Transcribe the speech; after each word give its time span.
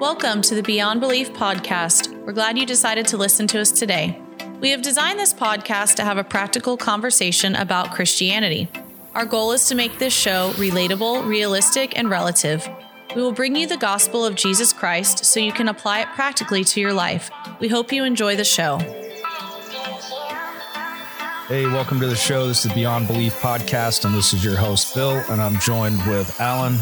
Welcome 0.00 0.42
to 0.42 0.54
the 0.54 0.62
Beyond 0.62 1.00
Belief 1.00 1.32
podcast. 1.32 2.16
We're 2.24 2.32
glad 2.32 2.56
you 2.56 2.64
decided 2.64 3.08
to 3.08 3.16
listen 3.16 3.48
to 3.48 3.58
us 3.58 3.72
today. 3.72 4.22
We 4.60 4.70
have 4.70 4.80
designed 4.80 5.18
this 5.18 5.34
podcast 5.34 5.96
to 5.96 6.04
have 6.04 6.18
a 6.18 6.22
practical 6.22 6.76
conversation 6.76 7.56
about 7.56 7.90
Christianity. 7.90 8.68
Our 9.16 9.26
goal 9.26 9.50
is 9.50 9.66
to 9.66 9.74
make 9.74 9.98
this 9.98 10.14
show 10.14 10.52
relatable, 10.52 11.26
realistic, 11.26 11.98
and 11.98 12.08
relative. 12.08 12.68
We 13.16 13.22
will 13.22 13.32
bring 13.32 13.56
you 13.56 13.66
the 13.66 13.76
gospel 13.76 14.24
of 14.24 14.36
Jesus 14.36 14.72
Christ 14.72 15.24
so 15.24 15.40
you 15.40 15.50
can 15.50 15.66
apply 15.66 16.02
it 16.02 16.08
practically 16.14 16.62
to 16.62 16.80
your 16.80 16.92
life. 16.92 17.28
We 17.58 17.66
hope 17.66 17.90
you 17.90 18.04
enjoy 18.04 18.36
the 18.36 18.44
show. 18.44 18.78
Hey, 21.48 21.66
welcome 21.66 21.98
to 21.98 22.06
the 22.06 22.14
show. 22.14 22.46
This 22.46 22.64
is 22.64 22.70
the 22.70 22.74
Beyond 22.76 23.08
Belief 23.08 23.34
podcast, 23.40 24.04
and 24.04 24.14
this 24.14 24.32
is 24.32 24.44
your 24.44 24.56
host, 24.56 24.94
Bill, 24.94 25.16
and 25.28 25.42
I'm 25.42 25.58
joined 25.58 26.06
with 26.06 26.40
Allen. 26.40 26.74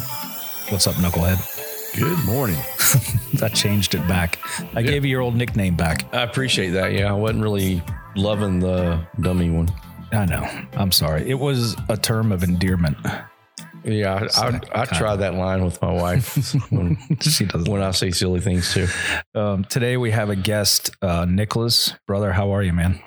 What's 0.69 0.87
up, 0.87 0.97
Knucklehead? 0.97 1.56
Good 1.97 2.25
morning. 2.27 2.57
I 3.43 3.49
changed 3.49 3.95
it 3.95 4.07
back. 4.07 4.39
I 4.75 4.81
Yeah. 4.81 4.91
gave 4.91 5.05
you 5.05 5.11
your 5.13 5.23
old 5.23 5.35
nickname 5.35 5.77
back. 5.77 6.13
I 6.15 6.23
appreciate 6.23 6.71
that. 6.71 6.93
Yeah, 6.93 7.09
I 7.11 7.13
wasn't 7.13 7.43
really 7.43 7.83
loving 8.15 8.61
the 8.61 9.01
dummy 9.21 9.51
one. 9.51 9.69
I 10.13 10.27
know. 10.27 10.47
I'm 10.75 10.93
sorry. 10.93 11.29
It 11.29 11.39
was 11.39 11.75
a 11.89 11.97
term 11.97 12.33
of 12.33 12.43
endearment. 12.43 12.99
Yeah, 13.85 14.29
I, 14.37 14.49
I, 14.49 14.61
I 14.83 14.85
try 14.85 15.17
that 15.17 15.35
line 15.35 15.65
with 15.65 15.81
my 15.81 15.93
wife 15.93 16.53
when, 16.71 16.99
she 17.21 17.45
does. 17.47 17.69
when 17.69 17.83
I 17.83 17.93
say 17.93 18.11
silly 18.11 18.41
things 18.41 18.73
too. 18.75 18.89
Um, 19.35 19.65
today 19.65 19.97
we 19.97 20.11
have 20.11 20.29
a 20.29 20.37
guest, 20.37 20.91
uh, 21.03 21.25
Nicholas. 21.25 21.95
Brother, 22.07 22.33
how 22.33 22.51
are 22.55 22.63
you, 22.63 22.73
man? 22.73 23.01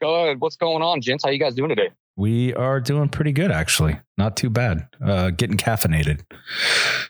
What's 0.00 0.56
going 0.56 0.82
on, 0.82 1.00
gents? 1.00 1.24
How 1.24 1.30
you 1.30 1.38
guys 1.38 1.54
doing 1.54 1.70
today? 1.70 1.90
We 2.16 2.54
are 2.54 2.80
doing 2.80 3.08
pretty 3.08 3.32
good, 3.32 3.50
actually. 3.50 3.98
Not 4.16 4.36
too 4.36 4.48
bad. 4.48 4.88
Uh, 5.04 5.30
getting 5.30 5.56
caffeinated. 5.56 6.22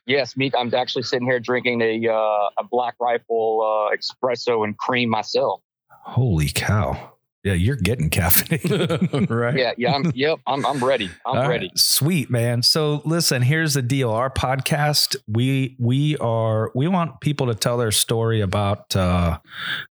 Yes, 0.06 0.37
me. 0.37 0.51
I'm 0.56 0.73
actually 0.75 1.03
sitting 1.03 1.27
here 1.27 1.39
drinking 1.41 1.81
a 1.81 2.08
uh, 2.08 2.48
a 2.58 2.64
Black 2.69 2.95
Rifle 3.00 3.91
uh, 3.92 3.97
espresso 3.97 4.64
and 4.64 4.77
cream 4.78 5.08
myself. 5.08 5.61
Holy 5.91 6.48
cow. 6.48 7.12
Yeah, 7.47 7.52
you're 7.52 7.77
getting 7.77 8.11
caffeinated. 8.11 9.30
right? 9.30 9.56
Yeah, 9.56 9.72
yeah. 9.78 9.94
I'm. 9.94 10.11
yep. 10.16 10.41
I'm. 10.48 10.66
I'm 10.66 10.84
ready. 10.84 11.08
I'm 11.25 11.36
All 11.36 11.42
right, 11.42 11.48
ready. 11.48 11.70
Sweet, 11.77 12.28
man. 12.28 12.64
So 12.64 13.02
listen, 13.05 13.41
here's 13.41 13.75
the 13.75 13.83
deal. 13.83 14.11
Our 14.11 14.30
podcast, 14.30 15.14
we 15.28 15.77
we 15.78 16.17
are 16.17 16.72
we 16.74 16.89
want 16.89 17.20
people 17.20 17.47
to 17.47 17.55
tell 17.55 17.77
their 17.77 17.92
story 17.92 18.41
about 18.41 18.97
uh 18.97 19.39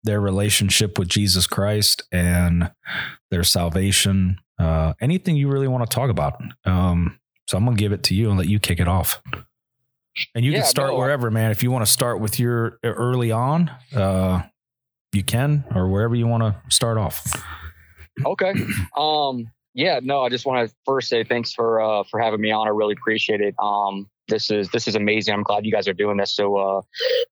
their 0.04 0.20
relationship 0.20 0.98
with 0.98 1.10
Jesus 1.10 1.46
Christ 1.46 2.02
and 2.12 2.72
their 3.30 3.44
salvation. 3.44 4.40
Uh 4.58 4.94
anything 5.00 5.36
you 5.36 5.48
really 5.48 5.68
want 5.68 5.88
to 5.88 5.94
talk 5.94 6.10
about. 6.10 6.42
Um 6.66 7.20
so 7.48 7.56
I'm 7.56 7.66
gonna 7.66 7.78
give 7.78 7.92
it 7.92 8.02
to 8.06 8.16
you 8.16 8.30
and 8.30 8.38
let 8.40 8.48
you 8.48 8.60
kick 8.60 8.80
it 8.80 8.88
off. 8.88 9.22
And 10.34 10.44
you 10.44 10.54
Yeah, 10.54 10.62
can 10.62 10.68
start 10.68 10.90
no, 10.94 10.98
wherever, 10.98 11.30
man. 11.30 11.52
If 11.52 11.62
you 11.62 11.70
want 11.70 11.86
to 11.86 11.92
start 11.92 12.20
with 12.20 12.40
your 12.40 12.80
early 12.84 13.32
on, 13.32 13.70
uh 13.96 14.42
you 15.14 15.24
can, 15.24 15.64
or 15.76 15.88
wherever 15.88 16.16
you 16.16 16.28
want 16.28 16.44
to 16.44 16.56
start 16.70 16.98
off. 16.98 17.26
Okay. 18.26 18.54
Um. 18.98 19.50
Yeah. 19.74 20.00
No. 20.04 20.22
I 20.22 20.30
just 20.30 20.46
want 20.46 20.70
to 20.70 20.76
first 20.86 21.10
say 21.10 21.24
thanks 21.24 21.52
for 21.52 21.82
uh 21.82 22.04
for 22.10 22.20
having 22.20 22.42
me 22.42 22.52
on. 22.52 22.68
I 22.68 22.72
really 22.72 22.94
appreciate 22.94 23.42
it. 23.42 23.56
Um. 23.62 24.10
This 24.28 24.50
is 24.50 24.70
this 24.70 24.88
is 24.88 24.96
amazing. 24.96 25.34
I'm 25.34 25.44
glad 25.44 25.66
you 25.66 25.72
guys 25.72 25.88
are 25.88 25.94
doing 25.94 26.18
this. 26.18 26.34
So 26.36 26.56
uh, 26.56 26.82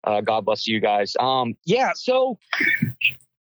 uh 0.03 0.21
God 0.21 0.45
bless 0.45 0.67
you 0.67 0.79
guys. 0.79 1.15
Um. 1.19 1.55
Yeah. 1.65 1.91
So. 1.95 2.37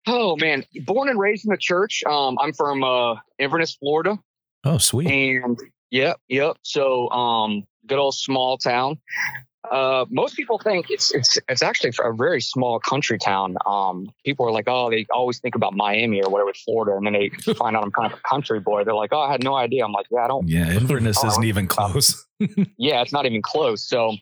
Oh 0.06 0.36
man, 0.36 0.64
born 0.86 1.08
and 1.08 1.18
raised 1.18 1.44
in 1.44 1.50
the 1.50 1.58
church. 1.58 2.02
Um, 2.04 2.38
I'm 2.40 2.52
from 2.52 2.82
uh, 2.82 3.16
Inverness, 3.38 3.76
Florida. 3.76 4.18
Oh, 4.64 4.78
sweet. 4.78 5.08
And 5.08 5.58
yep, 5.90 6.18
yep. 6.28 6.56
So 6.62 7.08
um 7.10 7.64
good 7.86 7.98
old 7.98 8.14
small 8.14 8.58
town. 8.58 8.98
Uh 9.68 10.06
most 10.10 10.36
people 10.36 10.58
think 10.58 10.90
it's 10.90 11.12
it's 11.14 11.38
it's 11.48 11.62
actually 11.62 11.92
a 12.02 12.12
very 12.12 12.40
small 12.40 12.78
country 12.80 13.18
town. 13.18 13.56
Um 13.66 14.10
people 14.24 14.46
are 14.46 14.52
like, 14.52 14.64
oh, 14.68 14.90
they 14.90 15.06
always 15.12 15.38
think 15.38 15.54
about 15.54 15.74
Miami 15.74 16.22
or 16.22 16.30
whatever, 16.30 16.52
Florida, 16.64 16.96
and 16.96 17.06
then 17.06 17.12
they 17.12 17.28
find 17.54 17.76
out 17.76 17.84
I'm 17.84 17.92
kind 17.92 18.12
of 18.12 18.18
a 18.18 18.28
country 18.28 18.60
boy. 18.60 18.84
They're 18.84 18.94
like, 18.94 19.12
Oh, 19.12 19.20
I 19.20 19.30
had 19.30 19.44
no 19.44 19.54
idea. 19.54 19.84
I'm 19.84 19.92
like, 19.92 20.06
Yeah, 20.10 20.24
I 20.24 20.28
don't 20.28 20.48
Yeah, 20.48 20.72
Inverness 20.72 21.22
isn't 21.22 21.44
even 21.44 21.66
close. 21.66 22.26
yeah, 22.78 23.02
it's 23.02 23.12
not 23.12 23.26
even 23.26 23.42
close. 23.42 23.86
So, 23.86 24.16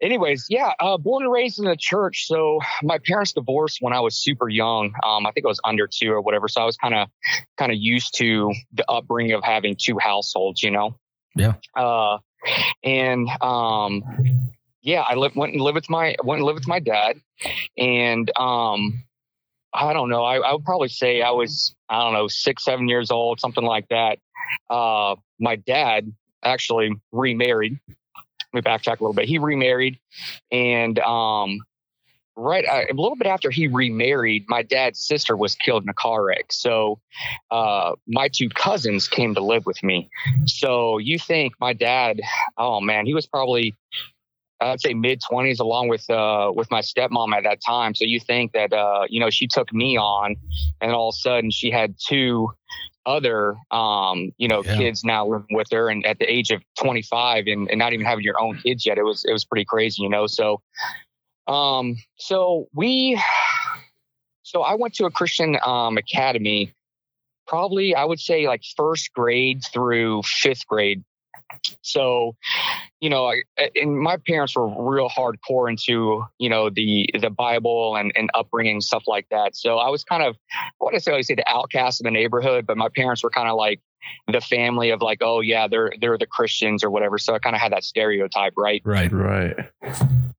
anyways, 0.00 0.46
yeah, 0.48 0.72
uh, 0.78 0.98
born 0.98 1.24
and 1.24 1.32
raised 1.32 1.58
in 1.58 1.64
the 1.64 1.76
church. 1.76 2.26
So, 2.26 2.60
my 2.82 2.98
parents 2.98 3.32
divorced 3.32 3.78
when 3.80 3.92
I 3.92 4.00
was 4.00 4.16
super 4.16 4.48
young. 4.48 4.92
Um, 5.04 5.26
I 5.26 5.32
think 5.32 5.46
I 5.46 5.48
was 5.48 5.60
under 5.64 5.88
two 5.88 6.12
or 6.12 6.20
whatever. 6.20 6.48
So, 6.48 6.60
I 6.60 6.64
was 6.64 6.76
kind 6.76 6.94
of, 6.94 7.08
kind 7.58 7.72
of 7.72 7.78
used 7.78 8.16
to 8.18 8.52
the 8.72 8.84
upbringing 8.88 9.32
of 9.32 9.42
having 9.42 9.76
two 9.80 9.98
households, 9.98 10.62
you 10.62 10.70
know. 10.70 10.96
Yeah. 11.34 11.54
Uh, 11.76 12.18
and 12.84 13.28
um, 13.40 14.02
yeah, 14.86 15.00
I 15.00 15.16
went 15.16 15.52
and 15.52 15.60
lived 15.60 15.74
with 15.74 15.90
my 15.90 16.14
went 16.22 16.38
and 16.38 16.46
lived 16.46 16.60
with 16.60 16.68
my 16.68 16.78
dad, 16.78 17.20
and 17.76 18.30
um, 18.38 19.02
I 19.74 19.92
don't 19.92 20.08
know. 20.08 20.22
I, 20.22 20.36
I 20.36 20.52
would 20.52 20.64
probably 20.64 20.88
say 20.88 21.22
I 21.22 21.32
was 21.32 21.74
I 21.88 22.04
don't 22.04 22.12
know 22.12 22.28
six 22.28 22.64
seven 22.64 22.88
years 22.88 23.10
old, 23.10 23.40
something 23.40 23.64
like 23.64 23.88
that. 23.88 24.20
Uh, 24.70 25.16
my 25.40 25.56
dad 25.56 26.12
actually 26.44 26.92
remarried. 27.10 27.80
Let 27.88 27.96
me 28.54 28.60
backtrack 28.62 29.00
a 29.00 29.02
little 29.02 29.12
bit. 29.12 29.28
He 29.28 29.38
remarried, 29.38 29.98
and 30.52 31.00
um, 31.00 31.58
right 32.36 32.64
a 32.64 32.94
little 32.94 33.16
bit 33.16 33.26
after 33.26 33.50
he 33.50 33.66
remarried, 33.66 34.44
my 34.46 34.62
dad's 34.62 35.04
sister 35.04 35.36
was 35.36 35.56
killed 35.56 35.82
in 35.82 35.88
a 35.88 35.94
car 35.94 36.26
wreck. 36.26 36.52
So 36.52 37.00
uh, 37.50 37.96
my 38.06 38.28
two 38.32 38.50
cousins 38.50 39.08
came 39.08 39.34
to 39.34 39.40
live 39.42 39.66
with 39.66 39.82
me. 39.82 40.10
So 40.46 40.98
you 40.98 41.18
think 41.18 41.54
my 41.60 41.72
dad? 41.72 42.20
Oh 42.56 42.80
man, 42.80 43.04
he 43.04 43.14
was 43.14 43.26
probably 43.26 43.74
I'd 44.60 44.80
say 44.80 44.94
mid 44.94 45.20
twenties, 45.28 45.60
along 45.60 45.88
with 45.88 46.08
uh, 46.08 46.50
with 46.54 46.70
my 46.70 46.80
stepmom 46.80 47.34
at 47.36 47.44
that 47.44 47.60
time. 47.66 47.94
So 47.94 48.04
you 48.04 48.20
think 48.20 48.52
that 48.52 48.72
uh, 48.72 49.04
you 49.08 49.20
know 49.20 49.30
she 49.30 49.46
took 49.46 49.72
me 49.72 49.96
on, 49.96 50.36
and 50.80 50.92
all 50.92 51.10
of 51.10 51.14
a 51.14 51.16
sudden 51.16 51.50
she 51.50 51.70
had 51.70 51.94
two 51.98 52.50
other 53.04 53.56
um, 53.70 54.32
you 54.38 54.48
know 54.48 54.62
Yeah. 54.64 54.76
kids 54.76 55.04
now 55.04 55.26
living 55.26 55.48
with 55.50 55.68
her, 55.72 55.88
and 55.88 56.04
at 56.06 56.18
the 56.18 56.30
age 56.32 56.50
of 56.50 56.62
twenty 56.78 57.02
five, 57.02 57.44
and, 57.46 57.68
and 57.70 57.78
not 57.78 57.92
even 57.92 58.06
having 58.06 58.24
your 58.24 58.40
own 58.40 58.58
kids 58.58 58.86
yet, 58.86 58.98
it 58.98 59.04
was 59.04 59.24
it 59.24 59.32
was 59.32 59.44
pretty 59.44 59.64
crazy, 59.64 60.02
you 60.02 60.08
know. 60.08 60.26
So 60.26 60.62
um, 61.46 61.96
so 62.16 62.68
we, 62.74 63.20
so 64.42 64.62
I 64.62 64.74
went 64.74 64.94
to 64.94 65.04
a 65.04 65.10
Christian 65.10 65.56
um, 65.64 65.96
academy, 65.96 66.72
probably 67.46 67.94
I 67.94 68.04
would 68.04 68.20
say 68.20 68.48
like 68.48 68.62
first 68.76 69.12
grade 69.12 69.62
through 69.72 70.22
fifth 70.24 70.66
grade. 70.66 71.04
So, 71.82 72.36
you 73.00 73.10
know, 73.10 73.26
I, 73.26 73.42
and 73.74 73.98
my 73.98 74.16
parents 74.26 74.56
were 74.56 74.68
real 74.90 75.08
hardcore 75.08 75.68
into, 75.70 76.24
you 76.38 76.48
know, 76.48 76.70
the 76.70 77.08
the 77.20 77.30
Bible 77.30 77.96
and, 77.96 78.12
and 78.16 78.30
upbringing 78.34 78.80
stuff 78.80 79.04
like 79.06 79.26
that. 79.30 79.56
So 79.56 79.78
I 79.78 79.90
was 79.90 80.04
kind 80.04 80.22
of, 80.22 80.36
I 80.52 80.70
wouldn't 80.80 80.94
necessarily 80.94 81.22
say 81.22 81.34
the 81.34 81.48
outcast 81.48 82.00
of 82.00 82.04
the 82.04 82.10
neighborhood, 82.10 82.66
but 82.66 82.76
my 82.76 82.88
parents 82.94 83.22
were 83.22 83.30
kind 83.30 83.48
of 83.48 83.56
like 83.56 83.80
the 84.32 84.40
family 84.40 84.90
of 84.90 85.02
like, 85.02 85.18
oh 85.22 85.40
yeah, 85.40 85.68
they're 85.68 85.92
they're 86.00 86.18
the 86.18 86.26
Christians 86.26 86.84
or 86.84 86.90
whatever. 86.90 87.18
So 87.18 87.34
I 87.34 87.38
kind 87.38 87.56
of 87.56 87.62
had 87.62 87.72
that 87.72 87.84
stereotype, 87.84 88.54
right? 88.56 88.82
Right. 88.84 89.12
Right. 89.12 89.56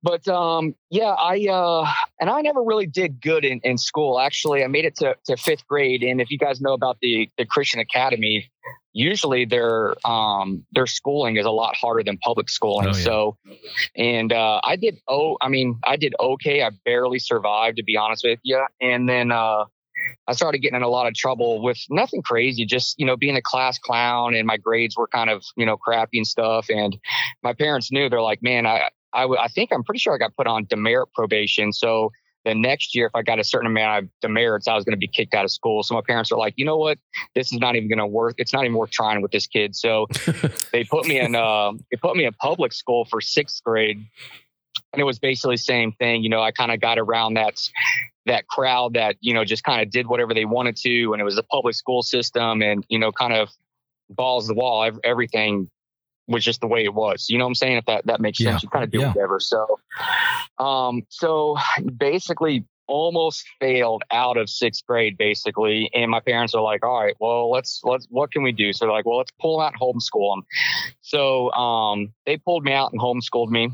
but 0.02 0.26
um 0.28 0.74
yeah 0.90 1.10
i 1.10 1.46
uh 1.50 1.84
and 2.20 2.30
i 2.30 2.40
never 2.40 2.62
really 2.62 2.86
did 2.86 3.20
good 3.20 3.44
in, 3.44 3.60
in 3.64 3.76
school 3.76 4.20
actually 4.20 4.62
i 4.62 4.66
made 4.66 4.84
it 4.84 4.96
to, 4.96 5.14
to 5.24 5.36
fifth 5.36 5.66
grade 5.66 6.02
and 6.02 6.20
if 6.20 6.30
you 6.30 6.38
guys 6.38 6.60
know 6.60 6.72
about 6.72 6.98
the 7.00 7.28
the 7.36 7.44
christian 7.44 7.80
academy 7.80 8.50
usually 8.98 9.44
their 9.44 9.94
um 10.06 10.64
their 10.72 10.86
schooling 10.86 11.36
is 11.36 11.46
a 11.46 11.50
lot 11.50 11.76
harder 11.76 12.02
than 12.02 12.18
public 12.18 12.48
schooling 12.50 12.88
Oh, 12.88 12.96
yeah. 12.96 13.04
so 13.04 13.36
and 13.96 14.32
uh 14.32 14.60
i 14.64 14.74
did 14.76 14.98
oh 15.08 15.36
i 15.40 15.48
mean 15.48 15.78
i 15.86 15.96
did 15.96 16.14
okay 16.18 16.62
i 16.62 16.70
barely 16.84 17.18
survived 17.18 17.76
to 17.78 17.84
be 17.84 17.96
honest 17.96 18.24
with 18.24 18.40
you 18.42 18.60
and 18.80 19.08
then 19.08 19.30
uh 19.32 19.64
I 20.28 20.32
started 20.32 20.58
getting 20.58 20.76
in 20.76 20.82
a 20.82 20.88
lot 20.88 21.08
of 21.08 21.14
trouble 21.14 21.60
with 21.60 21.78
nothing 21.90 22.22
crazy, 22.22 22.64
just, 22.64 22.94
you 23.00 23.04
know, 23.04 23.16
being 23.16 23.34
a 23.36 23.42
class 23.42 23.78
clown 23.80 24.34
and 24.36 24.46
my 24.46 24.56
grades 24.56 24.96
were 24.96 25.08
kind 25.08 25.28
of, 25.28 25.42
you 25.56 25.66
know, 25.66 25.76
crappy 25.76 26.18
and 26.18 26.26
stuff. 26.26 26.66
And 26.70 26.96
my 27.42 27.52
parents 27.52 27.90
knew 27.90 28.08
they're 28.08 28.22
like, 28.22 28.40
man, 28.40 28.64
I, 28.64 28.90
I, 29.12 29.22
w- 29.22 29.40
I 29.40 29.48
think 29.48 29.70
I'm 29.72 29.82
pretty 29.82 29.98
sure 29.98 30.14
I 30.14 30.18
got 30.18 30.36
put 30.36 30.46
on 30.46 30.66
demerit 30.66 31.08
probation. 31.14 31.72
So 31.72 32.12
the 32.44 32.54
next 32.54 32.94
year, 32.94 33.06
if 33.06 33.12
I 33.14 33.22
got 33.22 33.38
a 33.38 33.44
certain 33.44 33.66
amount 33.66 34.04
of 34.04 34.10
demerits, 34.20 34.68
I 34.68 34.74
was 34.74 34.84
going 34.84 34.92
to 34.92 34.98
be 34.98 35.08
kicked 35.08 35.34
out 35.34 35.44
of 35.44 35.50
school. 35.50 35.82
So 35.82 35.94
my 35.94 36.00
parents 36.06 36.30
were 36.30 36.38
like, 36.38 36.54
you 36.56 36.64
know 36.64 36.76
what? 36.76 36.98
This 37.34 37.52
is 37.52 37.58
not 37.58 37.76
even 37.76 37.88
going 37.88 37.98
to 37.98 38.06
work. 38.06 38.36
It's 38.38 38.52
not 38.52 38.64
even 38.64 38.76
worth 38.76 38.90
trying 38.90 39.22
with 39.22 39.32
this 39.32 39.46
kid. 39.46 39.74
So 39.74 40.06
they 40.72 40.84
put 40.84 41.06
me 41.06 41.20
in, 41.20 41.34
uh, 41.34 41.72
they 41.90 41.96
put 41.96 42.16
me 42.16 42.24
in 42.24 42.32
public 42.34 42.72
school 42.72 43.04
for 43.04 43.20
sixth 43.20 43.62
grade. 43.64 44.06
And 44.92 45.00
it 45.00 45.04
was 45.04 45.18
basically 45.18 45.56
the 45.56 45.62
same 45.62 45.92
thing. 45.92 46.22
You 46.22 46.30
know, 46.30 46.40
I 46.40 46.50
kind 46.52 46.72
of 46.72 46.80
got 46.80 46.98
around 46.98 47.34
that, 47.34 47.60
that 48.26 48.46
crowd 48.46 48.94
that, 48.94 49.16
you 49.20 49.34
know, 49.34 49.44
just 49.44 49.64
kind 49.64 49.82
of 49.82 49.90
did 49.90 50.06
whatever 50.06 50.32
they 50.32 50.44
wanted 50.44 50.76
to. 50.76 51.12
And 51.12 51.20
it 51.20 51.24
was 51.24 51.36
a 51.36 51.42
public 51.42 51.74
school 51.74 52.02
system 52.02 52.62
and, 52.62 52.84
you 52.88 52.98
know, 52.98 53.12
kind 53.12 53.34
of 53.34 53.50
balls 54.08 54.46
the 54.46 54.54
wall, 54.54 54.90
everything 55.04 55.68
was 56.28 56.44
just 56.44 56.60
the 56.60 56.68
way 56.68 56.84
it 56.84 56.94
was. 56.94 57.28
You 57.30 57.38
know 57.38 57.44
what 57.46 57.50
I'm 57.50 57.54
saying? 57.56 57.76
If 57.78 57.86
that, 57.86 58.06
that 58.06 58.20
makes 58.20 58.40
Yeah. 58.40 58.50
sense, 58.50 58.62
you 58.62 58.68
kind 58.70 58.84
of 58.84 58.90
do 58.92 59.00
Yeah. 59.00 59.12
whatever. 59.14 59.40
So, 59.40 59.80
um, 60.58 61.02
so 61.10 61.56
basically 61.96 62.64
almost 62.88 63.44
failed 63.60 64.02
out 64.12 64.36
of 64.38 64.48
sixth 64.50 64.86
grade 64.86 65.18
basically. 65.18 65.90
And 65.94 66.10
my 66.10 66.20
parents 66.20 66.54
are 66.54 66.62
like, 66.62 66.84
all 66.84 67.02
right, 67.02 67.16
well, 67.20 67.50
let's, 67.50 67.80
let's, 67.84 68.06
what 68.10 68.32
can 68.32 68.42
we 68.42 68.52
do? 68.52 68.72
So 68.72 68.86
they're 68.86 68.92
like, 68.92 69.06
well, 69.06 69.18
let's 69.18 69.32
pull 69.40 69.60
out 69.60 69.72
and 69.74 69.80
homeschool 69.80 70.36
them. 70.36 70.44
So, 71.02 71.50
um, 71.52 72.14
they 72.26 72.36
pulled 72.38 72.64
me 72.64 72.72
out 72.72 72.92
and 72.92 73.00
homeschooled 73.00 73.50
me. 73.50 73.70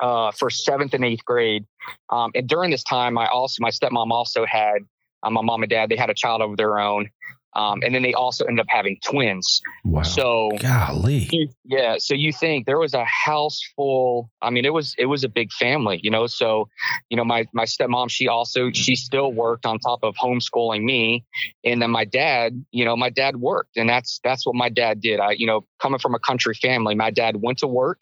uh, 0.00 0.32
for 0.32 0.50
seventh 0.50 0.94
and 0.94 1.04
eighth 1.04 1.24
grade. 1.24 1.64
Um, 2.10 2.30
and 2.34 2.48
during 2.48 2.70
this 2.70 2.82
time, 2.84 3.18
I 3.18 3.26
also 3.28 3.56
my 3.60 3.70
stepmom 3.70 4.10
also 4.10 4.44
had 4.46 4.78
uh, 5.22 5.30
my 5.30 5.42
mom 5.42 5.62
and 5.62 5.70
dad. 5.70 5.88
They 5.90 5.96
had 5.96 6.10
a 6.10 6.14
child 6.14 6.42
of 6.42 6.56
their 6.56 6.78
own, 6.78 7.10
um, 7.54 7.80
and 7.84 7.94
then 7.94 8.02
they 8.02 8.14
also 8.14 8.44
ended 8.44 8.60
up 8.60 8.66
having 8.68 8.98
twins. 9.04 9.60
Wow. 9.84 10.02
So 10.02 10.50
golly. 10.58 11.28
you- 11.30 11.48
yeah, 11.64 11.96
so 11.98 12.14
you 12.14 12.32
think 12.32 12.66
there 12.66 12.78
was 12.78 12.94
a 12.94 13.04
house 13.04 13.60
full. 13.76 14.30
I 14.40 14.50
mean, 14.50 14.64
it 14.64 14.72
was 14.72 14.94
it 14.98 15.06
was 15.06 15.24
a 15.24 15.28
big 15.28 15.52
family, 15.52 16.00
you 16.02 16.10
know. 16.10 16.26
So, 16.26 16.68
you 17.10 17.16
know, 17.16 17.24
my 17.24 17.46
my 17.52 17.64
stepmom, 17.64 18.10
she 18.10 18.28
also 18.28 18.70
she 18.72 18.96
still 18.96 19.32
worked 19.32 19.66
on 19.66 19.78
top 19.78 20.00
of 20.02 20.14
homeschooling 20.16 20.82
me, 20.82 21.24
and 21.64 21.80
then 21.80 21.90
my 21.90 22.04
dad, 22.04 22.64
you 22.70 22.84
know, 22.84 22.96
my 22.96 23.10
dad 23.10 23.36
worked, 23.36 23.76
and 23.76 23.88
that's 23.88 24.20
that's 24.24 24.46
what 24.46 24.54
my 24.54 24.68
dad 24.68 25.00
did. 25.00 25.20
I, 25.20 25.32
you 25.32 25.46
know, 25.46 25.66
coming 25.80 25.98
from 25.98 26.14
a 26.14 26.18
country 26.18 26.54
family, 26.54 26.94
my 26.94 27.10
dad 27.10 27.36
went 27.40 27.58
to 27.58 27.66
work, 27.66 27.98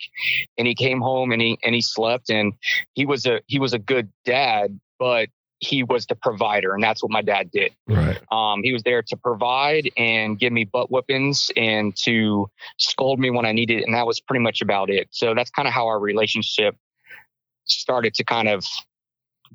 and 0.58 0.66
he 0.66 0.74
came 0.74 1.00
home 1.00 1.32
and 1.32 1.42
he 1.42 1.58
and 1.62 1.74
he 1.74 1.80
slept, 1.80 2.30
and 2.30 2.52
he 2.94 3.06
was 3.06 3.26
a 3.26 3.40
he 3.46 3.58
was 3.58 3.72
a 3.72 3.78
good 3.78 4.10
dad, 4.24 4.78
but 4.98 5.28
he 5.60 5.82
was 5.82 6.06
the 6.06 6.14
provider, 6.14 6.74
and 6.74 6.82
that's 6.82 7.02
what 7.02 7.12
my 7.12 7.22
dad 7.22 7.50
did. 7.50 7.72
Right. 7.86 8.18
Um, 8.32 8.62
he 8.62 8.72
was 8.72 8.82
there 8.82 9.02
to 9.02 9.16
provide 9.16 9.90
and 9.96 10.38
give 10.38 10.52
me 10.52 10.64
butt 10.64 10.88
whippings 10.90 11.50
and 11.56 11.94
to 12.04 12.50
scold 12.78 13.20
me 13.20 13.30
when 13.30 13.44
I 13.44 13.52
needed 13.52 13.80
it. 13.80 13.84
And 13.84 13.94
that 13.94 14.06
was 14.06 14.20
pretty 14.20 14.42
much 14.42 14.62
about 14.62 14.88
it. 14.90 15.08
So 15.10 15.34
that's 15.34 15.50
kind 15.50 15.68
of 15.68 15.74
how 15.74 15.86
our 15.86 16.00
relationship 16.00 16.76
started 17.64 18.14
to 18.14 18.24
kind 18.24 18.48
of 18.48 18.64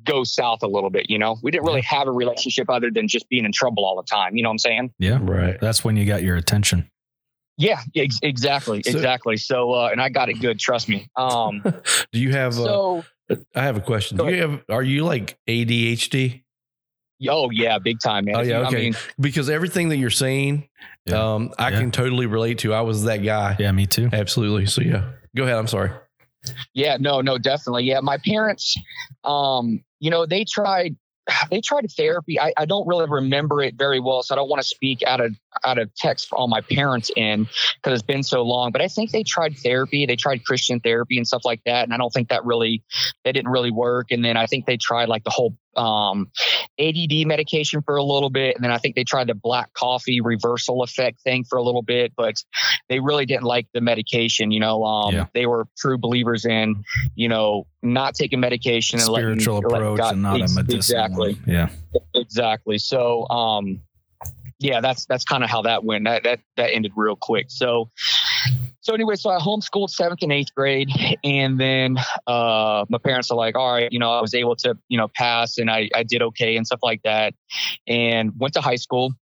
go 0.04 0.22
south 0.24 0.62
a 0.62 0.68
little 0.68 0.90
bit. 0.90 1.10
You 1.10 1.18
know, 1.18 1.38
we 1.42 1.50
didn't 1.50 1.64
really 1.64 1.82
have 1.82 2.06
a 2.06 2.12
relationship 2.12 2.70
other 2.70 2.90
than 2.90 3.08
just 3.08 3.28
being 3.28 3.44
in 3.44 3.52
trouble 3.52 3.84
all 3.84 3.96
the 3.96 4.02
time. 4.04 4.36
You 4.36 4.42
know 4.42 4.50
what 4.50 4.54
I'm 4.54 4.58
saying? 4.58 4.94
Yeah. 4.98 5.18
Right. 5.20 5.58
That's 5.60 5.84
when 5.84 5.96
you 5.96 6.04
got 6.06 6.22
your 6.22 6.36
attention. 6.36 6.88
Yeah, 7.58 7.80
ex- 7.94 8.20
exactly. 8.22 8.82
So- 8.82 8.90
exactly. 8.90 9.36
So, 9.38 9.72
uh, 9.72 9.88
and 9.90 10.00
I 10.00 10.10
got 10.10 10.28
it 10.28 10.34
good. 10.34 10.58
Trust 10.58 10.88
me. 10.88 11.08
Um, 11.16 11.62
Do 12.12 12.20
you 12.20 12.32
have? 12.32 12.52
Uh, 12.52 12.64
so, 12.64 13.04
I 13.54 13.62
have 13.62 13.76
a 13.76 13.80
question. 13.80 14.16
Do 14.18 14.28
you 14.28 14.40
have? 14.42 14.62
Are 14.68 14.82
you 14.82 15.04
like 15.04 15.38
ADHD? 15.48 16.42
oh 17.28 17.48
yeah, 17.50 17.78
big 17.78 17.98
time, 17.98 18.26
man. 18.26 18.36
Oh, 18.36 18.40
yeah, 18.42 18.60
I 18.60 18.66
okay. 18.66 18.76
mean, 18.76 18.94
Because 19.18 19.48
everything 19.48 19.88
that 19.88 19.96
you're 19.96 20.10
saying, 20.10 20.68
Yeah. 21.06 21.34
um, 21.34 21.54
I 21.58 21.70
Yeah. 21.70 21.80
can 21.80 21.90
totally 21.90 22.26
relate 22.26 22.58
to. 22.58 22.74
I 22.74 22.82
was 22.82 23.04
that 23.04 23.18
guy. 23.18 23.56
Yeah, 23.58 23.72
me 23.72 23.86
too. 23.86 24.10
Absolutely. 24.12 24.66
So 24.66 24.82
yeah, 24.82 25.12
go 25.34 25.44
ahead. 25.44 25.56
I'm 25.56 25.66
sorry. 25.66 25.90
Yeah, 26.74 26.98
no, 27.00 27.22
no, 27.22 27.38
definitely. 27.38 27.84
Yeah, 27.84 28.00
my 28.00 28.18
parents, 28.18 28.76
um, 29.24 29.82
you 29.98 30.10
know, 30.10 30.26
they 30.26 30.44
tried 30.44 30.94
they 31.50 31.60
tried 31.60 31.90
therapy. 31.90 32.40
I, 32.40 32.52
I 32.56 32.64
don't 32.66 32.86
really 32.86 33.06
remember 33.08 33.62
it 33.62 33.74
very 33.76 34.00
well, 34.00 34.22
so 34.22 34.34
I 34.34 34.36
don't 34.36 34.48
want 34.48 34.62
to 34.62 34.68
speak 34.68 35.02
out 35.06 35.20
of 35.20 35.34
out 35.64 35.78
of 35.78 35.94
text 35.94 36.28
on 36.32 36.50
my 36.50 36.60
parents' 36.60 37.10
end 37.16 37.48
because 37.76 37.98
it's 37.98 38.06
been 38.06 38.22
so 38.22 38.42
long. 38.42 38.72
But 38.72 38.80
I 38.80 38.88
think 38.88 39.10
they 39.10 39.22
tried 39.22 39.56
therapy. 39.58 40.06
They 40.06 40.16
tried 40.16 40.44
Christian 40.44 40.80
therapy 40.80 41.16
and 41.16 41.26
stuff 41.26 41.42
like 41.44 41.62
that, 41.66 41.84
and 41.84 41.92
I 41.92 41.96
don't 41.96 42.12
think 42.12 42.28
that 42.28 42.44
really 42.44 42.82
they 43.24 43.32
didn't 43.32 43.50
really 43.50 43.70
work. 43.70 44.10
And 44.10 44.24
then 44.24 44.36
I 44.36 44.46
think 44.46 44.66
they 44.66 44.76
tried 44.76 45.08
like 45.08 45.24
the 45.24 45.30
whole 45.30 45.56
um, 45.76 46.30
ADD 46.78 47.26
medication 47.26 47.82
for 47.82 47.96
a 47.96 48.02
little 48.02 48.30
bit, 48.30 48.56
and 48.56 48.64
then 48.64 48.70
I 48.70 48.78
think 48.78 48.94
they 48.96 49.04
tried 49.04 49.26
the 49.28 49.34
black 49.34 49.72
coffee 49.72 50.20
reversal 50.20 50.82
effect 50.82 51.20
thing 51.22 51.44
for 51.44 51.56
a 51.58 51.62
little 51.62 51.82
bit, 51.82 52.12
but 52.16 52.42
they 52.88 53.00
really 53.00 53.26
didn't 53.26 53.44
like 53.44 53.66
the 53.74 53.80
medication. 53.80 54.50
You 54.50 54.60
know, 54.60 54.84
um, 54.84 55.14
Yeah. 55.14 55.26
they 55.34 55.46
were 55.46 55.66
true 55.78 55.98
believers 55.98 56.44
in 56.44 56.84
you 57.14 57.28
know 57.28 57.66
not 57.82 58.14
taking 58.14 58.40
medication 58.40 58.98
and 58.98 59.06
Spiritual 59.06 59.56
letting 59.56 59.70
approach 59.76 59.98
God- 59.98 60.12
and 60.14 60.22
not 60.22 60.40
a 60.40 60.44
Ex- 60.44 60.54
medicinal. 60.54 60.76
Exactly. 60.78 61.38
Yeah. 61.46 61.68
exactly. 62.14 62.78
So, 62.78 63.28
um, 63.28 63.80
yeah, 64.58 64.80
that's 64.80 65.04
that's 65.06 65.24
kind 65.24 65.44
of 65.44 65.50
how 65.50 65.62
that 65.62 65.84
went. 65.84 66.04
That 66.04 66.24
that 66.24 66.40
that 66.56 66.70
ended 66.72 66.92
real 66.96 67.16
quick. 67.16 67.46
So, 67.50 67.90
so 68.86 68.94
anyway, 68.94 69.16
so 69.16 69.30
I 69.30 69.38
homeschooled 69.38 69.90
seventh 69.90 70.22
and 70.22 70.32
eighth 70.32 70.54
grade, 70.54 70.88
and 71.24 71.58
then 71.58 71.96
uh, 72.24 72.84
my 72.88 72.98
parents 72.98 73.32
are 73.32 73.36
like, 73.36 73.56
"All 73.56 73.72
right, 73.72 73.90
you 73.90 73.98
know, 73.98 74.12
I 74.12 74.20
was 74.20 74.32
able 74.32 74.54
to 74.56 74.78
you 74.88 74.96
know 74.96 75.08
pass, 75.08 75.58
and 75.58 75.68
I 75.68 75.90
I 75.92 76.04
did 76.04 76.22
okay 76.22 76.56
and 76.56 76.64
stuff 76.64 76.78
like 76.84 77.02
that, 77.02 77.34
and 77.88 78.32
went 78.38 78.54
to 78.54 78.60
high 78.60 78.76
school. 78.76 79.12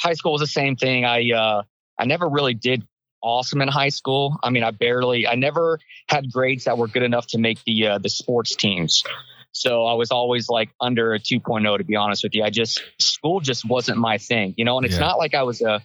High 0.00 0.14
school 0.14 0.32
was 0.32 0.40
the 0.40 0.48
same 0.48 0.74
thing. 0.74 1.04
I 1.04 1.30
uh, 1.30 1.62
I 2.00 2.04
never 2.04 2.28
really 2.28 2.54
did 2.54 2.82
awesome 3.22 3.62
in 3.62 3.68
high 3.68 3.90
school. 3.90 4.36
I 4.42 4.50
mean, 4.50 4.64
I 4.64 4.72
barely, 4.72 5.24
I 5.24 5.36
never 5.36 5.78
had 6.08 6.32
grades 6.32 6.64
that 6.64 6.76
were 6.76 6.88
good 6.88 7.04
enough 7.04 7.28
to 7.28 7.38
make 7.38 7.62
the 7.62 7.86
uh, 7.86 7.98
the 7.98 8.08
sports 8.08 8.56
teams. 8.56 9.04
So 9.52 9.84
I 9.84 9.94
was 9.94 10.10
always 10.10 10.48
like 10.48 10.70
under 10.80 11.14
a 11.14 11.20
2.0 11.20 11.78
to 11.78 11.84
be 11.84 11.94
honest 11.94 12.24
with 12.24 12.34
you. 12.34 12.42
I 12.42 12.50
just 12.50 12.82
school 12.98 13.38
just 13.38 13.64
wasn't 13.68 13.98
my 13.98 14.18
thing, 14.18 14.54
you 14.56 14.64
know, 14.64 14.78
and 14.78 14.84
it's 14.84 14.94
Yeah. 14.94 15.06
not 15.06 15.18
like 15.18 15.34
I 15.34 15.44
was 15.44 15.60
a 15.62 15.80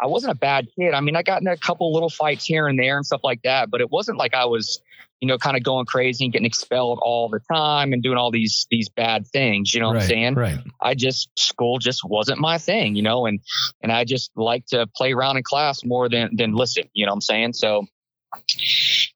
I 0.00 0.06
wasn't 0.06 0.32
a 0.32 0.36
bad 0.36 0.68
kid. 0.76 0.94
I 0.94 1.00
mean, 1.00 1.16
I 1.16 1.22
got 1.22 1.42
in 1.42 1.48
a 1.48 1.56
couple 1.56 1.92
little 1.92 2.08
fights 2.08 2.44
here 2.44 2.66
and 2.66 2.78
there 2.78 2.96
and 2.96 3.04
stuff 3.04 3.20
like 3.22 3.42
that, 3.42 3.70
but 3.70 3.80
it 3.80 3.90
wasn't 3.90 4.18
like 4.18 4.34
I 4.34 4.46
was, 4.46 4.80
you 5.20 5.28
know, 5.28 5.36
kind 5.36 5.56
of 5.56 5.62
going 5.62 5.84
crazy 5.86 6.24
and 6.24 6.32
getting 6.32 6.46
expelled 6.46 6.98
all 7.02 7.28
the 7.28 7.40
time 7.52 7.92
and 7.92 8.02
doing 8.02 8.16
all 8.16 8.30
these 8.30 8.66
these 8.70 8.88
bad 8.88 9.26
things, 9.26 9.74
you 9.74 9.80
know 9.80 9.88
what 9.88 9.96
right. 9.96 10.02
I'm 10.02 10.08
saying? 10.08 10.34
Right. 10.34 10.58
I 10.80 10.94
just 10.94 11.28
school 11.38 11.78
just 11.78 12.02
wasn't 12.04 12.40
my 12.40 12.56
thing, 12.58 12.96
you 12.96 13.02
know, 13.02 13.26
and 13.26 13.40
and 13.82 13.92
I 13.92 14.04
just 14.04 14.30
like 14.36 14.66
to 14.66 14.86
play 14.96 15.12
around 15.12 15.36
in 15.36 15.42
class 15.42 15.84
more 15.84 16.08
than 16.08 16.34
than 16.36 16.54
listen, 16.54 16.84
you 16.94 17.04
know 17.04 17.12
what 17.12 17.16
I'm 17.16 17.20
saying? 17.20 17.52
So 17.54 17.86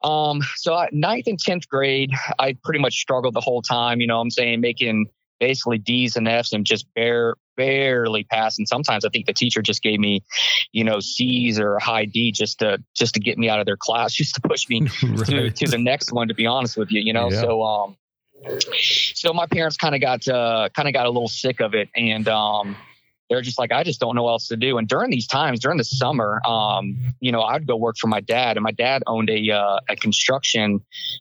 um 0.03 0.43
so 0.57 0.75
I, 0.75 0.89
ninth 0.93 1.29
and 1.29 1.39
10th 1.39 1.69
grade, 1.69 2.11
I 2.39 2.57
pretty 2.63 2.81
much 2.81 2.95
struggled 2.95 3.35
the 3.35 3.41
whole 3.41 3.63
time, 3.63 4.01
you 4.01 4.07
know 4.07 4.17
what 4.17 4.23
I'm 4.23 4.31
saying, 4.31 4.61
making 4.61 5.07
basically 5.41 5.79
D's 5.79 6.17
and 6.17 6.29
F's 6.29 6.53
and 6.53 6.67
just 6.67 6.87
bare 6.95 7.35
barely 7.57 8.25
pass. 8.25 8.59
And 8.59 8.67
Sometimes 8.69 9.05
I 9.05 9.09
think 9.09 9.27
the 9.27 9.33
teacher 9.33 9.63
just 9.63 9.83
gave 9.83 10.01
me, 10.01 10.23
you 10.73 10.85
know, 10.85 11.01
C's 11.01 11.59
or 11.59 11.77
a 11.77 11.83
high 11.83 12.05
D 12.05 12.33
just 12.33 12.59
to 12.61 12.83
just 12.95 13.15
to 13.15 13.21
get 13.21 13.39
me 13.39 13.49
out 13.49 13.61
of 13.61 13.67
their 13.67 13.77
class, 13.77 14.13
just 14.15 14.35
to 14.37 14.41
push 14.41 14.69
me 14.69 14.81
to, 15.27 15.51
to 15.51 15.67
the 15.67 15.79
next 15.79 16.13
one 16.13 16.29
to 16.29 16.35
be 16.35 16.47
honest 16.47 16.77
with 16.77 16.91
you 16.91 17.01
you 17.01 17.13
know 17.13 17.31
Yeah. 17.31 17.41
so 17.41 17.63
um 17.63 17.97
so 19.15 19.33
my 19.33 19.47
parents 19.47 19.77
kind 19.77 19.95
of 19.95 20.01
got 20.01 20.27
uh 20.29 20.69
kind 20.75 20.89
of 20.89 20.95
got 20.95 21.07
a 21.07 21.11
little 21.11 21.29
sick 21.29 21.61
of 21.61 21.75
it 21.75 21.89
and 21.97 22.29
um 22.29 22.77
they're 23.29 23.43
just 23.43 23.59
like 23.59 23.73
i 23.73 23.83
just 23.85 24.01
don't 24.01 24.15
know 24.15 24.25
what 24.25 24.33
else 24.33 24.49
to 24.49 24.57
do. 24.57 24.79
And 24.79 24.89
during 24.89 25.11
these 25.11 25.27
times 25.27 25.61
during 25.61 25.79
the 25.79 25.85
summer 25.85 26.41
um 26.47 26.97
you 27.21 27.33
know 27.33 27.43
i'd 27.43 27.67
go 27.67 27.77
work 27.77 27.97
for 27.99 28.09
my 28.09 28.21
dad 28.21 28.57
and 28.57 28.65
my 28.65 28.73
dad 28.73 29.03
owned 29.07 29.31
a 29.31 29.51
uh, 29.51 29.81
a 29.89 29.97
construction 29.97 30.81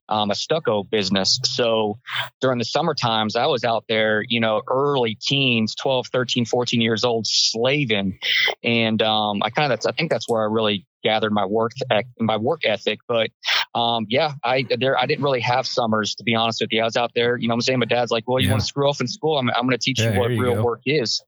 um 0.09 0.31
a 0.31 0.35
stucco 0.35 0.83
business. 0.83 1.39
So 1.43 1.99
during 2.41 2.59
the 2.59 2.65
summer 2.65 2.93
times 2.93 3.35
i 3.35 3.45
was 3.45 3.63
out 3.63 3.85
there 3.87 4.23
you 4.27 4.39
know 4.39 4.61
early 4.67 5.17
teens 5.21 5.75
12 5.75 6.07
13 6.07 6.45
14 6.45 6.81
years 6.81 7.03
old 7.03 7.27
slaving. 7.27 8.19
And 8.63 9.01
um 9.01 9.41
i 9.43 9.49
kind 9.49 9.71
of 9.71 9.79
i 9.87 9.91
think 9.91 10.11
that's 10.11 10.29
where 10.29 10.41
i 10.41 10.45
really 10.45 10.85
gathered 11.03 11.33
my 11.33 11.45
work 11.45 11.73
my 12.19 12.37
work 12.37 12.61
ethic. 12.65 12.99
But 13.07 13.29
um, 13.75 14.05
yeah, 14.09 14.33
I 14.43 14.65
there 14.79 14.97
I 14.97 15.05
didn't 15.05 15.23
really 15.23 15.39
have 15.41 15.65
summers 15.65 16.13
to 16.15 16.23
be 16.23 16.35
honest 16.35 16.61
with 16.61 16.71
you. 16.71 16.81
I 16.81 16.85
was 16.85 16.95
out 16.95 17.11
there, 17.15 17.37
you 17.37 17.47
know 17.47 17.53
what 17.53 17.57
I'm 17.57 17.61
saying? 17.61 17.79
My 17.79 17.85
dad's 17.85 18.11
like, 18.11 18.23
Well, 18.27 18.39
you 18.39 18.47
Yeah. 18.47 18.51
want 18.51 18.61
to 18.61 18.67
screw 18.67 18.87
off 18.87 19.01
in 19.01 19.07
school? 19.07 19.37
I'm 19.37 19.49
I'm 19.49 19.63
gonna 19.65 19.77
teach 19.77 19.99
Yeah, 19.99 20.11
you 20.13 20.19
what 20.19 20.31
you 20.31 20.41
real 20.41 20.55
go. 20.55 20.63
work 20.63 20.81
is. 20.85 21.23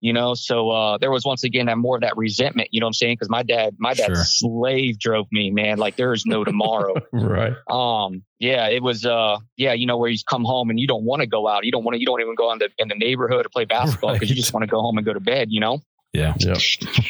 You 0.00 0.12
know, 0.12 0.34
so 0.34 0.70
uh 0.70 0.98
there 0.98 1.10
was 1.10 1.24
once 1.24 1.44
again 1.44 1.66
that 1.66 1.78
more 1.78 1.96
of 1.96 2.02
that 2.02 2.16
resentment, 2.16 2.68
you 2.72 2.80
know 2.80 2.86
what 2.86 2.90
I'm 2.90 2.94
saying? 2.94 3.14
Because 3.14 3.30
my 3.30 3.42
dad 3.42 3.76
my 3.78 3.94
dad 3.94 4.06
Sure. 4.06 4.24
slave 4.24 4.98
drove 4.98 5.26
me, 5.30 5.50
man, 5.50 5.78
like 5.78 5.96
there 5.96 6.12
is 6.12 6.24
no 6.26 6.44
tomorrow. 6.44 6.94
Right. 7.12 7.54
um 7.70 8.22
yeah, 8.40 8.66
it 8.68 8.82
was 8.82 9.06
uh 9.06 9.38
yeah, 9.56 9.72
you 9.72 9.86
know, 9.86 9.96
where 9.96 10.10
you 10.10 10.18
come 10.28 10.44
home 10.44 10.70
and 10.70 10.78
you 10.80 10.86
don't 10.88 11.04
want 11.04 11.20
to 11.20 11.26
go 11.26 11.46
out. 11.48 11.64
You 11.64 11.70
don't 11.72 11.84
want 11.84 11.94
to 11.94 12.00
you 12.00 12.06
don't 12.06 12.20
even 12.20 12.34
go 12.34 12.52
in 12.52 12.58
the 12.58 12.68
in 12.78 12.88
the 12.88 12.94
neighborhood 12.96 13.44
to 13.44 13.48
play 13.50 13.64
basketball 13.78 14.14
because 14.14 14.28
you 14.28 14.36
just 14.36 14.52
want 14.52 14.62
to 14.64 14.66
go 14.66 14.80
home 14.80 14.98
and 14.98 15.06
go 15.06 15.12
to 15.14 15.20
bed, 15.20 15.48
you 15.50 15.60
know? 15.60 15.80
Yeah. 16.12 16.34
Yep. 16.38 16.58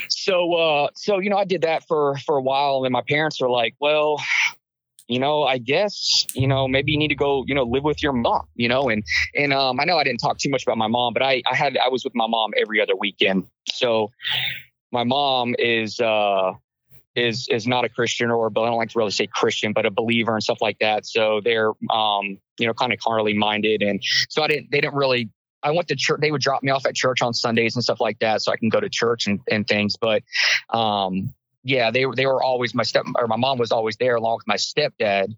so 0.08 0.54
uh 0.54 0.88
so 0.94 1.18
you 1.18 1.28
know 1.28 1.36
i 1.36 1.44
did 1.44 1.60
that 1.62 1.86
for 1.86 2.16
for 2.24 2.36
a 2.38 2.42
while 2.42 2.84
and 2.84 2.92
my 2.92 3.02
parents 3.06 3.38
were 3.40 3.50
like 3.50 3.74
well 3.80 4.18
you 5.08 5.18
know 5.18 5.42
i 5.42 5.58
guess 5.58 6.26
you 6.34 6.46
know 6.46 6.66
maybe 6.66 6.92
you 6.92 6.98
need 6.98 7.08
to 7.08 7.14
go 7.14 7.44
you 7.46 7.54
know 7.54 7.64
live 7.64 7.84
with 7.84 8.02
your 8.02 8.12
mom 8.12 8.46
you 8.54 8.68
know 8.68 8.88
and 8.88 9.04
and 9.34 9.52
um 9.52 9.78
i 9.80 9.84
know 9.84 9.98
i 9.98 10.04
didn't 10.04 10.20
talk 10.20 10.38
too 10.38 10.50
much 10.50 10.62
about 10.62 10.78
my 10.78 10.88
mom 10.88 11.12
but 11.12 11.22
i 11.22 11.42
i 11.50 11.54
had 11.54 11.76
i 11.78 11.88
was 11.88 12.04
with 12.04 12.14
my 12.14 12.26
mom 12.26 12.52
every 12.56 12.80
other 12.80 12.96
weekend 12.96 13.46
so 13.70 14.10
my 14.92 15.04
mom 15.04 15.54
is 15.58 16.00
uh 16.00 16.52
is 17.16 17.48
is 17.48 17.66
not 17.66 17.84
a 17.84 17.88
Christian 17.88 18.30
or 18.30 18.50
but 18.50 18.62
I 18.62 18.66
don't 18.66 18.76
like 18.76 18.90
to 18.90 18.98
really 18.98 19.10
say 19.10 19.26
Christian, 19.26 19.72
but 19.72 19.86
a 19.86 19.90
believer 19.90 20.34
and 20.34 20.42
stuff 20.42 20.58
like 20.60 20.78
that. 20.80 21.06
So 21.06 21.40
they're 21.42 21.70
um, 21.90 22.38
you 22.58 22.66
know, 22.66 22.74
kind 22.74 22.92
of 22.92 22.98
carnally 22.98 23.34
minded. 23.34 23.82
And 23.82 24.02
so 24.28 24.42
I 24.42 24.48
didn't 24.48 24.70
they 24.70 24.80
didn't 24.80 24.94
really 24.94 25.30
I 25.62 25.70
went 25.70 25.88
to 25.88 25.96
church 25.96 26.20
they 26.20 26.30
would 26.30 26.42
drop 26.42 26.62
me 26.62 26.70
off 26.70 26.86
at 26.86 26.94
church 26.94 27.22
on 27.22 27.34
Sundays 27.34 27.76
and 27.76 27.84
stuff 27.84 28.00
like 28.00 28.18
that 28.18 28.42
so 28.42 28.52
I 28.52 28.56
can 28.56 28.68
go 28.68 28.80
to 28.80 28.88
church 28.88 29.26
and, 29.26 29.40
and 29.50 29.66
things. 29.66 29.96
But 29.96 30.22
um 30.70 31.34
yeah, 31.64 31.90
they 31.90 32.06
were 32.06 32.14
they 32.14 32.26
were 32.26 32.42
always 32.42 32.74
my 32.74 32.82
step 32.84 33.04
or 33.18 33.26
my 33.26 33.36
mom 33.36 33.58
was 33.58 33.72
always 33.72 33.96
there 33.96 34.16
along 34.16 34.36
with 34.36 34.46
my 34.46 34.56
stepdad 34.56 35.34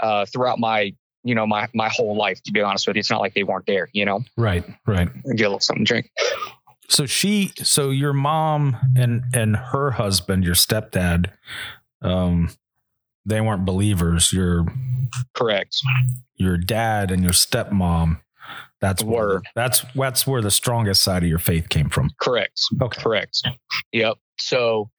uh 0.00 0.24
throughout 0.26 0.58
my 0.58 0.94
you 1.24 1.34
know 1.34 1.46
my 1.46 1.68
my 1.74 1.88
whole 1.88 2.16
life 2.16 2.42
to 2.44 2.52
be 2.52 2.60
honest 2.60 2.86
with 2.86 2.96
you. 2.96 3.00
It's 3.00 3.10
not 3.10 3.20
like 3.20 3.34
they 3.34 3.42
weren't 3.42 3.66
there, 3.66 3.88
you 3.92 4.04
know. 4.04 4.22
Right. 4.36 4.64
Right. 4.86 5.08
Get 5.36 5.44
a 5.44 5.48
little 5.48 5.60
something 5.60 5.84
to 5.84 5.88
drink. 5.88 6.10
So 6.88 7.04
she, 7.04 7.52
so 7.56 7.90
your 7.90 8.12
mom 8.12 8.76
and 8.96 9.24
and 9.34 9.56
her 9.56 9.92
husband, 9.92 10.44
your 10.44 10.54
stepdad, 10.54 11.32
um, 12.00 12.50
they 13.24 13.40
weren't 13.40 13.64
believers. 13.64 14.32
Your 14.32 14.66
Correct. 15.34 15.76
your 16.36 16.56
dad 16.56 17.10
and 17.10 17.24
your 17.24 17.32
stepmom, 17.32 18.20
that's 18.80 19.02
where 19.02 19.26
Were. 19.26 19.42
that's 19.56 19.84
that's 19.96 20.26
where 20.26 20.40
the 20.40 20.50
strongest 20.50 21.02
side 21.02 21.24
of 21.24 21.28
your 21.28 21.40
faith 21.40 21.68
came 21.68 21.88
from. 21.88 22.10
Correct. 22.20 22.60
Okay. 22.80 23.02
Correct. 23.02 23.42
Yep. 23.92 24.18
So, 24.38 24.90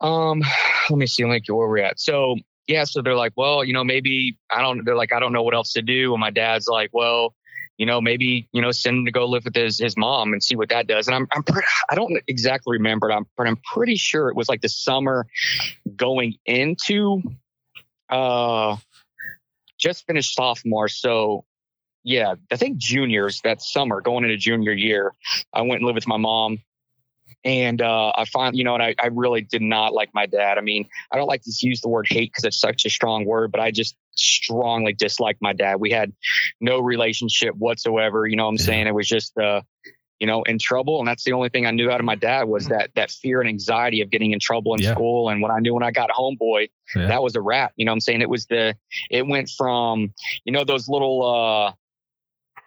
um, 0.00 0.42
let 0.90 0.98
me 0.98 1.06
see. 1.06 1.22
Get 1.22 1.48
where 1.48 1.68
we're 1.68 1.78
at. 1.78 2.00
So, 2.00 2.36
yeah, 2.66 2.84
so 2.84 3.02
they're 3.02 3.16
like, 3.16 3.32
well, 3.36 3.64
you 3.64 3.72
know, 3.72 3.84
maybe 3.84 4.38
I 4.50 4.60
don't. 4.60 4.84
They're 4.84 4.96
like, 4.96 5.12
I 5.12 5.20
don't 5.20 5.32
know 5.32 5.42
what 5.42 5.54
else 5.54 5.72
to 5.72 5.82
do. 5.82 6.12
And 6.14 6.20
my 6.20 6.30
dad's 6.30 6.68
like, 6.68 6.90
well, 6.92 7.34
you 7.78 7.86
know, 7.86 8.00
maybe 8.00 8.48
you 8.52 8.62
know, 8.62 8.70
send 8.70 8.98
him 8.98 9.04
to 9.06 9.10
go 9.10 9.26
live 9.26 9.44
with 9.44 9.56
his 9.56 9.78
his 9.78 9.96
mom 9.96 10.32
and 10.32 10.42
see 10.42 10.56
what 10.56 10.68
that 10.68 10.86
does. 10.86 11.08
And 11.08 11.14
I'm 11.14 11.26
I'm 11.32 11.42
pretty, 11.42 11.66
I 11.90 11.94
don't 11.94 12.22
exactly 12.28 12.76
remember, 12.76 13.10
it, 13.10 13.14
I'm, 13.14 13.26
but 13.36 13.46
I'm 13.46 13.58
pretty 13.74 13.96
sure 13.96 14.28
it 14.28 14.36
was 14.36 14.48
like 14.48 14.60
the 14.60 14.68
summer 14.68 15.26
going 15.96 16.36
into 16.46 17.22
uh 18.08 18.76
just 19.78 20.06
finished 20.06 20.34
sophomore. 20.34 20.88
So 20.88 21.44
yeah, 22.04 22.34
I 22.50 22.56
think 22.56 22.78
juniors 22.78 23.40
that 23.42 23.62
summer 23.62 24.00
going 24.00 24.24
into 24.24 24.36
junior 24.36 24.72
year, 24.72 25.12
I 25.52 25.62
went 25.62 25.80
and 25.80 25.86
lived 25.86 25.96
with 25.96 26.08
my 26.08 26.16
mom. 26.16 26.58
And 27.44 27.82
uh, 27.82 28.12
I 28.14 28.24
find, 28.24 28.56
you 28.56 28.64
know, 28.64 28.74
and 28.74 28.82
I, 28.82 28.94
I 29.02 29.08
really 29.08 29.40
did 29.40 29.62
not 29.62 29.92
like 29.92 30.10
my 30.14 30.26
dad. 30.26 30.58
I 30.58 30.60
mean, 30.60 30.88
I 31.10 31.16
don't 31.16 31.26
like 31.26 31.42
to 31.42 31.52
use 31.60 31.80
the 31.80 31.88
word 31.88 32.06
hate 32.08 32.30
because 32.30 32.44
it's 32.44 32.60
such 32.60 32.84
a 32.84 32.90
strong 32.90 33.24
word, 33.24 33.50
but 33.50 33.60
I 33.60 33.72
just 33.72 33.96
strongly 34.14 34.92
disliked 34.92 35.42
my 35.42 35.52
dad. 35.52 35.80
We 35.80 35.90
had 35.90 36.12
no 36.60 36.78
relationship 36.80 37.54
whatsoever. 37.56 38.26
You 38.26 38.36
know 38.36 38.44
what 38.44 38.50
I'm 38.50 38.58
saying? 38.58 38.86
It 38.86 38.94
was 38.94 39.08
just, 39.08 39.36
uh, 39.36 39.62
you 40.20 40.26
know, 40.28 40.44
in 40.44 40.60
trouble. 40.60 41.00
And 41.00 41.08
that's 41.08 41.24
the 41.24 41.32
only 41.32 41.48
thing 41.48 41.66
I 41.66 41.72
knew 41.72 41.90
out 41.90 41.98
of 41.98 42.06
my 42.06 42.14
dad 42.14 42.44
was 42.44 42.68
that 42.68 42.90
that 42.94 43.10
fear 43.10 43.40
and 43.40 43.48
anxiety 43.48 44.02
of 44.02 44.10
getting 44.10 44.30
in 44.30 44.38
trouble 44.38 44.72
in 44.74 44.80
Yeah. 44.80 44.92
school. 44.92 45.28
And 45.28 45.42
when 45.42 45.50
I 45.50 45.58
knew 45.58 45.74
when 45.74 45.82
I 45.82 45.90
got 45.90 46.12
home, 46.12 46.36
boy, 46.38 46.68
Yeah. 46.94 47.08
that 47.08 47.24
was 47.24 47.34
a 47.34 47.40
wrap. 47.40 47.72
You 47.74 47.86
know 47.86 47.90
what 47.90 47.96
I'm 47.96 48.00
saying? 48.00 48.22
It 48.22 48.30
was 48.30 48.46
the, 48.46 48.76
it 49.10 49.26
went 49.26 49.50
from, 49.50 50.14
you 50.44 50.52
know, 50.52 50.62
those 50.62 50.88
little, 50.88 51.24
uh, 51.26 51.72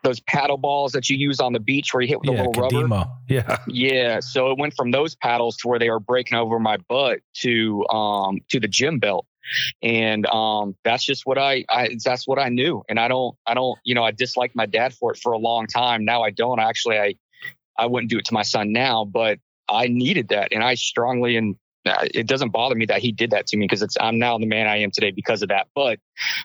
those 0.06 0.20
paddle 0.22 0.58
balls 0.58 0.94
that 0.94 1.10
you 1.10 1.18
use 1.18 1.40
on 1.40 1.52
the 1.52 1.60
beach 1.60 1.94
where 1.94 2.02
you 2.02 2.08
hit 2.08 2.22
with 2.22 2.30
yeah, 2.30 2.38
a 2.38 2.46
little 2.46 2.54
rubber. 2.54 2.88
Kadima. 2.88 3.12
Yeah. 3.28 3.58
Yeah, 3.68 4.20
so 4.20 4.52
it 4.52 4.58
went 4.58 4.76
from 4.76 4.92
those 4.92 5.16
paddles 5.16 5.58
to 5.58 5.68
where 5.68 5.80
they 5.80 5.90
were 5.90 6.00
breaking 6.00 6.38
over 6.38 6.60
my 6.60 6.78
butt 6.78 7.20
to 7.42 7.86
um 7.88 8.40
to 8.50 8.60
the 8.60 8.68
gym 8.68 9.00
belt. 9.00 9.26
And 9.82 10.26
um 10.28 10.76
that's 10.84 11.04
just 11.04 11.26
what 11.26 11.38
I, 11.38 11.66
I 11.68 11.98
that's 12.04 12.28
what 12.28 12.40
I 12.40 12.50
knew. 12.50 12.84
And 12.88 13.00
I 13.00 13.08
don't 13.08 13.36
I 13.46 13.54
don't, 13.54 13.78
you 13.84 13.96
know, 13.96 14.04
I 14.04 14.12
disliked 14.12 14.56
my 14.56 14.66
dad 14.66 14.94
for 14.94 15.12
it 15.12 15.18
for 15.18 15.34
a 15.34 15.38
long 15.38 15.68
time. 15.68 16.06
Now 16.06 16.22
I 16.22 16.30
don't. 16.30 16.60
Actually 16.60 17.00
I 17.00 17.16
I 17.78 17.88
wouldn't 17.88 18.10
do 18.10 18.18
it 18.18 18.26
to 18.26 18.34
my 18.34 18.44
son 18.44 18.72
now, 18.72 19.04
but 19.04 19.40
I 19.68 19.88
needed 19.88 20.30
that 20.30 20.54
and 20.54 20.64
I 20.64 20.76
strongly 20.76 21.36
and 21.36 21.56
uh, 21.86 22.08
it 22.14 22.28
doesn't 22.28 22.50
bother 22.50 22.76
me 22.76 22.86
that 22.88 23.02
he 23.02 23.12
did 23.12 23.32
that 23.32 23.48
to 23.48 23.58
me 23.58 23.66
because 23.66 23.82
it's 23.82 23.98
I'm 24.00 24.18
now 24.20 24.38
the 24.38 24.46
man 24.46 24.68
I 24.68 24.78
am 24.78 24.92
today 24.92 25.12
because 25.12 25.42
of 25.42 25.50
that. 25.50 25.68
But 25.76 26.00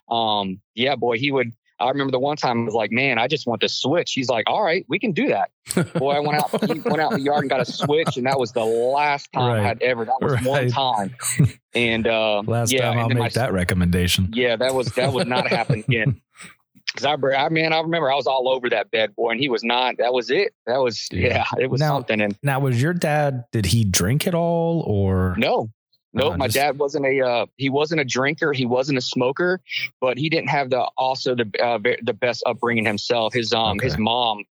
um 0.09 0.61
yeah, 0.75 0.97
boy, 0.97 1.19
he 1.19 1.31
would 1.31 1.52
I 1.80 1.88
remember 1.88 2.10
the 2.12 2.18
one 2.18 2.37
time 2.37 2.60
I 2.62 2.64
was 2.64 2.75
like, 2.75 2.92
man, 2.92 3.18
I 3.18 3.26
just 3.26 3.46
want 3.46 3.60
to 3.62 3.68
switch. 3.68 4.12
He's 4.12 4.28
like, 4.28 4.44
all 4.49 4.62
right, 4.62 4.84
we 4.88 4.99
can 4.99 5.12
do 5.12 5.28
that. 5.28 5.50
Boy, 5.94 6.12
I 6.12 6.20
went 6.20 6.38
out, 6.42 6.50
he 6.70 6.80
went 6.80 7.00
out 7.00 7.12
in 7.12 7.18
the 7.18 7.25
yard 7.25 7.40
and 7.42 7.50
got 7.50 7.60
a 7.60 7.64
switch, 7.64 8.16
and 8.16 8.26
that 8.26 8.38
was 8.38 8.52
the 8.52 8.64
last 8.64 9.32
time 9.32 9.62
Right. 9.62 9.66
I'd 9.70 9.82
ever. 9.82 10.04
That 10.04 10.18
was 10.20 10.42
one 10.44 10.68
time, 10.70 11.14
and 11.75 12.06
uh, 12.06 12.42
Last 12.46 12.72
yeah, 12.72 12.82
time 12.90 12.99
I'll 12.99 13.08
then 13.08 13.18
my 13.18 13.25
make 13.25 13.32
that 13.34 13.52
recommendation. 13.52 14.30
yeah, 14.32 14.56
that 14.56 14.75
was 14.75 14.88
that 14.94 15.12
would 15.12 15.28
not 15.28 15.49
happen 15.49 15.80
again. 15.88 16.20
Cause 16.96 17.04
I, 17.04 17.12
I 17.37 17.49
mean, 17.50 17.72
I 17.72 17.80
remember 17.80 18.10
I 18.10 18.16
was 18.16 18.26
all 18.26 18.49
over 18.49 18.68
that 18.70 18.90
bed, 18.90 19.14
boy, 19.14 19.30
and 19.30 19.40
he 19.40 19.49
was 19.49 19.62
not. 19.62 19.99
That 19.99 20.12
was 20.12 20.28
it. 20.28 20.52
That 20.66 20.78
was 20.78 21.06
Yeah. 21.12 21.44
yeah, 21.54 21.62
it 21.62 21.70
was 21.70 21.80
Now- 21.80 21.94
something. 21.94 22.20
And 22.20 22.37
Now, 22.42 22.58
was 22.58 22.82
your 22.82 22.92
dad? 22.94 23.44
Did 23.52 23.66
he 23.66 23.84
drink 23.84 24.26
at 24.26 24.34
all, 24.34 24.80
or 24.88 25.37
no, 25.38 25.70
no, 26.12 26.33
Uh, 26.33 26.37
my 26.37 26.47
just- 26.47 26.57
dad 26.57 26.79
wasn't 26.79 27.07
a 27.07 27.21
uh, 27.21 27.47
he 27.57 27.71
wasn't 27.71 28.00
a 28.00 28.05
drinker. 28.05 28.52
He 28.52 28.67
wasn't 28.67 28.99
a 28.99 29.02
smoker, 29.02 29.61
but 30.00 30.19
he 30.19 30.29
didn't 30.29 30.50
have 30.50 30.71
the 30.71 30.83
also 30.97 31.35
the 31.35 31.50
uh, 31.62 31.79
the 32.02 32.12
best 32.14 32.43
upbringing 32.47 32.85
himself. 32.87 33.33
His 33.35 33.52
um 33.52 33.79
his 33.79 33.97
mom 33.99 34.45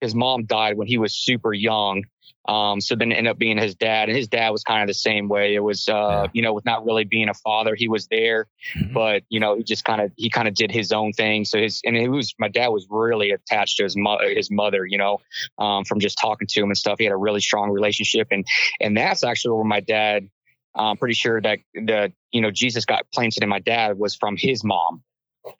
his 0.00 0.14
mom 0.14 0.44
died 0.46 0.76
when 0.78 0.86
he 0.86 0.96
was 0.98 1.12
super 1.14 1.52
young. 1.52 2.04
Um, 2.48 2.80
so 2.80 2.96
then 2.96 3.12
it 3.12 3.16
ended 3.16 3.30
up 3.32 3.38
being 3.38 3.58
his 3.58 3.74
dad, 3.74 4.08
and 4.08 4.16
his 4.16 4.26
dad 4.26 4.48
was 4.48 4.64
kind 4.64 4.80
of 4.82 4.88
the 4.88 4.94
same 4.94 5.28
way. 5.28 5.54
It 5.54 5.60
was, 5.60 5.88
uh, 5.90 5.92
Yeah. 5.92 6.26
you 6.32 6.40
know, 6.42 6.54
with 6.54 6.64
not 6.64 6.86
really 6.86 7.04
being 7.04 7.28
a 7.28 7.34
father, 7.34 7.74
he 7.74 7.86
was 7.86 8.06
there, 8.08 8.46
Mhm. 8.74 8.94
but 8.94 9.24
you 9.28 9.40
know, 9.40 9.56
he 9.58 9.62
just 9.62 9.84
kind 9.84 10.00
of 10.00 10.10
he 10.16 10.30
kind 10.30 10.48
of 10.48 10.54
did 10.54 10.70
his 10.72 10.90
own 10.90 11.12
thing. 11.12 11.44
So 11.44 11.58
his 11.60 11.82
and 11.84 11.96
it 11.98 12.08
was 12.08 12.34
my 12.38 12.48
dad 12.48 12.68
was 12.68 12.86
really 12.88 13.30
attached 13.32 13.76
to 13.76 13.82
his 13.84 13.94
mo- 13.96 14.20
his 14.22 14.50
mother, 14.50 14.86
you 14.86 14.96
know, 14.96 15.18
um, 15.58 15.84
from 15.84 16.00
just 16.00 16.18
talking 16.18 16.48
to 16.48 16.60
him 16.60 16.70
and 16.70 16.78
stuff. 16.78 16.98
He 16.98 17.04
had 17.04 17.12
a 17.12 17.16
really 17.16 17.40
strong 17.40 17.70
relationship, 17.70 18.28
and 18.30 18.46
and 18.80 18.96
that's 18.96 19.22
actually 19.22 19.56
where 19.56 19.64
my 19.64 19.80
dad. 19.80 20.28
I'm 20.74 20.96
pretty 20.96 21.14
sure 21.14 21.40
that 21.40 21.58
the 21.74 22.12
you 22.32 22.40
know 22.40 22.50
Jesus 22.50 22.84
got 22.84 23.04
planted 23.12 23.42
in 23.42 23.48
my 23.48 23.58
dad 23.60 23.98
was 23.98 24.14
from 24.16 24.36
his 24.38 24.62
mom. 24.64 25.02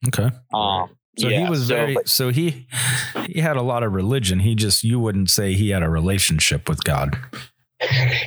okay? 0.08 0.30
Um, 0.54 0.90
So 1.18 1.28
yeah, 1.28 1.44
he 1.44 1.50
was 1.50 1.66
so- 1.66 1.74
very. 1.74 1.94
but- 1.94 2.08
so 2.08 2.30
he 2.30 2.66
he 3.26 3.40
had 3.40 3.56
a 3.56 3.62
lot 3.62 3.82
of 3.82 3.92
religion. 3.92 4.40
He 4.40 4.54
just 4.54 4.84
you 4.84 5.00
wouldn't 5.00 5.30
say 5.30 5.54
he 5.54 5.70
had 5.70 5.82
a 5.82 5.88
relationship 5.90 6.68
with 6.68 6.84
God. 6.84 7.18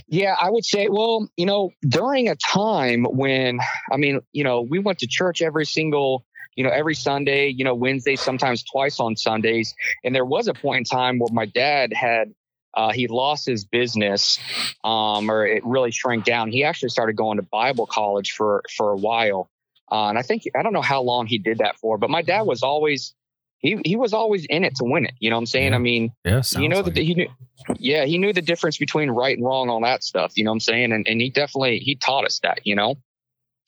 Yeah, 0.07 0.35
I 0.41 0.49
would 0.49 0.65
say, 0.65 0.87
well, 0.89 1.27
you 1.37 1.45
know, 1.45 1.69
during 1.87 2.27
a 2.27 2.35
time 2.35 3.03
when, 3.03 3.59
I 3.91 3.97
mean, 3.97 4.19
you 4.31 4.43
know, 4.43 4.61
we 4.61 4.79
went 4.79 4.97
to 4.99 5.07
church 5.07 5.41
every 5.43 5.65
single, 5.65 6.25
you 6.55 6.63
know, 6.63 6.71
every 6.71 6.95
Sunday, 6.95 7.49
you 7.49 7.63
know, 7.63 7.75
Wednesday, 7.75 8.15
sometimes 8.15 8.63
twice 8.63 8.99
on 8.99 9.15
Sundays. 9.15 9.75
And 10.03 10.15
there 10.15 10.25
was 10.25 10.47
a 10.47 10.53
point 10.55 10.79
in 10.79 10.83
time 10.85 11.19
where 11.19 11.29
my 11.31 11.45
dad 11.45 11.93
had, 11.93 12.33
uh, 12.73 12.91
he 12.91 13.07
lost 13.07 13.45
his 13.45 13.65
business, 13.65 14.39
um, 14.83 15.29
or 15.29 15.45
it 15.45 15.65
really 15.65 15.91
shrank 15.91 16.25
down. 16.25 16.51
He 16.51 16.63
actually 16.63 16.89
started 16.89 17.15
going 17.15 17.37
to 17.37 17.43
Bible 17.43 17.85
college 17.85 18.31
for, 18.31 18.63
for 18.75 18.91
a 18.91 18.97
while. 18.97 19.49
Uh, 19.91 20.09
and 20.09 20.17
I 20.17 20.21
think, 20.21 20.43
I 20.55 20.63
don't 20.63 20.73
know 20.73 20.81
how 20.81 21.01
long 21.01 21.27
he 21.27 21.37
did 21.37 21.59
that 21.59 21.77
for, 21.77 21.97
but 21.97 22.09
my 22.09 22.21
dad 22.21 22.41
was 22.41 22.63
always, 22.63 23.13
he, 23.59 23.79
he 23.85 23.95
was 23.95 24.13
always 24.13 24.45
in 24.45 24.63
it 24.63 24.75
to 24.77 24.83
win 24.83 25.05
it. 25.05 25.13
You 25.19 25.29
know 25.29 25.35
what 25.35 25.41
I'm 25.41 25.45
saying? 25.47 25.71
Yeah. 25.71 25.75
I 25.75 25.79
mean, 25.79 26.11
Yeah, 26.25 26.41
you 26.57 26.67
know 26.67 26.81
that 26.81 26.97
he 26.97 27.13
knew 27.13 27.29
yeah 27.77 28.05
he 28.05 28.17
knew 28.17 28.33
the 28.33 28.41
difference 28.41 28.77
between 28.77 29.09
right 29.09 29.37
and 29.37 29.45
wrong 29.45 29.69
all 29.69 29.81
that 29.81 30.03
stuff 30.03 30.33
you 30.35 30.43
know 30.43 30.51
what 30.51 30.55
i'm 30.55 30.59
saying 30.59 30.91
and, 30.91 31.07
and 31.07 31.21
he 31.21 31.29
definitely 31.29 31.79
he 31.79 31.95
taught 31.95 32.25
us 32.25 32.39
that 32.39 32.59
you 32.65 32.75
know 32.75 32.95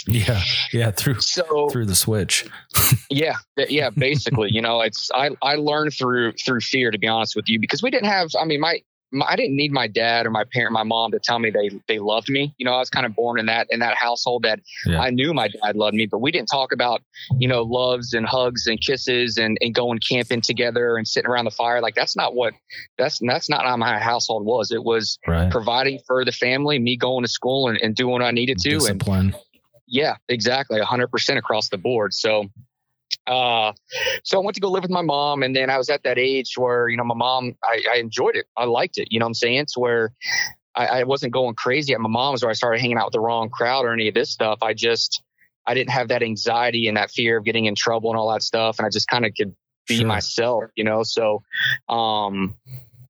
yeah, 0.08 0.42
yeah 0.74 0.92
through 0.92 1.20
so 1.22 1.70
through 1.70 1.86
the 1.86 1.96
switch. 1.96 2.46
yeah 3.10 3.38
yeah 3.58 3.90
basically 3.90 4.52
you 4.52 4.62
know 4.62 4.82
it's 4.82 5.10
i 5.16 5.30
i 5.42 5.56
learned 5.56 5.94
through 5.94 6.34
through 6.34 6.60
fear 6.60 6.92
to 6.92 6.98
be 6.98 7.08
honest 7.08 7.36
with 7.36 7.48
you 7.48 7.60
because 7.60 7.82
we 7.82 7.90
didn't 7.90 8.10
have 8.10 8.30
i 8.40 8.46
mean 8.46 8.60
my 8.60 8.82
i 9.28 9.36
didn't 9.36 9.56
need 9.56 9.72
my 9.72 9.88
dad 9.88 10.26
or 10.26 10.30
my 10.32 10.44
parent 10.54 10.74
my 10.74 10.84
mom 10.84 11.12
to 11.12 11.20
tell 11.20 11.40
me 11.40 11.50
they 11.50 11.70
they 11.88 12.00
loved 12.00 12.30
me 12.30 12.54
you 12.58 12.66
know 12.66 12.74
i 12.74 12.80
was 12.80 12.90
kind 12.90 13.06
of 13.06 13.16
born 13.16 13.40
in 13.40 13.46
that 13.46 13.68
in 13.70 13.80
that 13.80 13.96
household 13.96 14.44
that 14.44 14.60
Yeah. 14.86 15.00
i 15.02 15.10
knew 15.10 15.34
my 15.34 15.48
dad 15.48 15.76
loved 15.76 15.96
me 15.96 16.06
but 16.06 16.20
we 16.20 16.32
didn't 16.32 16.48
talk 16.50 16.72
about 16.72 17.02
you 17.38 17.48
know 17.48 17.62
loves 17.64 18.14
and 18.14 18.26
hugs 18.26 18.68
and 18.68 18.80
kisses 18.82 19.38
and, 19.38 19.58
and 19.62 19.74
going 19.76 20.00
camping 20.00 20.42
together 20.42 20.98
and 20.98 21.08
sitting 21.08 21.30
around 21.30 21.46
the 21.46 21.52
fire 21.52 21.82
like 21.82 21.96
that's 21.96 22.16
not 22.16 22.36
what 22.36 22.54
that's 22.98 23.20
that's 23.26 23.50
not 23.50 23.64
how 23.66 23.78
my 23.78 24.00
household 24.00 24.46
was 24.46 24.72
it 24.72 24.84
was 24.84 25.18
Right. 25.28 25.52
providing 25.52 26.00
for 26.06 26.24
the 26.24 26.32
family, 26.32 26.78
me 26.80 26.98
going 26.98 27.24
to 27.24 27.28
school 27.30 27.68
and, 27.70 27.80
and 27.82 27.96
doing 27.96 28.12
what 28.14 28.22
I 28.22 28.32
needed 28.32 28.58
to. 28.60 28.70
And 28.72 28.80
Discipline. 29.00 29.36
yeah, 29.88 30.16
exactly. 30.30 30.80
hundred 30.82 31.08
percent 31.08 31.40
across 31.40 31.70
the 31.70 31.78
board. 31.78 32.14
So, 32.14 32.46
uh, 33.28 33.74
so 34.24 34.40
I 34.40 34.44
went 34.44 34.56
to 34.56 34.62
go 34.62 34.70
live 34.70 34.84
with 34.84 34.92
my 34.92 35.02
mom 35.02 35.44
and 35.44 35.56
then 35.56 35.70
I 35.70 35.78
was 35.78 35.90
at 35.90 36.04
that 36.04 36.18
age 36.18 36.58
where, 36.58 36.90
you 36.90 36.98
know, 36.98 37.04
my 37.04 37.16
mom, 37.16 37.56
I, 37.64 37.82
I 37.94 37.98
enjoyed 37.98 38.36
it. 38.36 38.46
I 38.56 38.66
liked 38.66 38.98
it. 38.98 39.08
You 39.12 39.20
know 39.20 39.26
what 39.26 39.30
I'm 39.30 39.34
saying? 39.36 39.58
It's 39.60 39.78
where 39.78 40.12
I, 40.76 40.88
I 40.88 41.04
wasn't 41.04 41.34
going 41.34 41.56
crazy 41.56 41.94
at 41.94 42.00
my 42.00 42.10
mom's 42.10 42.44
where 42.44 42.52
I 42.52 42.54
started 42.54 42.82
hanging 42.82 42.98
out 42.98 43.08
with 43.08 43.14
the 43.14 43.20
wrong 43.20 43.50
crowd 43.50 43.86
or 43.86 43.94
any 43.94 44.08
of 44.08 44.14
this 44.14 44.32
stuff. 44.32 44.60
I 44.62 44.74
just, 44.74 45.24
I 45.66 45.74
didn't 45.74 45.92
have 45.92 46.10
that 46.10 46.22
anxiety 46.22 46.88
and 46.88 46.98
that 46.98 47.12
fear 47.12 47.38
of 47.38 47.46
getting 47.46 47.66
in 47.66 47.76
trouble 47.76 48.12
and 48.12 48.20
all 48.20 48.32
that 48.32 48.44
stuff. 48.44 48.78
And 48.78 48.86
I 48.86 48.90
just 48.90 49.08
kind 49.08 49.26
of 49.26 49.34
could 49.36 49.56
be 49.88 49.98
Sure. 49.98 50.08
myself, 50.08 50.64
you 50.76 50.84
know? 50.84 51.04
So, 51.04 51.44
um, 51.90 52.56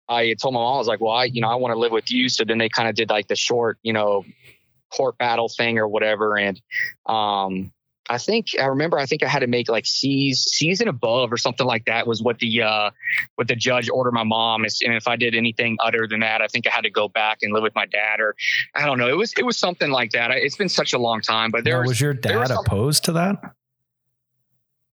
I 0.07 0.35
told 0.35 0.53
my 0.53 0.59
mom, 0.59 0.75
I 0.75 0.77
was 0.77 0.87
like, 0.87 1.01
well, 1.01 1.13
I, 1.13 1.25
you 1.25 1.41
know, 1.41 1.47
I 1.49 1.55
want 1.55 1.73
to 1.73 1.79
live 1.79 1.91
with 1.91 2.11
you. 2.11 2.29
So 2.29 2.43
then 2.45 2.57
they 2.59 2.69
kind 2.69 2.87
of 2.87 2.95
did 2.95 3.09
like 3.09 3.27
the 3.27 3.35
short, 3.35 3.79
you 3.81 3.91
know, 3.91 4.23
court 4.93 5.17
battle 5.17 5.49
thing 5.49 5.79
or 5.79 5.87
whatever. 5.87 6.37
And, 6.37 6.61
um, 7.07 7.71
I 8.09 8.17
think 8.17 8.47
I 8.59 8.65
remember. 8.65 8.99
I 8.99 9.05
think 9.05 9.23
I 9.23 9.27
had 9.27 9.39
to 9.39 9.47
make 9.47 9.69
like 9.69 9.85
C's, 9.85 10.43
C's 10.43 10.79
and 10.79 10.89
above, 10.89 11.31
or 11.33 11.37
something 11.37 11.65
like 11.65 11.85
that. 11.85 12.05
Was 12.05 12.21
what 12.21 12.39
the 12.39 12.61
uh, 12.61 12.91
what 13.35 13.47
the 13.47 13.55
judge 13.55 13.89
ordered 13.89 14.13
my 14.13 14.23
mom. 14.23 14.63
And 14.63 14.93
if 14.93 15.07
I 15.07 15.15
did 15.15 15.33
anything 15.33 15.77
other 15.83 16.07
than 16.07 16.19
that, 16.19 16.41
I 16.41 16.47
think 16.47 16.67
I 16.67 16.69
had 16.69 16.83
to 16.83 16.91
go 16.91 17.07
back 17.07 17.39
and 17.41 17.53
live 17.53 17.63
with 17.63 17.75
my 17.75 17.85
dad, 17.85 18.19
or 18.19 18.35
I 18.75 18.85
don't 18.85 18.97
know. 18.97 19.07
It 19.07 19.17
was 19.17 19.33
it 19.37 19.45
was 19.45 19.57
something 19.57 19.89
like 19.89 20.11
that. 20.11 20.31
It's 20.31 20.55
been 20.55 20.69
such 20.69 20.93
a 20.93 20.99
long 20.99 21.21
time, 21.21 21.51
but 21.51 21.63
there 21.63 21.75
Now, 21.75 21.81
was, 21.81 21.89
was 21.89 22.01
your 22.01 22.13
there 22.13 22.39
was 22.39 22.49
dad 22.49 22.59
opposed 22.59 23.05
to 23.05 23.11
that? 23.13 23.55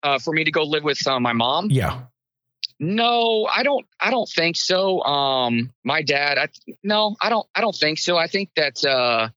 uh, 0.02 0.18
for 0.18 0.32
me 0.32 0.44
to 0.44 0.50
go 0.50 0.62
live 0.62 0.84
with 0.84 1.04
uh, 1.06 1.18
my 1.20 1.32
mom. 1.32 1.68
Yeah. 1.70 2.02
No, 2.78 3.48
I 3.52 3.62
don't. 3.62 3.86
I 3.98 4.10
don't 4.10 4.28
think 4.28 4.56
so. 4.56 5.02
Um, 5.02 5.72
my 5.82 6.02
dad. 6.02 6.36
I, 6.38 6.48
no, 6.84 7.16
I 7.22 7.30
don't. 7.30 7.46
I 7.54 7.62
don't 7.62 7.74
think 7.74 7.98
so. 7.98 8.18
I 8.18 8.26
think 8.26 8.50
that 8.56 8.84
uh, 8.84 9.30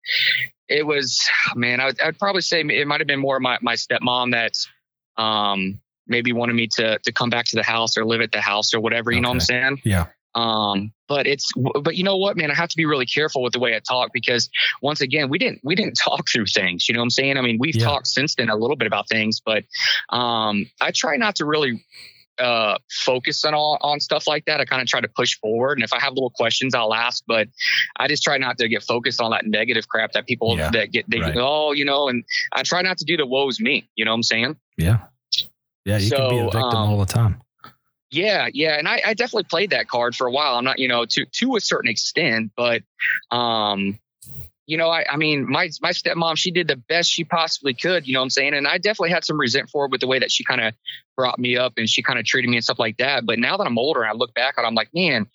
it 0.70 0.86
was. 0.86 1.28
Man, 1.56 1.80
I 1.80 1.86
would, 1.86 2.02
I'd 2.02 2.20
probably 2.20 2.42
say 2.42 2.62
it 2.62 2.88
might 2.88 3.02
have 3.02 3.08
been 3.08 3.20
more 3.20 3.40
my 3.40 3.58
my 3.62 3.76
stepmom 3.76 4.32
that 4.32 4.54
um, 5.22 5.80
maybe 6.08 6.32
wanted 6.34 6.54
me 6.54 6.68
to 6.76 7.00
to 7.00 7.12
come 7.12 7.30
back 7.30 7.46
to 7.46 7.56
the 7.56 7.64
house 7.64 7.98
or 7.98 8.06
live 8.06 8.22
at 8.22 8.32
the 8.32 8.42
house 8.42 8.74
or 8.74 8.80
whatever. 8.80 9.12
You 9.12 9.22
know 9.22 9.30
what 9.30 9.36
I'm 9.36 9.40
saying? 9.42 9.82
Yeah. 9.84 10.08
Um, 10.36 10.94
but 11.08 11.26
it's. 11.26 11.52
But 11.56 11.96
you 11.96 12.04
know 12.04 12.18
what, 12.18 12.38
man? 12.38 12.52
I 12.52 12.54
have 12.54 12.70
to 12.70 12.78
be 12.78 12.86
really 12.86 13.08
careful 13.08 13.42
with 13.42 13.54
the 13.54 13.60
way 13.60 13.76
I 13.76 13.80
talk 13.80 14.12
because 14.14 14.50
once 14.82 15.02
again, 15.02 15.28
we 15.30 15.40
didn't 15.40 15.62
we 15.64 15.74
didn't 15.76 15.94
talk 16.04 16.28
through 16.32 16.46
things. 16.46 16.88
You 16.88 16.94
know 16.94 17.00
what 17.00 17.06
I'm 17.06 17.10
saying? 17.10 17.38
I 17.38 17.42
mean, 17.42 17.58
we've 17.60 17.76
Yeah. 17.76 17.86
talked 17.86 18.08
since 18.08 18.36
then 18.36 18.50
a 18.50 18.56
little 18.56 18.76
bit 18.76 18.86
about 18.88 19.10
things, 19.10 19.42
but 19.44 19.64
um, 20.10 20.70
I 20.80 20.92
try 20.92 21.18
not 21.18 21.38
to 21.38 21.46
really 21.46 21.84
uh, 22.40 22.78
focus 22.90 23.44
on 23.46 23.54
all 23.54 23.78
on 23.82 24.00
stuff 24.00 24.28
like 24.28 24.46
that. 24.46 24.60
I 24.60 24.66
kind 24.66 24.82
of 24.82 24.88
try 24.88 25.02
to 25.02 25.08
push 25.08 25.38
forward, 25.40 25.78
and 25.78 25.84
if 25.84 25.94
I 25.94 26.00
have 26.00 26.14
little 26.14 26.30
questions, 26.30 26.74
I'll 26.74 26.94
ask. 26.94 27.24
But 27.28 27.48
I 27.98 28.08
just 28.08 28.24
try 28.24 28.38
not 28.38 28.58
to 28.60 28.68
get 28.68 28.84
focused 28.84 29.22
on 29.22 29.32
that 29.32 29.46
negative 29.46 29.88
crap 29.88 30.14
that 30.14 30.28
people 30.28 30.58
Yeah, 30.58 30.72
that 30.72 30.92
get 30.92 31.10
they 31.10 31.20
right. 31.20 31.36
oh 31.38 31.72
you 31.74 31.86
know, 31.86 32.08
and 32.08 32.24
I 32.54 32.64
try 32.64 32.82
not 32.82 32.98
to 33.00 33.06
do 33.06 33.18
the 33.18 33.26
woes 33.26 33.60
me. 33.60 33.90
You 33.96 34.06
know 34.06 34.12
what 34.12 34.16
I'm 34.16 34.24
saying? 34.24 34.56
Yeah. 34.78 35.00
Yeah. 35.86 35.98
You 35.98 36.12
can 36.12 36.30
be 36.30 36.38
a 36.38 36.44
victim 36.44 36.62
um, 36.64 36.90
all 36.90 37.00
the 37.00 37.06
time. 37.06 37.42
Yeah, 38.12 38.48
yeah, 38.52 38.78
and 38.80 38.88
I, 38.88 39.02
I 39.06 39.14
definitely 39.14 39.44
played 39.44 39.70
that 39.70 39.88
card 39.88 40.16
for 40.16 40.26
a 40.26 40.32
while. 40.32 40.56
I'm 40.56 40.66
not, 40.66 40.80
you 40.80 40.88
know, 40.88 41.06
to 41.06 41.26
to 41.26 41.56
a 41.56 41.60
certain 41.60 41.92
extent, 41.92 42.52
but 42.56 42.82
um, 43.30 44.00
you 44.70 44.78
know, 44.78 44.88
I, 44.90 45.04
I 45.12 45.18
mean, 45.18 45.50
my 45.50 45.68
my 45.82 45.90
stepmom, 45.90 46.38
she 46.38 46.52
did 46.52 46.68
the 46.68 46.76
best 46.76 47.12
she 47.12 47.24
possibly 47.24 47.74
could. 47.74 48.06
You 48.08 48.14
know 48.14 48.20
what 48.20 48.26
I'm 48.26 48.30
saying? 48.30 48.54
And 48.54 48.68
I 48.68 48.78
definitely 48.78 49.10
had 49.10 49.26
some 49.26 49.40
resent 49.40 49.72
for 49.72 49.86
it 49.86 49.92
with 49.92 50.00
the 50.00 50.06
way 50.08 50.20
that 50.20 50.32
she 50.32 50.44
kind 50.44 50.62
of 50.62 50.76
brought 51.18 51.40
me 51.40 51.58
up 51.58 51.74
and 51.78 51.90
she 51.90 52.04
kind 52.04 52.20
of 52.20 52.26
treated 52.26 52.50
me 52.50 52.58
and 52.58 52.64
stuff 52.64 52.78
like 52.78 52.98
that. 52.98 53.26
But 53.26 53.40
now 53.40 53.58
that 53.58 53.66
I'm 53.66 53.80
older, 53.80 54.02
and 54.04 54.10
I 54.12 54.14
look 54.14 54.34
back 54.36 54.60
on, 54.60 54.64
it, 54.64 54.68
I'm 54.68 54.76
like, 54.76 54.90
man, 54.94 55.26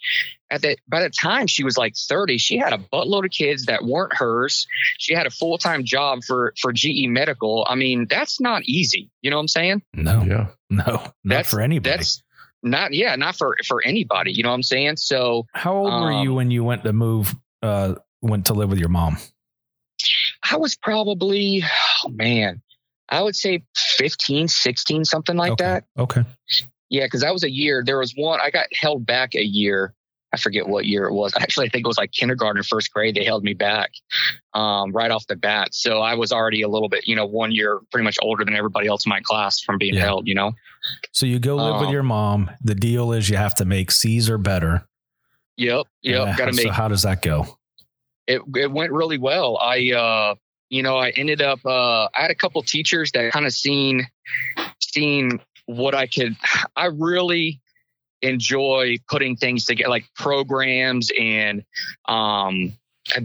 at 0.50 0.62
that 0.62 0.79
by 0.87 1.03
the 1.03 1.11
time 1.11 1.49
she 1.49 1.64
was 1.64 1.76
like 1.76 1.95
30, 1.97 2.38
she 2.38 2.59
had 2.59 2.73
a 2.73 2.79
buttload 2.79 3.25
of 3.25 3.33
kids 3.33 3.67
that 3.67 3.85
weren't 3.85 4.14
hers. 4.17 4.69
She 4.99 5.14
had 5.14 5.26
a 5.26 5.31
full 5.31 5.59
time 5.59 5.83
job 5.85 6.23
for 6.23 6.55
for 6.61 6.73
GE 6.73 7.09
Medical. 7.09 7.67
I 7.69 7.75
mean, 7.75 8.07
that's 8.09 8.41
not 8.41 8.62
easy. 8.62 9.11
You 9.21 9.31
know 9.31 9.37
what 9.37 9.43
I'm 9.43 9.49
saying? 9.49 9.83
No, 9.95 10.23
Yeah. 10.23 10.47
no, 10.71 10.85
not 10.85 11.14
That's- 11.25 11.50
for 11.50 11.61
anybody. 11.61 11.91
That's 11.91 12.23
not 12.62 12.95
yeah, 12.95 13.17
not 13.17 13.35
for 13.37 13.57
for 13.67 13.83
anybody. 13.85 14.31
You 14.33 14.45
know 14.45 14.50
what 14.50 14.55
I'm 14.55 14.62
saying? 14.62 14.97
So 14.99 15.47
How 15.53 15.75
old 15.75 15.93
were 15.93 16.23
you 16.23 16.31
um, 16.31 16.37
when 16.37 16.50
you 16.53 16.62
went 16.62 16.85
to 16.85 16.93
move, 16.93 17.35
uh, 17.62 17.97
went 18.25 18.47
to 18.47 18.54
live 18.54 18.71
with 18.71 18.78
your 18.78 18.88
mom? 18.88 19.19
I 20.50 20.57
was 20.57 20.76
probably, 20.76 21.62
oh 22.04 22.09
man, 22.09 22.62
I 23.09 23.23
would 23.23 23.37
say 23.37 23.62
15, 23.76 24.49
16, 24.49 25.04
something 25.04 25.37
like 25.37 25.52
okay. 25.52 25.64
that. 25.64 25.85
Okay. 25.99 26.25
Yeah, 26.90 27.04
because 27.04 27.23
that 27.23 27.33
was 27.33 27.45
a 27.45 27.50
year. 27.50 27.83
There 27.85 27.99
was 27.99 28.12
one, 28.16 28.40
I 28.43 28.50
got 28.50 28.66
held 28.73 29.07
back 29.07 29.35
a 29.35 29.45
year. 29.45 29.95
I 30.33 30.37
forget 30.37 30.66
what 30.69 30.85
year 30.85 31.04
it 31.04 31.12
was. 31.12 31.33
Actually, 31.38 31.66
I 31.66 31.69
think 31.71 31.87
it 31.87 31.88
was 31.88 31.97
like 31.97 32.12
kindergarten 32.12 32.59
or 32.59 32.64
first 32.64 32.93
grade. 32.93 33.14
They 33.14 33.25
held 33.25 33.45
me 33.45 33.54
back 33.54 33.93
um, 34.52 34.93
right 34.93 35.11
off 35.11 35.26
the 35.26 35.37
bat. 35.37 35.75
So 35.75 36.00
I 36.00 36.14
was 36.14 36.33
already 36.33 36.62
a 36.62 36.69
little 36.69 36.88
bit, 36.88 37.07
you 37.07 37.14
know, 37.14 37.25
one 37.26 37.52
year 37.52 37.81
pretty 37.93 38.04
much 38.04 38.19
older 38.21 38.45
than 38.45 38.54
everybody 38.54 38.88
else 38.88 39.07
in 39.07 39.11
my 39.11 39.21
class 39.21 39.61
from 39.61 39.78
being 39.78 39.95
Yeah. 39.95 40.02
held, 40.02 40.26
you 40.26 40.35
know? 40.35 40.52
So 41.12 41.25
you 41.25 41.38
go 41.38 41.57
live 41.57 41.81
with 41.81 41.88
Um, 41.88 41.93
your 41.93 42.02
mom. 42.02 42.50
The 42.62 42.75
deal 42.75 43.12
is 43.12 43.28
you 43.31 43.37
have 43.37 43.54
to 43.57 43.64
make 43.64 43.90
C's 43.90 44.28
or 44.28 44.38
better. 44.38 44.87
Yep. 45.57 45.87
Yep. 46.02 46.21
Uh, 46.21 46.37
Got 46.37 46.47
to 46.47 46.52
so 46.52 46.64
make 46.64 46.73
how 46.73 46.88
does 46.88 47.02
that 47.02 47.23
go? 47.23 47.59
It 48.26 48.43
it 48.57 48.71
went 48.71 48.93
really 48.93 49.19
well. 49.19 49.59
I 49.59 49.93
uh 49.93 50.35
you 50.71 50.83
know, 50.83 50.97
I 50.97 51.11
ended 51.11 51.43
up 51.43 51.61
uh 51.64 52.04
I 52.04 52.23
had 52.23 52.31
a 52.31 52.35
couple 52.35 52.62
teachers 52.62 53.12
that 53.12 53.33
kind 53.33 53.47
of 53.47 53.52
seen 53.52 54.07
seen 54.81 55.40
what 55.66 55.95
I 55.95 56.07
could 56.07 56.37
I 56.76 56.87
really 56.87 57.61
enjoy 58.23 58.97
putting 59.09 59.37
things 59.37 59.66
together 59.66 59.90
like 59.90 60.07
programs 60.16 61.11
and 61.19 61.64
um 62.07 62.76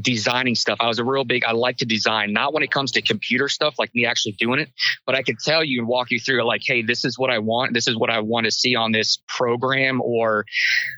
designing 0.02 0.56
stuff. 0.56 0.78
I 0.82 0.88
was 0.88 1.00
a 1.00 1.06
real 1.06 1.24
big 1.24 1.46
I 1.46 1.54
like 1.54 1.78
to 1.78 1.86
design, 1.86 2.34
not 2.34 2.54
when 2.54 2.64
it 2.64 2.72
comes 2.72 2.92
to 2.92 3.02
computer 3.02 3.48
stuff 3.48 3.76
like 3.80 3.96
me 3.96 4.06
actually 4.06 4.34
doing 4.34 4.60
it, 4.60 4.70
but 5.06 5.16
I 5.16 5.24
could 5.24 5.40
tell 5.40 5.64
you 5.64 5.80
and 5.80 5.88
walk 5.88 6.12
you 6.12 6.20
through 6.20 6.42
it 6.42 6.44
like, 6.44 6.62
hey, 6.66 6.82
this 6.82 7.06
is 7.06 7.18
what 7.18 7.30
I 7.30 7.40
want, 7.40 7.74
this 7.74 7.88
is 7.88 7.96
what 7.96 8.10
I 8.10 8.20
want 8.20 8.46
to 8.46 8.52
see 8.52 8.76
on 8.76 8.92
this 8.92 9.20
program 9.28 10.02
or 10.02 10.46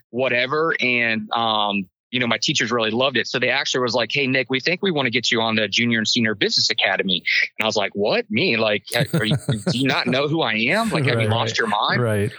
whatever 0.10 0.76
and 0.82 1.30
um 1.32 1.88
you 2.12 2.20
know, 2.20 2.28
my 2.28 2.38
teachers 2.38 2.72
really 2.72 2.92
loved 2.92 3.18
it. 3.18 3.28
So 3.28 3.40
they 3.40 3.50
actually 3.50 3.82
was 3.82 3.96
like, 3.96 4.12
Hey, 4.12 4.28
Nick, 4.28 4.50
we 4.50 4.60
think 4.60 4.82
we 4.82 4.92
want 4.92 5.08
to 5.08 5.12
get 5.12 5.32
you 5.32 5.42
on 5.42 5.56
the 5.56 5.68
junior 5.68 5.98
and 5.98 6.08
senior 6.08 6.36
business 6.36 6.70
academy. 6.70 7.24
And 7.58 7.66
I 7.66 7.66
was 7.66 7.76
like, 7.76 7.94
what 7.94 8.30
me? 8.30 8.58
Like, 8.58 8.84
are 9.14 9.26
you, 9.26 9.38
do 9.48 9.78
you 9.78 9.88
not 9.88 10.08
know 10.08 10.28
who 10.28 10.42
I 10.42 10.54
am? 10.54 10.90
Like, 10.90 11.06
have 11.06 11.22
you 11.22 11.30
lost 11.30 11.52
right. 11.52 11.58
your 11.58 11.68
mind? 11.68 12.02
Right. 12.02 12.32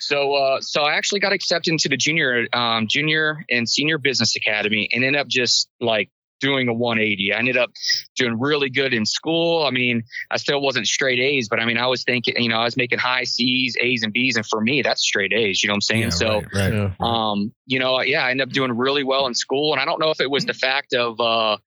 So, 0.00 0.34
uh, 0.34 0.60
so 0.60 0.82
I 0.82 0.94
actually 0.94 1.20
got 1.20 1.32
accepted 1.32 1.70
into 1.70 1.88
the 1.88 1.96
junior, 1.96 2.46
um, 2.52 2.88
junior 2.88 3.44
and 3.48 3.68
senior 3.68 3.98
business 3.98 4.34
academy 4.34 4.88
and 4.92 5.04
ended 5.04 5.20
up 5.20 5.28
just 5.28 5.68
like 5.80 6.10
doing 6.40 6.68
a 6.68 6.74
180. 6.74 7.32
I 7.32 7.38
ended 7.38 7.56
up 7.56 7.70
doing 8.16 8.38
really 8.38 8.70
good 8.70 8.92
in 8.92 9.06
school. 9.06 9.64
I 9.64 9.70
mean, 9.70 10.02
I 10.30 10.36
still 10.36 10.60
wasn't 10.60 10.86
straight 10.86 11.20
A's, 11.20 11.48
but 11.48 11.60
I 11.60 11.64
mean, 11.64 11.78
I 11.78 11.86
was 11.86 12.02
thinking, 12.02 12.34
you 12.42 12.48
know, 12.48 12.56
I 12.56 12.64
was 12.64 12.76
making 12.76 12.98
high 12.98 13.24
C's, 13.24 13.76
A's 13.80 14.02
and 14.02 14.12
B's. 14.12 14.36
And 14.36 14.46
for 14.46 14.60
me, 14.60 14.82
that's 14.82 15.02
straight 15.02 15.32
A's, 15.32 15.62
you 15.62 15.68
know 15.68 15.72
what 15.72 15.76
I'm 15.76 15.80
saying? 15.82 16.02
Yeah, 16.02 16.08
so, 16.10 16.42
right, 16.54 16.72
right. 16.72 16.92
Um, 17.00 17.52
you 17.66 17.78
know, 17.78 18.00
yeah, 18.00 18.24
I 18.24 18.30
ended 18.30 18.48
up 18.48 18.52
doing 18.52 18.76
really 18.76 19.04
well 19.04 19.26
in 19.26 19.34
school, 19.34 19.72
and 19.72 19.80
I 19.80 19.84
don't 19.84 20.00
know 20.00 20.10
if 20.10 20.20
it 20.20 20.30
was 20.30 20.44
the 20.44 20.54
fact 20.54 20.94
of 20.94 21.20
uh, 21.20 21.58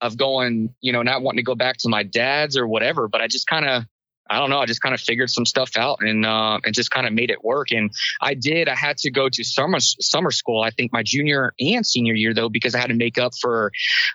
of 0.00 0.16
going, 0.16 0.74
you 0.80 0.92
know, 0.92 1.02
not 1.02 1.22
wanting 1.22 1.38
to 1.38 1.42
go 1.42 1.54
back 1.54 1.78
to 1.78 1.88
my 1.88 2.02
dad's 2.02 2.56
or 2.56 2.66
whatever, 2.66 3.08
but 3.08 3.20
I 3.20 3.28
just 3.28 3.46
kind 3.46 3.66
of, 3.66 3.84
I 4.28 4.38
don't 4.38 4.50
know, 4.50 4.58
I 4.58 4.66
just 4.66 4.80
kind 4.80 4.94
of 4.94 5.00
figured 5.00 5.30
some 5.30 5.46
stuff 5.46 5.76
out 5.76 5.98
and 6.00 6.26
uh, 6.26 6.58
and 6.64 6.74
just 6.74 6.90
kind 6.90 7.06
of 7.06 7.12
made 7.12 7.30
it 7.30 7.44
work. 7.44 7.70
And 7.70 7.90
I 8.20 8.34
did. 8.34 8.68
I 8.68 8.74
had 8.74 8.98
to 8.98 9.10
go 9.10 9.28
to 9.28 9.44
summer 9.44 9.78
summer 9.80 10.30
school. 10.30 10.62
I 10.62 10.70
think 10.70 10.92
my 10.92 11.02
junior 11.04 11.52
and 11.60 11.86
senior 11.86 12.14
year 12.14 12.34
though, 12.34 12.48
because 12.48 12.74
I 12.74 12.78
had 12.78 12.88
to 12.88 12.94
make 12.94 13.18
up 13.18 13.32
for 13.40 13.70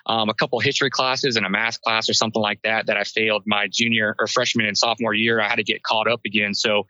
um, 0.06 0.28
a 0.28 0.34
couple 0.34 0.58
history 0.60 0.90
classes 0.90 1.36
and 1.36 1.46
a 1.46 1.50
math 1.50 1.80
class 1.80 2.08
or 2.08 2.14
something 2.14 2.42
like 2.42 2.60
that 2.62 2.86
that 2.86 2.96
I 2.96 3.04
failed 3.04 3.44
my 3.46 3.68
junior 3.70 4.14
or 4.18 4.26
freshman 4.26 4.66
and 4.66 4.76
sophomore 4.76 5.14
year. 5.14 5.40
I 5.40 5.48
had 5.48 5.56
to 5.56 5.64
get 5.64 5.82
caught 5.82 6.08
up 6.10 6.20
again, 6.26 6.54
so 6.54 6.86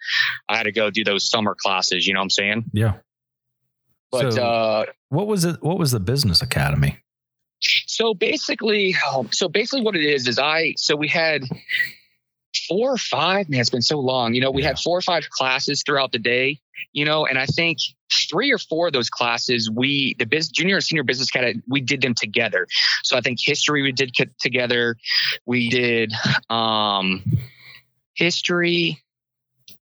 I 0.48 0.56
had 0.56 0.64
to 0.64 0.72
go 0.72 0.90
do 0.90 1.04
those 1.04 1.28
summer 1.28 1.54
classes. 1.58 2.06
You 2.06 2.14
know 2.14 2.20
what 2.20 2.24
I'm 2.24 2.30
saying? 2.30 2.64
Yeah. 2.72 2.94
But 4.10 4.32
So- 4.32 4.42
uh, 4.44 4.84
What 5.08 5.26
was 5.26 5.44
it? 5.44 5.62
What 5.62 5.78
was 5.78 5.90
the 5.92 6.00
business 6.00 6.42
academy? 6.42 6.98
So 7.86 8.12
basically, 8.12 8.96
um, 9.14 9.28
so 9.32 9.48
basically, 9.48 9.82
what 9.82 9.94
it 9.94 10.04
is 10.04 10.26
is 10.26 10.38
I. 10.38 10.74
So 10.76 10.96
we 10.96 11.06
had 11.06 11.44
four 12.68 12.92
or 12.92 12.96
five. 12.98 13.48
Man, 13.48 13.60
it's 13.60 13.70
been 13.70 13.82
so 13.82 13.98
long. 13.98 14.34
You 14.34 14.40
know, 14.40 14.50
we 14.50 14.62
Yeah. 14.62 14.68
had 14.68 14.78
four 14.78 14.98
or 14.98 15.02
five 15.02 15.28
classes 15.30 15.82
throughout 15.84 16.12
the 16.12 16.18
day. 16.18 16.60
You 16.92 17.04
know, 17.04 17.26
and 17.26 17.38
I 17.38 17.46
think 17.46 17.78
three 18.30 18.52
or 18.52 18.58
four 18.58 18.88
of 18.88 18.92
those 18.92 19.08
classes, 19.08 19.70
we 19.70 20.14
the 20.18 20.26
biz, 20.26 20.48
junior 20.48 20.76
and 20.76 20.84
senior 20.84 21.04
business 21.04 21.30
kind 21.30 21.46
of, 21.46 21.62
we 21.68 21.80
did 21.80 22.02
them 22.02 22.14
together. 22.14 22.66
So 23.04 23.16
I 23.16 23.20
think 23.20 23.38
history 23.40 23.82
we 23.82 23.92
did 23.92 24.12
together. 24.40 24.96
We 25.46 25.68
did 25.68 26.12
um, 26.50 27.22
history. 28.14 29.02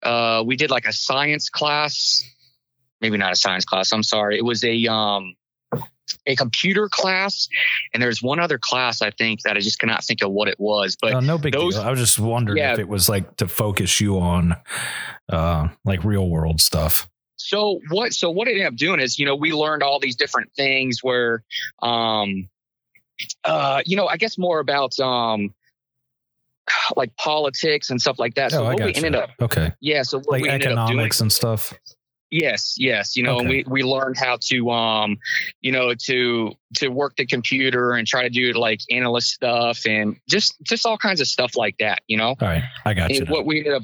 Uh, 0.01 0.43
we 0.45 0.55
did 0.55 0.71
like 0.71 0.85
a 0.85 0.93
science 0.93 1.49
class. 1.49 2.23
Maybe 3.01 3.17
not 3.17 3.33
a 3.33 3.35
science 3.35 3.65
class. 3.65 3.91
I'm 3.91 4.03
sorry. 4.03 4.37
It 4.37 4.45
was 4.45 4.63
a 4.63 4.87
um, 4.87 5.35
a 6.27 6.35
computer 6.35 6.87
class, 6.89 7.47
and 7.93 8.01
there's 8.01 8.21
one 8.21 8.39
other 8.39 8.57
class 8.59 9.01
I 9.01 9.11
think 9.11 9.41
that 9.41 9.57
I 9.57 9.59
just 9.59 9.79
cannot 9.79 10.03
think 10.03 10.21
of 10.23 10.31
what 10.31 10.47
it 10.47 10.59
was. 10.59 10.95
But 11.01 11.13
Oh, 11.13 11.19
no 11.19 11.37
big 11.37 11.53
those- 11.53 11.75
deal. 11.75 11.83
I 11.83 11.89
was 11.89 11.99
just 11.99 12.19
wondering 12.19 12.57
Yeah. 12.57 12.73
if 12.73 12.79
it 12.79 12.87
was 12.87 13.09
like 13.09 13.37
to 13.37 13.47
focus 13.47 13.99
you 13.99 14.19
on, 14.19 14.55
uh, 15.31 15.67
like 15.83 16.03
real 16.03 16.29
world 16.29 16.61
stuff. 16.61 17.07
so 17.37 17.79
what? 17.89 18.11
So 18.13 18.31
what 18.31 18.47
it 18.47 18.51
ended 18.51 18.65
up 18.67 18.75
doing 18.75 18.99
is, 18.99 19.19
you 19.19 19.25
know, 19.25 19.35
we 19.35 19.51
learned 19.53 19.83
all 19.83 19.99
these 19.99 20.15
different 20.15 20.51
things 20.55 21.03
where, 21.03 21.43
um, 21.83 22.49
uh, 23.43 23.81
you 23.85 23.95
know, 23.95 24.07
I 24.07 24.17
guess 24.17 24.37
more 24.37 24.59
about 24.59 24.99
um, 24.99 25.53
like 26.95 27.15
politics 27.17 27.89
and 27.91 28.01
stuff 28.01 28.17
like 28.17 28.33
that. 28.35 28.51
So 28.51 28.61
oh, 28.63 28.73
what 28.73 28.83
we 28.83 28.93
ended 28.95 29.15
up, 29.15 29.29
Okay. 29.39 29.71
yeah. 29.79 30.01
So 30.01 30.17
what 30.19 30.31
Like 30.31 30.41
we 30.41 30.49
ended 30.49 30.69
up 30.69 30.87
doing 30.87 30.87
economics 30.87 31.21
and 31.21 31.31
stuff. 31.31 31.73
Yes, 32.37 32.75
yes. 32.77 33.15
You 33.15 33.23
know, 33.23 33.39
and 33.39 33.47
we 33.47 33.63
we 33.65 33.81
learned 33.81 34.17
how 34.17 34.37
to 34.49 34.69
um, 34.69 35.17
you 35.61 35.71
know, 35.71 35.93
to 35.93 36.51
to 36.75 36.89
work 36.89 37.15
the 37.15 37.25
computer 37.25 37.93
and 37.93 38.05
try 38.05 38.23
to 38.23 38.29
do 38.29 38.51
like 38.51 38.81
analyst 38.91 39.29
stuff 39.29 39.85
and 39.85 40.17
just 40.27 40.61
just 40.61 40.85
all 40.85 40.97
kinds 40.97 41.21
of 41.21 41.27
stuff 41.27 41.55
like 41.55 41.77
that, 41.79 42.01
you 42.07 42.17
know. 42.17 42.29
All 42.29 42.35
right. 42.41 42.63
I 42.83 42.93
got 42.93 43.09
you. 43.11 43.19
And 43.19 43.29
now. 43.29 43.35
what 43.35 43.45
we 43.45 43.59
ended 43.59 43.73
up 43.75 43.83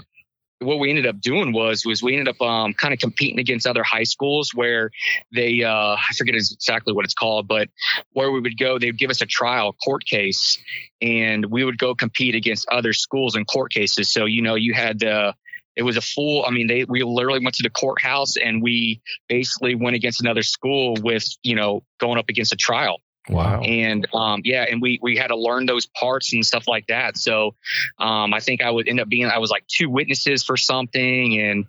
what 0.59 0.79
we 0.79 0.89
ended 0.89 1.07
up 1.07 1.21
doing 1.21 1.53
was 1.53 1.85
was 1.85 2.03
we 2.03 2.17
ended 2.17 2.27
up 2.27 2.41
um, 2.41 2.73
kind 2.73 2.93
of 2.93 2.99
competing 2.99 3.39
against 3.39 3.65
other 3.65 3.83
high 3.83 4.03
schools 4.03 4.51
where 4.53 4.91
they 5.33 5.63
uh, 5.63 5.95
I 5.95 6.13
forget 6.17 6.35
exactly 6.35 6.93
what 6.93 7.05
it's 7.05 7.13
called, 7.13 7.47
but 7.47 7.69
where 8.11 8.31
we 8.31 8.41
would 8.41 8.57
go, 8.57 8.77
they'd 8.77 8.97
give 8.97 9.09
us 9.09 9.21
a 9.21 9.25
trial 9.25 9.71
court 9.81 10.03
case, 10.05 10.61
and 11.01 11.45
we 11.45 11.63
would 11.63 11.77
go 11.77 11.95
compete 11.95 12.35
against 12.35 12.67
other 12.67 12.91
schools 12.91 13.37
in 13.37 13.45
court 13.45 13.71
cases. 13.71 14.11
So 14.11 14.25
you 14.25 14.41
know, 14.41 14.55
you 14.55 14.73
had 14.73 14.99
the 14.99 15.35
it 15.75 15.83
was 15.83 15.97
a 15.97 16.01
full. 16.01 16.45
I 16.45 16.51
mean, 16.51 16.67
they 16.67 16.85
we 16.85 17.03
literally 17.03 17.39
went 17.43 17.55
to 17.55 17.63
the 17.63 17.69
courthouse 17.69 18.37
and 18.37 18.61
we 18.61 19.01
basically 19.29 19.75
went 19.75 19.95
against 19.95 20.21
another 20.21 20.43
school 20.43 20.95
with 21.01 21.25
you 21.43 21.55
know 21.55 21.83
going 21.99 22.17
up 22.17 22.29
against 22.29 22.53
a 22.53 22.57
trial 22.57 22.97
Wow. 23.29 23.61
and 23.61 24.07
um, 24.13 24.41
yeah, 24.43 24.65
and 24.69 24.81
we 24.81 24.99
we 25.01 25.15
had 25.15 25.27
to 25.27 25.35
learn 25.37 25.65
those 25.65 25.85
parts 25.85 26.33
and 26.33 26.45
stuff 26.45 26.67
like 26.67 26.87
that. 26.87 27.17
So 27.17 27.55
um, 27.99 28.33
I 28.33 28.39
think 28.39 28.61
I 28.61 28.71
would 28.71 28.87
end 28.87 28.99
up 28.99 29.09
being 29.09 29.27
I 29.27 29.37
was 29.37 29.51
like 29.51 29.65
two 29.67 29.89
witnesses 29.89 30.43
for 30.43 30.57
something 30.57 31.39
and 31.39 31.65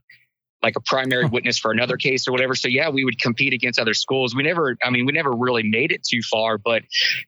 like 0.62 0.76
a 0.76 0.80
primary 0.80 1.26
witness 1.26 1.58
for 1.58 1.72
another 1.72 1.96
case 1.96 2.28
or 2.28 2.32
whatever. 2.32 2.54
So 2.54 2.68
yeah, 2.68 2.88
we 2.88 3.04
would 3.04 3.20
compete 3.20 3.52
against 3.52 3.78
other 3.78 3.94
schools. 3.94 4.34
We 4.34 4.42
never, 4.42 4.76
I 4.84 4.90
mean, 4.90 5.06
we 5.06 5.12
never 5.12 5.32
really 5.32 5.62
made 5.64 5.90
it 5.92 6.02
too 6.04 6.20
far, 6.22 6.58
but 6.58 6.82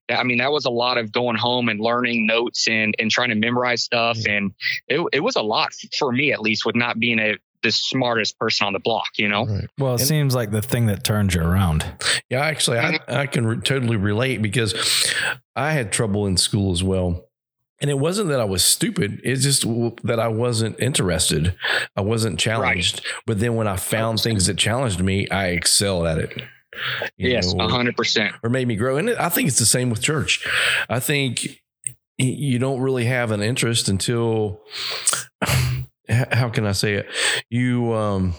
I 0.09 0.23
mean, 0.23 0.39
that 0.39 0.53
was 0.53 0.65
a 0.67 0.71
lot 0.71 0.99
of 0.99 1.11
going 1.13 1.37
home 1.37 1.69
and 1.69 1.81
learning 1.81 2.27
notes 2.27 2.69
and 2.69 2.95
and 2.99 3.11
trying 3.11 3.31
to 3.31 3.35
memorize 3.35 3.83
stuff, 3.83 4.19
and 4.29 4.53
it 4.89 5.05
it 5.13 5.21
was 5.21 5.37
a 5.37 5.43
lot 5.43 5.73
for 5.99 6.13
me 6.13 6.33
at 6.33 6.41
least 6.41 6.65
with 6.65 6.77
not 6.77 6.99
being 6.99 7.19
a 7.19 7.35
the 7.63 7.73
smartest 7.73 8.39
person 8.39 8.67
on 8.67 8.75
the 8.75 8.79
block, 8.79 9.07
you 9.17 9.27
know. 9.27 9.47
Right. 9.47 9.67
well, 9.79 9.95
it 9.95 10.01
And- 10.01 10.09
seems 10.09 10.35
like 10.35 10.51
the 10.51 10.61
thing 10.61 10.85
that 10.87 11.03
turns 11.03 11.35
you 11.35 11.41
around. 11.41 11.83
Yeah, 12.29 12.41
actually, 12.45 12.79
I, 12.79 12.99
I 13.09 13.27
can 13.27 13.47
re- 13.47 13.57
totally 13.57 13.97
relate 13.97 14.43
because 14.43 15.11
I 15.57 15.73
had 15.73 15.91
trouble 15.91 16.27
in 16.27 16.37
school 16.37 16.73
as 16.73 16.83
well. 16.85 17.25
And 17.85 17.91
it 17.91 17.99
wasn't 17.99 18.31
that 18.31 18.41
I 18.41 18.47
was 18.47 18.65
stupid. 18.65 19.21
It's 19.25 19.43
just 19.43 19.67
that 20.05 20.19
I 20.19 20.29
wasn't 20.29 20.81
interested. 20.81 21.55
I 21.95 22.01
wasn't 22.01 22.41
challenged. 22.41 23.05
Right. 23.05 23.23
But 23.27 23.41
then 23.41 23.57
when 23.57 23.69
I 23.69 23.77
found 23.77 24.21
100%. 24.21 24.23
things 24.23 24.47
that 24.47 24.57
challenged 24.57 25.03
me, 25.03 25.29
I 25.29 25.49
excelled 25.49 26.07
at 26.07 26.17
it. 26.17 26.43
yes, 27.19 27.53
hundred 27.53 27.95
percent, 27.95 28.37
or 28.43 28.49
made 28.49 28.67
me 28.67 28.77
grow. 28.77 28.97
And 28.97 29.11
I 29.11 29.29
think 29.29 29.49
it's 29.49 29.59
the 29.59 29.67
same 29.67 29.91
with 29.91 30.01
church. 30.01 30.49
I 30.89 30.99
think 30.99 31.61
you 32.17 32.59
don't 32.59 32.81
really 32.81 33.05
have 33.05 33.33
an 33.33 33.43
interest 33.43 33.91
until 33.91 34.63
how 35.43 36.49
can 36.49 36.65
I 36.65 36.73
say 36.73 36.95
it? 36.95 37.07
You 37.51 37.93
um 37.93 38.33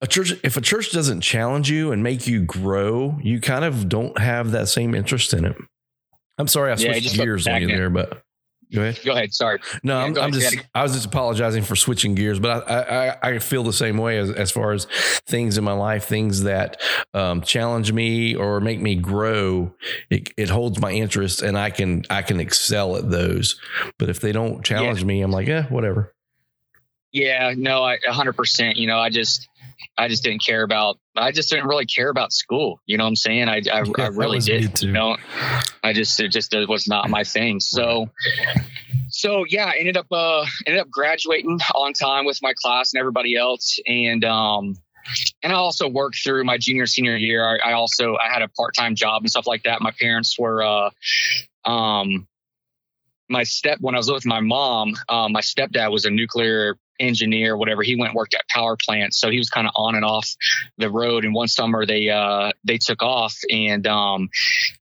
a 0.00 0.08
church 0.08 0.32
if 0.42 0.56
a 0.56 0.60
church 0.60 0.90
doesn't 0.90 1.20
challenge 1.20 1.70
you 1.70 1.92
and 1.92 2.02
make 2.02 2.26
you 2.26 2.42
grow, 2.42 3.16
you 3.22 3.40
kind 3.40 3.64
of 3.64 3.88
don't 3.88 4.18
have 4.18 4.50
that 4.50 4.68
same 4.68 4.92
interest 4.92 5.32
in 5.32 5.44
it. 5.44 5.56
I'm 6.36 6.48
sorry 6.48 6.72
I 6.72 6.74
switched 6.74 7.14
yeah, 7.14 7.24
gears 7.24 7.46
on 7.46 7.62
you 7.62 7.68
there, 7.68 7.90
but 7.90 8.23
Go 8.72 8.80
ahead. 8.82 9.00
Go 9.04 9.12
ahead. 9.12 9.34
Sorry. 9.34 9.60
No, 9.82 9.98
yeah, 9.98 10.04
I'm, 10.04 10.18
I'm 10.18 10.32
just, 10.32 10.56
I 10.74 10.82
was 10.82 10.92
just 10.92 11.06
apologizing 11.06 11.62
for 11.62 11.76
switching 11.76 12.14
gears, 12.14 12.38
but 12.38 12.68
I, 12.68 13.08
I, 13.22 13.30
I, 13.34 13.38
feel 13.38 13.62
the 13.62 13.72
same 13.72 13.98
way 13.98 14.18
as, 14.18 14.30
as 14.30 14.50
far 14.50 14.72
as 14.72 14.86
things 15.26 15.58
in 15.58 15.64
my 15.64 15.72
life, 15.72 16.04
things 16.04 16.42
that 16.44 16.80
um, 17.12 17.42
challenge 17.42 17.92
me 17.92 18.34
or 18.34 18.60
make 18.60 18.80
me 18.80 18.96
grow. 18.96 19.74
It, 20.10 20.30
it, 20.36 20.48
holds 20.48 20.80
my 20.80 20.92
interest 20.92 21.42
and 21.42 21.58
I 21.58 21.70
can, 21.70 22.04
I 22.10 22.22
can 22.22 22.40
excel 22.40 22.96
at 22.96 23.10
those. 23.10 23.60
But 23.98 24.08
if 24.08 24.20
they 24.20 24.32
don't 24.32 24.64
challenge 24.64 25.00
yeah. 25.00 25.06
me, 25.06 25.22
I'm 25.22 25.30
like, 25.30 25.48
yeah, 25.48 25.64
whatever. 25.64 26.14
Yeah, 27.12 27.54
no, 27.56 27.84
I 27.84 27.98
100%. 27.98 28.76
You 28.76 28.86
know, 28.86 28.98
I 28.98 29.08
just, 29.08 29.48
I 29.96 30.08
just 30.08 30.24
didn't 30.24 30.44
care 30.44 30.62
about. 30.62 30.98
I 31.16 31.32
just 31.32 31.50
didn't 31.50 31.66
really 31.66 31.86
care 31.86 32.08
about 32.08 32.32
school. 32.32 32.80
You 32.86 32.98
know 32.98 33.04
what 33.04 33.08
I'm 33.08 33.16
saying? 33.16 33.48
I 33.48 33.56
I, 33.72 33.82
yeah, 33.82 33.82
I 33.98 34.06
really 34.08 34.40
did. 34.40 34.82
You 34.82 34.92
know, 34.92 35.16
I 35.82 35.92
just 35.92 36.18
it 36.20 36.28
just 36.28 36.52
it 36.54 36.68
was 36.68 36.88
not 36.88 37.08
my 37.10 37.24
thing. 37.24 37.60
So 37.60 38.10
so 39.08 39.44
yeah, 39.48 39.66
I 39.66 39.76
ended 39.78 39.96
up 39.96 40.06
uh 40.10 40.44
ended 40.66 40.80
up 40.80 40.90
graduating 40.90 41.60
on 41.74 41.92
time 41.92 42.24
with 42.24 42.40
my 42.42 42.52
class 42.60 42.92
and 42.92 43.00
everybody 43.00 43.36
else, 43.36 43.78
and 43.86 44.24
um 44.24 44.76
and 45.42 45.52
I 45.52 45.56
also 45.56 45.88
worked 45.88 46.16
through 46.22 46.44
my 46.44 46.58
junior 46.58 46.86
senior 46.86 47.16
year. 47.16 47.44
I, 47.44 47.70
I 47.70 47.72
also 47.74 48.16
I 48.16 48.32
had 48.32 48.42
a 48.42 48.48
part 48.48 48.74
time 48.74 48.94
job 48.94 49.22
and 49.22 49.30
stuff 49.30 49.46
like 49.46 49.64
that. 49.64 49.80
My 49.80 49.92
parents 49.92 50.38
were 50.38 50.62
uh 50.62 50.90
um 51.64 52.26
my 53.28 53.42
step 53.42 53.78
when 53.80 53.94
I 53.94 53.98
was 53.98 54.10
with 54.10 54.26
my 54.26 54.40
mom, 54.40 54.94
um, 55.08 55.32
my 55.32 55.40
stepdad 55.40 55.90
was 55.90 56.04
a 56.04 56.10
nuclear 56.10 56.76
engineer, 57.00 57.56
whatever. 57.56 57.82
He 57.82 57.96
went 57.96 58.14
worked 58.14 58.34
at 58.34 58.48
power 58.48 58.76
plants, 58.76 59.18
so 59.18 59.30
he 59.30 59.38
was 59.38 59.50
kind 59.50 59.66
of 59.66 59.72
on 59.76 59.94
and 59.94 60.04
off 60.04 60.28
the 60.78 60.90
road. 60.90 61.24
And 61.24 61.34
one 61.34 61.48
summer 61.48 61.86
they 61.86 62.10
uh, 62.10 62.52
they 62.64 62.78
took 62.78 63.02
off, 63.02 63.36
and 63.50 63.86
um, 63.86 64.28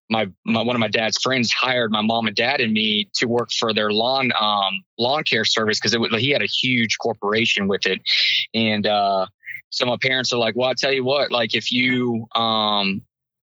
my, 0.10 0.30
my 0.46 0.62
one 0.62 0.76
of 0.76 0.80
my 0.80 0.88
dad's 0.88 1.18
friends 1.22 1.52
hired 1.52 1.92
my 1.92 2.02
mom 2.02 2.28
and 2.28 2.36
dad 2.36 2.62
and 2.62 2.74
me 2.74 3.10
to 3.16 3.26
work 3.26 3.50
for 3.58 3.74
their 3.74 3.92
lawn 3.92 4.32
um, 4.40 4.84
lawn 4.98 5.24
care 5.24 5.46
service 5.46 5.80
because 5.80 5.96
he 6.22 6.30
had 6.30 6.42
a 6.42 6.48
huge 6.48 6.98
corporation 6.98 7.68
with 7.68 7.86
it, 7.86 8.02
and 8.54 8.88
uh, 8.88 9.26
so 9.70 9.86
my 9.86 9.98
parents 10.02 10.32
are 10.32 10.40
like, 10.40 10.56
well, 10.56 10.70
I 10.70 10.74
tell 10.78 10.94
you 10.94 11.04
what, 11.04 11.32
like 11.32 11.56
if 11.56 11.72
you 11.72 12.28
um, 12.36 13.02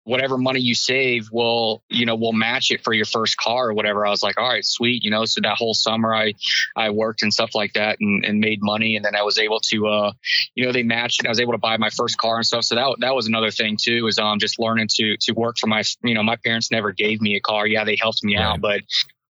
whatever 0.08 0.38
money 0.38 0.62
you 0.62 0.74
save 0.74 1.30
will 1.32 1.84
you 1.90 2.06
know 2.06 2.16
will 2.16 2.34
match 2.34 2.72
it 2.72 2.82
for 2.84 2.94
your 2.94 3.06
first 3.06 3.38
car 3.38 3.70
or 3.70 3.74
whatever. 3.74 4.06
I 4.06 4.10
was 4.10 4.24
like 4.24 4.38
all 4.40 4.48
right 4.48 4.66
sweet 4.66 5.04
you 5.04 5.12
know 5.12 5.26
so 5.26 5.42
that 5.42 5.58
whole 5.58 5.74
summer 5.74 6.16
i 6.16 6.34
i 6.76 6.90
worked 6.90 7.24
and 7.24 7.34
stuff 7.34 7.52
like 7.54 7.74
that 7.74 7.98
and, 8.00 8.24
and 8.24 8.40
made 8.40 8.60
money. 8.62 8.96
And 8.96 9.04
then 9.04 9.16
i 9.16 9.24
was 9.24 9.38
able 9.38 9.60
to 9.72 9.88
uh 9.88 10.12
you 10.56 10.66
know 10.66 10.72
they 10.72 10.84
matched 10.84 11.26
i 11.26 11.30
was 11.30 11.42
able 11.42 11.52
to 11.52 11.58
buy 11.58 11.78
my 11.78 11.90
first 11.90 12.18
car 12.18 12.38
and 12.38 12.46
stuff. 12.46 12.64
So 12.64 12.76
that 12.76 12.96
that 13.00 13.16
was 13.16 13.28
another 13.28 13.52
thing 13.52 13.78
too 13.82 14.08
is 14.08 14.18
um 14.18 14.40
just 14.40 14.60
learning 14.60 14.88
to 14.96 15.18
to 15.18 15.34
work 15.34 15.58
for 15.60 15.68
my 15.68 15.84
you 16.04 16.14
know 16.14 16.24
my 16.24 16.38
parents 16.38 16.72
never 16.72 16.94
gave 16.94 17.22
me 17.22 17.36
a 17.36 17.42
car. 17.42 17.68
Yeah 17.68 17.84
they 17.84 17.98
helped 18.00 18.24
me 18.24 18.38
right. 18.38 18.46
out 18.46 18.62
but 18.62 18.82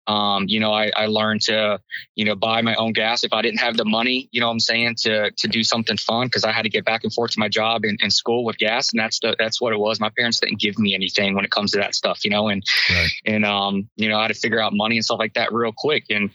um, 0.08 0.46
you 0.48 0.60
know, 0.60 0.74
I, 0.74 0.92
I 0.96 1.06
learned 1.06 1.42
to, 1.44 1.80
you 2.16 2.26
know, 2.26 2.36
buy 2.36 2.62
my 2.62 2.76
own 2.76 2.92
gas 2.92 3.24
if 3.24 3.32
I 3.32 3.42
didn't 3.42 3.60
have 3.60 3.78
the 3.78 3.86
money, 3.86 4.28
you 4.32 4.42
know 4.42 4.50
I'm 4.50 4.60
saying, 4.60 4.96
to 5.04 5.32
to 5.32 5.48
do 5.48 5.63
something 5.63 5.98
fun 5.98 6.28
because 6.28 6.44
I 6.44 6.52
had 6.52 6.63
to 6.63 6.70
get 6.70 6.84
back 6.84 7.04
and 7.04 7.13
forth 7.13 7.32
to 7.32 7.39
my 7.39 7.48
job 7.48 7.84
and, 7.86 8.00
and 8.02 8.12
school 8.12 8.44
with 8.44 8.58
gas. 8.58 8.92
And 8.92 9.00
that's 9.00 9.20
the 9.20 9.36
that's 9.39 9.62
what 9.62 9.72
it 9.72 9.80
was. 9.80 10.00
My 10.00 10.10
parents 10.10 10.39
didn't 10.39 10.60
give 10.60 10.78
me 10.78 10.94
anything 10.94 11.36
when 11.36 11.46
it 11.46 11.52
comes 11.52 11.72
to 11.72 11.78
that 11.78 11.96
stuff, 11.96 12.26
you 12.26 12.32
know, 12.32 12.50
and 12.50 12.63
right. 12.89 13.10
and 13.26 13.46
um, 13.46 13.89
you 13.96 14.10
know, 14.10 14.18
I 14.18 14.24
had 14.24 14.28
to 14.30 14.34
figure 14.34 14.62
out 14.62 14.74
money 14.74 14.98
and 14.98 15.06
stuff 15.06 15.20
like 15.20 15.36
that 15.36 15.54
real 15.54 15.74
quick. 15.76 16.06
And 16.10 16.32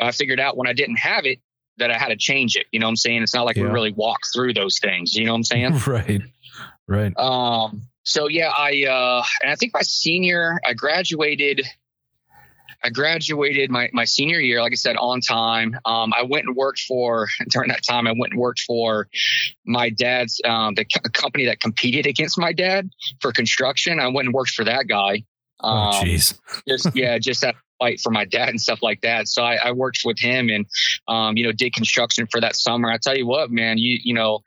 I 0.00 0.12
figured 0.12 0.40
out 0.40 0.56
when 0.56 0.66
I 0.68 0.72
didn't 0.72 0.98
have 0.98 1.26
it 1.26 1.40
that 1.76 1.90
I 1.90 1.98
had 1.98 2.08
to 2.08 2.16
change 2.16 2.56
it. 2.56 2.66
You 2.72 2.80
know 2.80 2.88
I'm 2.88 2.96
saying? 2.96 3.22
It's 3.22 3.34
not 3.34 3.44
like 3.44 3.56
yeah. 3.56 3.64
we 3.64 3.70
really 3.70 3.92
walk 3.92 4.20
through 4.34 4.54
those 4.54 4.78
things, 4.78 5.14
you 5.14 5.26
know 5.26 5.32
what 5.32 5.38
I'm 5.38 5.44
saying? 5.44 5.78
right. 5.86 6.22
Right. 6.88 7.16
Um, 7.16 7.82
so 8.02 8.28
yeah, 8.28 8.48
I 8.48 8.84
uh 8.84 9.22
and 9.42 9.50
I 9.50 9.56
think 9.56 9.74
my 9.74 9.82
senior 9.82 10.58
I 10.66 10.72
graduated 10.72 11.66
I 12.82 12.90
graduated 12.90 13.70
my, 13.70 13.90
my 13.92 14.04
senior 14.04 14.40
year, 14.40 14.60
like 14.62 14.72
I 14.72 14.76
said, 14.76 14.96
on 14.96 15.20
time. 15.20 15.78
Um, 15.84 16.12
I 16.12 16.22
went 16.22 16.46
and 16.46 16.56
worked 16.56 16.80
for, 16.80 17.28
during 17.48 17.68
that 17.68 17.82
time, 17.86 18.06
I 18.06 18.12
went 18.12 18.32
and 18.32 18.40
worked 18.40 18.60
for 18.60 19.08
my 19.64 19.90
dad's, 19.90 20.40
um, 20.44 20.74
the 20.74 20.84
co- 20.84 21.08
company 21.12 21.46
that 21.46 21.60
competed 21.60 22.06
against 22.06 22.38
my 22.38 22.52
dad 22.52 22.88
for 23.20 23.32
construction. 23.32 24.00
I 24.00 24.08
went 24.08 24.26
and 24.26 24.34
worked 24.34 24.50
for 24.50 24.64
that 24.64 24.86
guy. 24.88 25.24
Oh, 25.62 25.68
um, 25.68 25.94
oh, 25.94 26.04
jeez. 26.04 26.38
just, 26.68 26.94
yeah, 26.96 27.18
just 27.18 27.42
that 27.42 27.54
fight 27.78 28.00
for 28.00 28.10
my 28.10 28.24
dad 28.24 28.50
and 28.50 28.60
stuff 28.60 28.82
like 28.82 29.00
that. 29.00 29.26
So 29.28 29.42
I, 29.42 29.56
I 29.56 29.72
worked 29.72 30.02
with 30.04 30.18
him 30.18 30.48
and, 30.48 30.66
um, 31.08 31.36
you 31.36 31.44
know, 31.44 31.52
did 31.52 31.74
construction 31.74 32.26
for 32.30 32.40
that 32.40 32.56
summer. 32.56 32.90
I 32.90 32.98
tell 32.98 33.16
you 33.16 33.26
what, 33.26 33.50
man, 33.50 33.78
you, 33.78 33.98
you 34.02 34.14
know, 34.14 34.40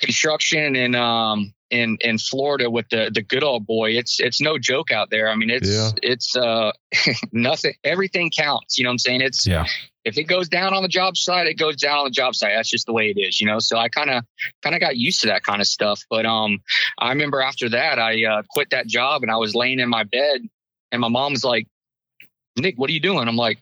construction 0.00 0.76
and, 0.76 0.96
um, 0.96 1.54
in 1.74 1.98
in 2.02 2.18
Florida 2.18 2.70
with 2.70 2.88
the 2.90 3.10
the 3.12 3.22
good 3.22 3.42
old 3.42 3.66
boy, 3.66 3.90
it's 3.90 4.20
it's 4.20 4.40
no 4.40 4.58
joke 4.58 4.92
out 4.92 5.10
there. 5.10 5.28
I 5.28 5.34
mean, 5.34 5.50
it's 5.50 5.68
yeah. 5.68 5.90
it's 6.02 6.36
uh 6.36 6.72
nothing. 7.32 7.74
Everything 7.82 8.30
counts. 8.30 8.78
You 8.78 8.84
know 8.84 8.90
what 8.90 8.94
I'm 8.94 8.98
saying? 8.98 9.20
It's 9.22 9.46
yeah. 9.46 9.66
If 10.04 10.18
it 10.18 10.24
goes 10.24 10.48
down 10.48 10.74
on 10.74 10.82
the 10.82 10.88
job 10.88 11.16
site, 11.16 11.46
it 11.46 11.54
goes 11.54 11.76
down 11.76 11.98
on 11.98 12.04
the 12.04 12.10
job 12.10 12.34
site. 12.34 12.52
That's 12.54 12.68
just 12.68 12.86
the 12.86 12.92
way 12.92 13.08
it 13.08 13.18
is, 13.18 13.40
you 13.40 13.46
know. 13.46 13.58
So 13.58 13.76
I 13.76 13.88
kind 13.88 14.10
of 14.10 14.22
kind 14.62 14.74
of 14.76 14.80
got 14.80 14.96
used 14.96 15.22
to 15.22 15.28
that 15.28 15.42
kind 15.42 15.60
of 15.60 15.66
stuff. 15.66 16.02
But 16.08 16.26
um, 16.26 16.60
I 16.98 17.08
remember 17.08 17.40
after 17.40 17.70
that, 17.70 17.98
I 17.98 18.24
uh, 18.24 18.42
quit 18.50 18.70
that 18.70 18.86
job 18.86 19.22
and 19.22 19.30
I 19.30 19.36
was 19.36 19.54
laying 19.54 19.80
in 19.80 19.88
my 19.88 20.04
bed, 20.04 20.42
and 20.92 21.00
my 21.00 21.08
mom's 21.08 21.42
like, 21.42 21.66
"Nick, 22.56 22.78
what 22.78 22.88
are 22.88 22.92
you 22.92 23.00
doing?" 23.00 23.26
I'm 23.26 23.36
like, 23.36 23.58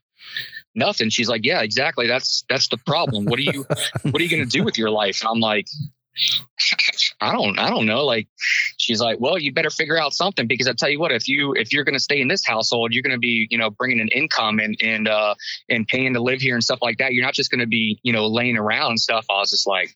nothing. 0.74 1.08
She's 1.10 1.28
like, 1.28 1.44
yeah, 1.44 1.62
exactly. 1.62 2.06
That's 2.08 2.44
that's 2.48 2.68
the 2.68 2.78
problem. 2.78 3.24
What 3.24 3.38
are 3.38 3.42
you 3.42 3.64
what 4.02 4.20
are 4.20 4.24
you 4.24 4.30
going 4.30 4.44
to 4.44 4.50
do 4.50 4.64
with 4.64 4.76
your 4.76 4.90
life? 4.90 5.20
And 5.22 5.30
I'm 5.30 5.40
like, 5.40 5.68
I 7.20 7.32
don't, 7.32 7.58
I 7.58 7.70
don't 7.70 7.86
know. 7.86 8.04
Like, 8.04 8.28
she's 8.76 9.00
like, 9.00 9.18
well, 9.20 9.38
you 9.38 9.52
better 9.52 9.70
figure 9.70 9.98
out 9.98 10.12
something 10.12 10.46
because 10.46 10.68
I 10.68 10.72
tell 10.72 10.90
you 10.90 11.00
what, 11.00 11.12
if 11.12 11.28
you, 11.28 11.54
if 11.54 11.72
you're 11.72 11.84
to 11.94 12.00
stay 12.00 12.20
in 12.20 12.28
this 12.28 12.44
household, 12.44 12.92
you're 12.92 13.02
to 13.14 13.18
be, 13.18 13.46
you 13.50 13.58
know, 13.58 13.70
bringing 13.70 14.00
an 14.00 14.08
income 14.08 14.58
and, 14.58 14.76
and, 14.80 15.08
uh, 15.08 15.34
and 15.68 15.86
paying 15.86 16.14
to 16.14 16.22
live 16.22 16.40
here 16.40 16.54
and 16.54 16.64
stuff 16.64 16.80
like 16.82 16.98
that. 16.98 17.12
You're 17.12 17.24
not 17.24 17.34
just 17.34 17.50
to 17.60 17.66
be, 17.66 17.98
you 18.02 18.12
know, 18.12 18.26
laying 18.26 18.56
around 18.56 18.90
and 18.90 19.00
stuff. 19.00 19.26
I 19.30 19.38
was 19.38 19.50
just 19.50 19.66
like, 19.66 19.94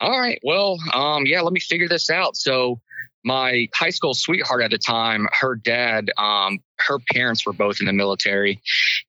all 0.00 0.18
right, 0.18 0.40
well, 0.42 0.78
um, 0.92 1.26
yeah, 1.26 1.42
let 1.42 1.52
me 1.52 1.60
figure 1.60 1.88
this 1.88 2.10
out. 2.10 2.36
So, 2.36 2.80
my 3.24 3.68
high 3.74 3.90
school 3.90 4.14
sweetheart 4.14 4.62
at 4.62 4.70
the 4.70 4.78
time, 4.78 5.28
her 5.40 5.54
dad, 5.54 6.10
um, 6.18 6.58
her 6.86 6.98
parents 7.12 7.46
were 7.46 7.52
both 7.52 7.80
in 7.80 7.86
the 7.86 7.92
military, 7.92 8.60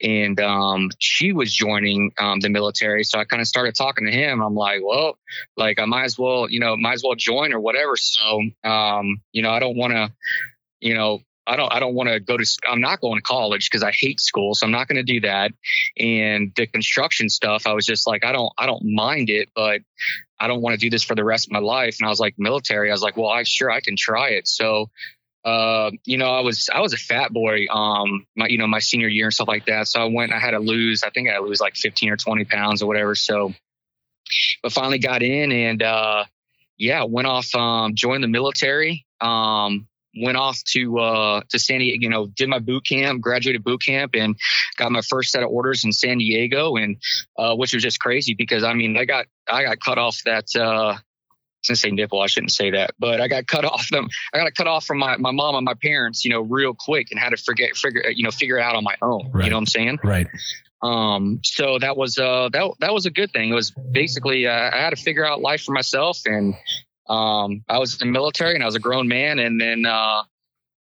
and 0.02 0.40
um, 0.40 0.90
she 1.00 1.34
was 1.34 1.54
joining 1.54 2.12
um, 2.20 2.40
the 2.40 2.50
military. 2.50 3.04
So 3.04 3.20
I 3.20 3.26
kind 3.26 3.42
of 3.42 3.48
started 3.48 3.76
talking 3.76 4.06
to 4.06 4.12
him. 4.12 4.42
I'm 4.42 4.56
like, 4.56 4.82
well, 4.84 5.18
like 5.58 5.80
I 5.80 5.86
might 5.86 6.06
as 6.06 6.18
well, 6.18 6.50
you 6.50 6.60
know, 6.60 6.76
might 6.78 6.94
as 6.94 7.04
well 7.04 7.16
join 7.16 7.54
or 7.54 7.60
whatever. 7.60 7.96
So, 7.98 8.42
um, 8.64 9.22
you 9.32 9.42
know, 9.42 9.52
I 9.52 9.60
don't 9.60 9.78
want 9.78 9.94
to, 9.94 10.12
you 10.80 10.94
know, 10.94 11.22
I 11.46 11.56
don't 11.56 11.72
I 11.74 11.80
don't 11.80 11.94
want 11.94 12.10
to 12.10 12.20
go 12.20 12.38
to 12.38 12.46
I'm 12.70 12.82
not 12.82 13.02
going 13.02 13.18
to 13.18 13.22
college 13.22 13.70
because 13.70 13.84
I 13.84 13.92
hate 13.92 14.20
school 14.20 14.56
so 14.56 14.66
I'm 14.66 14.72
not 14.72 14.88
going 14.88 14.96
to 14.96 15.14
do 15.14 15.20
that 15.22 15.52
and 15.98 16.54
the 16.56 16.68
construction 16.68 17.30
stuff 17.30 17.68
I 17.68 17.74
was 17.74 17.86
just 17.86 18.08
like 18.08 18.24
I 18.24 18.32
don't 18.32 18.52
I 18.58 18.66
don't 18.66 18.84
mind 18.86 19.30
it 19.30 19.50
but 19.54 19.82
I 20.44 20.48
don't 20.48 20.62
want 20.62 20.74
to 20.74 20.80
do 20.80 20.90
this 20.90 21.04
for 21.04 21.16
the 21.16 21.24
rest 21.24 21.48
of 21.48 21.52
my 21.52 21.60
life 21.60 21.98
and 22.00 22.06
I 22.06 22.10
was 22.10 22.20
like 22.20 22.36
military 22.38 22.90
I 22.90 22.94
was 22.94 23.02
like 23.02 23.18
well 23.18 23.30
I 23.30 23.44
sure 23.44 23.72
I 23.72 23.82
can 23.82 23.96
try 23.96 24.30
it 24.30 24.48
so 24.48 24.90
uh, 25.46 25.92
you 26.06 26.18
know, 26.18 26.30
I 26.30 26.40
was 26.40 26.70
I 26.74 26.80
was 26.80 26.94
a 26.94 26.98
fat 26.98 27.34
boy, 27.34 27.68
um, 27.70 28.26
my 28.36 28.48
you 28.48 28.58
know 28.58 28.68
my 28.68 28.80
senior 28.80 29.10
year 29.10 29.26
and 29.26 29.34
stuff 29.34 29.50
like 29.50 29.66
that. 29.66 29.88
So 29.88 30.02
I 30.02 30.06
went, 30.06 30.32
I 30.32 30.40
had 30.40 30.52
to 30.52 30.60
lose, 30.60 31.04
I 31.04 31.10
think 31.10 31.30
I 31.30 31.40
lose 31.40 31.60
like 31.60 31.76
15 31.76 32.10
or 32.10 32.18
20 32.18 32.46
pounds 32.46 32.82
or 32.82 32.86
whatever. 32.88 33.14
So, 33.14 33.54
but 34.62 34.72
finally 34.72 35.00
got 35.00 35.22
in 35.22 35.52
and 35.52 35.84
uh, 35.84 36.24
yeah, 36.78 37.04
went 37.04 37.28
off, 37.28 37.54
um, 37.56 37.96
joined 37.96 38.24
the 38.24 38.30
military. 38.30 39.06
Um, 39.20 39.88
went 40.16 40.38
off 40.38 40.64
to 40.66 41.00
uh, 41.00 41.42
to 41.50 41.60
San 41.60 41.80
Diego, 41.80 42.02
you 42.02 42.10
know, 42.10 42.28
did 42.28 42.50
my 42.50 42.60
boot 42.60 42.86
camp, 42.88 43.22
graduated 43.22 43.64
boot 43.64 43.82
camp, 43.84 44.16
and 44.16 44.36
got 44.78 44.92
my 44.92 45.02
first 45.02 45.32
set 45.32 45.44
of 45.44 45.50
orders 45.50 45.84
in 45.84 45.92
San 45.92 46.18
Diego, 46.18 46.76
and 46.76 46.98
uh, 47.38 47.56
which 47.56 47.74
was 47.74 47.84
just 47.84 48.00
crazy 48.00 48.34
because 48.34 48.64
I 48.64 48.74
mean, 48.74 48.98
I 48.98 49.06
got 49.06 49.26
I 49.48 49.64
got 49.64 49.80
cut 49.80 49.98
off 49.98 50.22
that. 50.26 50.46
Uh, 50.56 50.98
gonna 51.68 51.78
say 51.78 51.92
nipple. 51.92 52.20
I 52.20 52.28
shouldn't 52.28 52.52
say 52.52 52.72
that, 52.72 52.92
but 53.00 53.22
I 53.22 53.28
got 53.28 53.48
cut 53.48 53.66
off 53.74 53.90
them. 53.90 54.10
I 54.34 54.38
got 54.40 54.54
cut 54.54 54.68
off 54.68 54.86
from 54.86 55.00
my, 55.00 55.18
my 55.18 55.32
mom 55.32 55.56
and 55.56 55.66
my 55.66 55.76
parents, 55.82 56.26
you 56.26 56.32
know, 56.32 56.42
real 56.42 56.74
quick, 56.78 57.08
and 57.12 57.20
had 57.20 57.30
to 57.30 57.38
forget 57.38 57.76
figure 57.76 58.10
you 58.10 58.24
know 58.24 58.32
figure 58.32 58.58
it 58.58 58.64
out 58.64 58.76
on 58.76 58.84
my 58.84 58.96
own. 59.02 59.32
Right. 59.32 59.46
You 59.46 59.50
know 59.50 59.58
what 59.58 59.62
I'm 59.62 59.68
saying? 59.68 60.00
Right. 60.04 60.28
Um, 60.82 61.40
so 61.44 61.80
that 61.80 61.96
was 61.96 62.18
uh 62.18 62.50
that 62.52 62.72
that 62.80 62.94
was 62.94 63.06
a 63.06 63.12
good 63.12 63.32
thing. 63.32 63.50
It 63.50 63.56
was 63.56 63.72
basically 63.72 64.48
uh, 64.48 64.52
I 64.74 64.78
had 64.78 64.90
to 64.90 65.02
figure 65.02 65.26
out 65.26 65.42
life 65.42 65.64
for 65.64 65.72
myself, 65.72 66.20
and 66.26 66.56
um, 67.08 67.64
I 67.68 67.80
was 67.80 68.02
in 68.02 68.08
the 68.08 68.12
military 68.12 68.56
and 68.56 68.64
I 68.64 68.66
was 68.66 68.76
a 68.76 68.80
grown 68.80 69.08
man, 69.08 69.40
and 69.40 69.60
then 69.60 69.86
uh, 69.86 70.24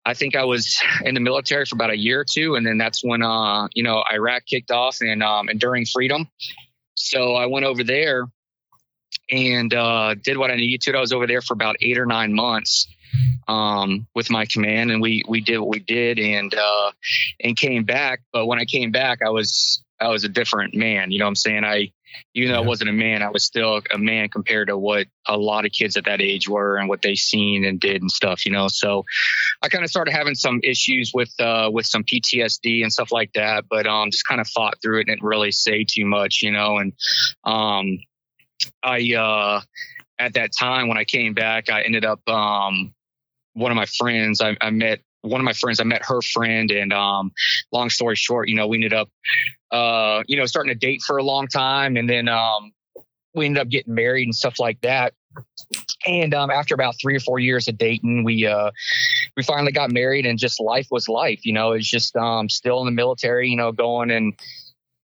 I 0.05 0.15
think 0.15 0.37
I 0.37 0.45
was 0.45 0.81
in 1.05 1.15
the 1.15 1.21
military 1.21 1.65
for 1.67 1.77
about 1.77 1.91
a 1.91 1.99
year 1.99 2.21
or 2.21 2.27
two, 2.31 2.55
and 2.57 2.67
then 2.67 2.79
that's 2.79 3.03
when 3.03 3.23
uh, 3.23 3.69
you 3.75 3.83
know 3.83 4.03
Iraq 4.13 4.45
kicked 4.47 4.71
off 4.71 4.99
and 5.01 5.23
um, 5.23 5.49
enduring 5.49 5.87
freedom. 5.87 6.29
So 6.95 7.35
I 7.35 7.47
went 7.47 7.65
over 7.65 7.83
there 7.83 8.27
and 9.31 9.73
uh, 9.73 10.15
did 10.15 10.37
what 10.37 10.51
I 10.51 10.57
needed 10.57 10.83
to. 10.83 10.97
I 10.97 11.01
was 11.01 11.13
over 11.13 11.27
there 11.27 11.41
for 11.41 11.55
about 11.55 11.77
eight 11.81 11.99
or 11.99 12.07
nine 12.07 12.35
months 12.35 12.87
um, 13.49 14.07
with 14.15 14.31
my 14.31 14.47
command, 14.47 14.91
and 14.91 15.01
we 15.01 15.23
we 15.29 15.41
did 15.41 15.59
what 15.59 15.69
we 15.69 15.81
did, 15.81 16.19
and 16.19 16.55
uh, 16.55 16.93
and 17.43 17.57
came 17.57 17.85
back. 17.85 18.21
But 18.33 18.47
when 18.47 18.61
I 18.61 18.65
came 18.65 18.91
back, 18.91 19.21
I 19.25 19.31
was 19.31 19.83
I 20.01 20.09
was 20.09 20.25
a 20.25 20.29
different 20.29 20.75
man. 20.75 21.11
You 21.11 21.19
know 21.19 21.25
what 21.25 21.31
I'm 21.31 21.37
saying? 21.37 21.65
I 21.65 21.93
even 22.35 22.53
though 22.53 22.61
yeah. 22.61 22.65
I 22.65 22.69
wasn't 22.69 22.91
a 22.91 22.95
man, 22.95 23.23
I 23.23 23.31
was 23.31 23.45
still 23.45 23.81
a 23.93 23.99
man 23.99 24.29
compared 24.29 24.69
to 24.69 24.77
what 24.77 25.07
a 25.27 25.37
lot 25.37 25.67
of 25.67 25.73
kids 25.73 25.97
at 25.97 26.05
that 26.05 26.21
age 26.21 26.49
were 26.49 26.77
and 26.77 26.89
what 26.89 27.03
they 27.03 27.15
seen 27.15 27.65
and 27.65 27.81
did 27.81 28.03
and 28.03 28.11
stuff, 28.11 28.47
you 28.47 28.53
know. 28.53 28.69
So 28.69 29.05
I 29.63 29.69
kind 29.69 29.85
of 29.85 29.91
started 29.91 30.13
having 30.13 30.35
some 30.35 30.61
issues 30.63 31.13
with 31.15 31.33
uh, 31.41 31.71
with 31.73 31.87
some 31.87 32.05
PTSD 32.05 32.83
and 32.83 32.93
stuff 32.93 33.13
like 33.13 33.33
that, 33.35 33.65
but 33.69 33.87
um, 33.87 34.11
just 34.11 34.27
kind 34.27 34.41
of 34.41 34.49
fought 34.49 34.81
through 34.83 34.99
it 34.99 35.01
and 35.01 35.09
didn't 35.09 35.23
really 35.29 35.53
say 35.53 35.85
too 35.85 36.07
much, 36.07 36.41
you 36.43 36.53
know. 36.53 36.79
And 36.79 36.93
um, 37.45 37.99
I 38.83 39.15
uh, 39.15 39.61
at 40.19 40.35
that 40.35 40.51
time 40.59 40.89
when 40.89 40.99
I 40.99 41.05
came 41.05 41.35
back, 41.35 41.71
I 41.71 41.83
ended 41.83 42.05
up 42.05 42.27
um, 42.29 42.95
one 43.55 43.73
of 43.73 43.77
my 43.77 43.87
friends. 43.87 44.41
I, 44.41 44.57
I 44.61 44.71
met 44.71 45.01
one 45.23 45.41
of 45.41 45.45
my 45.45 45.53
friends. 45.53 45.81
I 45.81 45.85
met 45.85 46.05
her 46.05 46.23
friend, 46.23 46.71
and 46.71 46.93
um, 46.93 47.33
long 47.73 47.91
story 47.91 48.17
short, 48.17 48.49
you 48.49 48.57
know, 48.57 48.67
we 48.67 48.79
ended 48.79 48.93
up 48.93 49.09
uh, 49.71 50.23
you 50.27 50.37
know, 50.37 50.47
starting 50.47 50.73
to 50.73 50.79
date 50.79 51.03
for 51.03 51.17
a 51.19 51.23
long 51.23 51.47
time. 51.47 51.97
And 51.97 52.09
then 52.09 52.29
um, 52.29 52.73
we 53.35 53.47
ended 53.47 53.61
up 53.61 53.69
getting 53.69 53.95
married 53.95 54.25
and 54.25 54.35
stuff 54.35 54.59
like 54.59 54.81
that. 54.81 55.15
And 56.07 56.35
um, 56.35 56.51
after 56.51 56.75
about 56.75 56.97
three 57.01 57.15
or 57.15 57.21
four 57.21 57.39
years 57.39 57.69
of 57.69 57.79
dating, 57.79 58.25
we 58.25 58.47
uh, 58.47 58.71
we 59.37 59.45
finally 59.45 59.71
got 59.71 59.93
married, 59.93 60.27
and 60.27 60.39
just 60.39 60.59
life 60.59 60.89
was 60.91 61.09
life. 61.09 61.45
You 61.45 61.53
know, 61.53 61.73
it's 61.73 61.89
just 61.89 62.17
um, 62.17 62.49
still 62.49 62.81
in 62.81 62.87
the 62.87 62.93
military. 62.93 63.49
You 63.49 63.57
know, 63.57 63.71
going 63.71 64.11
and 64.11 64.33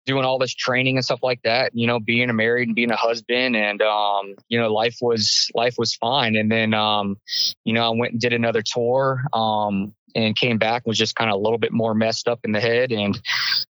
doing 0.06 0.24
all 0.24 0.38
this 0.38 0.54
training 0.54 0.96
and 0.96 1.04
stuff 1.04 1.20
like 1.24 1.42
that. 1.44 1.72
You 1.74 1.88
know, 1.88 2.00
being 2.00 2.30
a 2.30 2.34
married 2.34 2.70
and 2.70 2.76
being 2.76 2.92
a 2.92 2.96
husband, 2.96 3.58
and 3.58 3.82
um, 3.82 4.36
you 4.48 4.60
know, 4.60 4.72
life 4.72 4.98
was 5.02 5.52
life 5.56 5.76
was 5.78 5.94
fine. 5.94 6.38
And 6.38 6.50
then 6.50 6.74
um, 6.74 7.18
you 7.66 7.74
know, 7.74 7.86
I 7.86 7.90
went 7.90 8.14
and 8.14 8.22
did 8.22 8.32
another 8.32 8.62
tour. 8.62 9.24
Um, 9.34 9.94
and 10.16 10.36
came 10.36 10.58
back 10.58 10.86
was 10.86 10.98
just 10.98 11.16
kind 11.16 11.30
of 11.30 11.36
a 11.36 11.40
little 11.40 11.58
bit 11.58 11.72
more 11.72 11.94
messed 11.94 12.28
up 12.28 12.40
in 12.44 12.52
the 12.52 12.60
head. 12.60 12.92
And 12.92 13.20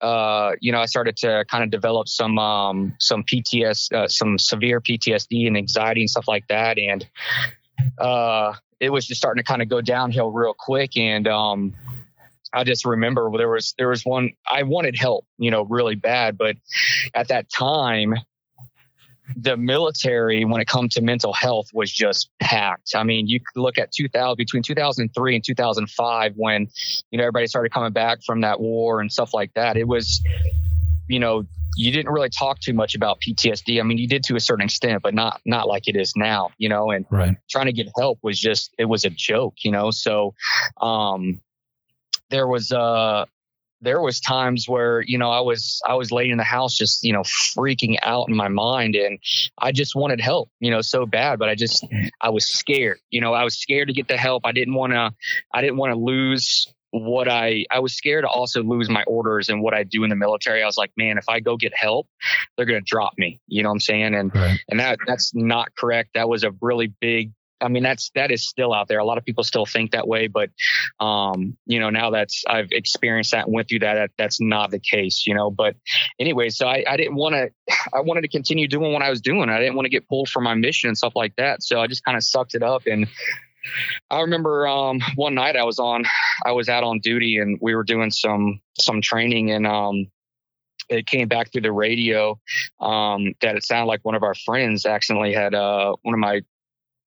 uh, 0.00 0.52
you 0.60 0.72
know 0.72 0.80
i 0.80 0.86
started 0.86 1.16
to 1.18 1.44
kind 1.50 1.64
of 1.64 1.70
develop 1.70 2.08
some 2.08 2.38
um, 2.38 2.94
some 3.00 3.24
pts 3.24 3.92
uh, 3.92 4.08
some 4.08 4.38
severe 4.38 4.80
ptsd 4.80 5.46
and 5.46 5.56
anxiety 5.56 6.02
and 6.02 6.10
stuff 6.10 6.28
like 6.28 6.46
that. 6.48 6.78
And 6.78 7.06
uh, 7.98 8.54
it 8.80 8.90
was 8.90 9.06
just 9.06 9.20
starting 9.20 9.42
to 9.42 9.46
kind 9.46 9.62
of 9.62 9.68
go 9.68 9.80
downhill 9.80 10.30
real 10.30 10.54
quick. 10.56 10.96
And 10.96 11.26
um, 11.26 11.74
I 12.52 12.64
just 12.64 12.84
remember 12.84 13.30
there 13.36 13.48
was 13.48 13.74
there 13.76 13.88
was 13.88 14.04
one 14.04 14.30
I 14.50 14.62
wanted 14.62 14.96
help, 14.96 15.26
you 15.38 15.50
know, 15.50 15.62
really 15.62 15.94
bad, 15.94 16.38
but 16.38 16.56
at 17.14 17.28
that 17.28 17.50
time 17.50 18.14
the 19.36 19.56
military, 19.56 20.44
when 20.44 20.60
it 20.60 20.66
comes 20.66 20.94
to 20.94 21.02
mental 21.02 21.32
health, 21.32 21.70
was 21.72 21.92
just 21.92 22.30
packed. 22.40 22.94
I 22.94 23.02
mean, 23.02 23.26
you 23.26 23.40
could 23.40 23.60
look 23.60 23.78
at 23.78 23.92
2000 23.92 24.36
between 24.36 24.62
2003 24.62 25.34
and 25.34 25.44
2005 25.44 26.32
when 26.36 26.68
you 27.10 27.18
know 27.18 27.24
everybody 27.24 27.46
started 27.46 27.72
coming 27.72 27.92
back 27.92 28.22
from 28.24 28.40
that 28.42 28.60
war 28.60 29.00
and 29.00 29.12
stuff 29.12 29.34
like 29.34 29.52
that. 29.54 29.76
It 29.76 29.86
was, 29.86 30.22
you 31.08 31.18
know, 31.18 31.44
you 31.76 31.92
didn't 31.92 32.12
really 32.12 32.30
talk 32.30 32.60
too 32.60 32.72
much 32.72 32.94
about 32.94 33.20
PTSD. 33.20 33.78
I 33.78 33.82
mean, 33.82 33.98
you 33.98 34.08
did 34.08 34.24
to 34.24 34.36
a 34.36 34.40
certain 34.40 34.64
extent, 34.64 35.02
but 35.02 35.14
not 35.14 35.40
not 35.44 35.68
like 35.68 35.88
it 35.88 35.96
is 35.96 36.14
now. 36.16 36.50
You 36.58 36.68
know, 36.68 36.90
and 36.90 37.06
right. 37.10 37.36
trying 37.50 37.66
to 37.66 37.72
get 37.72 37.88
help 37.96 38.18
was 38.22 38.38
just 38.38 38.74
it 38.78 38.86
was 38.86 39.04
a 39.04 39.10
joke. 39.10 39.54
You 39.62 39.72
know, 39.72 39.90
so 39.90 40.34
um, 40.80 41.40
there 42.30 42.46
was 42.46 42.72
uh 42.72 43.26
there 43.80 44.00
was 44.00 44.20
times 44.20 44.68
where 44.68 45.02
you 45.02 45.18
know 45.18 45.30
i 45.30 45.40
was 45.40 45.80
i 45.86 45.94
was 45.94 46.10
laying 46.10 46.30
in 46.30 46.38
the 46.38 46.44
house 46.44 46.76
just 46.76 47.04
you 47.04 47.12
know 47.12 47.22
freaking 47.22 47.96
out 48.02 48.28
in 48.28 48.36
my 48.36 48.48
mind 48.48 48.94
and 48.94 49.18
i 49.58 49.72
just 49.72 49.94
wanted 49.94 50.20
help 50.20 50.50
you 50.60 50.70
know 50.70 50.80
so 50.80 51.06
bad 51.06 51.38
but 51.38 51.48
i 51.48 51.54
just 51.54 51.86
i 52.20 52.30
was 52.30 52.48
scared 52.48 52.98
you 53.10 53.20
know 53.20 53.32
i 53.32 53.44
was 53.44 53.58
scared 53.58 53.88
to 53.88 53.94
get 53.94 54.08
the 54.08 54.16
help. 54.16 54.44
I 54.44 54.52
didn't 54.52 54.74
want 54.74 54.92
to 54.92 55.12
i 55.52 55.60
didn't 55.60 55.76
want 55.76 55.92
to 55.92 55.98
lose 55.98 56.72
what 56.90 57.28
i 57.28 57.64
i 57.70 57.78
was 57.78 57.94
scared 57.94 58.24
to 58.24 58.28
also 58.28 58.62
lose 58.62 58.88
my 58.88 59.02
orders 59.04 59.48
and 59.48 59.62
what 59.62 59.74
i 59.74 59.84
do 59.84 60.04
in 60.04 60.10
the 60.10 60.16
military. 60.16 60.62
I 60.62 60.66
was 60.66 60.78
like 60.78 60.90
man 60.96 61.18
if 61.18 61.28
i 61.28 61.40
go 61.40 61.56
get 61.56 61.74
help 61.74 62.08
they're 62.56 62.66
going 62.66 62.80
to 62.80 62.84
drop 62.84 63.14
me. 63.16 63.40
You 63.46 63.62
know 63.62 63.68
what 63.68 63.74
i'm 63.74 63.80
saying? 63.80 64.14
And 64.14 64.34
right. 64.34 64.58
and 64.68 64.80
that 64.80 64.98
that's 65.06 65.34
not 65.34 65.74
correct. 65.76 66.10
That 66.14 66.28
was 66.28 66.44
a 66.44 66.52
really 66.60 66.92
big 67.00 67.32
I 67.60 67.68
mean, 67.68 67.82
that's 67.82 68.10
that 68.14 68.30
is 68.30 68.46
still 68.46 68.72
out 68.72 68.88
there. 68.88 68.98
A 68.98 69.04
lot 69.04 69.18
of 69.18 69.24
people 69.24 69.44
still 69.44 69.66
think 69.66 69.92
that 69.92 70.06
way, 70.06 70.28
but 70.28 70.50
um, 71.00 71.56
you 71.66 71.80
know, 71.80 71.90
now 71.90 72.10
that's 72.10 72.44
I've 72.48 72.70
experienced 72.70 73.32
that 73.32 73.46
and 73.46 73.54
went 73.54 73.68
through 73.68 73.80
that, 73.80 73.94
that 73.94 74.10
that's 74.16 74.40
not 74.40 74.70
the 74.70 74.78
case, 74.78 75.26
you 75.26 75.34
know. 75.34 75.50
But 75.50 75.76
anyway, 76.18 76.50
so 76.50 76.66
I, 76.66 76.84
I 76.88 76.96
didn't 76.96 77.16
want 77.16 77.34
to. 77.34 77.50
I 77.94 78.00
wanted 78.00 78.22
to 78.22 78.28
continue 78.28 78.68
doing 78.68 78.92
what 78.92 79.02
I 79.02 79.10
was 79.10 79.20
doing. 79.20 79.48
I 79.48 79.58
didn't 79.58 79.74
want 79.74 79.86
to 79.86 79.90
get 79.90 80.08
pulled 80.08 80.28
from 80.28 80.44
my 80.44 80.54
mission 80.54 80.88
and 80.88 80.96
stuff 80.98 81.14
like 81.16 81.34
that. 81.36 81.62
So 81.62 81.80
I 81.80 81.86
just 81.86 82.04
kind 82.04 82.16
of 82.16 82.24
sucked 82.24 82.54
it 82.54 82.62
up 82.62 82.82
and. 82.86 83.06
I 84.08 84.20
remember 84.20 84.66
um, 84.66 85.00
one 85.16 85.34
night 85.34 85.56
I 85.56 85.64
was 85.64 85.78
on, 85.78 86.04
I 86.46 86.52
was 86.52 86.70
out 86.70 86.84
on 86.84 87.00
duty 87.00 87.36
and 87.36 87.58
we 87.60 87.74
were 87.74 87.82
doing 87.82 88.10
some 88.10 88.60
some 88.78 89.02
training 89.02 89.50
and 89.50 89.66
um, 89.66 90.06
it 90.88 91.06
came 91.06 91.28
back 91.28 91.52
through 91.52 91.62
the 91.62 91.72
radio 91.72 92.38
um, 92.80 93.34
that 93.42 93.56
it 93.56 93.64
sounded 93.64 93.86
like 93.86 94.04
one 94.04 94.14
of 94.14 94.22
our 94.22 94.34
friends 94.34 94.86
accidentally 94.86 95.34
had 95.34 95.54
uh, 95.54 95.94
one 96.02 96.14
of 96.14 96.20
my 96.20 96.42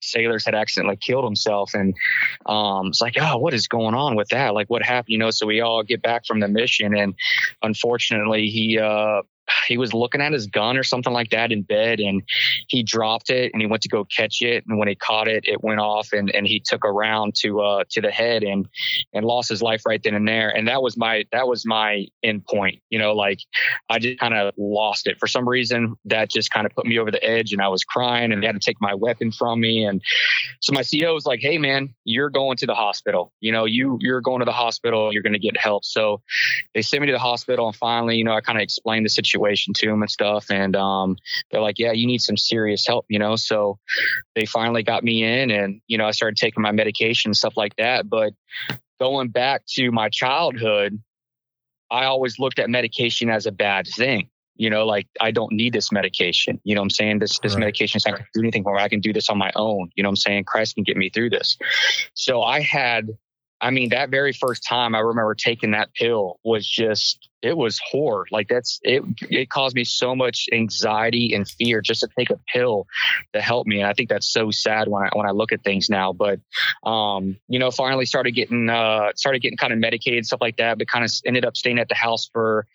sailors 0.02 0.46
had 0.46 0.56
accidentally 0.56 0.98
killed 0.98 1.24
himself. 1.24 1.74
And 1.74 1.96
um 2.46 2.88
it's 2.88 3.02
like 3.02 3.16
oh 3.20 3.38
what 3.38 3.54
is 3.54 3.68
going 3.68 3.96
on 3.96 4.16
with 4.16 4.30
that? 4.30 4.54
Like 4.54 4.70
what 4.70 4.84
happened? 4.84 5.12
You 5.12 5.18
know 5.18 5.32
so 5.32 5.46
we 5.46 5.62
all 5.62 5.84
get 5.84 6.02
back 6.02 6.26
from 6.26 6.40
the 6.40 6.48
mission. 6.48 6.96
And 6.96 7.16
unfortunately 7.62 8.48
he 8.48 8.80
uh 8.80 9.22
he 9.68 9.78
was 9.78 9.94
looking 9.94 10.22
at 10.22 10.32
his 10.32 10.48
gun 10.48 10.78
or 10.78 10.84
something 10.84 11.14
like 11.14 11.30
that 11.30 11.52
in 11.52 11.62
bed 11.62 12.00
and 12.00 12.22
he 12.68 12.84
dropped 12.84 13.30
it 13.30 13.52
and 13.54 13.62
he 13.62 13.68
went 13.68 13.82
to 13.84 13.90
go 13.90 14.06
catch 14.06 14.42
it 14.42 14.64
and 14.68 14.78
when 14.78 14.88
he 14.88 14.96
caught 14.96 15.28
it 15.28 15.44
it 15.48 15.64
went 15.64 15.80
off 15.80 16.10
and 16.14 16.30
and 16.32 16.48
he 16.48 16.60
took 16.60 16.84
a 16.84 16.92
round 16.92 17.36
to 17.36 17.62
uh 17.62 17.84
to 17.90 18.02
the 18.02 18.12
head 18.12 18.44
and 18.44 18.68
and 19.14 19.26
lost 19.26 19.50
his 19.50 19.62
life 19.62 19.84
right 19.86 20.02
then 20.04 20.16
and 20.16 20.28
there. 20.28 20.50
And 20.50 20.68
that 20.68 20.82
was 20.82 20.98
my 20.98 21.26
that 21.32 21.48
was 21.48 21.66
my 21.66 22.08
end 22.24 22.46
point 22.46 22.82
you 22.90 23.00
know 23.00 23.14
like 23.14 23.40
i 23.90 24.00
just 24.00 24.20
kind 24.20 24.34
of 24.34 24.54
lost 24.58 25.08
it. 25.08 25.18
For 25.20 25.28
some 25.28 25.48
reason 25.48 25.96
that 26.06 26.30
just 26.30 26.52
kind 26.52 26.66
of 26.66 26.74
put 26.74 26.86
me 26.86 27.00
over 27.00 27.12
the 27.12 27.24
edge 27.24 27.54
and 27.54 27.62
i 27.62 27.68
was 27.68 27.84
crying 27.84 28.32
and 28.32 28.42
they 28.42 28.48
had 28.48 28.56
to 28.56 28.60
take 28.60 28.78
my 28.82 28.94
weapon 28.94 29.32
from 29.32 29.60
me 29.60 29.84
and 29.84 30.02
so 30.62 30.74
my 30.74 30.82
ceo 30.82 31.14
was 31.14 31.26
like 31.26 31.40
hey 31.42 31.58
man 31.58 31.94
you're 32.04 32.30
going 32.30 32.58
to 32.58 32.66
the 32.66 32.76
hospital. 32.76 33.34
You 33.40 33.52
know 33.52 33.66
you 33.66 33.98
you're 34.02 34.22
going 34.22 34.40
to 34.40 34.46
the 34.46 34.52
hospital 34.52 35.14
you're 35.14 35.24
going 35.24 35.34
to 35.34 35.40
get 35.40 35.58
help. 35.58 35.86
So 35.86 36.22
they 36.74 36.82
sent 36.82 37.02
me 37.02 37.08
to 37.08 37.14
the 37.14 37.20
hospital 37.20 37.68
and 37.68 37.76
finally 37.76 38.18
you 38.18 38.24
know 38.24 38.34
i 38.34 38.42
kind 38.42 38.58
of 38.58 38.62
explained 38.62 39.06
the 39.06 39.10
situation 39.10 39.51
situation 39.52 39.74
to 39.74 39.88
them 39.88 40.02
and 40.02 40.12
stuff. 40.12 40.50
And 40.50 40.76
um, 40.76 41.18
they're 41.50 41.62
like, 41.62 41.80
yeah, 41.80 41.92
you 41.92 42.08
need 42.08 42.22
some 42.22 42.38
serious 42.38 42.86
help, 42.86 43.06
you 43.10 43.20
know? 43.20 43.36
So 43.36 43.78
they 44.36 44.46
finally 44.46 44.84
got 44.84 45.04
me 45.04 45.24
in 45.24 45.52
and, 45.52 45.82
you 45.88 45.98
know, 45.98 46.06
I 46.06 46.12
started 46.12 46.38
taking 46.38 46.62
my 46.62 46.72
medication 46.72 47.30
and 47.30 47.38
stuff 47.38 47.58
like 47.58 47.76
that. 47.78 48.10
But 48.10 48.34
going 49.00 49.30
back 49.30 49.66
to 49.76 49.92
my 49.92 50.10
childhood, 50.10 51.00
I 51.90 52.06
always 52.06 52.40
looked 52.40 52.60
at 52.60 52.70
medication 52.70 53.30
as 53.30 53.46
a 53.46 53.52
bad 53.52 53.88
thing. 53.88 54.30
You 54.56 54.70
know, 54.70 54.86
like 54.86 55.08
I 55.20 55.32
don't 55.32 55.54
need 55.54 55.74
this 55.74 55.92
medication. 55.92 56.60
You 56.64 56.76
know 56.76 56.84
I'm 56.84 56.90
saying? 56.90 57.18
This 57.20 57.40
this 57.40 57.54
right. 57.54 57.62
medication 57.62 57.98
is 57.98 58.06
not 58.06 58.14
gonna 58.14 58.28
do 58.34 58.42
anything 58.42 58.64
for 58.64 58.76
me. 58.76 58.82
I 58.82 58.90
can 58.90 59.00
do 59.00 59.12
this 59.12 59.28
on 59.30 59.38
my 59.38 59.52
own. 59.56 59.90
You 59.96 60.04
know 60.04 60.10
I'm 60.10 60.16
saying? 60.16 60.44
Christ 60.44 60.76
can 60.76 60.84
get 60.84 60.98
me 60.98 61.10
through 61.10 61.32
this. 61.32 61.58
So 62.14 62.44
I 62.44 62.62
had 62.62 63.10
I 63.62 63.70
mean, 63.70 63.90
that 63.90 64.10
very 64.10 64.34
first 64.34 64.64
time 64.68 64.96
I 64.96 65.00
remember 65.00 65.36
taking 65.36 65.72
that 65.72 65.94
pill 65.94 66.40
was 66.44 66.68
just 66.68 67.30
it 67.42 67.58
was 67.58 67.80
horror. 67.84 68.26
Like 68.32 68.48
that's 68.48 68.80
it. 68.84 69.04
It 69.30 69.50
caused 69.50 69.76
me 69.76 69.84
so 69.84 70.16
much 70.16 70.48
anxiety 70.52 71.34
and 71.34 71.48
fear 71.48 71.82
just 71.82 72.02
to 72.02 72.10
take 72.18 72.30
a 72.30 72.40
pill 72.54 72.88
to 73.34 73.42
help 73.42 73.68
me. 73.68 73.80
And 73.80 73.88
I 73.88 73.94
think 73.94 74.10
that's 74.10 74.32
so 74.32 74.52
sad 74.52 74.88
when 74.88 75.04
I 75.04 75.10
when 75.14 75.28
I 75.28 75.32
look 75.32 75.52
at 75.52 75.64
things 75.64 75.90
now. 75.90 76.14
But 76.14 76.40
um, 76.84 77.38
you 77.48 77.60
know, 77.60 77.72
finally 77.72 78.06
started 78.06 78.32
getting 78.32 78.70
uh 78.70 79.12
started 79.16 79.42
getting 79.42 79.58
kind 79.58 79.74
of 79.74 79.80
medicated 79.80 80.26
stuff 80.26 80.42
like 80.42 80.58
that. 80.58 80.78
But 80.78 80.88
kind 80.88 81.04
of 81.04 81.12
ended 81.26 81.46
up 81.46 81.58
staying 81.58 81.80
at 81.80 81.90
the 81.90 81.96
house 81.96 82.30
for 82.32 82.68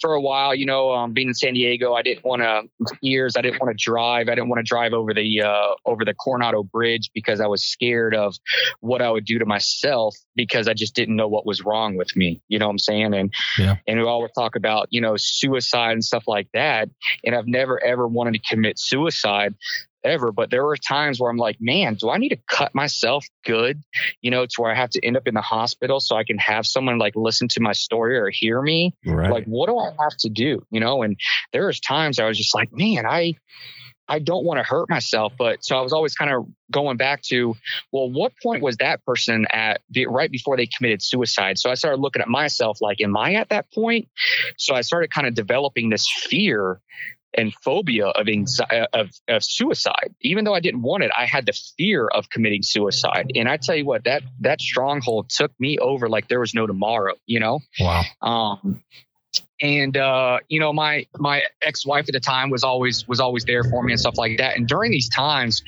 for 0.00 0.14
a 0.14 0.20
while. 0.20 0.54
You 0.54 0.66
know, 0.66 0.92
um, 0.92 1.12
being 1.12 1.28
in 1.28 1.34
San 1.34 1.54
Diego, 1.54 1.94
I 1.94 2.02
didn't 2.02 2.24
want 2.24 2.42
to 2.42 2.62
years. 3.00 3.36
I 3.36 3.42
didn't 3.42 3.60
want 3.60 3.76
to 3.76 3.82
drive. 3.82 4.28
I 4.28 4.34
didn't 4.34 4.48
want 4.48 4.64
to 4.64 4.68
drive 4.68 4.92
over 4.92 5.14
the 5.14 5.42
uh 5.42 5.74
over 5.86 6.04
the 6.04 6.14
Coronado 6.14 6.62
Bridge 6.62 7.10
because 7.14 7.40
I 7.40 7.46
was 7.46 7.64
scared 7.64 8.14
of 8.14 8.36
what 8.80 9.00
I 9.00 9.10
would 9.10 9.24
do 9.24 9.38
to 9.38 9.46
myself 9.46 10.14
because 10.34 10.68
I 10.68 10.74
just 10.74 10.94
didn't 10.94 11.16
know 11.16 11.28
what 11.28 11.46
was 11.46 11.64
wrong 11.64 11.96
with 11.96 12.14
me. 12.16 12.42
You 12.48 12.58
know 12.58 12.66
what 12.66 12.72
I'm 12.72 12.78
saying? 12.78 13.14
And 13.14 13.32
yeah 13.58 13.76
and 13.93 13.93
we 13.98 14.06
always 14.06 14.32
talk 14.32 14.56
about 14.56 14.88
you 14.90 15.00
know 15.00 15.16
suicide 15.16 15.92
and 15.92 16.04
stuff 16.04 16.24
like 16.26 16.48
that. 16.54 16.88
And 17.24 17.34
i've 17.34 17.46
never 17.46 17.82
ever 17.82 18.06
wanted 18.06 18.34
to 18.34 18.40
commit 18.48 18.78
suicide 18.78 19.54
ever 20.04 20.30
but 20.30 20.50
there 20.50 20.64
were 20.64 20.76
times 20.76 21.18
where 21.18 21.30
i'm 21.30 21.38
like 21.38 21.56
man 21.60 21.94
do 21.94 22.10
i 22.10 22.18
need 22.18 22.28
to 22.28 22.38
cut 22.48 22.74
myself 22.74 23.26
good 23.44 23.82
you 24.20 24.30
know 24.30 24.44
to 24.44 24.60
where 24.60 24.70
i 24.70 24.74
have 24.74 24.90
to 24.90 25.04
end 25.04 25.16
up 25.16 25.26
in 25.26 25.34
the 25.34 25.40
hospital 25.40 25.98
so 25.98 26.14
i 26.14 26.24
can 26.24 26.36
have 26.38 26.66
someone 26.66 26.98
like 26.98 27.16
listen 27.16 27.48
to 27.48 27.60
my 27.60 27.72
story 27.72 28.18
or 28.18 28.28
hear 28.28 28.60
me? 28.60 28.94
Right. 29.06 29.30
like 29.30 29.46
what 29.46 29.68
do 29.68 29.78
i 29.78 29.90
have 29.98 30.16
to 30.18 30.28
do? 30.28 30.64
You 30.70 30.80
know 30.80 31.02
and 31.02 31.16
there 31.52 31.66
was 31.66 31.80
times 31.80 32.18
i 32.18 32.26
was 32.26 32.36
just 32.36 32.54
like 32.54 32.70
man 32.72 33.06
i 33.06 33.34
I 34.08 34.18
don't 34.18 34.44
want 34.44 34.58
to 34.58 34.64
hurt 34.64 34.88
myself. 34.90 35.32
But 35.38 35.64
so 35.64 35.76
I 35.76 35.80
was 35.80 35.92
always 35.92 36.14
kind 36.14 36.30
of 36.30 36.46
going 36.70 36.96
back 36.96 37.22
to, 37.22 37.54
well, 37.92 38.10
what 38.10 38.32
point 38.42 38.62
was 38.62 38.76
that 38.78 39.04
person 39.04 39.46
at 39.52 39.80
right 40.06 40.30
before 40.30 40.56
they 40.56 40.66
committed 40.66 41.02
suicide? 41.02 41.58
So 41.58 41.70
I 41.70 41.74
started 41.74 42.00
looking 42.00 42.22
at 42.22 42.28
myself 42.28 42.78
like, 42.80 43.00
am 43.00 43.16
I 43.16 43.34
at 43.34 43.50
that 43.50 43.72
point? 43.72 44.08
So 44.56 44.74
I 44.74 44.82
started 44.82 45.10
kind 45.10 45.26
of 45.26 45.34
developing 45.34 45.90
this 45.90 46.08
fear 46.10 46.80
and 47.36 47.52
phobia 47.64 48.06
of 48.06 48.28
anxiety 48.28 48.86
of, 48.92 49.10
of 49.28 49.42
suicide. 49.42 50.14
Even 50.20 50.44
though 50.44 50.54
I 50.54 50.60
didn't 50.60 50.82
want 50.82 51.02
it, 51.02 51.10
I 51.16 51.26
had 51.26 51.46
the 51.46 51.60
fear 51.76 52.06
of 52.06 52.30
committing 52.30 52.62
suicide. 52.62 53.32
And 53.34 53.48
I 53.48 53.56
tell 53.56 53.74
you 53.74 53.84
what, 53.84 54.04
that 54.04 54.22
that 54.40 54.60
stronghold 54.60 55.30
took 55.30 55.52
me 55.58 55.78
over 55.78 56.08
like 56.08 56.28
there 56.28 56.40
was 56.40 56.54
no 56.54 56.66
tomorrow. 56.66 57.14
You 57.26 57.40
know. 57.40 57.60
Wow. 57.80 58.02
Um, 58.22 58.84
and 59.60 59.96
uh, 59.96 60.38
you 60.48 60.60
know 60.60 60.72
my 60.72 61.06
my 61.18 61.42
ex-wife 61.62 62.06
at 62.08 62.12
the 62.12 62.20
time 62.20 62.50
was 62.50 62.64
always 62.64 63.06
was 63.06 63.20
always 63.20 63.44
there 63.44 63.64
for 63.64 63.82
me 63.82 63.92
and 63.92 64.00
stuff 64.00 64.18
like 64.18 64.38
that. 64.38 64.56
And 64.56 64.66
during 64.66 64.90
these 64.90 65.08
times 65.08 65.62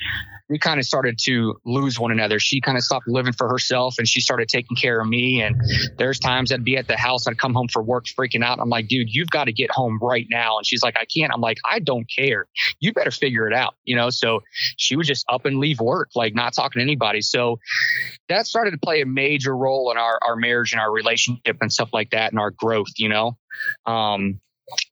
we 0.49 0.59
kind 0.59 0.79
of 0.79 0.87
started 0.87 1.19
to 1.25 1.57
lose 1.65 1.99
one 1.99 2.13
another. 2.13 2.39
She 2.39 2.61
kind 2.61 2.79
of 2.79 2.85
stopped 2.85 3.09
living 3.09 3.33
for 3.33 3.49
herself 3.49 3.97
and 3.99 4.07
she 4.07 4.21
started 4.21 4.49
taking 4.49 4.77
care 4.77 5.01
of 5.01 5.09
me. 5.09 5.43
And 5.43 5.61
there's 5.99 6.21
times 6.21 6.53
I'd 6.53 6.65
be 6.65 6.77
at 6.77 6.87
the 6.87 6.97
house, 6.97 7.27
I'd 7.27 7.39
come 7.39 7.53
home 7.53 7.69
for 7.69 7.83
work 7.83 8.07
freaking 8.07 8.45
out. 8.45 8.61
I'm 8.61 8.69
like, 8.69 8.87
dude, 8.87 9.09
you've 9.11 9.31
got 9.31 9.45
to 9.45 9.53
get 9.53 9.71
home 9.71 9.99
right 10.01 10.27
now. 10.31 10.59
And 10.59 10.67
she's 10.67 10.83
like, 10.83 10.97
I 10.99 11.05
can't. 11.05 11.33
I'm 11.33 11.41
like, 11.41 11.59
I 11.69 11.81
don't 11.81 12.07
care. 12.09 12.47
You 12.79 12.93
better 12.93 13.11
figure 13.11 13.49
it 13.49 13.55
out, 13.55 13.75
you 13.85 13.97
know? 13.97 14.11
So 14.11 14.43
she 14.77 14.95
would 14.95 15.07
just 15.07 15.25
up 15.29 15.47
and 15.47 15.59
leave 15.59 15.81
work, 15.81 16.11
like 16.15 16.35
not 16.35 16.53
talking 16.53 16.81
to 16.81 16.83
anybody. 16.85 17.23
So 17.23 17.59
that 18.29 18.47
started 18.47 18.71
to 18.71 18.79
play 18.79 19.01
a 19.01 19.07
major 19.07 19.57
role 19.57 19.91
in 19.91 19.99
our, 19.99 20.19
our 20.25 20.37
marriage 20.37 20.73
and 20.73 20.81
our 20.81 20.93
relationship 20.93 21.57
and 21.61 21.73
stuff 21.73 21.91
like 21.93 22.11
that 22.11 22.31
and 22.31 22.39
our 22.39 22.53
growth, 22.53 22.93
you 22.99 23.09
know? 23.09 23.37
Um, 23.85 24.41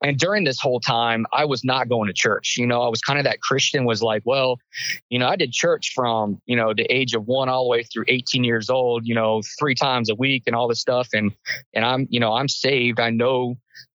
and 0.02 0.18
during 0.18 0.44
this 0.44 0.60
whole 0.60 0.80
time 0.80 1.26
i 1.32 1.44
was 1.44 1.64
not 1.64 1.88
going 1.88 2.06
to 2.06 2.12
church. 2.12 2.56
You 2.58 2.66
know 2.66 2.82
i 2.82 2.88
was 2.88 3.00
kind 3.00 3.18
of 3.18 3.24
that 3.24 3.40
christian 3.40 3.84
was 3.84 4.02
like 4.02 4.22
well 4.24 4.58
you 5.08 5.18
know 5.18 5.26
i 5.26 5.36
did 5.36 5.52
church 5.52 5.92
from 5.94 6.40
you 6.46 6.56
know 6.56 6.74
the 6.74 6.84
age 6.84 7.14
of 7.14 7.26
one 7.26 7.48
all 7.48 7.64
the 7.64 7.70
way 7.70 7.82
through 7.82 8.04
18 8.08 8.44
years 8.44 8.70
old 8.70 9.06
you 9.06 9.14
know 9.14 9.42
three 9.58 9.74
times 9.74 10.10
a 10.10 10.14
week 10.14 10.44
and 10.46 10.54
all 10.56 10.68
this 10.68 10.80
stuff. 10.80 11.08
And 11.12 11.32
and 11.74 11.84
i'm 11.84 12.06
you 12.10 12.20
know 12.20 12.32
i'm 12.32 12.48
saved. 12.48 13.00
I 13.00 13.10
know 13.10 13.56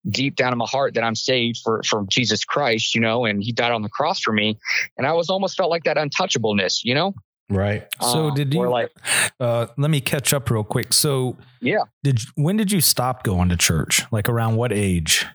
deep 0.10 0.36
down 0.36 0.54
in 0.54 0.58
my 0.58 0.66
heart 0.66 0.94
that 0.94 1.04
i'm 1.04 1.16
saved 1.16 1.60
for 1.64 1.82
from 1.84 2.08
jesus 2.08 2.46
christ 2.46 2.96
you 2.96 3.02
know 3.02 3.26
and 3.26 3.44
he 3.44 3.52
died 3.52 3.74
on 3.74 3.82
the 3.82 3.90
cross 3.90 4.22
for 4.22 4.32
me. 4.32 4.58
And 4.98 5.06
i 5.06 5.14
was 5.14 5.30
almost 5.30 5.58
felt 5.58 5.70
like 5.70 5.84
that 5.84 5.98
untouchableness 5.98 6.84
you 6.84 6.96
know? 6.96 7.14
Right. 7.50 7.88
So 8.02 8.28
Um, 8.28 8.36
did 8.36 8.54
you 8.54 8.70
like 8.70 8.92
uh 9.40 9.68
let 9.78 9.90
me 9.90 10.02
catch 10.02 10.34
up 10.34 10.50
real 10.50 10.64
quick. 10.64 10.94
So 10.94 11.38
yeah. 11.62 11.84
did 12.04 12.20
when 12.36 12.58
did 12.58 12.72
you 12.72 12.82
stop 12.82 13.24
going 13.24 13.50
to 13.50 13.58
church? 13.58 14.04
Like 14.12 14.28
around 14.28 14.58
what 14.58 14.74
age 14.74 15.26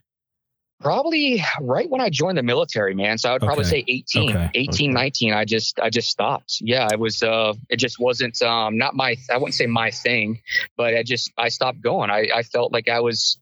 probably 0.82 1.42
right 1.60 1.88
when 1.88 2.00
I 2.00 2.10
joined 2.10 2.36
the 2.38 2.42
military, 2.42 2.94
man. 2.94 3.18
So 3.18 3.30
I 3.30 3.32
would 3.34 3.42
probably 3.42 3.64
Okay. 3.64 3.70
say 3.80 3.84
18, 3.88 4.30
Okay. 4.36 4.50
18, 4.54 4.92
19. 4.92 5.32
I 5.32 5.44
just, 5.44 5.78
I 5.80 5.90
just 5.90 6.08
stopped. 6.10 6.58
Yeah. 6.60 6.88
It 6.92 6.98
was, 6.98 7.22
uh, 7.22 7.54
it 7.68 7.76
just 7.76 7.98
wasn't, 7.98 8.40
um, 8.42 8.76
not 8.78 8.94
my, 8.94 9.16
I 9.30 9.36
wouldn't 9.38 9.54
say 9.54 9.66
my 9.66 9.90
thing, 9.90 10.40
but 10.76 10.94
I 10.94 11.02
just, 11.02 11.30
I 11.38 11.48
stopped 11.48 11.80
going. 11.80 12.10
I, 12.10 12.28
I 12.34 12.42
felt 12.42 12.72
like 12.72 12.88
I 12.88 13.00
was, 13.00 13.38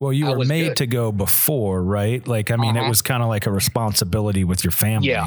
Well, 0.00 0.12
you 0.12 0.26
I 0.28 0.34
were 0.36 0.44
made 0.44 0.68
good. 0.68 0.76
to 0.78 0.86
go 0.86 1.12
before, 1.12 1.82
right? 1.82 2.26
Like, 2.26 2.50
I 2.50 2.56
mean, 2.56 2.76
it 2.76 2.80
Uh-huh. 2.80 2.88
was 2.88 3.00
kind 3.02 3.22
of 3.22 3.28
like 3.28 3.46
a 3.46 3.50
responsibility 3.52 4.44
with 4.44 4.64
your 4.64 4.70
family. 4.72 5.08
Yeah. 5.08 5.26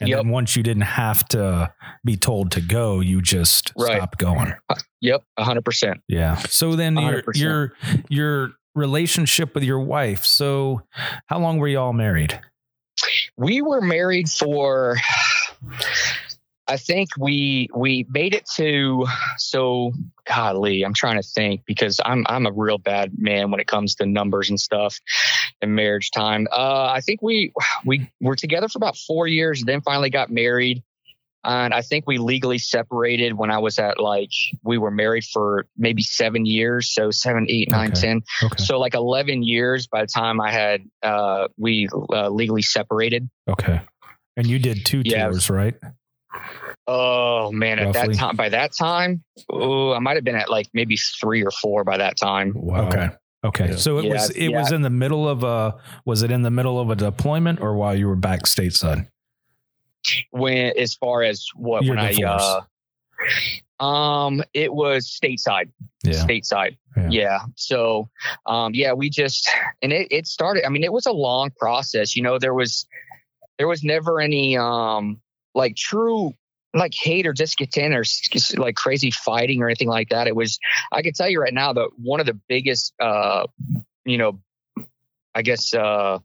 And 0.00 0.08
Yep. 0.08 0.18
then 0.18 0.28
once 0.28 0.56
you 0.56 0.62
didn't 0.62 0.82
have 0.82 1.24
to 1.28 1.72
be 2.04 2.16
told 2.16 2.50
to 2.52 2.60
go, 2.60 3.00
you 3.00 3.20
just 3.22 3.72
Right. 3.76 3.96
stopped 3.96 4.18
going. 4.18 4.52
yep, 5.00 5.22
a 5.36 5.44
hundred 5.44 5.64
percent. 5.64 6.00
Yeah. 6.08 6.36
So 6.36 6.76
then 6.76 6.96
your 6.96 7.22
100%. 7.22 7.36
your 7.40 7.72
your 8.08 8.52
relationship 8.74 9.54
with 9.54 9.64
your 9.64 9.80
wife. 9.80 10.24
So 10.24 10.82
how 11.26 11.38
long 11.38 11.58
were 11.58 11.68
you 11.68 11.78
all 11.78 11.92
married? 11.92 12.40
We 13.36 13.62
were 13.62 13.80
married 13.80 14.28
for, 14.28 14.96
I 16.66 16.76
think 16.76 17.10
we, 17.18 17.68
we 17.74 18.06
made 18.08 18.34
it 18.34 18.48
to, 18.56 19.06
so 19.36 19.92
golly, 20.26 20.82
I'm 20.82 20.94
trying 20.94 21.20
to 21.20 21.28
think 21.28 21.62
because 21.66 22.00
I'm, 22.04 22.24
I'm 22.28 22.46
a 22.46 22.52
real 22.52 22.78
bad 22.78 23.12
man 23.18 23.50
when 23.50 23.60
it 23.60 23.66
comes 23.66 23.96
to 23.96 24.06
numbers 24.06 24.50
and 24.50 24.60
stuff 24.60 24.98
and 25.60 25.74
marriage 25.74 26.10
time. 26.10 26.46
Uh, 26.50 26.86
I 26.86 27.00
think 27.00 27.22
we, 27.22 27.52
we 27.84 28.10
were 28.20 28.36
together 28.36 28.68
for 28.68 28.78
about 28.78 28.96
four 28.96 29.26
years, 29.26 29.62
then 29.64 29.82
finally 29.82 30.10
got 30.10 30.30
married. 30.30 30.82
And 31.44 31.74
I 31.74 31.82
think 31.82 32.06
we 32.06 32.18
legally 32.18 32.58
separated 32.58 33.34
when 33.34 33.50
I 33.50 33.58
was 33.58 33.78
at 33.78 34.00
like, 34.00 34.30
we 34.62 34.78
were 34.78 34.90
married 34.90 35.24
for 35.24 35.66
maybe 35.76 36.02
seven 36.02 36.46
years. 36.46 36.92
So 36.94 37.10
seven, 37.10 37.46
eight, 37.48 37.70
nine, 37.70 37.90
Okay. 37.92 38.00
ten. 38.00 38.22
Okay. 38.42 38.62
So 38.64 38.78
like 38.78 38.94
11 38.94 39.42
years 39.42 39.86
by 39.86 40.00
the 40.02 40.06
time 40.06 40.40
I 40.40 40.50
had, 40.50 40.82
uh, 41.02 41.48
we 41.58 41.88
uh, 42.12 42.28
legally 42.30 42.62
separated. 42.62 43.28
Okay. 43.48 43.80
And 44.36 44.46
you 44.46 44.58
did 44.58 44.84
two 44.86 45.02
Yeah. 45.04 45.28
tours, 45.28 45.50
right? 45.50 45.74
Oh 46.86 47.50
man, 47.52 47.78
at 47.78 47.92
that 47.94 48.12
time, 48.14 48.36
by 48.36 48.48
that 48.50 48.72
time, 48.72 49.22
oh, 49.50 49.92
I 49.92 49.98
might 50.00 50.16
have 50.16 50.24
been 50.24 50.34
at 50.34 50.50
like 50.50 50.66
maybe 50.74 50.96
three 51.20 51.42
or 51.44 51.50
four 51.50 51.84
by 51.84 51.96
that 51.98 52.16
time. 52.16 52.52
Wow. 52.54 52.88
Okay. 52.88 53.08
Okay. 53.44 53.68
Yeah. 53.70 53.76
So 53.76 53.98
it 53.98 54.04
Yeah, 54.04 54.12
was 54.14 54.30
it 54.30 54.48
was 54.48 54.72
in 54.72 54.82
the 54.82 54.90
middle 54.90 55.28
of 55.28 55.44
a 55.44 55.76
was 56.04 56.22
it 56.22 56.30
in 56.30 56.42
the 56.42 56.50
middle 56.50 56.80
of 56.80 56.90
a 56.90 56.96
deployment 56.96 57.60
or 57.60 57.74
while 57.74 57.96
you 57.96 58.08
were 58.08 58.16
back 58.16 58.42
stateside? 58.42 59.08
When, 60.30 60.72
as 60.78 60.94
far 60.94 61.22
as 61.22 61.46
what, 61.54 61.84
Your 61.84 61.96
when 61.96 62.06
divorce. 62.06 62.42
I, 62.42 62.60
uh, 63.80 63.84
um, 63.84 64.42
it 64.52 64.72
was 64.72 65.06
stateside, 65.06 65.70
Yeah. 66.02 66.24
stateside. 66.24 66.76
Yeah. 66.96 67.08
Yeah. 67.10 67.38
So, 67.56 68.08
um, 68.46 68.74
yeah, 68.74 68.92
we 68.92 69.10
just, 69.10 69.48
and 69.82 69.92
it, 69.92 70.08
it 70.10 70.26
started, 70.26 70.64
I 70.64 70.68
mean, 70.68 70.84
it 70.84 70.92
was 70.92 71.06
a 71.06 71.12
long 71.12 71.50
process, 71.50 72.14
you 72.14 72.22
know, 72.22 72.38
there 72.38 72.54
was, 72.54 72.86
there 73.58 73.68
was 73.68 73.82
never 73.82 74.20
any, 74.20 74.56
um, 74.56 75.20
like 75.54 75.76
true, 75.76 76.34
like 76.72 76.92
hate 76.94 77.26
or 77.26 77.32
discontent 77.32 77.94
or 77.94 78.04
like 78.60 78.74
crazy 78.74 79.10
fighting 79.10 79.62
or 79.62 79.68
anything 79.68 79.88
like 79.88 80.08
that. 80.10 80.26
It 80.26 80.36
was, 80.36 80.58
I 80.92 81.02
can 81.02 81.12
tell 81.12 81.28
you 81.28 81.40
right 81.40 81.54
now 81.54 81.72
that 81.72 81.90
one 81.96 82.20
of 82.20 82.26
the 82.26 82.38
biggest, 82.48 82.92
uh, 83.00 83.46
you 84.04 84.18
know, 84.18 84.40
I 85.34 85.42
guess, 85.42 85.72
uh, 85.74 86.18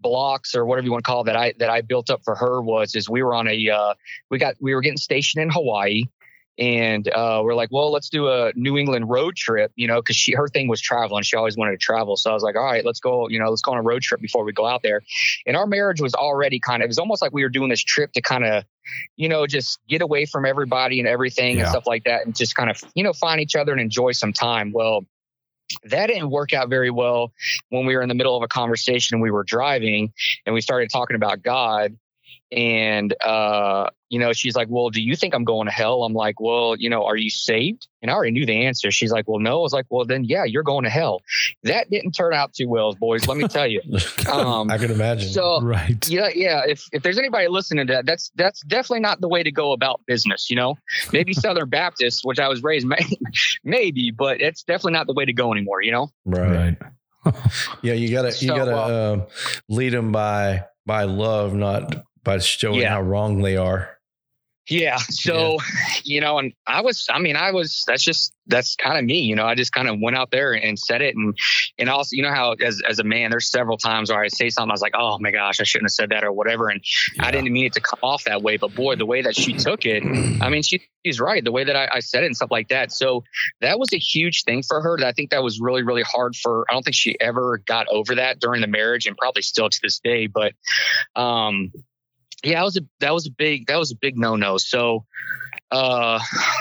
blocks 0.00 0.54
or 0.54 0.64
whatever 0.64 0.84
you 0.86 0.92
want 0.92 1.04
to 1.04 1.08
call 1.10 1.22
it 1.22 1.24
that 1.24 1.36
I 1.36 1.54
that 1.58 1.70
I 1.70 1.80
built 1.80 2.10
up 2.10 2.22
for 2.24 2.34
her 2.34 2.60
was 2.60 2.94
is 2.94 3.08
we 3.08 3.22
were 3.22 3.34
on 3.34 3.48
a 3.48 3.70
uh 3.70 3.94
we 4.30 4.38
got 4.38 4.54
we 4.60 4.74
were 4.74 4.80
getting 4.80 4.96
stationed 4.98 5.42
in 5.42 5.50
Hawaii 5.50 6.04
and 6.58 7.06
uh 7.08 7.40
we're 7.44 7.54
like 7.54 7.70
well 7.70 7.92
let's 7.92 8.08
do 8.08 8.28
a 8.28 8.52
New 8.56 8.76
England 8.76 9.08
road 9.08 9.36
trip 9.36 9.70
you 9.76 9.86
know 9.86 10.02
cuz 10.02 10.16
she 10.16 10.32
her 10.34 10.48
thing 10.48 10.68
was 10.68 10.80
traveling. 10.80 11.22
She 11.22 11.36
always 11.36 11.56
wanted 11.56 11.72
to 11.72 11.78
travel. 11.78 12.16
So 12.16 12.30
I 12.30 12.34
was 12.34 12.42
like 12.42 12.56
all 12.56 12.64
right 12.64 12.84
let's 12.84 13.00
go 13.00 13.28
you 13.28 13.38
know 13.38 13.48
let's 13.50 13.62
go 13.62 13.72
on 13.72 13.78
a 13.78 13.82
road 13.82 14.02
trip 14.02 14.20
before 14.20 14.44
we 14.44 14.52
go 14.52 14.66
out 14.66 14.82
there. 14.82 15.02
And 15.46 15.56
our 15.56 15.66
marriage 15.66 16.00
was 16.00 16.14
already 16.14 16.58
kind 16.60 16.82
of 16.82 16.86
it 16.86 16.88
was 16.88 16.98
almost 16.98 17.22
like 17.22 17.32
we 17.32 17.42
were 17.42 17.48
doing 17.48 17.68
this 17.68 17.82
trip 17.82 18.12
to 18.12 18.20
kind 18.20 18.44
of 18.44 18.64
you 19.16 19.28
know 19.28 19.46
just 19.46 19.78
get 19.88 20.02
away 20.02 20.24
from 20.26 20.44
everybody 20.46 20.98
and 21.00 21.08
everything 21.08 21.56
Yeah. 21.56 21.62
and 21.62 21.70
stuff 21.70 21.86
like 21.86 22.04
that 22.04 22.24
and 22.24 22.34
just 22.36 22.54
kind 22.54 22.70
of 22.70 22.82
you 22.94 23.04
know 23.04 23.12
find 23.12 23.40
each 23.40 23.54
other 23.56 23.72
and 23.72 23.80
enjoy 23.80 24.12
some 24.12 24.32
time. 24.32 24.72
Well 24.72 25.06
that 25.84 26.06
didn't 26.06 26.30
work 26.30 26.52
out 26.52 26.68
very 26.68 26.90
well 26.90 27.32
when 27.70 27.86
we 27.86 27.94
were 27.94 28.02
in 28.02 28.08
the 28.08 28.14
middle 28.14 28.36
of 28.36 28.42
a 28.42 28.48
conversation 28.48 29.20
we 29.20 29.30
were 29.30 29.44
driving 29.44 30.12
and 30.46 30.54
we 30.54 30.60
started 30.60 30.90
talking 30.90 31.16
about 31.16 31.42
God. 31.42 31.96
And, 32.50 33.14
uh, 33.22 33.90
you 34.08 34.18
know, 34.18 34.32
she's 34.32 34.56
like, 34.56 34.68
Well, 34.70 34.88
do 34.88 35.02
you 35.02 35.16
think 35.16 35.34
I'm 35.34 35.44
going 35.44 35.66
to 35.66 35.72
hell? 35.72 36.02
I'm 36.04 36.14
like, 36.14 36.40
Well, 36.40 36.76
you 36.78 36.88
know, 36.88 37.04
are 37.04 37.16
you 37.16 37.28
saved? 37.28 37.86
And 38.00 38.10
I 38.10 38.14
already 38.14 38.30
knew 38.32 38.46
the 38.46 38.64
answer. 38.64 38.90
She's 38.90 39.12
like, 39.12 39.28
Well, 39.28 39.38
no. 39.38 39.58
I 39.58 39.62
was 39.62 39.72
like, 39.74 39.84
Well, 39.90 40.06
then, 40.06 40.24
yeah, 40.24 40.44
you're 40.44 40.62
going 40.62 40.84
to 40.84 40.90
hell. 40.90 41.20
That 41.64 41.90
didn't 41.90 42.12
turn 42.12 42.32
out 42.32 42.54
too 42.54 42.68
well, 42.68 42.94
boys. 42.94 43.28
Let 43.28 43.36
me 43.36 43.46
tell 43.48 43.66
you. 43.66 43.82
Um, 44.28 44.70
I 44.70 44.78
can 44.78 44.90
imagine. 44.90 45.30
So, 45.30 45.60
Right. 45.62 46.06
yeah, 46.08 46.28
yeah. 46.34 46.62
If 46.66 46.84
if 46.92 47.02
there's 47.02 47.18
anybody 47.18 47.48
listening 47.48 47.86
to 47.86 47.92
that, 47.94 48.06
that's 48.06 48.30
that's 48.34 48.60
definitely 48.62 49.00
not 49.00 49.20
the 49.20 49.28
way 49.28 49.42
to 49.42 49.50
go 49.50 49.72
about 49.72 50.00
business. 50.06 50.48
You 50.50 50.56
know, 50.56 50.76
maybe 51.12 51.32
Southern 51.34 51.68
Baptist, 51.68 52.20
which 52.24 52.38
I 52.38 52.48
was 52.48 52.62
raised, 52.62 52.86
may, 52.86 52.98
maybe, 53.64 54.10
but 54.10 54.40
it's 54.40 54.62
definitely 54.62 54.92
not 54.92 55.06
the 55.06 55.14
way 55.14 55.24
to 55.24 55.32
go 55.32 55.52
anymore. 55.52 55.82
You 55.82 55.92
know. 55.92 56.10
right. 56.24 56.76
Right. 56.80 57.34
Yeah, 57.82 57.92
you 57.94 58.10
gotta 58.10 58.28
you 58.28 58.48
So, 58.48 58.56
gotta 58.56 58.76
uh, 58.76 59.12
um, 59.12 59.26
lead 59.68 59.90
them 59.92 60.12
by 60.12 60.64
by 60.86 61.04
love, 61.04 61.54
not 61.54 62.04
by 62.28 62.38
showing 62.38 62.80
Yeah. 62.80 62.90
how 62.90 63.00
wrong 63.00 63.40
they 63.40 63.56
are. 63.56 63.98
Yeah. 64.70 64.98
So, 64.98 65.56
you 66.04 66.20
know, 66.20 66.38
and 66.38 66.52
I 66.66 66.82
was, 66.82 67.06
I 67.10 67.18
mean, 67.20 67.36
I 67.36 67.52
was, 67.52 67.84
that's 67.86 68.02
just, 68.02 68.34
that's 68.48 68.76
kind 68.76 68.98
of 68.98 69.04
me, 69.06 69.20
you 69.20 69.34
know, 69.34 69.46
I 69.46 69.54
just 69.54 69.72
kind 69.72 69.88
of 69.88 69.96
went 69.98 70.14
out 70.16 70.30
there 70.30 70.52
and 70.52 70.78
said 70.78 71.00
it. 71.00 71.16
And, 71.16 71.34
and 71.78 71.88
also, 71.88 72.14
you 72.14 72.22
know, 72.22 72.30
how 72.34 72.52
as, 72.52 72.82
as 72.86 72.98
a 72.98 73.04
man, 73.04 73.30
there's 73.30 73.50
several 73.50 73.78
times 73.78 74.10
where 74.10 74.22
I 74.22 74.28
say 74.28 74.50
something, 74.50 74.70
I 74.70 74.74
was 74.74 74.82
like, 74.82 74.92
oh 74.94 75.18
my 75.20 75.30
gosh, 75.30 75.58
I 75.60 75.64
shouldn't 75.64 75.86
have 75.86 75.92
said 75.94 76.10
that 76.10 76.22
or 76.22 76.32
whatever. 76.32 76.68
And 76.68 76.82
I 77.18 77.30
didn't 77.30 77.50
mean 77.50 77.64
it 77.64 77.72
to 77.74 77.80
come 77.80 78.00
off 78.02 78.24
that 78.24 78.42
way, 78.42 78.58
but 78.58 78.74
boy, 78.74 78.96
the 78.96 79.06
way 79.06 79.22
that 79.22 79.34
she 79.34 79.54
took 79.54 79.86
it, 79.86 80.02
I 80.42 80.50
mean, 80.50 80.62
she, 80.62 80.82
she's 81.02 81.18
right. 81.18 81.42
The 81.42 81.52
way 81.52 81.64
that 81.64 81.74
I, 81.74 81.88
I 81.90 82.00
said 82.00 82.22
it 82.22 82.26
and 82.26 82.36
stuff 82.36 82.50
like 82.50 82.68
that. 82.68 82.92
So 82.92 83.24
that 83.62 83.78
was 83.78 83.94
a 83.94 83.98
huge 83.98 84.44
thing 84.44 84.62
for 84.62 84.82
her. 84.82 84.98
That 84.98 85.06
I 85.06 85.12
think 85.12 85.30
that 85.30 85.42
was 85.42 85.60
really, 85.60 85.82
really 85.82 86.02
hard 86.02 86.36
for, 86.36 86.66
I 86.68 86.74
don't 86.74 86.82
think 86.82 86.94
she 86.94 87.18
ever 87.22 87.56
got 87.66 87.86
over 87.88 88.16
that 88.16 88.38
during 88.38 88.60
the 88.60 88.66
marriage 88.66 89.06
and 89.06 89.16
probably 89.16 89.40
still 89.42 89.70
to 89.70 89.78
this 89.82 89.98
day, 89.98 90.26
but, 90.26 90.52
um, 91.16 91.72
yeah, 92.44 92.54
that 92.60 92.64
was 92.64 92.76
a 92.76 92.80
that 93.00 93.12
was 93.12 93.26
a 93.26 93.30
big 93.30 93.66
that 93.66 93.78
was 93.78 93.90
a 93.90 93.96
big 93.96 94.16
no 94.16 94.36
no. 94.36 94.58
So 94.58 95.04
uh 95.70 96.20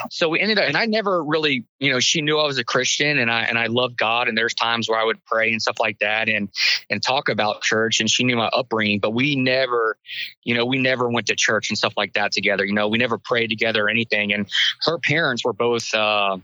so 0.09 0.29
we 0.29 0.39
ended 0.39 0.57
up 0.57 0.65
and 0.67 0.75
I 0.75 0.85
never 0.85 1.23
really, 1.23 1.65
you 1.79 1.91
know, 1.91 1.99
she 1.99 2.21
knew 2.21 2.39
I 2.39 2.45
was 2.45 2.57
a 2.57 2.63
Christian 2.63 3.19
and 3.19 3.31
I 3.31 3.43
and 3.43 3.59
I 3.59 3.67
loved 3.67 3.97
God 3.97 4.27
and 4.27 4.37
there's 4.37 4.53
times 4.53 4.89
where 4.89 4.99
I 4.99 5.03
would 5.03 5.23
pray 5.25 5.51
and 5.51 5.61
stuff 5.61 5.77
like 5.79 5.99
that 5.99 6.29
and 6.29 6.49
and 6.89 7.01
talk 7.01 7.29
about 7.29 7.61
church 7.61 7.99
and 7.99 8.09
she 8.09 8.23
knew 8.23 8.35
my 8.35 8.47
upbringing, 8.47 8.99
but 8.99 9.11
we 9.11 9.35
never, 9.35 9.97
you 10.43 10.55
know, 10.55 10.65
we 10.65 10.79
never 10.79 11.09
went 11.09 11.27
to 11.27 11.35
church 11.35 11.69
and 11.69 11.77
stuff 11.77 11.93
like 11.95 12.13
that 12.13 12.31
together. 12.31 12.65
You 12.65 12.73
know, 12.73 12.87
we 12.87 12.97
never 12.97 13.17
prayed 13.17 13.47
together 13.47 13.85
or 13.85 13.89
anything. 13.89 14.33
And 14.33 14.49
her 14.81 14.97
parents 14.97 15.45
were 15.45 15.53
both 15.53 15.93
uh 15.93 16.37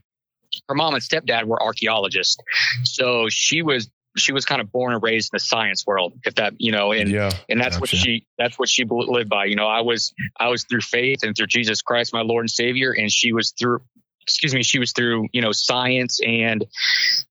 her 0.69 0.75
mom 0.75 0.93
and 0.93 1.03
stepdad 1.03 1.45
were 1.45 1.61
archaeologists. 1.61 2.37
So 2.83 3.27
she 3.29 3.63
was 3.63 3.89
she 4.17 4.31
was 4.31 4.45
kind 4.45 4.61
of 4.61 4.71
born 4.71 4.93
and 4.93 5.01
raised 5.01 5.31
in 5.33 5.37
the 5.37 5.39
science 5.39 5.85
world, 5.87 6.13
if 6.23 6.35
that, 6.35 6.53
you 6.59 6.71
know, 6.71 6.91
and 6.91 7.09
Yeah. 7.09 7.31
and 7.49 7.59
that's 7.59 7.79
what 7.79 7.89
she 7.89 8.25
that's 8.37 8.59
what 8.59 8.69
she 8.69 8.85
lived 8.87 9.29
by. 9.29 9.45
You 9.45 9.55
know, 9.55 9.67
I 9.67 9.81
was 9.81 10.13
I 10.39 10.49
was 10.49 10.63
through 10.65 10.81
faith 10.81 11.19
and 11.23 11.35
through 11.35 11.47
Jesus 11.47 11.81
Christ, 11.81 12.13
my 12.13 12.21
Lord 12.21 12.43
and 12.43 12.51
Savior, 12.51 12.91
and 12.91 13.11
she 13.11 13.33
was 13.33 13.51
through 13.51 13.79
excuse 14.21 14.53
me, 14.53 14.63
she 14.63 14.79
was 14.79 14.93
through, 14.93 15.27
you 15.33 15.41
know, 15.41 15.51
science 15.51 16.19
and 16.25 16.63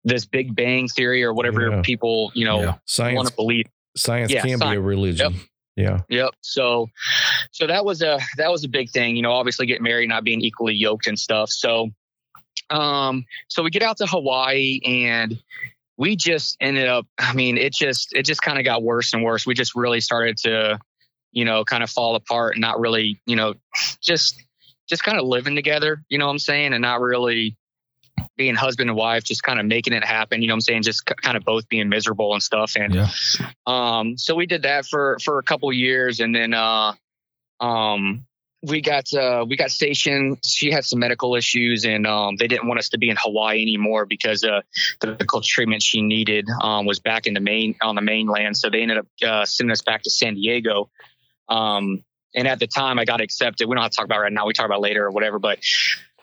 this 0.05 0.27
Big 0.27 0.55
Bang 0.55 0.89
theory 0.89 1.23
or 1.25 1.33
whatever 1.33 1.71
Yeah. 1.71 1.81
people, 1.83 2.31
you 2.35 2.45
know, 2.45 2.59
Yeah. 2.61 2.67
want 2.67 2.81
Science 2.85 3.31
to 3.31 3.37
believe. 3.37 3.67
science 3.97 4.31
can 4.33 4.43
be 4.45 4.53
a 4.53 4.59
science. 4.59 4.79
religion. 4.83 5.41
Yeah. 5.75 6.01
Yep. 6.11 6.35
So, 6.43 6.91
so 7.51 7.67
that 7.67 7.85
was 7.87 8.03
a 8.03 8.19
that 8.37 8.51
was 8.51 8.65
a 8.65 8.69
big 8.69 8.91
thing. 8.91 9.17
You 9.17 9.23
know, 9.23 9.33
obviously 9.33 9.65
getting 9.67 9.85
married, 9.85 10.09
not 10.11 10.23
being 10.23 10.43
equally 10.43 10.75
yoked 10.75 11.07
and 11.07 11.19
stuff. 11.19 11.49
So, 11.49 11.91
um, 12.71 13.25
so 13.49 13.63
we 13.63 13.71
get 13.71 13.83
out 13.83 13.97
to 13.99 14.07
Hawaii 14.07 14.81
and 14.85 15.39
we 16.03 16.17
just 16.17 16.57
ended 16.61 16.89
up. 16.89 17.07
I 17.17 17.33
mean, 17.33 17.57
it 17.57 17.73
just 17.73 18.13
it 18.13 18.25
just 18.25 18.43
kind 18.43 18.59
of 18.59 18.65
got 18.65 18.83
worse 18.83 19.15
and 19.15 19.23
worse. 19.23 19.47
We 19.47 19.55
just 19.55 19.77
really 19.77 20.01
started 20.01 20.37
to, 20.39 20.81
you 21.31 21.45
know, 21.45 21.65
kind 21.65 21.85
of 21.85 21.91
fall 21.91 22.17
apart 22.17 22.55
and 22.57 22.61
not 22.61 22.81
really, 22.81 23.21
you 23.25 23.37
know, 23.37 23.55
just 24.01 24.43
just 24.89 25.05
kind 25.05 25.17
of 25.17 25.25
living 25.25 25.55
together. 25.55 26.03
You 26.09 26.19
know 26.19 26.27
what 26.27 26.33
I'm 26.33 26.41
saying, 26.41 26.73
and 26.73 26.83
not 26.83 27.01
really 27.01 27.57
being 28.37 28.57
husband 28.57 28.91
and 28.91 28.97
wife, 28.97 29.23
just 29.23 29.45
kind 29.45 29.61
of 29.61 29.67
making 29.67 29.93
it 29.93 30.05
happen. 30.05 30.43
You 30.43 30.49
know 30.49 30.55
what 30.55 30.57
I'm 30.57 30.61
saying, 30.63 30.83
just 30.83 31.07
kind 31.07 31.37
of 31.37 31.45
both 31.45 31.69
being 31.69 31.89
miserable 31.89 32.33
and 32.33 32.43
stuff. 32.43 32.75
And 32.77 32.93
Yeah. 32.95 33.09
um, 33.69 34.19
so 34.19 34.35
we 34.35 34.47
did 34.47 34.63
that 34.63 34.87
for 34.87 35.19
for 35.25 35.39
a 35.39 35.45
couple 35.45 35.73
years, 35.73 36.19
and 36.19 36.35
then 36.35 36.53
uh, 36.53 36.95
um, 37.61 38.27
we 38.63 38.81
got 38.81 39.13
uh, 39.13 39.45
we 39.49 39.57
got 39.57 39.71
stationed. 39.71 40.39
She 40.45 40.71
had 40.71 40.85
some 40.85 41.01
medical 41.01 41.35
issues, 41.35 41.85
and 41.85 42.07
um, 42.07 42.37
they 42.37 42.47
didn't 42.47 42.69
want 42.69 42.79
us 42.79 42.91
to 42.91 42.99
be 42.99 43.11
in 43.11 43.17
Hawaii 43.19 43.61
anymore 43.61 44.07
because 44.07 44.45
uh, 44.45 44.61
the 45.01 45.09
medical 45.09 45.41
treatment 45.41 45.83
she 45.83 46.01
needed 46.01 46.49
um, 46.63 46.87
was 46.87 47.01
back 47.01 47.27
in 47.27 47.35
the 47.35 47.41
main 47.41 47.75
on 47.83 47.97
the 47.97 48.03
mainland. 48.03 48.57
So 48.57 48.71
they 48.71 48.83
ended 48.83 48.99
up 48.99 49.07
uh, 49.27 49.45
sending 49.45 49.73
us 49.73 49.83
back 49.83 50.03
to 50.05 50.11
San 50.11 50.35
Diego. 50.35 50.91
Um, 51.49 52.05
and 52.35 52.49
at 52.49 52.61
the 52.61 52.67
time, 52.67 52.99
I 52.99 53.05
got 53.05 53.21
accepted. 53.21 53.69
We 53.69 53.75
don't 53.75 53.83
have 53.83 53.91
to 53.91 53.97
talk 53.97 54.05
about 54.07 54.21
right 54.21 54.33
now. 54.33 54.47
We 54.47 54.53
talk 54.53 54.67
about 54.67 54.81
later 54.81 55.05
or 55.05 55.11
whatever. 55.11 55.39
But 55.39 55.59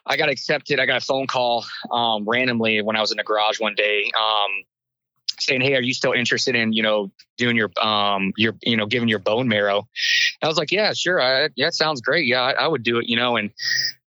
I 0.05 0.17
got 0.17 0.29
accepted. 0.29 0.79
I 0.79 0.85
got 0.85 0.97
a 1.01 1.05
phone 1.05 1.27
call 1.27 1.65
um, 1.91 2.27
randomly 2.27 2.81
when 2.81 2.95
I 2.95 3.01
was 3.01 3.11
in 3.11 3.17
the 3.17 3.23
garage 3.23 3.59
one 3.59 3.75
day. 3.75 4.11
Saying, 5.41 5.61
"Hey, 5.61 5.75
are 5.75 5.81
you 5.81 5.93
still 5.93 6.13
interested 6.13 6.55
in 6.55 6.73
you 6.73 6.83
know 6.83 7.11
doing 7.37 7.55
your 7.55 7.71
um 7.81 8.33
your 8.37 8.55
you 8.61 8.77
know 8.77 8.85
giving 8.85 9.09
your 9.09 9.19
bone 9.19 9.47
marrow?" 9.47 9.87
I 10.41 10.47
was 10.47 10.57
like, 10.57 10.71
"Yeah, 10.71 10.93
sure. 10.93 11.21
I, 11.21 11.49
yeah, 11.55 11.69
sounds 11.69 12.01
great. 12.01 12.25
Yeah, 12.25 12.41
I, 12.41 12.51
I 12.51 12.67
would 12.67 12.83
do 12.83 12.99
it." 12.99 13.07
You 13.07 13.17
know, 13.17 13.37
and 13.37 13.51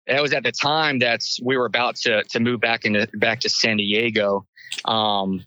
that 0.08 0.22
was 0.22 0.34
at 0.34 0.44
the 0.44 0.52
time 0.52 1.00
that 1.00 1.22
we 1.42 1.58
were 1.58 1.66
about 1.66 1.96
to 1.98 2.24
to 2.24 2.40
move 2.40 2.60
back 2.60 2.86
into 2.86 3.08
back 3.14 3.42
to 3.42 3.50
San 3.50 3.78
Diego. 3.78 4.46
Um, 4.86 5.46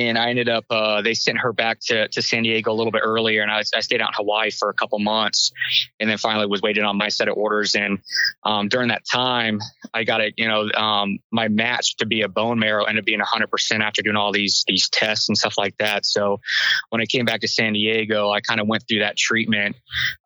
and 0.00 0.16
I 0.16 0.30
ended 0.30 0.48
up 0.48 0.64
uh, 0.70 1.02
they 1.02 1.14
sent 1.14 1.38
her 1.38 1.52
back 1.52 1.78
to, 1.86 2.08
to 2.08 2.22
San 2.22 2.42
Diego 2.42 2.72
a 2.72 2.74
little 2.74 2.90
bit 2.90 3.02
earlier, 3.04 3.42
and 3.42 3.50
I, 3.50 3.62
I 3.74 3.80
stayed 3.80 4.00
out 4.00 4.08
in 4.08 4.14
Hawaii 4.14 4.50
for 4.50 4.70
a 4.70 4.74
couple 4.74 4.98
months, 4.98 5.52
and 5.98 6.08
then 6.08 6.16
finally 6.16 6.46
was 6.46 6.62
waiting 6.62 6.84
on 6.84 6.96
my 6.96 7.08
set 7.08 7.28
of 7.28 7.36
orders. 7.36 7.74
And 7.74 7.98
um, 8.42 8.68
during 8.68 8.88
that 8.88 9.02
time, 9.10 9.60
I 9.92 10.04
got 10.04 10.22
a 10.22 10.32
you 10.36 10.48
know 10.48 10.70
um, 10.72 11.18
my 11.30 11.48
match 11.48 11.96
to 11.98 12.06
be 12.06 12.22
a 12.22 12.28
bone 12.28 12.58
marrow 12.58 12.84
ended 12.84 13.02
up 13.02 13.06
being 13.06 13.18
100 13.18 13.50
percent 13.50 13.82
after 13.82 14.00
doing 14.00 14.16
all 14.16 14.32
these 14.32 14.64
these 14.66 14.88
tests 14.88 15.28
and 15.28 15.36
stuff 15.36 15.58
like 15.58 15.76
that. 15.78 16.06
So 16.06 16.40
when 16.88 17.02
I 17.02 17.06
came 17.06 17.26
back 17.26 17.42
to 17.42 17.48
San 17.48 17.74
Diego, 17.74 18.30
I 18.30 18.40
kind 18.40 18.60
of 18.60 18.66
went 18.66 18.84
through 18.88 19.00
that 19.00 19.16
treatment 19.16 19.76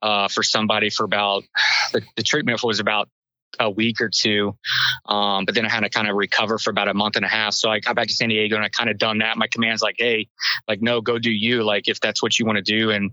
uh, 0.02 0.28
for 0.28 0.44
somebody 0.44 0.90
for 0.90 1.04
about 1.04 1.42
the, 1.92 2.02
the 2.16 2.22
treatment 2.22 2.62
was 2.62 2.80
about 2.80 3.08
a 3.60 3.70
week 3.70 4.00
or 4.00 4.08
two. 4.08 4.56
Um, 5.06 5.44
but 5.44 5.54
then 5.54 5.66
I 5.66 5.68
had 5.68 5.80
to 5.80 5.90
kind 5.90 6.08
of 6.08 6.16
recover 6.16 6.58
for 6.58 6.70
about 6.70 6.88
a 6.88 6.94
month 6.94 7.16
and 7.16 7.24
a 7.24 7.28
half. 7.28 7.54
So 7.54 7.70
I 7.70 7.80
got 7.80 7.96
back 7.96 8.08
to 8.08 8.14
San 8.14 8.28
Diego 8.28 8.56
and 8.56 8.64
I 8.64 8.68
kind 8.68 8.90
of 8.90 8.98
done 8.98 9.18
that. 9.18 9.36
My 9.36 9.46
command's 9.46 9.82
like, 9.82 9.96
hey, 9.98 10.28
like, 10.68 10.82
no, 10.82 11.00
go 11.00 11.18
do 11.18 11.30
you. 11.30 11.62
Like, 11.62 11.88
if 11.88 12.00
that's 12.00 12.22
what 12.22 12.38
you 12.38 12.46
want 12.46 12.56
to 12.56 12.62
do 12.62 12.90
and 12.90 13.12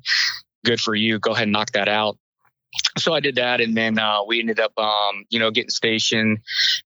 good 0.66 0.80
for 0.80 0.96
you, 0.96 1.20
go 1.20 1.32
ahead 1.32 1.44
and 1.44 1.52
knock 1.52 1.72
that 1.72 1.88
out. 1.88 2.18
So 2.98 3.14
I 3.14 3.20
did 3.20 3.36
that, 3.36 3.60
and 3.60 3.76
then 3.76 4.00
uh, 4.00 4.24
we 4.26 4.39
ended 4.39 4.58
up, 4.62 4.72
um, 4.78 5.26
you 5.30 5.39
know, 5.39 5.52
getting 5.52 5.70
stationed 5.70 6.39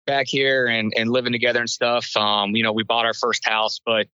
back 0.07 0.25
here 0.27 0.65
and 0.65 0.91
and 0.97 1.11
living 1.11 1.31
together 1.31 1.59
and 1.59 1.69
stuff. 1.69 2.09
Um, 2.17 2.55
you 2.55 2.63
know, 2.63 2.73
we 2.73 2.81
bought 2.81 3.05
our 3.05 3.13
first 3.13 3.47
house, 3.47 3.79
but 3.85 4.07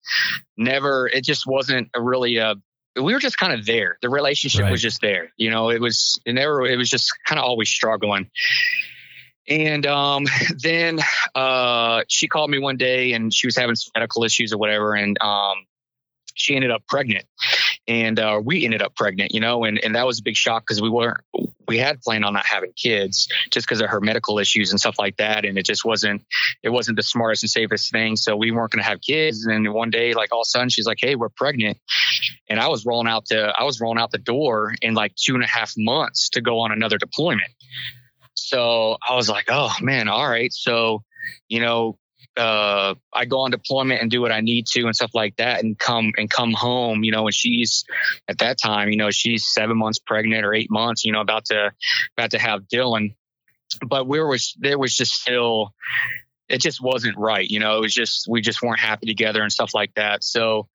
never. 0.58 1.08
It 1.08 1.24
just 1.24 1.46
wasn't 1.46 1.90
a 1.96 2.02
really 2.02 2.38
a 2.38 2.56
we 2.96 3.14
were 3.14 3.20
just 3.20 3.38
kind 3.38 3.54
of 3.54 3.68
there. 3.68 3.98
The 4.02 4.10
relationship 4.10 4.64
Right. 4.64 4.72
was 4.72 4.82
just 4.82 5.00
there. 5.00 5.32
You 5.38 5.52
know, 5.52 5.70
it 5.70 5.80
was 5.80 6.20
it 6.26 6.34
never 6.34 6.66
it 6.66 6.76
was 6.76 6.90
just 6.90 7.12
kind 7.28 7.38
of 7.38 7.46
always 7.46 7.70
struggling. 7.70 8.32
And 9.50 9.86
um, 9.86 10.26
then 10.62 11.00
uh, 11.36 12.04
she 12.08 12.28
called 12.28 12.50
me 12.50 12.60
one 12.60 12.78
day 12.78 13.14
and 13.14 13.34
she 13.34 13.48
was 13.48 13.58
having 13.58 13.76
some 13.76 13.92
medical 13.96 14.24
issues 14.24 14.54
or 14.54 14.58
whatever. 14.58 14.94
And 14.94 15.18
um, 15.22 15.66
she 16.36 16.56
ended 16.56 16.72
up 16.72 16.84
pregnant. 16.88 17.26
And 17.88 18.20
uh, 18.20 18.40
we 18.44 18.66
ended 18.66 18.84
up 18.84 18.96
pregnant, 18.96 19.34
you 19.34 19.40
know, 19.40 19.64
and, 19.64 19.80
and 19.84 19.96
that 19.96 20.06
was 20.06 20.20
a 20.20 20.24
big 20.24 20.36
shock 20.36 20.64
because 20.64 20.80
we 20.80 20.90
weren't, 20.90 21.22
we 21.68 21.80
had 21.80 22.02
planned 22.02 22.24
on 22.24 22.34
not 22.34 22.46
having 22.46 22.72
kids 22.74 23.28
just 23.50 23.68
because 23.68 23.82
of 23.82 23.90
her 23.90 24.00
medical 24.00 24.38
issues 24.38 24.70
and 24.70 24.80
stuff 24.80 24.96
like 25.00 25.18
that. 25.18 25.44
And 25.44 25.58
it 25.58 25.66
just 25.66 25.84
wasn't, 25.84 26.24
it 26.62 26.70
wasn't 26.70 26.98
the 26.98 27.04
smartest 27.04 27.44
and 27.44 27.50
safest 27.50 27.92
thing. 27.92 28.16
So 28.16 28.36
we 28.36 28.52
weren't 28.52 28.72
going 28.72 28.84
to 28.84 28.88
have 28.90 29.02
kids. 29.02 29.44
And 29.44 29.66
then 29.66 29.74
one 29.74 29.90
day, 29.90 30.14
like 30.14 30.32
all 30.32 30.42
of 30.42 30.46
a 30.46 30.50
sudden, 30.50 30.70
she's 30.70 30.86
like, 30.86 31.00
Hey, 31.02 31.16
we're 31.16 31.30
pregnant. 31.30 31.80
And 32.48 32.60
I 32.60 32.68
was 32.68 32.86
rolling 32.86 33.08
out 33.08 33.28
the, 33.28 33.54
I 33.58 33.64
was 33.64 33.82
rolling 33.82 34.00
out 34.00 34.12
the 34.12 34.20
door 34.20 34.76
in 34.82 34.94
like 34.94 35.16
two 35.16 35.34
and 35.34 35.44
a 35.44 35.48
half 35.48 35.74
months 35.76 36.30
to 36.30 36.42
go 36.42 36.60
on 36.60 36.72
another 36.72 37.00
deployment. 37.00 37.52
So 38.48 38.98
I 39.08 39.16
was 39.16 39.30
like, 39.30 39.46
oh 39.50 39.74
man, 39.82 40.08
all 40.08 40.28
right. 40.28 40.52
So, 40.54 41.04
you 41.48 41.60
know, 41.60 41.98
uh, 42.38 42.96
I 43.14 43.26
go 43.26 43.40
on 43.40 43.52
deployment 43.52 44.02
and 44.02 44.10
do 44.10 44.22
what 44.22 44.32
I 44.32 44.40
need 44.40 44.66
to 44.68 44.86
and 44.86 44.96
stuff 44.96 45.12
like 45.14 45.36
that 45.38 45.64
and 45.64 45.78
come 45.78 46.12
and 46.18 46.30
come 46.30 46.54
home, 46.54 47.04
you 47.04 47.12
know, 47.12 47.26
and 47.26 47.34
she's 47.34 47.84
at 48.28 48.38
that 48.40 48.58
time, 48.58 48.90
you 48.90 48.98
know, 48.98 49.12
she's 49.12 49.52
seven 49.52 49.78
months 49.78 50.00
pregnant 50.00 50.46
or 50.46 50.54
eight 50.54 50.72
months, 50.72 51.04
you 51.04 51.12
know, 51.12 51.22
about 51.22 51.46
to, 51.46 51.72
about 52.18 52.32
to 52.32 52.40
have 52.40 52.62
Dylan. 52.74 53.16
But 53.86 54.08
we 54.08 54.20
were, 54.20 54.38
there 54.58 54.80
was 54.80 54.96
just 54.96 55.14
still, 55.14 55.74
it 56.50 56.60
just 56.60 56.82
wasn't 56.82 57.18
right. 57.18 57.48
You 57.48 57.60
know, 57.60 57.78
it 57.78 57.82
was 57.82 57.94
just, 57.94 58.28
we 58.28 58.42
just 58.42 58.62
weren't 58.62 58.80
happy 58.80 59.06
together 59.06 59.42
and 59.42 59.52
stuff 59.52 59.74
like 59.74 59.94
that. 59.96 60.24
So, 60.24 60.68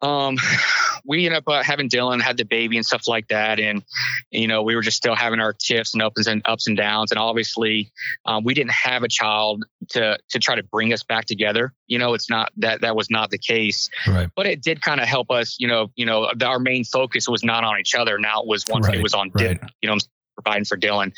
um, 0.00 0.36
we 1.04 1.26
ended 1.26 1.38
up 1.38 1.48
uh, 1.48 1.62
having 1.62 1.88
Dylan, 1.88 2.22
had 2.22 2.36
the 2.36 2.44
baby 2.44 2.76
and 2.76 2.86
stuff 2.86 3.06
like 3.08 3.28
that. 3.28 3.60
And, 3.60 3.84
you 4.30 4.46
know, 4.46 4.62
we 4.62 4.74
were 4.74 4.82
just 4.82 4.96
still 4.96 5.14
having 5.14 5.40
our 5.40 5.52
tiffs 5.52 5.94
and 5.94 6.02
ups 6.02 6.26
and 6.26 6.42
ups 6.44 6.66
and 6.68 6.76
downs. 6.76 7.10
And 7.10 7.18
obviously, 7.18 7.92
um, 8.24 8.44
we 8.44 8.54
didn't 8.54 8.72
have 8.72 9.02
a 9.02 9.08
child 9.08 9.64
to 9.90 10.18
to 10.30 10.38
try 10.38 10.54
to 10.54 10.62
bring 10.62 10.92
us 10.92 11.02
back 11.02 11.26
together. 11.26 11.74
You 11.86 11.98
know, 11.98 12.14
it's 12.14 12.30
not 12.30 12.52
that 12.58 12.80
that 12.82 12.96
was 12.96 13.10
not 13.10 13.30
the 13.30 13.38
case, 13.38 13.90
Right. 14.06 14.30
but 14.34 14.46
it 14.46 14.62
did 14.62 14.80
kind 14.80 15.00
of 15.00 15.06
help 15.08 15.30
us. 15.30 15.56
You 15.58 15.68
know, 15.68 15.90
you 15.96 16.06
know, 16.06 16.30
our 16.42 16.58
main 16.58 16.84
focus 16.84 17.28
was 17.28 17.44
not 17.44 17.64
on 17.64 17.78
each 17.80 17.94
other. 17.94 18.18
Now 18.18 18.42
it 18.42 18.46
was 18.46 18.64
once 18.68 18.86
Right, 18.86 18.96
it 18.98 19.02
was 19.02 19.14
on 19.14 19.30
right. 19.34 19.60
Dylan. 19.60 19.68
You 19.82 19.88
know, 19.88 19.92
I'm 19.94 20.00
providing 20.42 20.64
for 20.64 20.76
Dylan. 20.78 21.12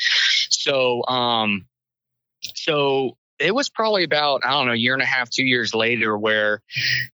So, 0.50 1.04
um, 1.06 1.66
so 2.54 3.16
it 3.38 3.54
was 3.54 3.68
probably 3.68 4.04
about 4.04 4.44
I 4.44 4.50
don't 4.50 4.66
know 4.66 4.72
a 4.72 4.76
year 4.76 4.94
and 4.94 5.02
a 5.02 5.06
half, 5.06 5.30
two 5.30 5.44
years 5.44 5.74
later, 5.74 6.16
where 6.16 6.62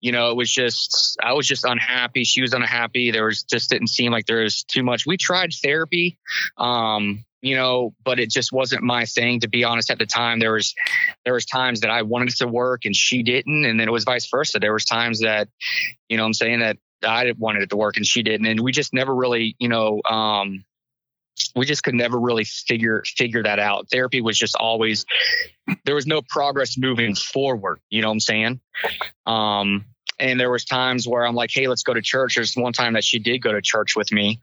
you 0.01 0.13
know 0.13 0.31
it 0.31 0.37
was 0.37 0.51
just 0.51 1.17
I 1.23 1.33
was 1.33 1.47
just 1.47 1.65
unhappy. 1.65 2.25
She 2.25 2.41
was 2.41 2.53
unhappy. 2.53 3.11
There 3.11 3.27
was 3.27 3.43
just 3.43 3.71
didn't 3.71 3.89
seem 3.89 4.13
like 4.13 4.27
there 4.27 4.43
was 4.43 4.65
too 4.65 4.83
much. 4.83 5.07
We 5.07 5.17
tried 5.17 5.53
therapy, 5.53 6.19
um, 6.57 7.25
you 7.41 7.57
know, 7.57 7.95
but 8.05 8.19
it 8.19 8.31
just 8.31 8.53
wasn't 8.53 8.83
my 8.83 9.05
thing. 9.05 9.41
To 9.41 9.49
be 9.49 9.65
honest, 9.65 9.91
at 9.91 9.99
the 9.99 10.07
time 10.07 10.41
there 10.41 10.53
was 10.53 10.75
there 11.25 11.35
was 11.35 11.47
times 11.47 11.81
that 11.81 11.91
I 11.91 12.03
wanted 12.03 12.31
it 12.31 12.37
to 12.39 12.49
work 12.49 12.85
and 12.85 12.95
she 12.95 13.23
didn't, 13.23 13.65
and 13.65 13.79
then 13.79 13.89
it 13.89 13.93
was 13.93 14.05
vice 14.05 14.29
versa. 14.31 14.59
There 14.59 14.73
was 14.73 14.85
times 14.85 15.21
that 15.21 15.49
you 16.09 16.17
know 16.17 16.25
I'm 16.25 16.35
saying 16.35 16.61
that 16.61 16.79
I 17.07 17.33
wanted 17.39 17.63
it 17.63 17.71
to 17.71 17.77
work 17.77 17.97
and 17.97 18.07
she 18.07 18.23
didn't, 18.23 18.47
and 18.47 18.61
we 18.61 18.73
just 18.73 18.93
never 18.93 19.15
really 19.15 19.57
you 19.59 19.69
know. 19.69 20.01
Um, 20.09 20.65
we 21.55 21.67
just 21.67 21.83
could 21.83 21.95
never 21.95 22.19
really 22.19 22.45
figure 22.45 23.03
figure 23.05 23.43
that 23.43 23.59
out. 23.59 23.89
Therapy 23.91 24.21
was 24.21 24.39
just 24.39 24.55
always 24.57 25.05
there 25.85 25.95
was 25.95 26.07
no 26.07 26.23
progress 26.23 26.77
moving 26.79 27.15
forward. 27.15 27.81
You 27.91 28.03
know 28.03 28.09
what 28.09 28.15
I'm 28.15 28.21
saying? 28.21 28.61
Um, 29.27 29.85
and 30.19 30.39
there 30.41 30.51
was 30.51 30.65
times 30.65 31.07
where 31.07 31.25
I'm 31.25 31.35
like, 31.35 31.51
hey, 31.53 31.69
let's 31.69 31.83
go 31.83 31.95
to 31.95 32.03
church. 32.03 32.35
There's 32.37 32.55
one 32.55 32.73
time 32.73 32.95
that 32.95 33.05
she 33.05 33.19
did 33.19 33.39
go 33.39 33.53
to 33.53 33.61
church 33.63 33.95
with 33.95 34.11
me, 34.11 34.41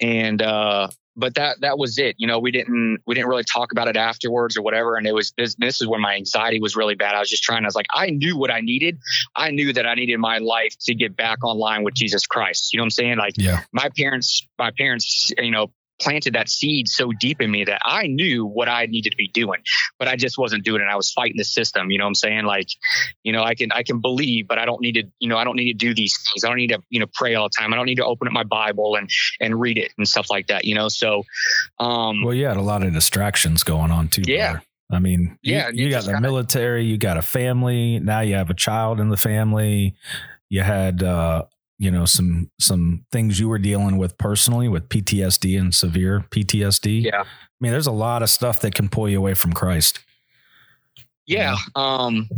and 0.00 0.40
uh, 0.40 0.88
but 1.16 1.34
that 1.34 1.60
that 1.60 1.78
was 1.78 1.98
it. 1.98 2.14
You 2.18 2.26
know, 2.26 2.38
we 2.38 2.50
didn't 2.50 3.00
we 3.06 3.14
didn't 3.14 3.28
really 3.28 3.44
talk 3.44 3.72
about 3.72 3.88
it 3.88 3.96
afterwards 3.96 4.56
or 4.56 4.62
whatever. 4.62 4.96
And 4.96 5.06
it 5.06 5.12
was 5.12 5.34
this 5.36 5.54
this 5.56 5.80
is 5.82 5.86
when 5.86 6.00
my 6.00 6.14
anxiety 6.14 6.60
was 6.60 6.76
really 6.76 6.94
bad. 6.94 7.14
I 7.14 7.18
was 7.18 7.28
just 7.28 7.42
trying. 7.42 7.64
I 7.64 7.66
was 7.66 7.74
like, 7.74 7.88
I 7.92 8.10
knew 8.10 8.38
what 8.38 8.50
I 8.50 8.60
needed. 8.60 8.98
I 9.36 9.50
knew 9.50 9.72
that 9.74 9.86
I 9.86 9.94
needed 9.94 10.18
my 10.18 10.38
life 10.38 10.74
to 10.82 10.94
get 10.94 11.16
back 11.16 11.44
online 11.44 11.82
with 11.82 11.94
Jesus 11.94 12.26
Christ. 12.26 12.72
You 12.72 12.78
know 12.78 12.82
what 12.82 12.86
I'm 12.86 12.90
saying? 12.90 13.18
Like 13.18 13.34
Yeah. 13.36 13.60
my 13.72 13.90
parents, 13.96 14.46
my 14.58 14.70
parents, 14.70 15.30
you 15.36 15.50
know, 15.50 15.72
planted 16.00 16.34
that 16.34 16.48
seed 16.48 16.88
so 16.88 17.12
deep 17.18 17.40
in 17.40 17.50
me 17.50 17.64
that 17.64 17.80
I 17.84 18.06
knew 18.06 18.46
what 18.46 18.68
I 18.68 18.86
needed 18.86 19.10
to 19.10 19.16
be 19.16 19.28
doing, 19.28 19.60
but 19.98 20.08
I 20.08 20.16
just 20.16 20.38
wasn't 20.38 20.64
doing 20.64 20.80
it. 20.80 20.86
I 20.90 20.96
was 20.96 21.10
fighting 21.12 21.36
the 21.36 21.44
system. 21.44 21.90
You 21.90 21.98
know 21.98 22.04
what 22.04 22.08
I'm 22.08 22.14
saying? 22.14 22.44
Like, 22.44 22.68
you 23.24 23.32
know, 23.32 23.42
I 23.42 23.54
can 23.54 23.72
I 23.72 23.82
can 23.82 24.00
believe, 24.00 24.46
but 24.48 24.58
I 24.58 24.64
don't 24.64 24.80
need 24.80 24.92
to, 24.92 25.04
you 25.18 25.28
know, 25.28 25.36
I 25.36 25.44
don't 25.44 25.56
need 25.56 25.72
to 25.72 25.78
do 25.86 25.94
these 25.94 26.16
things. 26.16 26.44
I 26.44 26.48
don't 26.48 26.56
need 26.58 26.68
to, 26.68 26.82
you 26.90 27.00
know, 27.00 27.06
pray 27.14 27.34
all 27.34 27.48
the 27.48 27.54
time. 27.58 27.72
I 27.72 27.76
don't 27.76 27.86
need 27.86 27.96
to 27.96 28.04
open 28.04 28.28
up 28.28 28.32
my 28.32 28.44
Bible 28.44 28.96
and 28.96 29.10
and 29.40 29.58
read 29.60 29.78
it 29.78 29.92
and 29.98 30.08
stuff 30.08 30.30
like 30.30 30.46
that, 30.48 30.64
you 30.64 30.74
know. 30.74 30.88
So 30.88 31.24
um 31.78 32.22
Well, 32.22 32.34
you 32.34 32.46
had 32.46 32.56
a 32.56 32.62
lot 32.62 32.82
of 32.82 32.92
distractions 32.92 33.62
going 33.64 33.90
on 33.90 34.08
too. 34.08 34.22
Yeah. 34.26 34.52
brother. 34.52 34.64
I 34.90 34.98
mean, 35.00 35.38
you- 35.42 35.54
Yeah, 35.54 35.68
you, 35.70 35.84
you 35.86 35.90
got 35.90 36.04
the 36.04 36.12
gotta- 36.12 36.22
military, 36.22 36.84
you 36.84 36.96
got 36.96 37.16
a 37.18 37.22
family, 37.22 37.98
now 37.98 38.20
you 38.20 38.34
have 38.36 38.48
a 38.50 38.54
child 38.54 39.00
in 39.00 39.10
the 39.10 39.16
family. 39.18 39.94
You 40.48 40.62
had 40.62 41.02
uh, 41.02 41.44
you 41.78 41.90
know, 41.90 42.04
some 42.04 42.50
some 42.58 43.04
things 43.12 43.38
you 43.38 43.48
were 43.48 43.58
dealing 43.58 43.98
with 43.98 44.18
personally 44.18 44.68
with 44.68 44.88
PTSD 44.88 45.58
and 45.58 45.74
severe 45.74 46.24
PTSD. 46.30 47.04
yeah. 47.04 47.22
I 47.22 47.24
mean, 47.60 47.72
there's 47.72 47.86
a 47.86 47.92
lot 47.92 48.22
of 48.22 48.30
stuff 48.30 48.60
that 48.60 48.74
can 48.74 48.88
pull 48.88 49.08
you 49.08 49.18
away 49.18 49.34
from 49.34 49.52
Christ. 49.52 50.00
yeah 51.26 51.56
um 51.76 52.28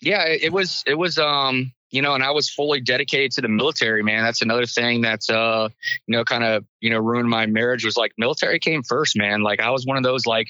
yeah 0.00 0.24
it, 0.26 0.52
was 0.52 0.82
it 0.86 0.94
was 0.98 1.18
um 1.18 1.72
you 1.90 2.02
know 2.02 2.14
and 2.14 2.24
i 2.24 2.30
was 2.30 2.50
fully 2.50 2.80
dedicated 2.80 3.30
to 3.32 3.40
the 3.40 3.48
military 3.48 4.02
man. 4.02 4.24
That's 4.24 4.42
another 4.42 4.66
thing 4.66 5.00
that's 5.02 5.30
uh 5.30 5.68
you 6.06 6.16
know 6.16 6.24
kind 6.24 6.44
of 6.44 6.64
you 6.80 6.90
know 6.90 6.98
ruined 6.98 7.28
my 7.30 7.46
marriage 7.46 7.84
was 7.84 7.96
like 7.96 8.12
military 8.18 8.58
came 8.58 8.82
first 8.82 9.16
man. 9.16 9.42
Like 9.42 9.60
i 9.60 9.70
was 9.70 9.86
one 9.86 9.96
of 9.96 10.02
those 10.02 10.26
like 10.26 10.48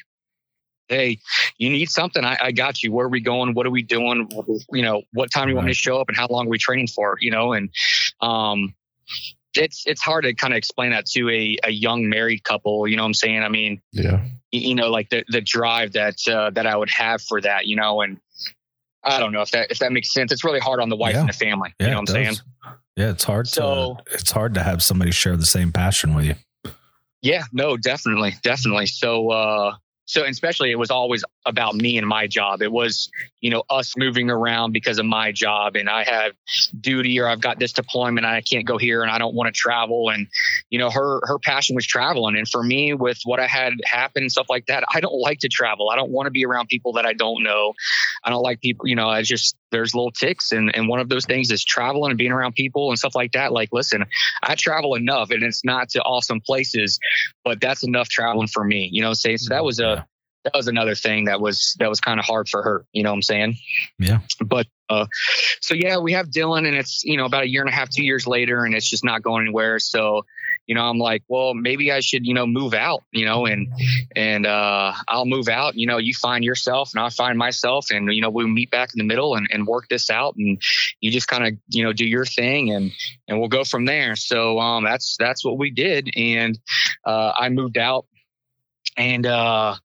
hey 0.88 1.18
you 1.58 1.70
need 1.70 1.88
something 1.88 2.24
i, 2.24 2.36
I 2.40 2.52
got 2.52 2.82
you. 2.82 2.90
Where 2.92 3.06
are 3.06 3.10
we 3.10 3.20
going? 3.20 3.54
What 3.54 3.66
are 3.66 3.70
we 3.70 3.82
doing? 3.82 4.28
You 4.72 4.82
know 4.82 5.02
what 5.12 5.30
time 5.30 5.46
do 5.46 5.50
you 5.50 5.56
want 5.56 5.66
me 5.66 5.72
to 5.72 5.78
show 5.78 6.00
up 6.00 6.08
and 6.08 6.16
how 6.16 6.26
long 6.28 6.46
are 6.46 6.50
we 6.50 6.58
training 6.58 6.88
for? 6.88 7.16
You 7.20 7.30
know 7.30 7.52
and 7.52 7.70
um 8.22 8.74
it's 9.54 9.84
it's 9.86 10.00
hard 10.02 10.24
to 10.24 10.32
kind 10.34 10.52
of 10.52 10.58
explain 10.58 10.90
that 10.90 11.06
to 11.06 11.28
a, 11.30 11.56
a 11.64 11.70
young 11.70 12.08
married 12.08 12.44
couple 12.44 12.86
you 12.86 12.96
know 12.96 13.02
what 13.02 13.06
i'm 13.08 13.14
saying 13.14 13.42
i 13.42 13.48
mean 13.48 13.80
Yeah. 13.92 14.24
you 14.52 14.74
know, 14.74 14.90
like 14.90 15.08
the 15.10 15.24
the 15.28 15.40
drive 15.40 15.92
that 15.92 16.16
uh, 16.28 16.50
that 16.50 16.66
I 16.66 16.76
would 16.76 16.90
have 16.90 17.22
for 17.22 17.40
that, 17.40 17.66
you 17.66 17.76
know, 17.76 18.00
and 18.00 18.18
I 19.04 19.20
don't 19.20 19.32
know 19.32 19.42
if 19.42 19.52
that 19.52 19.70
if 19.70 19.78
that 19.78 19.92
makes 19.92 20.12
sense. 20.12 20.32
It's 20.32 20.42
really 20.44 20.58
hard 20.58 20.80
on 20.80 20.88
the 20.88 20.96
wife 20.96 21.14
Yeah. 21.14 21.20
and 21.20 21.28
the 21.28 21.32
family. 21.32 21.72
Yeah, 21.78 21.86
you 21.86 21.90
know 21.92 22.00
what 22.00 22.10
I'm 22.10 22.14
saying? 22.14 22.36
Yeah, 22.96 23.10
it's 23.10 23.22
hard 23.24 23.46
So- 23.48 23.98
to 24.04 24.14
it's 24.14 24.32
hard 24.32 24.54
to 24.54 24.62
have 24.64 24.82
somebody 24.82 25.12
share 25.12 25.36
the 25.36 25.46
same 25.46 25.70
passion 25.72 26.14
with 26.16 26.24
you. 26.26 26.34
Yeah, 27.22 27.44
no, 27.52 27.76
definitely, 27.76 28.34
definitely. 28.42 28.86
So, 28.86 29.30
uh, 29.30 29.74
so 30.06 30.22
and 30.24 30.30
especially 30.32 30.72
it 30.72 30.78
was 30.80 30.90
always 30.90 31.22
about 31.50 31.74
me 31.74 31.98
and 31.98 32.06
my 32.06 32.26
job. 32.26 32.62
It 32.62 32.72
was, 32.72 33.10
you 33.40 33.50
know, 33.50 33.64
us 33.68 33.96
moving 33.96 34.30
around 34.30 34.72
because 34.72 34.98
of 34.98 35.04
my 35.04 35.32
job, 35.32 35.76
and 35.76 35.90
I 35.90 36.04
have 36.04 36.32
duty 36.80 37.20
or 37.20 37.28
I've 37.28 37.40
got 37.40 37.58
this 37.58 37.72
deployment, 37.72 38.24
and 38.24 38.34
I 38.34 38.40
can't 38.40 38.66
go 38.66 38.78
here, 38.78 39.02
and 39.02 39.10
I 39.10 39.18
don't 39.18 39.34
want 39.34 39.48
to 39.48 39.52
travel, 39.52 40.10
and 40.10 40.26
you 40.70 40.78
know, 40.78 40.90
her 40.90 41.20
her 41.24 41.38
passion 41.38 41.74
was 41.76 41.86
traveling, 41.86 42.36
and 42.36 42.48
for 42.48 42.62
me, 42.62 42.94
with 42.94 43.20
what 43.24 43.40
I 43.40 43.46
had 43.46 43.74
happen 43.84 44.22
and 44.22 44.32
stuff 44.32 44.46
like 44.48 44.66
that, 44.66 44.84
I 44.92 45.00
don't 45.00 45.20
like 45.20 45.40
to 45.40 45.48
travel. 45.48 45.90
I 45.90 45.96
don't 45.96 46.10
want 46.10 46.26
to 46.26 46.30
be 46.30 46.46
around 46.46 46.68
people 46.68 46.94
that 46.94 47.06
I 47.06 47.12
don't 47.12 47.42
know. 47.42 47.74
I 48.24 48.30
don't 48.30 48.42
like 48.42 48.60
people, 48.60 48.88
you 48.88 48.96
know. 48.96 49.08
I 49.08 49.22
just 49.22 49.56
there's 49.70 49.94
little 49.94 50.12
ticks, 50.12 50.52
and 50.52 50.74
and 50.74 50.88
one 50.88 51.00
of 51.00 51.08
those 51.08 51.26
things 51.26 51.50
is 51.50 51.64
traveling 51.64 52.10
and 52.10 52.18
being 52.18 52.32
around 52.32 52.54
people 52.54 52.90
and 52.90 52.98
stuff 52.98 53.14
like 53.14 53.32
that. 53.32 53.52
Like, 53.52 53.70
listen, 53.72 54.04
I 54.42 54.54
travel 54.54 54.94
enough, 54.94 55.30
and 55.30 55.42
it's 55.42 55.64
not 55.64 55.90
to 55.90 56.02
awesome 56.02 56.40
places, 56.40 56.98
but 57.44 57.60
that's 57.60 57.82
enough 57.82 58.08
traveling 58.08 58.48
for 58.48 58.64
me. 58.64 58.88
You 58.92 59.02
know, 59.02 59.12
saying 59.12 59.38
so 59.38 59.48
that 59.50 59.58
mm-hmm. 59.58 59.66
was 59.66 59.80
a. 59.80 60.06
that 60.44 60.54
was 60.54 60.68
another 60.68 60.94
thing 60.94 61.24
that 61.24 61.40
was 61.40 61.76
that 61.78 61.88
was 61.88 62.00
kind 62.00 62.18
of 62.18 62.24
hard 62.24 62.48
for 62.48 62.62
her. 62.62 62.86
You 62.92 63.02
know 63.02 63.10
what 63.10 63.16
I'm 63.16 63.22
saying? 63.22 63.56
Yeah. 63.98 64.20
But 64.44 64.66
uh, 64.88 65.06
so 65.60 65.74
yeah, 65.74 65.98
we 65.98 66.12
have 66.14 66.28
Dylan, 66.30 66.66
and 66.66 66.76
it's 66.76 67.04
you 67.04 67.16
know 67.16 67.24
about 67.24 67.44
a 67.44 67.48
year 67.48 67.62
and 67.62 67.70
a 67.70 67.72
half, 67.72 67.90
two 67.90 68.04
years 68.04 68.26
later, 68.26 68.64
and 68.64 68.74
it's 68.74 68.88
just 68.88 69.04
not 69.04 69.22
going 69.22 69.42
anywhere. 69.42 69.78
So 69.78 70.22
you 70.66 70.74
know, 70.74 70.82
I'm 70.82 70.98
like, 70.98 71.22
well, 71.28 71.54
maybe 71.54 71.92
I 71.92 72.00
should 72.00 72.26
you 72.26 72.34
know 72.34 72.46
move 72.46 72.74
out. 72.74 73.04
You 73.12 73.26
know, 73.26 73.46
and 73.46 73.68
and 74.16 74.46
uh, 74.46 74.94
I'll 75.08 75.26
move 75.26 75.48
out. 75.48 75.76
You 75.76 75.86
know, 75.86 75.98
you 75.98 76.14
find 76.14 76.42
yourself, 76.42 76.90
and 76.94 77.02
I'll 77.02 77.10
find 77.10 77.38
myself, 77.38 77.86
and 77.90 78.12
you 78.12 78.22
know 78.22 78.30
we'll 78.30 78.48
meet 78.48 78.70
back 78.70 78.90
in 78.94 78.98
the 78.98 79.04
middle 79.04 79.36
and, 79.36 79.46
and 79.52 79.66
work 79.66 79.88
this 79.88 80.10
out, 80.10 80.36
and 80.36 80.60
you 81.00 81.10
just 81.10 81.28
kind 81.28 81.46
of 81.46 81.54
you 81.68 81.84
know 81.84 81.92
do 81.92 82.06
your 82.06 82.24
thing, 82.24 82.72
and 82.72 82.90
and 83.28 83.38
we'll 83.38 83.48
go 83.48 83.62
from 83.62 83.84
there. 83.84 84.16
So 84.16 84.58
um, 84.58 84.84
that's 84.84 85.16
that's 85.18 85.44
what 85.44 85.58
we 85.58 85.70
did, 85.70 86.10
and 86.16 86.58
uh, 87.04 87.32
I 87.38 87.48
moved 87.50 87.78
out, 87.78 88.06
and 88.96 89.26
uh, 89.26 89.76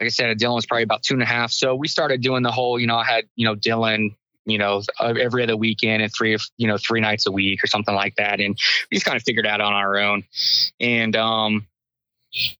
like 0.00 0.06
I 0.06 0.10
said, 0.10 0.38
Dylan 0.38 0.56
was 0.56 0.66
probably 0.66 0.82
about 0.82 1.02
two 1.02 1.14
and 1.14 1.22
a 1.22 1.26
half. 1.26 1.50
So 1.52 1.74
we 1.74 1.88
started 1.88 2.20
doing 2.20 2.42
the 2.42 2.50
whole, 2.50 2.78
you 2.78 2.86
know, 2.86 2.96
I 2.96 3.04
had, 3.04 3.24
you 3.34 3.46
know, 3.46 3.56
Dylan, 3.56 4.14
you 4.44 4.58
know, 4.58 4.82
uh, 5.00 5.14
every 5.18 5.42
other 5.42 5.56
weekend 5.56 6.02
and 6.02 6.12
three, 6.12 6.36
you 6.58 6.68
know, 6.68 6.76
three 6.76 7.00
nights 7.00 7.26
a 7.26 7.32
week 7.32 7.64
or 7.64 7.66
something 7.66 7.94
like 7.94 8.14
that. 8.16 8.40
And 8.40 8.56
we 8.90 8.96
just 8.96 9.06
kind 9.06 9.16
of 9.16 9.22
figured 9.22 9.46
out 9.46 9.60
on 9.60 9.72
our 9.72 9.98
own. 9.98 10.24
And, 10.78 11.16
um, 11.16 11.66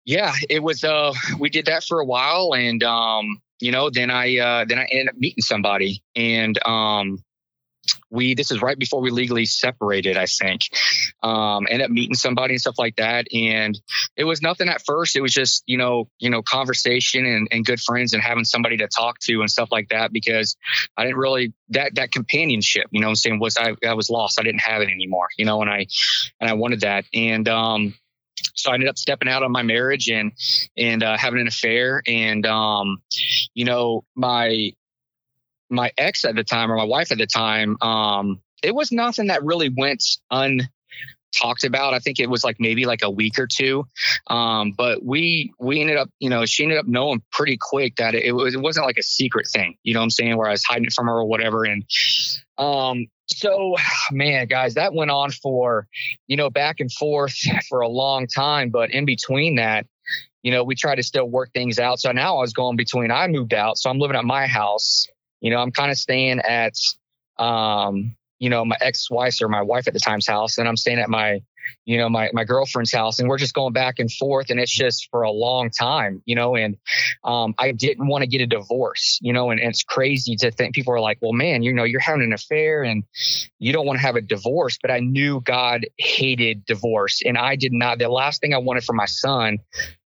yeah, 0.05 0.33
it 0.49 0.63
was, 0.63 0.83
uh, 0.83 1.13
we 1.39 1.51
did 1.51 1.67
that 1.67 1.85
for 1.85 2.01
a 2.01 2.05
while 2.05 2.55
and, 2.55 2.83
um, 2.83 3.43
you 3.61 3.71
know, 3.71 3.91
then 3.91 4.11
I, 4.11 4.39
uh, 4.39 4.65
then 4.67 4.79
I 4.79 4.87
ended 4.91 5.09
up 5.09 5.17
meeting 5.17 5.43
somebody 5.43 6.03
and, 6.15 6.59
um, 6.67 7.23
we, 8.11 8.35
this 8.35 8.51
is 8.51 8.63
right 8.63 8.79
before 8.79 9.01
we 9.01 9.11
legally 9.11 9.47
separated, 9.47 10.17
I 10.17 10.27
think, 10.27 10.63
um, 11.23 11.67
ended 11.69 11.87
up 11.87 11.91
meeting 11.91 12.15
somebody 12.15 12.55
and 12.55 12.61
stuff 12.61 12.79
like 12.79 12.97
that. 12.97 13.27
And, 13.33 13.79
it 14.17 14.25
was 14.25 14.41
nothing 14.41 14.69
at 14.69 14.85
first. 14.85 15.17
It 15.17 15.21
was 15.21 15.33
just, 15.33 15.63
you 15.67 15.77
know, 15.77 16.09
you 16.19 16.31
know, 16.31 16.43
conversation 16.43 17.27
and, 17.27 17.49
and 17.51 17.65
good 17.65 17.81
friends 17.81 18.15
and 18.15 18.23
having 18.23 18.45
somebody 18.45 18.79
to 18.79 18.89
talk 18.89 19.19
to 19.21 19.41
and 19.41 19.51
stuff 19.51 19.69
like 19.71 19.91
that 19.91 20.13
because 20.13 20.57
I 20.97 21.05
didn't 21.05 21.19
really 21.19 21.53
that 21.71 21.95
that 21.97 22.13
companionship, 22.13 22.87
you 22.91 23.01
know 23.01 23.09
what 23.09 23.13
I'm 23.13 23.17
saying, 23.17 23.39
was 23.41 23.57
I, 23.59 23.75
I 23.87 23.95
was 23.95 24.09
lost. 24.09 24.41
I 24.41 24.43
didn't 24.43 24.61
have 24.61 24.83
it 24.83 24.89
anymore, 24.89 25.29
you 25.37 25.45
know, 25.45 25.61
and 25.61 25.71
I 25.71 25.87
and 26.41 26.49
I 26.49 26.55
wanted 26.55 26.81
that. 26.81 27.05
And 27.13 27.49
um 27.49 27.95
so 28.55 28.71
I 28.71 28.75
ended 28.75 28.89
up 28.89 28.99
stepping 28.99 29.29
out 29.29 29.43
on 29.43 29.53
my 29.53 29.63
marriage 29.63 30.09
and 30.09 30.33
and 30.77 31.03
uh, 31.03 31.17
having 31.17 31.41
an 31.41 31.47
affair. 31.47 32.03
And 32.07 32.47
um, 32.47 33.03
you 33.55 33.65
know, 33.65 34.05
my 34.15 34.73
my 35.71 35.93
ex 35.99 36.25
at 36.25 36.35
the 36.35 36.45
time 36.45 36.71
or 36.71 36.77
my 36.77 36.85
wife 36.85 37.13
at 37.13 37.19
the 37.19 37.27
time, 37.27 37.77
um, 37.81 38.41
it 38.63 38.75
was 38.75 38.93
nothing 38.93 39.29
that 39.29 39.45
really 39.45 39.69
went 39.69 40.03
un 40.31 40.69
talked 41.37 41.65
about. 41.65 41.95
I 41.95 41.99
think 41.99 42.19
it 42.19 42.31
was 42.31 42.45
like 42.45 42.57
maybe 42.59 42.87
like 42.87 43.03
a 43.03 43.11
week 43.11 43.39
or 43.39 43.47
two. 43.47 43.87
Um, 44.27 44.73
but 44.77 45.05
we 45.05 45.53
we 45.59 45.81
ended 45.81 45.97
up, 45.97 46.09
you 46.19 46.31
know, 46.31 46.47
she 46.47 46.63
ended 46.63 46.79
up 46.79 46.87
knowing 46.87 47.23
pretty 47.31 47.59
quick 47.61 47.97
that 47.97 48.15
it, 48.15 48.33
was 48.33 48.55
it 48.55 48.61
wasn't 48.61 48.87
like 48.87 48.99
a 48.99 49.03
secret 49.03 49.47
thing. 49.47 49.77
You 49.83 49.95
know 49.95 50.01
what 50.01 50.05
I'm 50.05 50.11
saying? 50.11 50.37
Where 50.37 50.49
I 50.49 50.53
was 50.53 50.65
hiding 50.65 50.87
it 50.87 50.93
from 50.93 51.07
her 51.07 51.19
or 51.19 51.27
whatever. 51.27 51.65
And 51.65 51.85
um, 52.59 53.07
so 53.27 53.77
man, 54.11 54.47
guys, 54.47 54.75
that 54.75 54.95
went 54.95 55.11
on 55.11 55.31
for, 55.31 55.87
you 56.27 56.37
know, 56.37 56.51
back 56.51 56.81
and 56.81 56.91
forth 56.93 57.37
for 57.69 57.81
a 57.81 57.89
long 57.89 58.27
time. 58.27 58.71
But 58.71 58.91
in 58.91 59.05
between 59.05 59.57
that, 59.57 59.87
you 60.43 60.53
know, 60.53 60.65
we 60.65 60.75
tried 60.77 60.97
to 60.97 61.03
still 61.03 61.29
work 61.29 61.53
things 61.53 61.79
out. 61.79 61.99
So 61.99 62.13
now 62.13 62.39
I 62.39 62.41
was 62.41 62.53
going 62.53 62.77
between 62.77 63.11
I 63.11 63.27
moved 63.27 63.53
out. 63.53 63.79
So 63.79 63.91
I'm 63.91 63.99
living 63.99 64.17
at 64.17 64.25
my 64.25 64.47
house. 64.47 65.07
You 65.41 65.51
know, 65.51 65.59
I'm 65.59 65.73
kind 65.73 65.91
of 65.91 65.99
staying 65.99 66.41
at 66.41 66.75
um 67.39 68.17
you 68.39 68.51
know, 68.51 68.65
my 68.65 68.77
ex-wife 68.81 69.41
or 69.41 69.49
my 69.49 69.63
wife 69.63 69.89
at 69.89 69.95
the 69.95 70.01
time's 70.01 70.27
house, 70.27 70.59
and 70.59 70.69
I'm 70.69 70.77
staying 70.77 70.99
at 70.99 71.09
my, 71.09 71.41
you 71.85 71.97
know, 71.97 72.09
my 72.09 72.31
my 72.33 72.45
girlfriend's 72.45 72.93
house, 72.93 73.19
and 73.19 73.29
we're 73.29 73.39
just 73.39 73.55
going 73.55 73.73
back 73.73 73.99
and 73.99 74.13
forth, 74.13 74.51
and 74.51 74.61
it's 74.61 74.75
just 74.75 75.09
for 75.11 75.23
a 75.23 75.31
long 75.31 75.71
time, 75.71 76.23
you 76.27 76.35
know. 76.35 76.55
And 76.55 76.77
um, 77.25 77.55
I 77.59 77.73
didn't 77.73 78.09
want 78.09 78.23
to 78.23 78.29
get 78.29 78.43
a 78.43 78.47
divorce, 78.47 79.19
you 79.23 79.33
know, 79.33 79.51
and, 79.51 79.59
and 79.59 79.71
it's 79.71 79.83
crazy 79.83 80.37
to 80.37 80.51
think 80.51 80.75
people 80.75 80.93
are 80.93 81.01
like, 81.01 81.19
well, 81.23 81.33
man, 81.33 81.63
you 81.63 81.73
know, 81.73 81.85
you're 81.85 82.01
having 82.01 82.23
an 82.23 82.33
affair 82.33 82.83
and 82.83 83.05
you 83.59 83.73
don't 83.73 83.87
want 83.87 83.99
to 83.99 84.03
have 84.03 84.17
a 84.17 84.21
divorce, 84.21 84.79
but 84.81 84.91
I 84.91 85.01
knew 85.01 85.41
God 85.41 85.87
hated 85.97 86.67
divorce, 86.67 87.23
and 87.25 87.39
I 87.39 87.57
did 87.57 87.73
not. 87.73 87.99
The 87.99 88.09
last 88.09 88.41
thing 88.41 88.53
I 88.53 88.59
wanted 88.59 88.85
for 88.85 88.93
my 88.93 89.07
son 89.07 89.59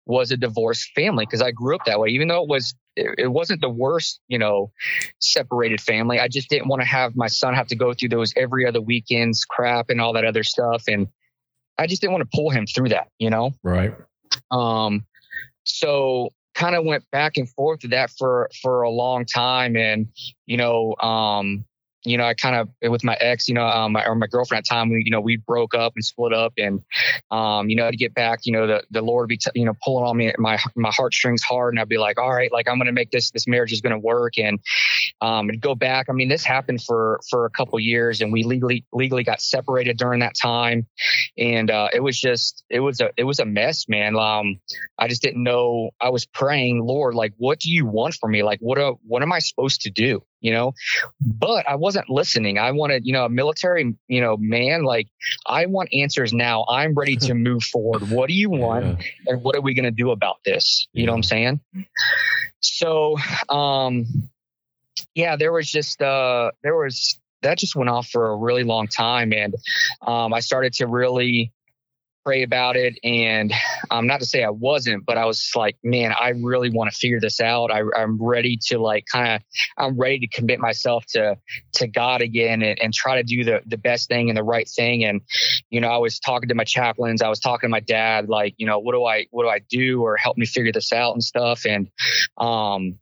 was 0.06 0.30
a 0.30 0.36
divorced 0.36 0.90
family 0.94 1.26
because 1.26 1.42
I 1.42 1.50
grew 1.50 1.74
up 1.74 1.84
that 1.86 1.98
way, 1.98 2.10
even 2.10 2.28
though 2.28 2.42
it 2.42 2.48
was 2.48 2.74
it, 3.01 3.14
it 3.18 3.26
wasn't 3.28 3.61
the 3.61 3.70
worst, 3.70 4.20
you 4.28 4.38
know, 4.38 4.70
separated 5.18 5.80
family. 5.80 6.20
I 6.20 6.28
just 6.28 6.48
didn't 6.48 6.68
want 6.68 6.82
to 6.82 6.88
have 6.88 7.16
my 7.16 7.26
son 7.26 7.55
have 7.55 7.68
to 7.68 7.76
go 7.76 7.94
through 7.94 8.11
those 8.11 8.32
every 8.36 8.66
other 8.66 8.80
weekends 8.80 9.44
crap 9.44 9.90
and 9.90 10.01
all 10.01 10.12
that 10.12 10.24
other 10.24 10.44
stuff. 10.44 10.84
And 10.86 11.09
I 11.78 11.86
just 11.86 12.03
didn't 12.03 12.12
want 12.12 12.30
to 12.30 12.36
pull 12.36 12.51
him 12.51 12.66
through 12.66 12.90
that, 12.90 13.09
you 13.18 13.30
know? 13.30 13.53
Right. 13.62 13.94
Um, 14.51 15.07
so 15.64 16.28
kind 16.55 16.76
of 16.76 16.84
went 16.84 17.05
back 17.11 17.36
and 17.36 17.48
forth 17.48 17.80
with 17.82 17.92
that 17.92 18.11
for, 18.11 18.51
for 18.61 18.82
a 18.82 18.90
long 18.90 19.24
time. 19.24 19.76
And, 19.76 20.09
you 20.46 20.57
know, 20.57 20.94
um, 20.96 21.64
you 22.05 22.16
know, 22.16 22.24
I 22.24 22.34
kind 22.34 22.57
of 22.57 22.90
with 22.90 23.05
my 23.05 23.14
ex, 23.14 23.48
you 23.48 23.55
know, 23.55 23.66
um, 23.66 23.96
or 23.96 24.14
my 24.14 24.26
girlfriend 24.26 24.61
at 24.61 24.64
the 24.64 24.74
time, 24.74 24.90
we, 24.90 25.03
you 25.05 25.11
know, 25.11 25.20
we 25.20 25.36
broke 25.36 25.74
up 25.74 25.92
and 25.96 26.05
split 26.05 26.32
up, 26.32 26.55
and, 26.57 26.82
um, 27.30 27.68
you 27.68 27.76
know, 27.76 27.90
to 27.90 27.96
get 27.96 28.14
back, 28.14 28.40
you 28.44 28.53
know, 28.53 28.66
the 28.66 28.82
the 28.90 29.03
Lord 29.03 29.28
be, 29.28 29.36
t- 29.36 29.51
you 29.55 29.64
know, 29.64 29.74
pulling 29.84 30.07
on 30.07 30.16
me 30.16 30.32
my 30.38 30.59
my 30.76 30.90
heartstrings 30.90 31.42
hard, 31.42 31.74
and 31.74 31.80
I'd 31.80 31.88
be 31.88 31.98
like, 31.98 32.18
all 32.18 32.32
right, 32.32 32.51
like 32.51 32.68
I'm 32.68 32.78
gonna 32.78 32.92
make 32.92 33.11
this 33.11 33.30
this 33.30 33.46
marriage 33.46 33.72
is 33.72 33.80
gonna 33.80 33.98
work, 33.98 34.38
and 34.38 34.61
um, 35.20 35.48
and 35.51 35.61
go 35.61 35.74
back. 35.74 36.07
I 36.09 36.12
mean, 36.12 36.28
this 36.28 36.44
happened 36.44 36.82
for 36.82 37.20
for 37.28 37.44
a 37.44 37.51
couple 37.51 37.78
years, 37.80 38.20
and 38.20 38.32
we 38.32 38.44
legally 38.44 38.84
legally 38.92 39.24
got 39.24 39.40
separated 39.40 39.98
during 39.98 40.20
that 40.20 40.34
time, 40.40 40.86
and 41.36 41.70
uh, 41.70 41.88
it 41.92 42.03
was 42.03 42.18
just 42.18 42.64
it 42.70 42.80
was 42.80 43.01
a 43.01 43.11
it 43.16 43.24
was 43.24 43.40
a 43.40 43.44
mess, 43.44 43.88
man. 43.88 44.16
Um, 44.16 44.61
I 44.98 45.09
just 45.09 45.22
didn't 45.22 45.42
know. 45.42 45.90
I 46.01 46.11
was 46.11 46.26
praying, 46.26 46.80
Lord, 46.84 47.14
like, 47.14 47.34
what 47.36 47.61
do 47.61 47.70
you 47.70 47.86
want 47.86 48.14
from 48.14 48.30
me? 48.32 48.42
Like, 48.42 48.61
what 48.61 48.78
a, 48.78 48.92
what 49.07 49.22
am 49.22 49.32
I 49.32 49.38
supposed 49.40 49.82
to 49.82 49.90
do? 49.90 50.22
You 50.41 50.53
know, 50.53 50.74
but 51.20 51.68
I 51.68 51.76
wasn't 51.76 52.09
listening. 52.09 52.59
I 52.59 52.72
wanted, 52.72 53.07
you 53.07 53.12
know, 53.12 53.24
a 53.24 53.28
military, 53.28 53.95
you 54.09 54.20
know, 54.20 54.36
man, 54.36 54.84
like 54.84 55.09
I 55.47 55.66
want 55.66 55.91
answers 55.93 56.32
now. 56.32 56.64
I'm 56.68 56.95
ready 56.95 57.16
to 57.16 57.34
move 57.34 57.62
forward. 57.62 58.11
What 58.11 58.28
do 58.28 58.34
you 58.34 58.51
want? 58.51 58.84
Yeah. 58.84 59.07
And 59.26 59.43
what 59.43 59.57
are 59.57 59.61
we 59.61 59.74
going 59.74 59.84
to 59.84 59.91
do 59.91 60.11
about 60.11 60.36
this? 60.45 60.88
You 60.93 61.07
know 61.07 61.12
what 61.12 61.18
I'm 61.18 61.22
saying? 61.22 61.61
So, 62.61 63.16
um, 63.49 64.07
yeah, 65.14 65.36
there 65.36 65.53
was 65.53 65.70
just, 65.70 66.01
uh, 66.03 66.51
there 66.62 66.76
was, 66.76 67.18
that 67.43 67.59
just 67.59 67.74
went 67.74 67.88
off 67.88 68.09
for 68.09 68.30
a 68.30 68.36
really 68.36 68.64
long 68.64 68.86
time. 68.86 69.32
And, 69.32 69.55
um, 70.07 70.34
I 70.34 70.41
started 70.41 70.74
to 70.74 70.86
really, 70.86 71.53
pray 72.24 72.42
about 72.42 72.76
it. 72.76 72.98
And 73.04 73.52
um 73.90 74.06
not 74.06 74.20
to 74.20 74.26
say 74.26 74.42
i 74.44 74.50
wasn't 74.50 75.04
but 75.04 75.18
i 75.18 75.24
was 75.24 75.50
like 75.56 75.76
man 75.82 76.12
i 76.18 76.28
really 76.30 76.70
want 76.70 76.90
to 76.90 76.96
figure 76.96 77.20
this 77.20 77.40
out. 77.40 77.70
I, 77.70 77.82
i'm 77.96 78.22
ready 78.22 78.58
to 78.66 78.78
like 78.78 79.04
kind 79.10 79.34
of 79.34 79.42
i'm 79.78 79.98
ready 79.98 80.20
to 80.20 80.28
commit 80.28 80.60
myself 80.60 81.04
to 81.10 81.36
to 81.74 81.86
god 81.88 82.22
again 82.22 82.62
and, 82.62 82.78
and 82.80 82.94
try 82.94 83.16
to 83.16 83.22
do 83.22 83.44
the 83.44 83.62
the 83.66 83.78
best 83.78 84.08
thing 84.08 84.28
and 84.28 84.36
the 84.36 84.44
right 84.44 84.68
thing. 84.68 85.04
And 85.04 85.22
you 85.70 85.80
know 85.80 85.88
i 85.88 85.98
was 85.98 86.18
talking 86.18 86.48
to 86.48 86.54
my 86.54 86.64
chaplains. 86.64 87.22
I 87.22 87.28
was 87.28 87.40
talking 87.40 87.68
to 87.68 87.72
my 87.72 87.80
dad 87.80 88.28
like 88.28 88.54
you 88.58 88.66
know 88.66 88.78
what 88.78 88.92
do 88.92 89.04
i 89.04 89.26
what 89.30 89.44
do 89.44 89.48
i 89.48 89.60
do 89.68 90.02
or 90.02 90.16
help 90.16 90.36
me 90.36 90.46
figure 90.46 90.72
this 90.72 90.92
out 90.92 91.12
and 91.12 91.22
stuff? 91.22 91.64
And 91.66 91.88
um 92.38 92.98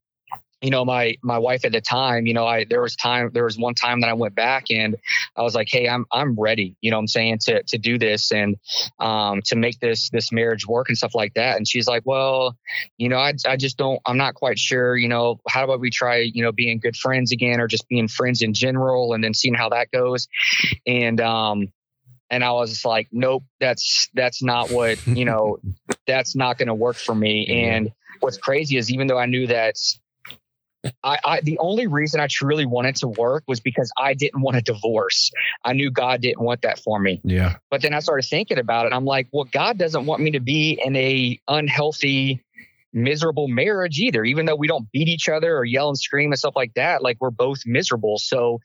you 0.60 0.70
know 0.70 0.84
my 0.84 1.16
my 1.22 1.38
wife 1.38 1.64
at 1.64 1.72
the 1.72 1.80
time 1.80 2.26
you 2.26 2.34
know 2.34 2.46
i 2.46 2.64
there 2.68 2.82
was 2.82 2.96
time 2.96 3.30
there 3.32 3.44
was 3.44 3.58
one 3.58 3.74
time 3.74 4.00
that 4.00 4.10
i 4.10 4.12
went 4.12 4.34
back 4.34 4.70
and 4.70 4.96
i 5.36 5.42
was 5.42 5.54
like 5.54 5.68
hey 5.70 5.88
i'm 5.88 6.04
i'm 6.12 6.34
ready 6.38 6.76
you 6.80 6.90
know 6.90 6.96
what 6.96 7.02
i'm 7.02 7.06
saying 7.08 7.38
to 7.38 7.62
to 7.64 7.78
do 7.78 7.98
this 7.98 8.32
and 8.32 8.56
um 8.98 9.40
to 9.42 9.56
make 9.56 9.78
this 9.80 10.10
this 10.10 10.32
marriage 10.32 10.66
work 10.66 10.88
and 10.88 10.98
stuff 10.98 11.14
like 11.14 11.34
that. 11.34 11.56
And 11.56 11.66
she's 11.66 11.86
like 11.86 12.02
well 12.04 12.56
you 12.96 13.08
know 13.08 13.18
i, 13.18 13.32
I 13.46 13.56
just 13.56 13.76
don't 13.76 14.00
i'm 14.06 14.16
not 14.16 14.34
quite 14.34 14.58
sure 14.58 14.96
you 14.96 15.08
know 15.08 15.40
how 15.48 15.64
about 15.64 15.80
we 15.80 15.90
try 15.90 16.18
you 16.18 16.42
know 16.42 16.52
being 16.52 16.78
good 16.78 16.96
friends 16.96 17.32
again 17.32 17.60
or 17.60 17.68
just 17.68 17.88
being 17.88 18.08
friends 18.08 18.42
in 18.42 18.52
general 18.52 19.14
and 19.14 19.22
then 19.22 19.34
seeing 19.34 19.54
how 19.54 19.70
that 19.70 19.90
goes. 19.90 20.28
And 20.86 21.20
um 21.20 21.72
and 22.30 22.44
I 22.44 22.52
was 22.52 22.84
like, 22.84 23.08
nope, 23.10 23.44
that's 23.58 24.10
that's 24.14 24.42
not 24.42 24.70
what 24.70 25.04
you 25.06 25.24
know, 25.24 25.58
that's 26.06 26.36
not 26.36 26.58
going 26.58 26.68
to 26.68 26.74
work 26.74 26.96
for 26.96 27.14
me. 27.14 27.46
And 27.64 27.90
what's 28.20 28.36
crazy 28.36 28.76
is 28.76 28.90
even 28.90 29.06
though 29.06 29.18
I 29.18 29.26
knew 29.26 29.46
that 29.46 29.76
I, 31.02 31.18
I 31.24 31.40
the 31.40 31.58
only 31.58 31.86
reason 31.86 32.20
I 32.20 32.28
truly 32.28 32.66
wanted 32.66 32.96
to 32.96 33.08
work 33.08 33.44
was 33.46 33.60
because 33.60 33.90
I 33.98 34.14
didn't 34.14 34.40
want 34.42 34.56
a 34.56 34.62
divorce. 34.62 35.30
I 35.64 35.72
knew 35.72 35.90
God 35.90 36.20
didn't 36.20 36.42
want 36.42 36.62
that 36.62 36.78
for 36.78 36.98
me. 36.98 37.20
Yeah. 37.24 37.56
But 37.70 37.82
then 37.82 37.94
I 37.94 38.00
started 38.00 38.28
thinking 38.28 38.58
about 38.58 38.86
it. 38.86 38.92
I'm 38.92 39.04
like, 39.04 39.28
well, 39.32 39.44
God 39.44 39.78
doesn't 39.78 40.06
want 40.06 40.22
me 40.22 40.32
to 40.32 40.40
be 40.40 40.80
in 40.82 40.94
a 40.96 41.40
unhealthy, 41.48 42.44
miserable 42.92 43.48
marriage 43.48 43.98
either. 43.98 44.24
Even 44.24 44.46
though 44.46 44.56
we 44.56 44.68
don't 44.68 44.90
beat 44.92 45.08
each 45.08 45.28
other 45.28 45.56
or 45.56 45.64
yell 45.64 45.88
and 45.88 45.98
scream 45.98 46.30
and 46.30 46.38
stuff 46.38 46.54
like 46.56 46.74
that, 46.74 47.02
like 47.02 47.16
we're 47.20 47.30
both 47.30 47.62
miserable. 47.66 48.18
So 48.18 48.60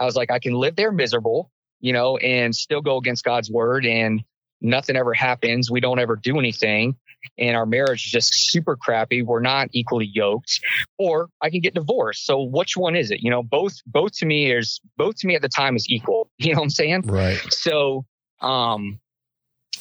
I 0.00 0.04
was 0.04 0.16
like, 0.16 0.30
I 0.30 0.40
can 0.40 0.54
live 0.54 0.76
there 0.76 0.92
miserable, 0.92 1.50
you 1.80 1.92
know, 1.92 2.16
and 2.16 2.54
still 2.54 2.82
go 2.82 2.96
against 2.96 3.24
God's 3.24 3.50
word 3.50 3.86
and 3.86 4.24
nothing 4.64 4.96
ever 4.96 5.14
happens. 5.14 5.70
We 5.70 5.80
don't 5.80 5.98
ever 5.98 6.16
do 6.16 6.38
anything. 6.38 6.96
And 7.38 7.56
our 7.56 7.64
marriage 7.64 8.04
is 8.04 8.10
just 8.10 8.34
super 8.34 8.76
crappy. 8.76 9.22
We're 9.22 9.40
not 9.40 9.68
equally 9.72 10.10
yoked, 10.12 10.60
or 10.98 11.28
I 11.40 11.48
can 11.50 11.60
get 11.60 11.74
divorced. 11.74 12.26
So 12.26 12.42
which 12.42 12.76
one 12.76 12.96
is 12.96 13.10
it? 13.10 13.20
You 13.22 13.30
know, 13.30 13.42
both 13.42 13.80
both 13.86 14.12
to 14.18 14.26
me 14.26 14.52
is 14.52 14.80
both 14.98 15.16
to 15.20 15.26
me 15.26 15.34
at 15.34 15.42
the 15.42 15.48
time 15.48 15.76
is 15.76 15.88
equal. 15.88 16.30
You 16.38 16.52
know 16.52 16.58
what 16.58 16.64
I'm 16.64 16.70
saying? 16.70 17.02
Right. 17.02 17.40
So, 17.50 18.04
um, 18.42 19.00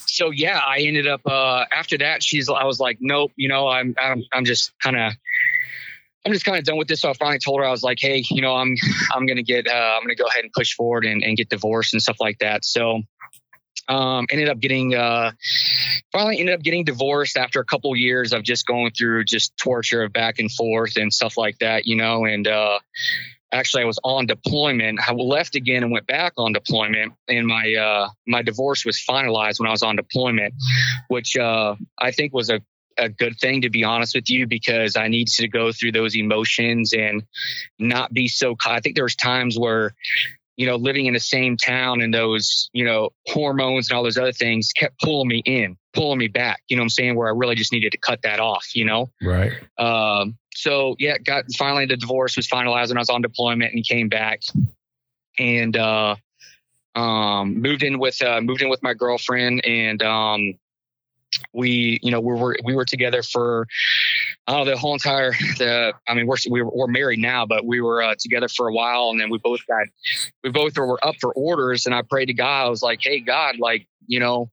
so 0.06 0.30
yeah, 0.30 0.60
I 0.60 0.80
ended 0.80 1.08
up 1.08 1.22
uh, 1.26 1.66
after 1.76 1.98
that. 1.98 2.24
She's, 2.24 2.48
I 2.50 2.64
was 2.64 2.80
like, 2.80 3.00
nope. 3.02 3.32
You 3.36 3.50
know, 3.50 3.68
I'm, 3.68 3.96
I'm, 4.02 4.24
I'm 4.32 4.46
just 4.46 4.72
kind 4.80 4.96
of, 4.96 5.12
I'm 6.26 6.32
just 6.32 6.46
kind 6.46 6.58
of 6.58 6.64
done 6.64 6.78
with 6.78 6.88
this. 6.88 7.02
So 7.02 7.10
I 7.10 7.14
finally 7.14 7.40
told 7.40 7.60
her, 7.60 7.66
I 7.66 7.72
was 7.72 7.84
like, 7.84 7.98
hey, 8.00 8.24
you 8.30 8.42
know, 8.42 8.56
I'm, 8.56 8.76
I'm 9.14 9.26
gonna 9.26 9.44
get, 9.44 9.68
uh, 9.68 9.98
I'm 9.98 10.04
gonna 10.04 10.16
go 10.16 10.26
ahead 10.26 10.44
and 10.44 10.54
push 10.54 10.74
forward 10.76 11.06
and, 11.06 11.24
and 11.24 11.36
get 11.36 11.50
divorced 11.50 11.94
and 11.94 12.02
stuff 12.02 12.18
like 12.20 12.40
that. 12.40 12.64
So, 12.64 13.02
um, 13.90 14.26
ended 14.30 14.50
up 14.50 14.60
getting, 14.60 14.96
uh, 14.96 15.32
finally 16.12 16.40
ended 16.40 16.56
up 16.56 16.62
getting 16.62 16.84
divorced 16.84 17.38
after 17.38 17.60
a 17.60 17.66
couple 17.66 17.96
years 17.96 18.34
of 18.34 18.44
just 18.44 18.66
going 18.66 18.92
through 18.92 19.24
just 19.26 19.56
torture 19.58 20.04
of 20.04 20.14
back 20.14 20.40
and 20.40 20.52
forth 20.52 20.96
and 20.98 21.14
stuff 21.14 21.38
like 21.38 21.58
that, 21.60 21.86
you 21.86 21.96
know, 21.96 22.26
and, 22.26 22.48
uh, 22.48 22.80
actually 23.54 23.84
I 23.84 23.86
was 23.86 24.00
on 24.04 24.26
deployment. 24.26 25.00
I 25.08 25.14
left 25.14 25.56
again 25.56 25.84
and 25.84 25.92
went 25.92 26.08
back 26.08 26.34
on 26.38 26.54
deployment 26.54 27.14
and 27.28 27.48
my 27.48 27.74
uh 27.76 28.10
my 28.28 28.42
divorce 28.42 28.84
was 28.84 28.98
finalized 29.08 29.60
when 29.60 29.68
I 29.68 29.72
was 29.72 29.84
on 29.84 29.96
deployment, 29.96 30.56
which 31.08 31.38
uh 31.38 31.76
I 31.98 32.12
think 32.12 32.34
was 32.34 32.50
a 32.50 32.62
a 32.98 33.10
good 33.10 33.40
thing 33.40 33.62
to 33.62 33.70
be 33.70 33.84
honest 33.84 34.16
with 34.16 34.30
you 34.30 34.48
because 34.48 34.96
I 34.96 35.08
needed 35.08 35.34
to 35.36 35.48
go 35.48 35.72
through 35.72 35.94
those 35.94 36.16
emotions 36.16 36.94
and 36.94 37.24
not 37.80 38.14
be 38.14 38.28
so 38.28 38.56
I 38.66 38.82
think 38.82 38.96
there 38.96 39.04
was 39.04 39.16
times 39.16 39.58
where 39.58 39.96
you 40.58 40.66
know 40.68 40.76
living 40.76 41.06
in 41.06 41.14
the 41.14 41.20
same 41.20 41.58
town 41.58 42.01
and 42.01 42.14
those 42.14 42.70
you 42.74 42.86
know 42.86 43.10
hormones 43.28 43.89
and 43.89 43.97
all 43.97 44.04
those 44.04 44.18
other 44.18 44.32
things 44.32 44.72
kept 44.74 44.99
pulling 45.01 45.28
me 45.28 45.41
in 45.45 45.76
pulling 45.93 46.20
me 46.20 46.28
back 46.28 46.62
you 46.68 46.76
know 46.76 46.82
what 46.82 46.86
i'm 46.86 46.89
saying 46.89 47.16
where 47.16 47.28
i 47.28 47.32
really 47.32 47.56
just 47.56 47.72
needed 47.72 47.91
to 47.91 47.97
cut 47.97 48.22
that 48.22 48.39
off 48.39 48.76
you 48.76 48.86
know 48.86 49.10
Right. 49.22 49.51
um, 49.78 50.38
so 50.56 50.95
yeah, 50.99 51.18
got 51.18 51.45
finally 51.58 51.86
the 51.86 51.97
divorce 51.97 52.38
was 52.38 52.47
finalized 52.47 52.89
and 52.89 52.97
I 52.97 53.01
was 53.01 53.10
on 53.10 53.22
deployment 53.22 53.74
and 53.74 53.84
came 53.84 54.08
back 54.08 54.41
and 55.39 55.76
uh, 55.76 56.16
um, 56.95 57.60
moved 57.60 57.84
in 57.84 57.97
with 57.99 58.22
uh, 58.22 58.39
moved 58.41 58.62
in 58.62 58.70
with 58.70 58.84
my 58.84 58.93
girlfriend 58.93 59.66
and 59.66 60.01
um, 60.04 60.54
we 61.54 61.99
you 62.04 62.12
know 62.12 62.20
we 62.20 62.34
were 62.36 62.56
we 62.64 62.76
were 62.76 62.86
together 62.86 63.24
for 63.24 63.68
I 64.48 64.64
the 64.66 64.78
whole 64.78 64.94
entire 64.94 65.32
the 65.58 65.94
I 66.08 66.14
mean 66.14 66.28
we're 66.28 66.36
we 66.50 66.62
were, 66.62 66.72
we're 66.74 66.88
married 66.88 67.20
now 67.20 67.46
but 67.46 67.66
we 67.66 67.80
were 67.82 68.02
uh, 68.02 68.16
together 68.18 68.48
for 68.50 68.68
a 68.68 68.74
while 68.74 69.10
and 69.10 69.20
then 69.20 69.30
we 69.30 69.38
both 69.38 69.66
got 69.68 69.88
we 70.44 70.50
both 70.50 70.78
were 70.78 71.04
up 71.06 71.16
for 71.22 71.34
orders 71.34 71.86
and 71.86 71.96
I 71.96 72.02
prayed 72.02 72.26
to 72.26 72.34
God. 72.34 72.66
I 72.66 72.70
was 72.70 72.82
like 72.82 73.00
hey 73.02 73.20
God 73.20 73.58
like 73.60 73.88
you 74.08 74.20
know 74.20 74.50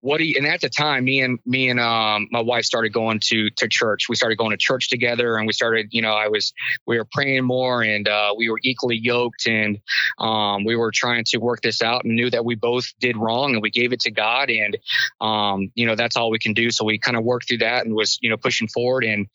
what 0.00 0.20
you, 0.20 0.34
and 0.36 0.46
at 0.46 0.60
the 0.60 0.68
time 0.68 1.04
me 1.04 1.20
and 1.20 1.38
me 1.44 1.68
and 1.68 1.80
um 1.80 2.28
my 2.30 2.40
wife 2.40 2.64
started 2.64 2.92
going 2.92 3.20
to 3.20 3.50
to 3.50 3.68
church 3.68 4.08
we 4.08 4.16
started 4.16 4.36
going 4.36 4.50
to 4.50 4.56
church 4.56 4.88
together 4.88 5.36
and 5.36 5.46
we 5.46 5.52
started 5.52 5.88
you 5.90 6.02
know 6.02 6.12
i 6.12 6.28
was 6.28 6.52
we 6.86 6.98
were 6.98 7.06
praying 7.10 7.44
more 7.44 7.82
and 7.82 8.08
uh 8.08 8.34
we 8.36 8.48
were 8.48 8.60
equally 8.62 8.96
yoked 8.96 9.46
and 9.46 9.78
um 10.18 10.64
we 10.64 10.76
were 10.76 10.90
trying 10.92 11.24
to 11.24 11.38
work 11.38 11.60
this 11.62 11.82
out 11.82 12.04
and 12.04 12.14
knew 12.14 12.30
that 12.30 12.44
we 12.44 12.54
both 12.54 12.86
did 13.00 13.16
wrong 13.16 13.54
and 13.54 13.62
we 13.62 13.70
gave 13.70 13.92
it 13.92 14.00
to 14.00 14.10
god 14.10 14.50
and 14.50 14.76
um 15.20 15.70
you 15.74 15.86
know 15.86 15.96
that's 15.96 16.16
all 16.16 16.30
we 16.30 16.38
can 16.38 16.54
do 16.54 16.70
so 16.70 16.84
we 16.84 16.98
kind 16.98 17.16
of 17.16 17.24
worked 17.24 17.48
through 17.48 17.58
that 17.58 17.84
and 17.84 17.94
was 17.94 18.18
you 18.20 18.30
know 18.30 18.36
pushing 18.36 18.68
forward 18.68 19.04
and 19.04 19.26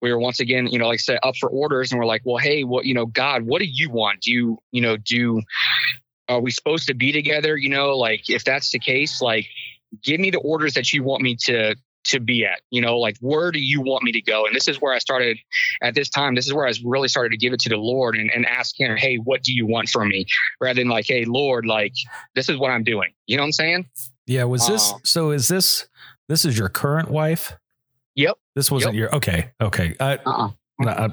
we 0.00 0.12
were 0.12 0.18
once 0.20 0.38
again, 0.38 0.68
you 0.68 0.78
know, 0.78 0.86
like 0.86 0.98
I 0.98 1.02
said, 1.02 1.18
up 1.24 1.36
for 1.36 1.48
orders, 1.48 1.90
and 1.90 1.98
we're 1.98 2.06
like, 2.06 2.22
well, 2.24 2.36
hey, 2.36 2.62
what, 2.62 2.84
you 2.84 2.94
know, 2.94 3.06
God, 3.06 3.42
what 3.42 3.60
do 3.60 3.66
you 3.66 3.90
want? 3.90 4.20
Do 4.20 4.30
you, 4.30 4.58
you 4.70 4.80
know, 4.80 4.96
do 4.96 5.42
are 6.28 6.40
we 6.40 6.50
supposed 6.50 6.88
to 6.88 6.94
be 6.94 7.10
together? 7.10 7.56
You 7.56 7.70
know, 7.70 7.96
like 7.96 8.28
if 8.28 8.44
that's 8.44 8.70
the 8.70 8.78
case, 8.78 9.20
like 9.20 9.46
give 10.02 10.20
me 10.20 10.30
the 10.30 10.38
orders 10.38 10.74
that 10.74 10.92
you 10.92 11.02
want 11.02 11.22
me 11.22 11.34
to 11.36 11.74
to 12.04 12.20
be 12.20 12.44
at 12.44 12.60
you 12.70 12.80
know 12.80 12.96
like 12.98 13.16
where 13.20 13.50
do 13.50 13.58
you 13.58 13.80
want 13.82 14.02
me 14.04 14.12
to 14.12 14.22
go 14.22 14.46
and 14.46 14.54
this 14.54 14.68
is 14.68 14.80
where 14.80 14.94
i 14.94 14.98
started 14.98 15.36
at 15.82 15.94
this 15.94 16.08
time 16.08 16.34
this 16.34 16.46
is 16.46 16.54
where 16.54 16.66
i 16.66 16.72
really 16.84 17.08
started 17.08 17.30
to 17.30 17.36
give 17.36 17.52
it 17.52 17.60
to 17.60 17.68
the 17.68 17.76
lord 17.76 18.14
and, 18.16 18.30
and 18.30 18.46
ask 18.46 18.78
him 18.78 18.96
hey 18.96 19.16
what 19.16 19.42
do 19.42 19.52
you 19.52 19.66
want 19.66 19.88
from 19.88 20.08
me 20.08 20.24
rather 20.60 20.80
than 20.80 20.88
like 20.88 21.06
hey 21.06 21.24
lord 21.24 21.66
like 21.66 21.92
this 22.34 22.48
is 22.48 22.56
what 22.56 22.70
i'm 22.70 22.84
doing 22.84 23.10
you 23.26 23.36
know 23.36 23.42
what 23.42 23.46
i'm 23.48 23.52
saying 23.52 23.84
Yeah. 24.26 24.44
Was 24.44 24.66
this 24.68 24.92
Uh, 24.92 24.98
so? 25.04 25.30
Is 25.32 25.48
this 25.48 25.86
this 26.28 26.44
is 26.44 26.56
your 26.58 26.68
current 26.68 27.10
wife? 27.10 27.56
Yep. 28.14 28.36
This 28.54 28.70
wasn't 28.70 28.94
your 28.94 29.14
okay. 29.16 29.50
Okay. 29.60 29.94
I, 29.98 30.18
uh-uh 30.24 30.50
I, 30.86 31.08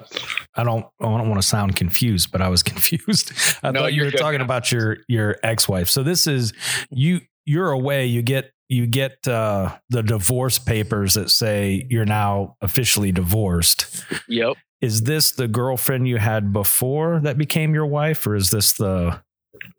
I 0.56 0.64
don't 0.64 0.86
I 1.00 1.06
don't 1.06 1.30
want 1.30 1.42
to 1.42 1.48
sound 1.48 1.76
confused, 1.76 2.32
but 2.32 2.42
I 2.42 2.50
was 2.50 2.62
confused. 2.72 3.32
I 3.64 3.72
No, 3.72 3.80
thought 3.82 3.94
you 3.94 4.04
were 4.04 4.12
talking 4.12 4.40
man. 4.40 4.46
about 4.46 4.72
your 4.72 4.98
your 5.08 5.38
ex 5.44 5.68
wife. 5.68 5.88
So 5.90 6.04
this 6.04 6.28
is 6.28 6.54
you. 6.90 7.22
You're 7.46 7.72
away. 7.72 8.06
You 8.08 8.22
get 8.22 8.52
you 8.70 8.88
get 8.88 9.28
uh, 9.28 9.76
the 9.90 10.02
divorce 10.04 10.58
papers 10.58 11.14
that 11.14 11.30
say 11.30 11.86
you're 11.90 12.06
now 12.06 12.56
officially 12.62 13.12
divorced. 13.12 14.04
yep 14.28 14.56
Is 14.82 15.04
this 15.04 15.32
the 15.34 15.48
girlfriend 15.48 16.08
you 16.08 16.18
had 16.18 16.52
before 16.54 17.20
that 17.24 17.38
became 17.38 17.74
your 17.74 17.86
wife, 17.86 18.26
or 18.28 18.36
is 18.36 18.50
this 18.50 18.74
the 18.74 19.22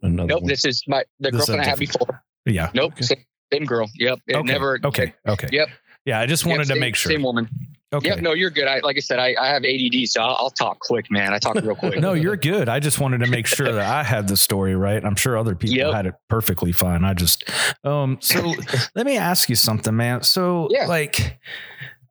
Another 0.03 0.29
nope 0.29 0.43
one. 0.43 0.49
this 0.49 0.65
is 0.65 0.83
my 0.89 1.05
the 1.21 1.31
This 1.31 1.47
girlfriend 1.47 1.61
i 1.63 1.65
had 1.69 1.79
before 1.79 2.23
yeah? 2.47 2.71
nope 2.75 2.93
Okay. 2.95 3.03
same, 3.03 3.25
same 3.53 3.65
girl 3.67 3.89
yep 3.97 4.19
it 4.27 4.37
okay. 4.37 4.53
never 4.53 4.79
Okay. 4.85 5.13
Okay. 5.29 5.49
Yep. 5.53 5.69
Yeah, 6.07 6.21
I 6.21 6.27
just 6.27 6.45
yep, 6.47 6.57
wanted 6.57 6.73
to 6.73 6.81
make 6.81 6.97
sure. 6.97 7.13
same 7.13 7.23
woman 7.23 7.49
Okay. 7.93 8.09
Yep, 8.09 8.21
no, 8.21 8.33
you're 8.33 8.51
good. 8.51 8.67
I 8.67 8.81
like 8.81 8.97
I 8.97 9.01
said, 9.01 9.21
I, 9.21 9.37
I 9.41 9.47
have 9.47 9.65
ADD, 9.65 10.09
so 10.09 10.21
I'll, 10.21 10.37
I'll 10.41 10.51
talk 10.51 10.81
quick, 10.81 11.09
man. 11.09 11.33
I 11.33 11.39
talk 11.39 11.55
real 11.55 11.77
quick. 11.77 12.01
No, 12.01 12.15
you're 12.15 12.37
good. 12.37 12.69
I 12.69 12.81
just 12.81 12.99
wanted 12.99 13.19
to 13.19 13.27
make 13.29 13.47
sure 13.47 13.71
that 13.71 13.87
I 13.87 14.03
had 14.03 14.27
the 14.27 14.37
story 14.37 14.75
right. 14.75 15.03
I'm 15.05 15.15
sure 15.15 15.39
other 15.39 15.55
people 15.55 15.77
Yep. 15.77 15.95
had 15.95 16.07
it 16.07 16.15
perfectly 16.29 16.73
fine. 16.73 17.05
I 17.05 17.15
just 17.15 17.49
um 17.85 18.19
so 18.21 18.55
let 18.97 19.07
me 19.07 19.17
ask 19.17 19.49
you 19.49 19.55
something, 19.55 19.95
man. 19.97 20.23
So 20.25 20.69
Yeah. 20.71 20.87
like 20.87 21.39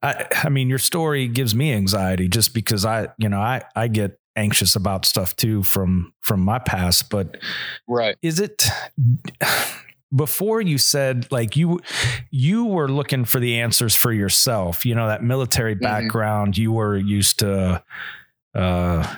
I 0.01 0.25
I 0.43 0.49
mean 0.49 0.69
your 0.69 0.79
story 0.79 1.27
gives 1.27 1.53
me 1.53 1.73
anxiety 1.73 2.29
just 2.29 2.53
because 2.53 2.85
I, 2.85 3.09
you 3.17 3.27
know, 3.27 3.39
I 3.39 3.63
I 3.75 3.89
get 3.89 4.17
anxious 4.37 4.77
about 4.77 5.05
stuff 5.05 5.35
too 5.35 5.61
from 5.63 6.13
from 6.21 6.39
my 6.39 6.57
past, 6.57 7.09
but 7.09 7.37
right. 7.87 8.15
is 8.21 8.39
it 8.39 8.65
before 10.15 10.61
you 10.61 10.77
said 10.77 11.29
like 11.31 11.55
you 11.57 11.79
you 12.31 12.65
were 12.65 12.87
looking 12.87 13.25
for 13.25 13.39
the 13.39 13.59
answers 13.59 13.95
for 13.95 14.13
yourself 14.13 14.85
you 14.85 14.95
know 14.95 15.07
that 15.07 15.23
military 15.23 15.75
Mhm. 15.75 15.81
background 15.81 16.57
you 16.57 16.71
were 16.71 16.97
used 16.97 17.39
to 17.39 17.83
uh 18.53 19.15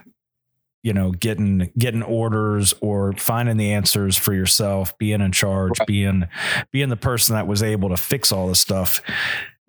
you 0.83 0.93
know 0.93 1.11
getting 1.11 1.71
getting 1.77 2.03
orders 2.03 2.73
or 2.81 3.13
finding 3.13 3.57
the 3.57 3.71
answers 3.73 4.17
for 4.17 4.33
yourself 4.33 4.97
being 4.97 5.21
in 5.21 5.31
charge 5.31 5.77
Right. 5.79 5.87
being 5.87 6.27
being 6.71 6.89
the 6.89 6.97
person 6.97 7.35
that 7.35 7.47
was 7.47 7.61
able 7.61 7.89
to 7.89 7.97
fix 7.97 8.31
all 8.31 8.47
this 8.47 8.59
stuff 8.61 9.01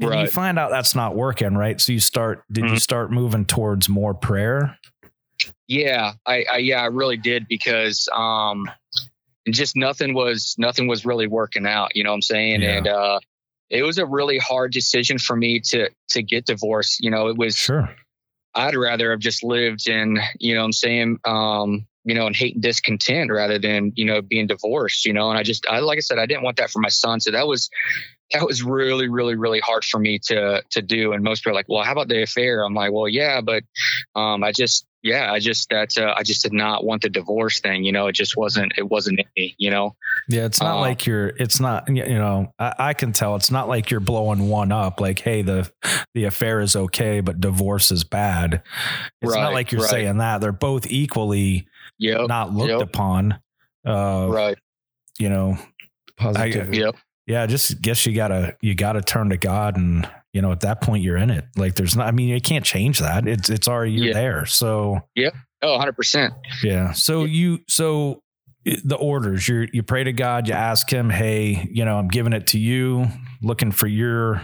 and 0.00 0.20
you 0.20 0.26
find 0.28 0.58
out 0.58 0.70
that's 0.70 0.94
not 0.94 1.16
working 1.16 1.54
right 1.56 1.80
so 1.80 1.92
you 1.92 2.00
start 2.00 2.44
did 2.52 2.64
you 2.64 2.76
Mhm. 2.76 2.80
start 2.80 3.10
moving 3.10 3.44
towards 3.44 3.88
more 3.88 4.14
prayer 4.14 4.78
Yeah, 5.68 6.12
I, 6.26 6.44
I 6.52 6.56
yeah, 6.58 6.80
I 6.82 6.86
really 6.86 7.16
did 7.16 7.46
because 7.48 8.08
um 8.14 8.68
just 9.54 9.76
nothing 9.76 10.14
was 10.14 10.54
nothing 10.58 10.86
was 10.86 11.04
really 11.04 11.26
working 11.26 11.66
out, 11.66 11.94
you 11.94 12.04
know 12.04 12.10
what 12.10 12.16
I'm 12.16 12.22
saying? 12.22 12.62
Yeah. 12.62 12.76
And 12.76 12.88
uh 12.88 13.20
it 13.70 13.82
was 13.82 13.98
a 13.98 14.06
really 14.06 14.38
hard 14.38 14.72
decision 14.72 15.18
for 15.18 15.36
me 15.36 15.60
to 15.60 15.90
to 16.10 16.22
get 16.22 16.46
divorced. 16.46 17.00
You 17.00 17.10
know, 17.10 17.28
it 17.28 17.36
was 17.36 17.56
sure 17.56 17.88
I'd 18.54 18.74
rather 18.74 19.10
have 19.10 19.20
just 19.20 19.44
lived 19.44 19.88
in, 19.88 20.18
you 20.38 20.54
know 20.54 20.60
what 20.60 20.66
I'm 20.66 20.72
saying, 20.72 21.18
um, 21.24 21.86
you 22.04 22.14
know, 22.14 22.26
and 22.26 22.34
hate 22.34 22.54
and 22.54 22.62
discontent 22.62 23.30
rather 23.30 23.58
than, 23.58 23.92
you 23.94 24.04
know, 24.04 24.22
being 24.22 24.46
divorced, 24.46 25.04
you 25.04 25.12
know, 25.12 25.28
and 25.30 25.38
I 25.38 25.42
just 25.42 25.66
I 25.68 25.80
like 25.80 25.98
I 25.98 26.00
said, 26.00 26.18
I 26.18 26.26
didn't 26.26 26.42
want 26.42 26.56
that 26.56 26.70
for 26.70 26.80
my 26.80 26.88
son. 26.88 27.20
So 27.20 27.30
that 27.30 27.46
was 27.46 27.70
that 28.32 28.46
was 28.46 28.62
really, 28.62 29.08
really, 29.08 29.36
really 29.36 29.60
hard 29.60 29.84
for 29.84 29.98
me 29.98 30.18
to 30.24 30.62
to 30.70 30.82
do. 30.82 31.12
And 31.12 31.22
most 31.22 31.40
people 31.40 31.52
are 31.52 31.54
like, 31.54 31.68
well, 31.68 31.82
how 31.82 31.92
about 31.92 32.08
the 32.08 32.22
affair? 32.22 32.64
I'm 32.64 32.74
like, 32.74 32.92
well, 32.92 33.08
yeah, 33.08 33.40
but 33.40 33.62
um, 34.14 34.44
I 34.44 34.52
just, 34.52 34.86
yeah, 35.02 35.32
I 35.32 35.38
just 35.38 35.70
that 35.70 35.96
uh, 35.96 36.14
I 36.16 36.22
just 36.22 36.42
did 36.42 36.52
not 36.52 36.84
want 36.84 37.02
the 37.02 37.08
divorce 37.08 37.60
thing. 37.60 37.84
You 37.84 37.92
know, 37.92 38.06
it 38.06 38.12
just 38.12 38.36
wasn't, 38.36 38.72
it 38.76 38.88
wasn't 38.88 39.20
me. 39.36 39.54
You 39.58 39.70
know, 39.70 39.96
yeah 40.28 40.44
it's 40.44 40.60
not 40.60 40.76
Uh, 40.76 40.80
like 40.80 41.06
you're 41.06 41.28
it's 41.28 41.58
not 41.58 41.88
you 41.88 42.04
know 42.04 42.52
I, 42.58 42.74
I 42.78 42.94
can 42.94 43.12
tell 43.12 43.34
it's 43.36 43.50
not 43.50 43.68
like 43.68 43.90
you're 43.90 44.00
blowing 44.00 44.48
one 44.48 44.72
up 44.72 45.00
like 45.00 45.18
hey 45.20 45.42
the 45.42 45.70
the 46.14 46.24
affair 46.24 46.60
is 46.60 46.76
okay 46.76 47.20
but 47.20 47.40
divorce 47.40 47.90
is 47.90 48.04
bad 48.04 48.62
it's 49.22 49.34
not 49.34 49.54
like 49.54 49.72
you're 49.72 49.80
right. 49.80 49.90
saying 49.90 50.18
that 50.18 50.40
they're 50.40 50.52
both 50.52 50.86
equally 50.90 51.66
yep, 51.98 52.28
not 52.28 52.52
looked 52.52 52.70
yep. 52.70 52.80
upon 52.82 53.40
uh 53.86 54.26
right, 54.28 54.58
you 55.18 55.30
know 55.30 55.56
Positivity. 56.16 56.78
yep, 56.78 56.96
yeah 57.28 57.46
just 57.46 57.80
guess 57.82 58.04
you 58.06 58.14
gotta 58.14 58.56
you 58.60 58.74
gotta 58.74 59.00
turn 59.02 59.28
to 59.30 59.36
god 59.36 59.76
and 59.76 60.08
you 60.32 60.42
know 60.42 60.50
at 60.50 60.60
that 60.60 60.80
point 60.80 61.02
you're 61.04 61.16
in 61.16 61.30
it 61.30 61.44
like 61.56 61.74
there's 61.76 61.94
not 61.96 62.06
i 62.06 62.10
mean 62.10 62.28
you 62.28 62.40
can't 62.40 62.64
change 62.64 62.98
that 62.98 63.28
it's 63.28 63.48
it's 63.50 63.68
already 63.68 63.92
you're 63.92 64.06
Yeah. 64.08 64.12
there 64.14 64.46
so 64.46 65.00
yeah, 65.14 65.30
oh, 65.62 65.72
100 65.72 65.92
percent. 65.92 66.34
yeah 66.64 66.92
so 66.92 67.24
you 67.24 67.60
so 67.68 68.22
the 68.84 68.96
orders 68.96 69.46
you 69.48 69.68
you 69.72 69.82
pray 69.82 70.04
to 70.04 70.12
god 70.12 70.48
you 70.48 70.54
ask 70.54 70.90
him 70.92 71.10
hey 71.10 71.68
you 71.70 71.84
know 71.84 71.96
i'm 71.98 72.08
giving 72.08 72.32
it 72.32 72.48
to 72.48 72.58
you 72.58 73.06
looking 73.42 73.70
for 73.72 73.86
your 73.86 74.42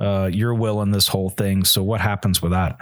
uh 0.00 0.30
your 0.32 0.54
will 0.54 0.80
in 0.82 0.90
this 0.92 1.08
whole 1.08 1.28
thing 1.30 1.64
so 1.64 1.82
what 1.82 2.00
happens 2.00 2.40
with 2.40 2.52
that 2.52 2.78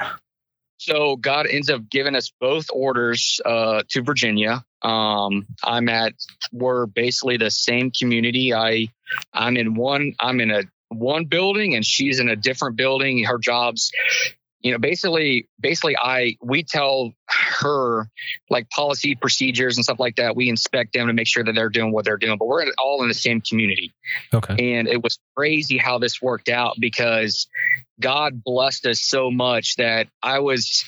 So 0.79 1.17
God 1.17 1.47
ends 1.47 1.71
up 1.71 1.89
giving 1.91 2.15
us 2.15 2.31
both 2.39 2.67
orders 2.71 3.41
uh, 3.47 3.83
to 3.89 4.03
Virginia. 4.03 4.63
Um, 4.83 5.47
I'm 5.65 5.89
at 5.89 6.13
we're 6.53 6.85
basically 6.87 7.39
the 7.39 7.51
same 7.51 7.91
community. 7.91 8.53
I 8.53 8.89
I'm 9.33 9.57
in 9.57 9.75
one 9.75 10.15
I'm 10.21 10.41
in 10.41 10.51
a 10.51 10.63
one 10.89 11.25
building 11.25 11.75
and 11.75 11.85
she's 11.85 12.21
in 12.21 12.29
a 12.29 12.37
different 12.37 12.77
building. 12.77 13.25
Her 13.25 13.39
job's 13.39 13.93
you 14.61 14.73
know 14.73 14.79
basically 14.79 15.49
basically 15.61 15.97
I 15.97 16.37
we 16.43 16.63
tell 16.63 17.13
her 17.29 18.09
like 18.51 18.69
policy 18.71 19.15
procedures 19.15 19.77
and 19.77 19.85
stuff 19.85 20.01
like 20.01 20.17
that. 20.17 20.37
We 20.37 20.49
inspect 20.49 20.93
them 20.93 21.07
to 21.09 21.13
make 21.13 21.27
sure 21.27 21.45
that 21.45 21.55
they're 21.55 21.69
doing 21.69 21.93
what 21.93 22.05
they're 22.05 22.17
doing. 22.17 22.39
But 22.39 22.47
we're 22.49 22.67
all 22.79 23.03
in 23.03 23.09
the 23.09 23.15
same 23.15 23.41
community. 23.41 23.95
okay 24.33 24.77
And 24.77 24.89
it 24.89 25.03
was 25.03 25.19
crazy 25.37 25.79
how 25.79 25.99
this 25.99 26.21
worked 26.23 26.49
out 26.49 26.77
because 26.79 27.49
God 28.01 28.43
blessed 28.45 28.87
us 28.87 29.01
so 29.01 29.31
much 29.31 29.77
that 29.77 30.09
I 30.23 30.41
was, 30.41 30.85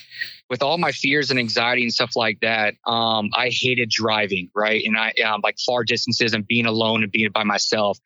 with 0.51 0.63
all 0.63 0.79
my 0.79 0.93
fears 0.93 1.31
and 1.31 1.39
anxiety 1.39 1.83
and 1.83 1.93
stuff 1.93 2.17
like 2.17 2.41
that, 2.41 2.75
um, 2.87 3.31
I 3.35 3.51
hated 3.51 3.91
driving, 3.91 4.51
right? 4.55 4.83
And 4.85 4.97
I, 4.97 5.13
um, 5.25 5.41
like 5.43 5.59
far 5.59 5.85
distances 5.85 6.33
and 6.33 6.47
being 6.47 6.67
alone 6.67 7.03
and 7.03 7.13
being 7.13 7.31
by 7.31 7.45
myself. 7.45 7.99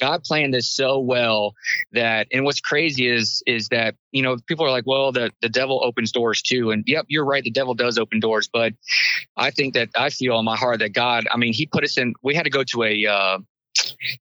God 0.00 0.24
planned 0.24 0.54
this 0.54 0.70
so 0.70 0.98
well 0.98 1.54
that, 1.92 2.26
and 2.32 2.44
what's 2.44 2.60
crazy 2.60 3.06
is, 3.06 3.42
is 3.46 3.68
that, 3.68 3.94
you 4.10 4.22
know, 4.22 4.36
people 4.46 4.66
are 4.66 4.70
like, 4.70 4.86
well, 4.86 5.12
the, 5.12 5.30
the 5.40 5.48
devil 5.48 5.80
opens 5.84 6.10
doors 6.12 6.42
too. 6.42 6.70
And 6.70 6.84
yep, 6.86 7.06
you're 7.08 7.24
right. 7.24 7.44
The 7.44 7.50
devil 7.50 7.74
does 7.74 7.98
open 7.98 8.20
doors. 8.20 8.48
But 8.52 8.74
I 9.36 9.50
think 9.50 9.74
that 9.74 9.90
I 9.96 10.10
feel 10.10 10.38
in 10.38 10.44
my 10.44 10.56
heart 10.56 10.80
that 10.80 10.92
God, 10.92 11.26
I 11.30 11.36
mean, 11.36 11.52
he 11.52 11.66
put 11.66 11.84
us 11.84 11.96
in, 11.96 12.14
we 12.22 12.34
had 12.34 12.44
to 12.44 12.50
go 12.50 12.64
to 12.64 12.82
a, 12.82 13.06
uh, 13.06 13.38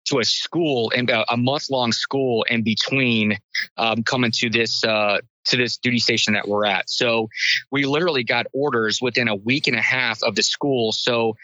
to 0.05 0.19
a 0.19 0.24
school 0.24 0.91
and 0.95 1.09
a, 1.09 1.38
month 1.38 1.69
long 1.69 1.91
school 1.91 2.43
in 2.49 2.63
between 2.63 3.38
um, 3.78 4.03
coming 4.03 4.32
to 4.32 4.49
this 4.49 4.84
uh, 4.84 5.19
to 5.46 5.58
this 5.58 5.78
duty 5.78 6.00
station 6.00 6.34
that 6.34 6.48
we're 6.48 6.66
at. 6.66 6.89
So 6.89 7.30
we 7.72 7.86
literally 7.86 8.24
got 8.24 8.48
orders 8.54 9.02
within 9.02 9.28
a 9.28 9.36
week 9.36 9.68
and 9.68 9.76
a 9.76 9.82
half 9.82 10.24
of 10.24 10.36
the 10.36 10.44
school. 10.44 10.91
So 10.91 11.36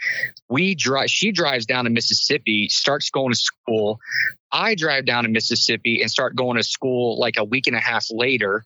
we 0.49 0.75
drive. 0.75 1.09
She 1.09 1.31
drives 1.31 1.65
down 1.65 1.85
to 1.85 1.89
Mississippi, 1.89 2.69
starts 2.69 3.09
going 3.09 3.31
to 3.31 3.37
school. 3.37 3.99
I 4.51 4.75
drive 4.75 5.05
down 5.05 5.23
to 5.23 5.29
Mississippi 5.29 6.01
and 6.01 6.09
start 6.09 6.35
going 6.35 6.57
to 6.57 6.63
school 6.63 7.19
like 7.19 7.37
a 7.37 7.43
week 7.43 7.67
and 7.67 7.75
a 7.75 7.79
half 7.79 8.07
later. 8.09 8.63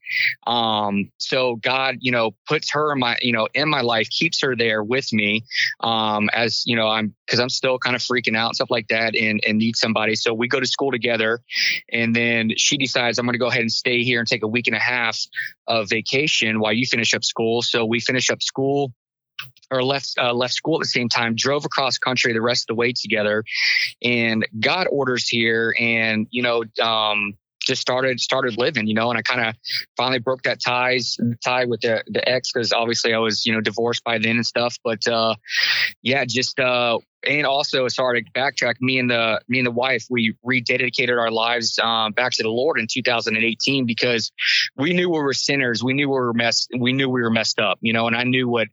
Um, 0.48 1.12
so 1.18 1.56
God, 1.56 1.98
you 2.00 2.12
know, 2.12 2.32
puts 2.48 2.72
her 2.72 2.94
in 2.94 3.00
my, 3.00 3.18
you 3.22 3.34
know, 3.34 3.48
in 3.54 3.70
my 3.70 3.82
life, 3.82 4.10
keeps 4.10 4.42
her 4.42 4.56
there 4.56 4.84
with 4.84 5.12
me. 5.12 5.44
Um, 5.80 6.30
as 6.34 6.64
you 6.66 6.76
know, 6.76 6.88
I'm 6.88 7.16
because 7.26 7.40
I'm 7.40 7.50
still 7.50 7.80
kind 7.80 7.96
of 7.96 8.02
freaking 8.02 8.38
out 8.38 8.48
and 8.50 8.56
stuff 8.56 8.72
like 8.72 8.88
that 8.90 9.16
and, 9.16 9.44
and 9.46 9.58
need 9.58 9.76
somebody. 9.76 10.16
So 10.16 10.34
we 10.34 10.48
go 10.48 10.60
to 10.60 10.66
school 10.66 10.92
together 10.92 11.42
and 11.92 12.16
then 12.16 12.52
she 12.58 12.78
decides 12.78 13.18
I'm 13.20 13.26
going 13.26 13.34
to 13.34 13.40
go 13.40 13.48
ahead 13.48 13.62
and 13.62 13.72
stay 13.72 14.04
here 14.04 14.20
and 14.20 14.28
take 14.28 14.44
a 14.44 14.48
week 14.48 14.68
and 14.68 14.76
a 14.76 14.80
half 14.80 15.20
of 15.68 15.90
vacation 15.90 16.60
while 16.60 16.74
you 16.74 16.86
finish 16.86 17.14
up 17.14 17.24
school. 17.24 17.62
So 17.62 17.86
we 17.86 18.00
finish 18.00 18.30
up 18.30 18.42
school 18.42 18.94
or 19.74 19.84
left 19.84 20.14
uh, 20.18 20.34
left 20.34 20.54
school 20.54 20.76
at 20.76 20.82
the 20.82 20.86
same 20.86 21.10
time, 21.10 21.36
drove 21.36 21.66
across 21.66 21.98
country 21.98 22.34
the 22.34 22.42
rest 22.42 22.64
of 22.64 22.76
the 22.76 22.76
way 22.76 22.94
together, 22.94 23.44
and 24.02 24.48
got 24.60 24.88
orders 24.90 25.28
here, 25.28 25.74
and 25.80 26.28
you 26.32 26.44
know, 26.44 26.64
um, 26.82 27.34
just 27.64 27.82
started 27.82 28.20
started 28.20 28.58
living, 28.58 28.88
you 28.88 28.94
know, 28.94 29.10
and 29.10 29.18
I 29.18 29.22
kind 29.22 29.42
of 29.42 29.56
finally 29.98 30.20
broke 30.20 30.44
that 30.44 30.62
ties 30.62 31.18
tie 31.44 31.66
with 31.66 31.82
the 31.82 32.04
the 32.08 32.28
ex 32.28 32.52
because 32.52 32.74
obviously 32.74 33.14
I 33.14 33.20
was 33.20 33.46
you 33.46 33.54
know 33.54 33.62
divorced 33.62 34.04
by 34.04 34.20
then 34.20 34.36
and 34.38 34.46
stuff, 34.46 34.78
but 34.84 35.08
uh, 35.08 35.36
yeah, 36.02 36.26
just 36.28 36.60
uh, 36.60 37.00
and 37.28 37.46
also 37.46 37.88
sorry 37.88 38.24
to 38.24 38.32
backtrack, 38.32 38.76
me 38.82 39.00
and 39.00 39.10
the 39.10 39.42
me 39.48 39.60
and 39.60 39.66
the 39.66 39.72
wife 39.72 40.06
we 40.10 40.36
rededicated 40.46 41.18
our 41.18 41.32
lives 41.32 41.80
um, 41.80 42.12
back 42.12 42.34
to 42.34 42.44
the 42.44 42.50
Lord 42.50 42.80
in 42.80 42.88
2018 42.92 43.86
because 43.86 44.32
we 44.76 44.94
knew 44.94 45.10
we 45.10 45.20
were 45.20 45.34
sinners, 45.34 45.84
we 45.84 45.94
knew 45.94 46.10
we 46.10 46.16
were 46.16 46.34
messed, 46.34 46.70
we 46.78 46.94
knew 46.94 47.10
we 47.10 47.22
were 47.22 47.32
messed 47.32 47.60
up, 47.60 47.80
you 47.82 47.94
know, 47.94 48.08
and 48.08 48.16
I 48.16 48.24
knew 48.24 48.48
what 48.48 48.68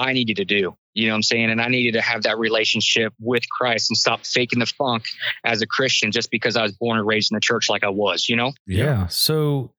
I 0.00 0.14
needed 0.14 0.36
to 0.38 0.44
do. 0.46 0.74
You 0.94 1.06
know 1.06 1.12
what 1.12 1.16
I'm 1.16 1.22
saying? 1.22 1.50
And 1.50 1.60
I 1.60 1.68
needed 1.68 1.92
to 1.92 2.00
have 2.00 2.22
that 2.22 2.38
relationship 2.38 3.12
with 3.20 3.48
Christ 3.48 3.90
and 3.90 3.96
stop 3.96 4.24
faking 4.24 4.58
the 4.58 4.66
funk 4.66 5.04
as 5.44 5.62
a 5.62 5.66
Christian 5.66 6.10
just 6.10 6.30
because 6.30 6.56
I 6.56 6.62
was 6.62 6.72
born 6.72 6.98
and 6.98 7.06
raised 7.06 7.30
in 7.30 7.36
the 7.36 7.40
church 7.40 7.68
like 7.68 7.84
I 7.84 7.90
was, 7.90 8.28
you 8.28 8.34
know? 8.34 8.52
Yeah. 8.66 9.06
So, 9.06 9.72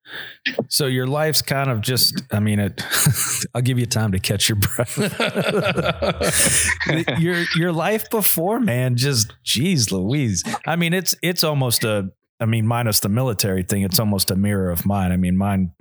so 0.68 0.86
your 0.86 1.06
life's 1.06 1.42
kind 1.42 1.70
of 1.70 1.82
just, 1.82 2.22
I 2.32 2.40
mean, 2.40 2.60
it, 2.60 2.82
I'll 3.54 3.62
give 3.62 3.78
you 3.78 3.84
time 3.84 4.12
to 4.12 4.20
catch 4.20 4.48
your 4.48 4.56
breath. 4.56 4.96
your, 7.20 7.44
your 7.56 7.72
life 7.72 8.08
before, 8.08 8.60
man, 8.60 8.96
just 8.96 9.34
geez, 9.42 9.92
Louise. 9.92 10.44
I 10.66 10.76
mean, 10.76 10.94
it's, 10.94 11.14
it's 11.20 11.44
almost 11.44 11.84
a, 11.84 12.10
I 12.40 12.46
mean, 12.46 12.66
minus 12.66 13.00
the 13.00 13.10
military 13.10 13.64
thing, 13.64 13.82
it's 13.82 13.98
almost 13.98 14.30
a 14.30 14.36
mirror 14.36 14.70
of 14.70 14.86
mine. 14.86 15.12
I 15.12 15.16
mean, 15.16 15.36
mine, 15.36 15.72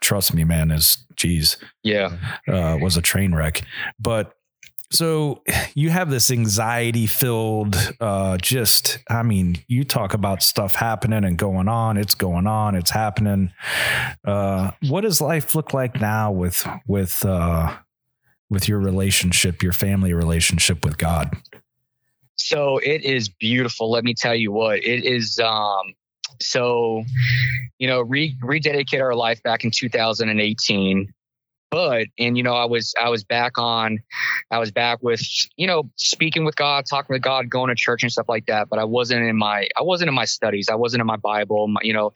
trust 0.00 0.34
me, 0.34 0.44
man, 0.44 0.70
is 0.70 1.04
geez, 1.16 1.56
Yeah. 1.82 2.16
uh, 2.48 2.78
was 2.80 2.96
a 2.96 3.02
train 3.02 3.34
wreck. 3.34 3.62
But 3.98 4.32
so 4.92 5.42
you 5.74 5.90
have 5.90 6.10
this 6.10 6.30
anxiety 6.30 7.06
filled, 7.06 7.76
uh, 8.00 8.36
just, 8.38 8.98
I 9.10 9.22
mean, 9.24 9.56
you 9.66 9.82
talk 9.82 10.14
about 10.14 10.42
stuff 10.42 10.76
happening 10.76 11.24
and 11.24 11.36
going 11.36 11.66
on. 11.68 11.96
It's 11.96 12.14
going 12.14 12.46
on. 12.46 12.76
It's 12.76 12.90
happening. 12.90 13.50
Uh, 14.24 14.70
what 14.88 15.00
does 15.00 15.20
life 15.20 15.54
look 15.56 15.74
like 15.74 16.00
now 16.00 16.30
with, 16.30 16.66
with, 16.86 17.24
uh, 17.26 17.76
with 18.48 18.68
your 18.68 18.78
relationship, 18.78 19.60
your 19.60 19.72
family 19.72 20.12
relationship 20.12 20.84
with 20.84 20.98
God? 20.98 21.34
So 22.36 22.78
it 22.78 23.02
is 23.02 23.28
beautiful. 23.28 23.90
Let 23.90 24.04
me 24.04 24.14
tell 24.14 24.36
you 24.36 24.52
what 24.52 24.78
it 24.84 25.04
is. 25.04 25.40
Um, 25.40 25.94
so, 26.40 27.04
you 27.78 27.86
know, 27.88 28.00
re- 28.00 28.36
rededicate 28.42 29.00
our 29.00 29.14
life 29.14 29.42
back 29.42 29.64
in 29.64 29.70
2018. 29.70 31.12
But 31.70 32.06
and 32.18 32.36
you 32.36 32.42
know, 32.42 32.54
I 32.54 32.64
was 32.64 32.94
I 32.98 33.08
was 33.08 33.24
back 33.24 33.58
on, 33.58 33.98
I 34.50 34.58
was 34.58 34.70
back 34.70 35.02
with 35.02 35.20
you 35.56 35.66
know 35.66 35.90
speaking 35.96 36.44
with 36.44 36.54
God, 36.54 36.84
talking 36.88 37.12
with 37.12 37.22
God, 37.22 37.50
going 37.50 37.68
to 37.68 37.74
church 37.74 38.02
and 38.02 38.12
stuff 38.12 38.26
like 38.28 38.46
that. 38.46 38.68
But 38.68 38.78
I 38.78 38.84
wasn't 38.84 39.26
in 39.26 39.36
my 39.36 39.68
I 39.76 39.82
wasn't 39.82 40.08
in 40.08 40.14
my 40.14 40.26
studies. 40.26 40.68
I 40.70 40.76
wasn't 40.76 41.00
in 41.00 41.06
my 41.06 41.16
Bible. 41.16 41.66
My, 41.68 41.80
you 41.82 41.92
know, 41.92 42.12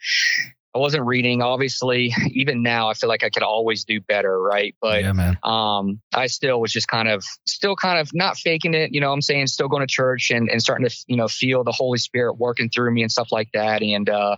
I 0.75 0.79
wasn't 0.79 1.05
reading. 1.05 1.43
Obviously, 1.43 2.15
even 2.31 2.63
now, 2.63 2.89
I 2.89 2.95
feel 2.95 3.09
like 3.09 3.25
I 3.25 3.31
could 3.31 3.43
always 3.43 3.85
do 3.85 4.01
better, 4.01 4.41
right? 4.41 4.75
But 4.81 5.03
yeah, 5.03 5.13
man. 5.13 5.39
um, 5.43 6.01
I 6.15 6.27
still 6.27 6.61
was 6.61 6.73
just 6.73 6.89
kind 6.89 7.09
of, 7.09 7.25
still 7.47 7.75
kind 7.75 7.99
of 7.99 8.11
not 8.15 8.37
faking 8.37 8.75
it, 8.75 8.93
you 8.95 9.01
know 9.01 9.09
what 9.09 9.15
I'm 9.15 9.23
saying? 9.23 9.49
Still 9.49 9.69
going 9.69 9.87
to 9.87 9.93
church 9.93 10.31
and, 10.31 10.49
and 10.49 10.63
starting 10.63 10.89
to, 10.89 10.97
you 11.09 11.17
know, 11.17 11.29
feel 11.29 11.65
the 11.65 11.73
Holy 11.73 11.99
Spirit 11.99 12.35
working 12.35 12.71
through 12.71 12.93
me 12.93 13.03
and 13.03 13.11
stuff 13.11 13.33
like 13.33 13.49
that. 13.53 13.83
And, 13.83 14.09
uh, 14.09 14.37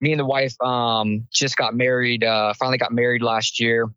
me 0.00 0.12
and 0.12 0.20
the 0.20 0.24
wife, 0.24 0.54
um, 0.60 1.26
just 1.32 1.56
got 1.56 1.74
married, 1.74 2.24
uh, 2.24 2.54
finally 2.54 2.78
got 2.78 2.92
married 2.92 3.22
last 3.22 3.60
year. 3.60 3.88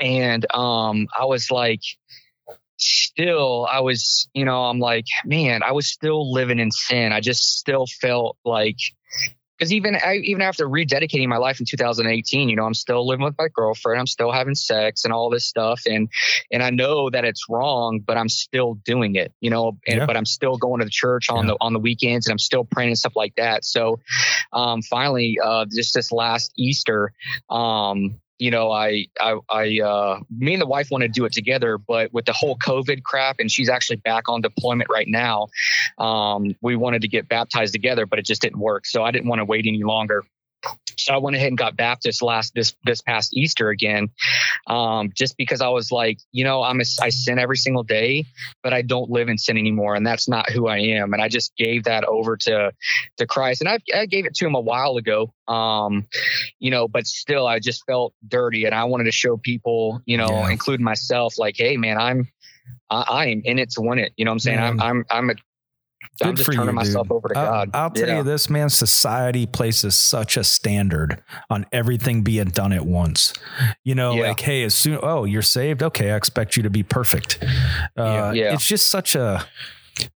and 0.00 0.44
um, 0.52 1.06
I 1.16 1.26
was 1.26 1.50
like, 1.50 1.82
still, 2.76 3.66
I 3.70 3.80
was, 3.80 4.28
you 4.34 4.44
know, 4.44 4.64
I'm 4.64 4.80
like, 4.80 5.06
man, 5.24 5.62
I 5.62 5.72
was 5.72 5.86
still 5.86 6.32
living 6.32 6.58
in 6.58 6.70
sin. 6.70 7.12
I 7.12 7.20
just 7.20 7.58
still 7.58 7.86
felt 8.00 8.36
like 8.44 8.78
because 9.62 9.72
even 9.72 9.94
I, 9.94 10.16
even 10.16 10.42
after 10.42 10.66
rededicating 10.66 11.28
my 11.28 11.36
life 11.36 11.60
in 11.60 11.66
2018, 11.66 12.48
you 12.48 12.56
know, 12.56 12.64
I'm 12.64 12.74
still 12.74 13.06
living 13.06 13.22
with 13.22 13.36
my 13.38 13.46
girlfriend. 13.54 14.00
I'm 14.00 14.08
still 14.08 14.32
having 14.32 14.56
sex 14.56 15.04
and 15.04 15.12
all 15.12 15.30
this 15.30 15.44
stuff, 15.44 15.82
and 15.86 16.08
and 16.50 16.64
I 16.64 16.70
know 16.70 17.10
that 17.10 17.24
it's 17.24 17.48
wrong, 17.48 18.00
but 18.00 18.16
I'm 18.16 18.28
still 18.28 18.74
doing 18.74 19.14
it, 19.14 19.32
you 19.40 19.50
know. 19.50 19.78
And 19.86 19.98
Yeah. 20.00 20.06
but 20.06 20.16
I'm 20.16 20.24
still 20.24 20.56
going 20.56 20.80
to 20.80 20.84
the 20.84 20.90
church 20.90 21.30
on 21.30 21.46
Yeah. 21.46 21.52
the 21.52 21.56
on 21.60 21.72
the 21.74 21.78
weekends, 21.78 22.26
and 22.26 22.32
I'm 22.32 22.40
still 22.40 22.64
praying 22.64 22.88
and 22.90 22.98
stuff 22.98 23.14
like 23.14 23.36
that. 23.36 23.64
So, 23.64 24.00
um, 24.52 24.82
finally, 24.82 25.38
uh, 25.40 25.66
just 25.70 25.94
this 25.94 26.10
last 26.10 26.52
Easter, 26.56 27.12
um, 27.48 28.20
you 28.42 28.50
know, 28.50 28.72
I, 28.72 29.06
I, 29.20 29.36
I, 29.50 29.78
uh, 29.80 30.18
me 30.36 30.54
and 30.54 30.60
the 30.60 30.66
wife 30.66 30.88
want 30.90 31.02
to 31.02 31.08
do 31.08 31.24
it 31.24 31.32
together, 31.32 31.78
but 31.78 32.12
with 32.12 32.24
the 32.24 32.32
whole 32.32 32.58
COVID 32.58 33.04
crap, 33.04 33.36
and 33.38 33.48
she's 33.48 33.68
actually 33.68 33.96
back 33.96 34.28
on 34.28 34.40
deployment 34.40 34.90
right 34.90 35.06
now. 35.06 35.46
Um, 35.96 36.56
we 36.60 36.74
wanted 36.74 37.02
to 37.02 37.08
get 37.08 37.28
baptized 37.28 37.72
together, 37.72 38.04
but 38.04 38.18
it 38.18 38.26
just 38.26 38.42
didn't 38.42 38.58
work. 38.58 38.84
So 38.84 39.04
I 39.04 39.12
didn't 39.12 39.28
want 39.28 39.38
to 39.38 39.44
wait 39.44 39.64
any 39.68 39.84
longer. 39.84 40.24
So 40.98 41.14
I 41.14 41.18
went 41.18 41.36
ahead 41.36 41.48
and 41.48 41.58
got 41.58 41.76
baptized 41.76 42.22
last 42.22 42.54
this 42.54 42.74
this 42.84 43.00
past 43.00 43.36
Easter 43.36 43.70
again, 43.70 44.10
um, 44.66 45.10
just 45.14 45.36
because 45.36 45.60
I 45.60 45.68
was 45.68 45.90
like, 45.90 46.18
you 46.32 46.44
know, 46.44 46.62
I'm 46.62 46.80
a, 46.80 46.84
I 47.00 47.08
sin 47.08 47.38
every 47.38 47.56
single 47.56 47.82
day, 47.82 48.26
but 48.62 48.72
I 48.72 48.82
don't 48.82 49.10
live 49.10 49.28
in 49.28 49.38
sin 49.38 49.58
anymore, 49.58 49.94
and 49.94 50.06
that's 50.06 50.28
not 50.28 50.50
who 50.50 50.68
I 50.68 50.78
am. 50.78 51.12
And 51.12 51.22
I 51.22 51.28
just 51.28 51.56
gave 51.56 51.84
that 51.84 52.04
over 52.04 52.36
to 52.38 52.72
to 53.16 53.26
Christ, 53.26 53.62
and 53.62 53.68
I, 53.68 53.78
I 53.94 54.06
gave 54.06 54.26
it 54.26 54.34
to 54.36 54.46
him 54.46 54.54
a 54.54 54.60
while 54.60 54.96
ago, 54.96 55.32
um, 55.48 56.06
you 56.58 56.70
know, 56.70 56.86
but 56.88 57.06
still, 57.06 57.46
I 57.46 57.58
just 57.58 57.84
felt 57.86 58.14
dirty, 58.26 58.64
and 58.64 58.74
I 58.74 58.84
wanted 58.84 59.04
to 59.04 59.12
show 59.12 59.36
people, 59.36 60.00
you 60.04 60.16
know, 60.18 60.28
Yeah. 60.28 60.50
including 60.50 60.84
myself, 60.84 61.38
like, 61.38 61.56
hey, 61.56 61.76
man, 61.76 61.98
I'm 61.98 62.28
I, 62.90 63.04
I 63.08 63.26
am 63.26 63.42
in 63.44 63.58
it 63.58 63.70
to 63.72 63.80
win 63.80 63.98
it. 63.98 64.12
You 64.16 64.24
know 64.24 64.30
what 64.30 64.34
I'm 64.34 64.38
saying? 64.40 64.58
I'm 64.58 64.80
I'm 64.80 65.04
I'm 65.10 65.30
a 65.30 65.34
I'm 66.20 66.30
Good 66.30 66.36
just 66.38 66.46
for 66.46 66.52
you, 66.64 66.72
myself 66.72 67.08
dude. 67.08 67.16
over 67.16 67.28
to 67.28 67.38
I'll- 67.38 67.46
God. 67.66 67.70
I'll, 67.74 67.90
tell 67.90 68.06
Yeah. 68.08 68.18
you 68.18 68.22
this, 68.22 68.50
man. 68.50 68.68
Society 68.68 69.46
places 69.46 69.94
such 69.94 70.36
a 70.36 70.44
standard 70.44 71.22
on 71.48 71.64
everything 71.72 72.22
being 72.22 72.48
done 72.48 72.72
at 72.72 72.84
once. 72.84 73.32
You 73.84 73.94
know, 73.94 74.14
Yeah. 74.14 74.28
like, 74.28 74.40
hey, 74.40 74.62
as 74.64 74.74
soon 74.74 74.98
oh, 75.02 75.24
you're 75.24 75.40
saved. 75.42 75.82
Okay, 75.82 76.10
I 76.10 76.16
expect 76.16 76.56
you 76.56 76.62
to 76.64 76.70
be 76.70 76.82
perfect. 76.82 77.38
Uh, 77.96 78.32
Yeah. 78.34 78.52
It's 78.52 78.66
just 78.66 78.88
such 78.88 79.14
a, 79.14 79.46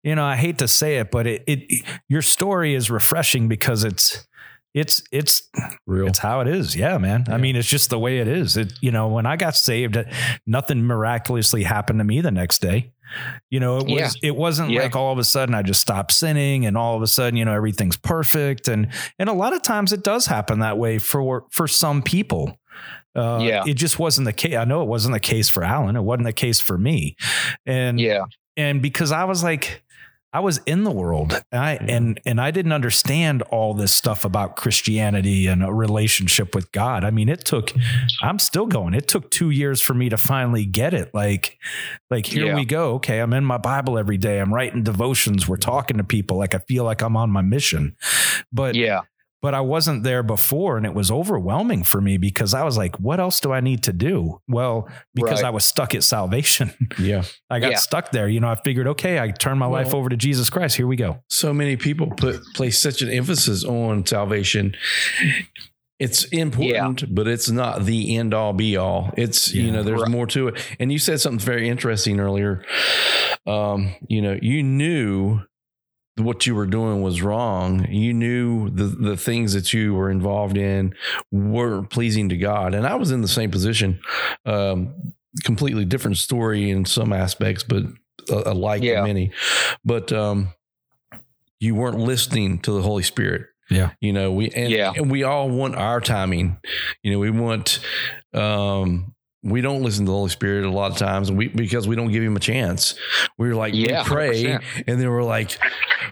you 0.02 0.14
know, 0.14 0.24
I 0.24 0.36
hate 0.36 0.58
to 0.58 0.68
say 0.68 0.96
it, 0.98 1.10
but 1.10 1.26
it, 1.26 1.44
it 1.46 1.84
your 2.08 2.22
story 2.22 2.74
is 2.74 2.90
refreshing 2.90 3.48
because 3.48 3.84
it's. 3.84 4.26
It's 4.74 5.02
it's 5.10 5.48
Real. 5.86 6.06
it's 6.06 6.18
how 6.18 6.40
it 6.40 6.48
is. 6.48 6.76
Yeah, 6.76 6.98
man. 6.98 7.24
I 7.28 7.38
mean, 7.38 7.56
it's 7.56 7.66
just 7.66 7.88
the 7.88 7.98
way 7.98 8.18
it 8.18 8.28
is. 8.28 8.58
It 8.58 8.74
you 8.82 8.90
know, 8.90 9.08
when 9.08 9.24
I 9.24 9.36
got 9.36 9.56
saved, 9.56 9.96
nothing 10.46 10.84
miraculously 10.84 11.62
happened 11.62 11.98
to 11.98 12.04
me 12.04 12.20
the 12.20 12.30
next 12.30 12.60
day. 12.60 12.92
You 13.50 13.60
know, 13.60 13.78
it 13.78 13.86
was 13.86 14.18
Yeah. 14.22 14.28
it 14.28 14.36
wasn't 14.36 14.70
Yeah. 14.70 14.82
like 14.82 14.96
all 14.96 15.12
of 15.12 15.18
a 15.18 15.24
sudden 15.24 15.54
I 15.54 15.62
just 15.62 15.80
stopped 15.80 16.12
sinning 16.12 16.66
and 16.66 16.76
all 16.76 16.96
of 16.96 17.02
a 17.02 17.06
sudden, 17.06 17.36
you 17.36 17.44
know, 17.44 17.54
everything's 17.54 17.96
perfect. 17.96 18.68
And 18.68 18.88
and 19.18 19.28
a 19.28 19.32
lot 19.32 19.52
of 19.54 19.62
times 19.62 19.92
it 19.92 20.02
does 20.02 20.26
happen 20.26 20.58
that 20.60 20.78
way 20.78 20.98
for 20.98 21.44
for 21.50 21.66
some 21.68 22.02
people. 22.02 22.58
Uh, 23.14 23.38
Yeah. 23.42 23.64
it 23.66 23.74
just 23.74 23.98
wasn't 23.98 24.26
the 24.26 24.32
case. 24.32 24.54
I 24.54 24.64
know 24.64 24.82
it 24.82 24.88
wasn't 24.88 25.14
the 25.14 25.20
case 25.20 25.48
for 25.48 25.64
Allen. 25.64 25.96
It 25.96 26.02
wasn't 26.02 26.24
the 26.26 26.32
case 26.34 26.60
for 26.60 26.76
me. 26.76 27.16
And 27.64 27.98
yeah, 27.98 28.24
and 28.58 28.82
because 28.82 29.12
I 29.12 29.24
was 29.24 29.42
like, 29.42 29.82
I 30.32 30.40
was 30.40 30.58
in 30.66 30.84
the 30.84 30.90
world, 30.90 31.32
and 31.50 31.62
I 31.62 31.72
and 31.74 32.20
and 32.26 32.40
I 32.40 32.50
didn't 32.50 32.72
understand 32.72 33.40
all 33.42 33.72
this 33.72 33.92
stuff 33.92 34.24
about 34.24 34.56
Christianity 34.56 35.46
and 35.46 35.62
a 35.62 35.72
relationship 35.72 36.54
with 36.54 36.70
God. 36.72 37.04
I 37.04 37.10
mean, 37.10 37.28
it 37.28 37.44
took. 37.44 37.72
I'm 38.20 38.38
still 38.38 38.66
going. 38.66 38.92
It 38.92 39.08
took 39.08 39.30
two 39.30 39.50
years 39.50 39.80
for 39.80 39.94
me 39.94 40.08
to 40.10 40.18
finally 40.18 40.66
get 40.66 40.92
it. 40.92 41.14
Like, 41.14 41.58
like 42.10 42.26
here 42.26 42.46
Yeah. 42.46 42.54
we 42.54 42.64
go. 42.66 42.94
Okay, 42.94 43.20
I'm 43.20 43.32
in 43.32 43.44
my 43.44 43.56
Bible 43.58 43.96
every 43.98 44.18
day. 44.18 44.40
I'm 44.40 44.52
writing 44.52 44.82
devotions. 44.82 45.48
We're 45.48 45.56
talking 45.56 45.96
to 45.96 46.04
people. 46.04 46.36
Like 46.36 46.54
I 46.54 46.58
feel 46.58 46.84
like 46.84 47.00
I'm 47.02 47.16
on 47.16 47.30
my 47.30 47.42
mission. 47.42 47.96
But 48.52 48.74
yeah, 48.74 49.02
but 49.46 49.54
I 49.54 49.60
wasn't 49.60 50.02
there 50.02 50.24
before, 50.24 50.76
and 50.76 50.84
it 50.84 50.92
was 50.92 51.08
overwhelming 51.08 51.84
for 51.84 52.00
me 52.00 52.16
because 52.18 52.52
I 52.52 52.64
was 52.64 52.76
like, 52.76 52.96
what 52.98 53.20
else 53.20 53.38
do 53.38 53.52
I 53.52 53.60
need 53.60 53.84
to 53.84 53.92
do? 53.92 54.40
Well, 54.48 54.88
because 55.14 55.40
Right. 55.42 55.48
I 55.48 55.50
was 55.50 55.64
stuck 55.64 55.94
at 55.94 56.02
salvation. 56.02 56.72
Yeah. 56.98 57.22
I 57.48 57.60
got 57.60 57.70
Yeah. 57.70 57.76
stuck 57.78 58.10
there. 58.10 58.26
You 58.28 58.40
know, 58.40 58.48
I 58.48 58.56
figured, 58.56 58.88
okay, 58.88 59.20
I 59.20 59.30
turned 59.30 59.60
my 59.60 59.66
life 59.66 59.94
over 59.94 60.08
to 60.08 60.16
Jesus 60.16 60.50
Christ. 60.50 60.76
Here 60.76 60.88
we 60.88 60.96
go. 60.96 61.22
so 61.28 61.54
many 61.54 61.76
people 61.76 62.08
put 62.08 62.40
place 62.56 62.76
such 62.82 63.02
an 63.02 63.08
emphasis 63.10 63.62
on 63.64 64.04
salvation. 64.04 64.74
It's 66.00 66.24
important, 66.24 67.14
but 67.14 67.28
it's 67.28 67.48
not 67.48 67.84
the 67.84 68.16
end 68.16 68.34
all 68.34 68.52
be 68.52 68.76
all. 68.76 69.14
It's 69.16 69.54
you 69.54 69.70
know 69.70 69.82
there's 69.84 70.02
Right. 70.02 70.10
more 70.10 70.26
to 70.26 70.48
it. 70.48 70.54
And 70.80 70.90
you 70.92 70.98
said 70.98 71.20
something 71.20 71.38
very 71.38 71.68
interesting 71.68 72.18
earlier. 72.20 72.64
Um, 73.46 73.94
you 74.08 74.20
know, 74.20 74.36
you 74.42 74.62
knew 74.62 75.40
what 76.18 76.46
you 76.46 76.54
were 76.54 76.66
doing 76.66 77.02
was 77.02 77.20
wrong. 77.22 77.86
You 77.90 78.14
knew 78.14 78.70
the 78.70 78.84
the 78.84 79.16
things 79.16 79.52
that 79.52 79.72
you 79.72 79.94
were 79.94 80.10
involved 80.10 80.56
in 80.56 80.94
weren't 81.30 81.90
pleasing 81.90 82.28
to 82.30 82.36
God. 82.36 82.74
And 82.74 82.86
I 82.86 82.94
was 82.94 83.10
in 83.10 83.20
the 83.20 83.28
same 83.28 83.50
position. 83.50 84.00
Um, 84.44 84.94
completely 85.44 85.84
different 85.84 86.16
story 86.16 86.70
in 86.70 86.84
some 86.86 87.12
aspects, 87.12 87.62
but 87.62 87.84
uh, 88.30 88.42
alike 88.46 88.82
Yeah. 88.82 89.00
in 89.00 89.04
many. 89.04 89.32
But 89.84 90.10
um, 90.12 90.48
you 91.60 91.74
weren't 91.74 91.98
listening 91.98 92.60
to 92.60 92.72
the 92.72 92.80
Holy 92.82 93.02
Spirit. 93.02 93.46
Yeah. 93.68 93.90
You 94.00 94.12
know, 94.12 94.32
we 94.32 94.48
and, 94.50 94.70
Yeah. 94.70 94.92
and 94.96 95.10
we 95.10 95.22
all 95.24 95.50
want 95.50 95.74
our 95.74 96.00
timing. 96.00 96.58
You 97.02 97.12
know, 97.12 97.18
we 97.18 97.30
want 97.30 97.80
um 98.32 99.14
we 99.50 99.60
don't 99.60 99.82
listen 99.82 100.04
to 100.06 100.10
the 100.10 100.16
Holy 100.16 100.30
Spirit 100.30 100.64
a 100.64 100.70
lot 100.70 100.90
of 100.92 100.98
times 100.98 101.30
we 101.30 101.48
because 101.48 101.86
we 101.88 101.96
don't 101.96 102.10
give 102.10 102.22
him 102.22 102.36
a 102.36 102.40
chance. 102.40 102.94
We're 103.38 103.54
like 103.54 103.74
Yeah, 103.74 104.02
we 104.02 104.08
pray 104.08 104.44
100%. 104.44 104.84
and 104.86 105.00
then 105.00 105.08
we're 105.08 105.22
like, 105.22 105.58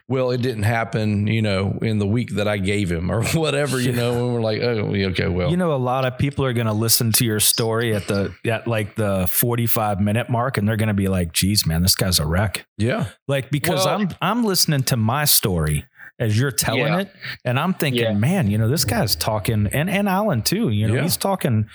well, 0.08 0.30
it 0.30 0.40
didn't 0.42 0.62
happen, 0.64 1.26
you 1.26 1.42
know, 1.42 1.78
in 1.82 1.98
the 1.98 2.06
week 2.06 2.34
that 2.34 2.46
I 2.48 2.58
gave 2.58 2.90
him 2.90 3.10
or 3.10 3.24
whatever, 3.34 3.80
you 3.80 3.92
know, 3.92 4.24
and 4.26 4.34
we're 4.34 4.40
like, 4.40 4.60
oh 4.62 4.94
okay, 4.94 5.28
well. 5.28 5.50
You 5.50 5.56
know, 5.56 5.72
a 5.74 5.76
lot 5.76 6.04
of 6.04 6.18
people 6.18 6.44
are 6.44 6.52
going 6.52 6.66
to 6.66 6.72
listen 6.72 7.12
to 7.12 7.24
your 7.24 7.40
story 7.40 7.94
at 7.94 8.06
the 8.06 8.34
at 8.46 8.66
like 8.66 8.94
the 8.96 9.26
45 9.26 10.00
minute 10.00 10.28
mark 10.30 10.56
and 10.58 10.68
they're 10.68 10.76
going 10.76 10.88
to 10.88 10.94
be 10.94 11.08
like, 11.08 11.32
geez, 11.32 11.66
man, 11.66 11.82
this 11.82 11.94
guy's 11.94 12.18
a 12.18 12.26
wreck. 12.26 12.66
yeah. 12.78 13.06
Like, 13.28 13.50
because 13.50 13.84
Well- 13.86 13.98
I'm 14.00 14.08
I'm 14.20 14.44
listening 14.44 14.82
to 14.84 14.96
my 14.96 15.24
story 15.24 15.86
as 16.18 16.38
you're 16.38 16.50
telling 16.52 16.80
Yeah. 16.92 16.98
it. 17.00 17.12
And 17.44 17.58
I'm 17.58 17.74
thinking, 17.74 18.02
Yeah. 18.02 18.12
man, 18.14 18.48
you 18.50 18.56
know, 18.58 18.68
this 18.68 18.84
guy's 18.84 19.16
talking 19.16 19.68
and, 19.72 19.90
and 19.90 20.08
Allen 20.08 20.42
too, 20.42 20.68
you 20.70 20.86
know, 20.86 20.94
Yeah. 20.94 21.02
he's 21.02 21.16
talking, 21.16 21.68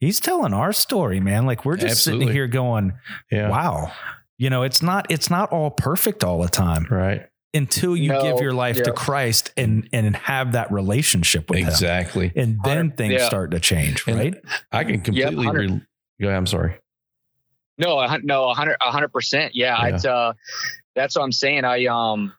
he's 0.00 0.18
telling 0.20 0.54
our 0.54 0.72
story, 0.72 1.20
man. 1.20 1.44
Like 1.46 1.64
we're 1.64 1.76
just 1.76 1.92
Absolutely. 1.92 2.26
sitting 2.26 2.34
here 2.36 2.46
going, 2.46 2.94
Yeah. 3.30 3.48
wow. 3.50 3.92
You 4.38 4.50
know, 4.50 4.62
it's 4.62 4.82
not 4.82 5.06
it's 5.10 5.30
not 5.30 5.50
all 5.52 5.70
perfect 5.70 6.24
all 6.24 6.40
the 6.40 6.48
time. 6.48 6.86
Right. 6.90 7.26
until 7.54 7.94
you 7.94 8.08
No, 8.08 8.22
give 8.22 8.40
your 8.40 8.54
life 8.54 8.82
to. 8.82 8.92
Christ 8.92 9.52
and 9.58 9.86
and 9.92 10.16
have 10.16 10.52
that 10.52 10.72
relationship 10.72 11.50
with 11.50 11.58
him. 11.58 11.68
Exactly. 11.68 12.32
And 12.34 12.56
then 12.64 12.92
things 12.92 13.12
yeah. 13.12 13.26
start 13.26 13.50
to 13.50 13.60
change, 13.60 14.04
And- 14.06 14.16
right? 14.16 14.34
I 14.72 14.84
can 14.84 15.02
completely 15.02 15.44
hundred- 15.44 15.70
re- 15.70 15.80
go 16.18 16.28
ahead, 16.28 16.38
I'm 16.38 16.46
sorry. 16.46 16.78
no, 17.78 18.06
no, 18.22 18.48
a 18.48 18.54
hundred, 18.54 18.76
a 18.80 18.90
hundred 18.90 19.12
percent. 19.12 19.54
Yeah, 19.54 19.76
Yeah. 19.86 19.94
it's 19.94 20.04
uh, 20.06 20.32
that's 20.94 21.14
what 21.16 21.24
I'm 21.24 21.32
saying. 21.32 21.64
I 21.66 21.84
um, 21.86 22.32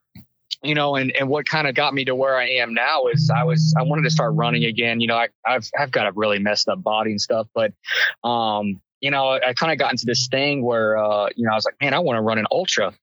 you 0.64 0.76
know, 0.76 0.95
and 0.95 1.11
and 1.16 1.30
what 1.30 1.47
kind 1.47 1.68
of 1.68 1.76
got 1.76 1.93
me 1.93 2.05
to 2.05 2.16
where 2.16 2.38
I 2.38 2.47
am 2.49 2.74
now 2.74 3.07
is 3.07 3.30
I 3.34 3.43
was 3.43 3.74
I 3.78 3.84
wanted 3.84 4.03
to 4.03 4.09
start 4.09 4.34
running 4.36 4.64
again. 4.66 4.99
You 4.99 5.07
know, 5.07 5.18
I 5.18 5.28
I've 5.45 5.70
I've 5.78 5.91
got 5.91 6.07
a 6.07 6.11
really 6.16 6.39
messed 6.39 6.70
up 6.70 6.82
body 6.82 7.11
and 7.11 7.22
stuff, 7.22 7.47
but 7.53 7.74
um, 8.24 8.82
you 9.01 9.11
know, 9.11 9.28
I, 9.28 9.49
I 9.49 9.53
kind 9.53 9.72
of 9.72 9.78
got 9.78 9.91
into 9.91 10.05
this 10.05 10.28
thing 10.30 10.64
where 10.64 10.97
uh, 10.97 11.30
you 11.36 11.45
know, 11.45 11.51
I 11.51 11.55
was 11.55 11.66
like, 11.66 11.76
man, 11.82 11.93
I 11.93 11.99
want 11.99 12.18
to 12.18 12.22
run 12.22 12.38
an 12.38 12.45
ultra. 12.51 12.93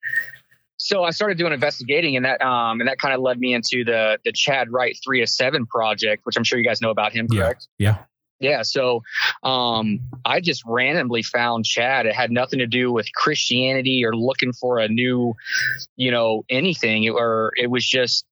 So 0.79 1.05
I 1.05 1.11
started 1.11 1.37
doing 1.37 1.53
investigating, 1.53 2.17
and 2.17 2.25
that 2.25 2.41
um, 2.41 2.81
and 2.81 2.89
that 2.89 2.99
kind 2.99 3.13
of 3.13 3.21
led 3.21 3.39
me 3.39 3.53
into 3.53 3.85
the 3.85 4.19
the 4.25 4.33
Chadd 4.33 4.71
Wright 4.71 4.97
three 5.05 5.21
of 5.23 5.29
seven 5.29 5.67
project, 5.67 6.25
which 6.25 6.39
I'm 6.39 6.45
sure 6.45 6.59
you 6.59 6.65
guys 6.65 6.81
know 6.81 6.91
about 6.91 7.13
him, 7.13 7.29
correct? 7.29 7.69
Yeah. 7.77 7.89
Yeah, 7.89 8.05
so 8.63 9.03
um, 9.43 10.01
I 10.25 10.41
just 10.41 10.63
randomly 10.67 11.23
found 11.23 11.65
Chadd. 11.65 12.07
It 12.07 12.15
had 12.15 12.31
nothing 12.31 12.59
to 12.61 12.67
do 12.67 12.91
with 12.93 13.13
Christianity 13.15 14.05
or 14.05 14.15
looking 14.15 14.53
for 14.53 14.79
a 14.79 14.89
new, 14.89 15.35
you 15.97 16.11
know, 16.11 16.45
anything. 16.49 17.05
It- 17.05 17.11
or 17.11 17.53
it 17.57 17.71
was 17.71 17.87
just, 17.87 18.25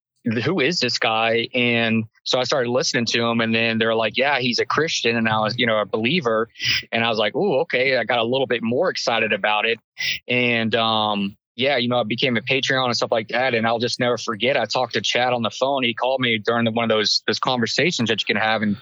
who 0.44 0.60
is 0.60 0.80
this 0.80 0.98
guy? 0.98 1.48
And 1.54 2.04
so 2.24 2.38
I 2.38 2.44
started 2.44 2.70
listening 2.70 3.06
to 3.06 3.22
him, 3.22 3.40
and 3.40 3.54
then 3.54 3.78
they're 3.78 3.94
like, 3.94 4.16
"Yeah, 4.16 4.40
he's 4.40 4.58
a 4.58 4.66
Christian," 4.66 5.16
and 5.16 5.28
I 5.28 5.40
was, 5.40 5.54
you 5.56 5.66
know, 5.66 5.78
a 5.78 5.86
believer. 5.86 6.48
And 6.92 7.04
I 7.04 7.08
was 7.08 7.18
like, 7.18 7.32
"Oh, 7.34 7.60
okay." 7.60 7.96
I 7.96 8.04
got 8.04 8.18
a 8.18 8.24
little 8.24 8.46
bit 8.46 8.62
more 8.62 8.90
excited 8.90 9.32
about 9.32 9.64
it, 9.64 9.78
and 10.26 10.74
um, 10.74 11.36
yeah, 11.56 11.76
you 11.78 11.88
know, 11.88 12.00
I 12.00 12.04
became 12.04 12.36
a 12.36 12.42
Patreon 12.42 12.84
and 12.86 12.96
stuff 12.96 13.10
like 13.10 13.28
that. 13.28 13.54
And 13.54 13.66
I'll 13.66 13.78
just 13.78 13.98
never 14.00 14.18
forget. 14.18 14.56
I 14.56 14.66
talked 14.66 14.94
to 14.94 15.00
Chadd 15.00 15.32
on 15.32 15.42
the 15.42 15.50
phone. 15.50 15.82
He 15.82 15.94
called 15.94 16.20
me 16.20 16.38
during 16.38 16.66
one 16.74 16.84
of 16.84 16.90
those 16.90 17.22
those 17.26 17.38
conversations 17.38 18.10
that 18.10 18.20
you 18.20 18.26
can 18.26 18.40
have, 18.40 18.60
and 18.62 18.76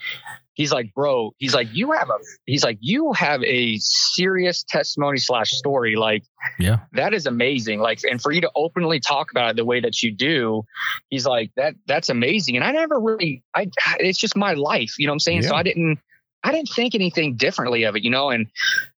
he's 0.56 0.72
like, 0.72 0.92
bro, 0.94 1.30
he's 1.38 1.54
like, 1.54 1.68
you 1.72 1.92
have 1.92 2.08
a, 2.10 2.18
he's 2.46 2.64
like, 2.64 2.78
you 2.80 3.12
have 3.12 3.42
a 3.44 3.76
serious 3.78 4.64
testimony 4.68 5.18
slash 5.18 5.50
story. 5.52 5.94
Like, 5.94 6.24
Yeah. 6.58 6.78
that 6.92 7.14
is 7.14 7.26
amazing. 7.26 7.78
Like, 7.78 8.00
and 8.10 8.20
for 8.20 8.32
you 8.32 8.40
to 8.40 8.50
openly 8.56 8.98
talk 8.98 9.30
about 9.30 9.50
it 9.50 9.56
the 9.56 9.64
way 9.64 9.80
that 9.80 10.02
you 10.02 10.10
do, 10.10 10.64
he's 11.10 11.26
like, 11.26 11.52
that, 11.56 11.74
that's 11.86 12.08
amazing. 12.08 12.56
And 12.56 12.64
I 12.64 12.72
never 12.72 12.98
really, 12.98 13.44
I, 13.54 13.70
it's 14.00 14.18
just 14.18 14.34
my 14.34 14.54
life, 14.54 14.94
you 14.98 15.06
know 15.06 15.12
what 15.12 15.16
I'm 15.16 15.20
saying? 15.20 15.42
So 15.42 15.54
I 15.54 15.62
didn't, 15.62 16.00
I 16.42 16.52
didn't 16.52 16.70
think 16.70 16.94
anything 16.94 17.36
differently 17.36 17.84
of 17.84 17.94
it, 17.94 18.02
you 18.02 18.10
know, 18.10 18.30
and 18.30 18.46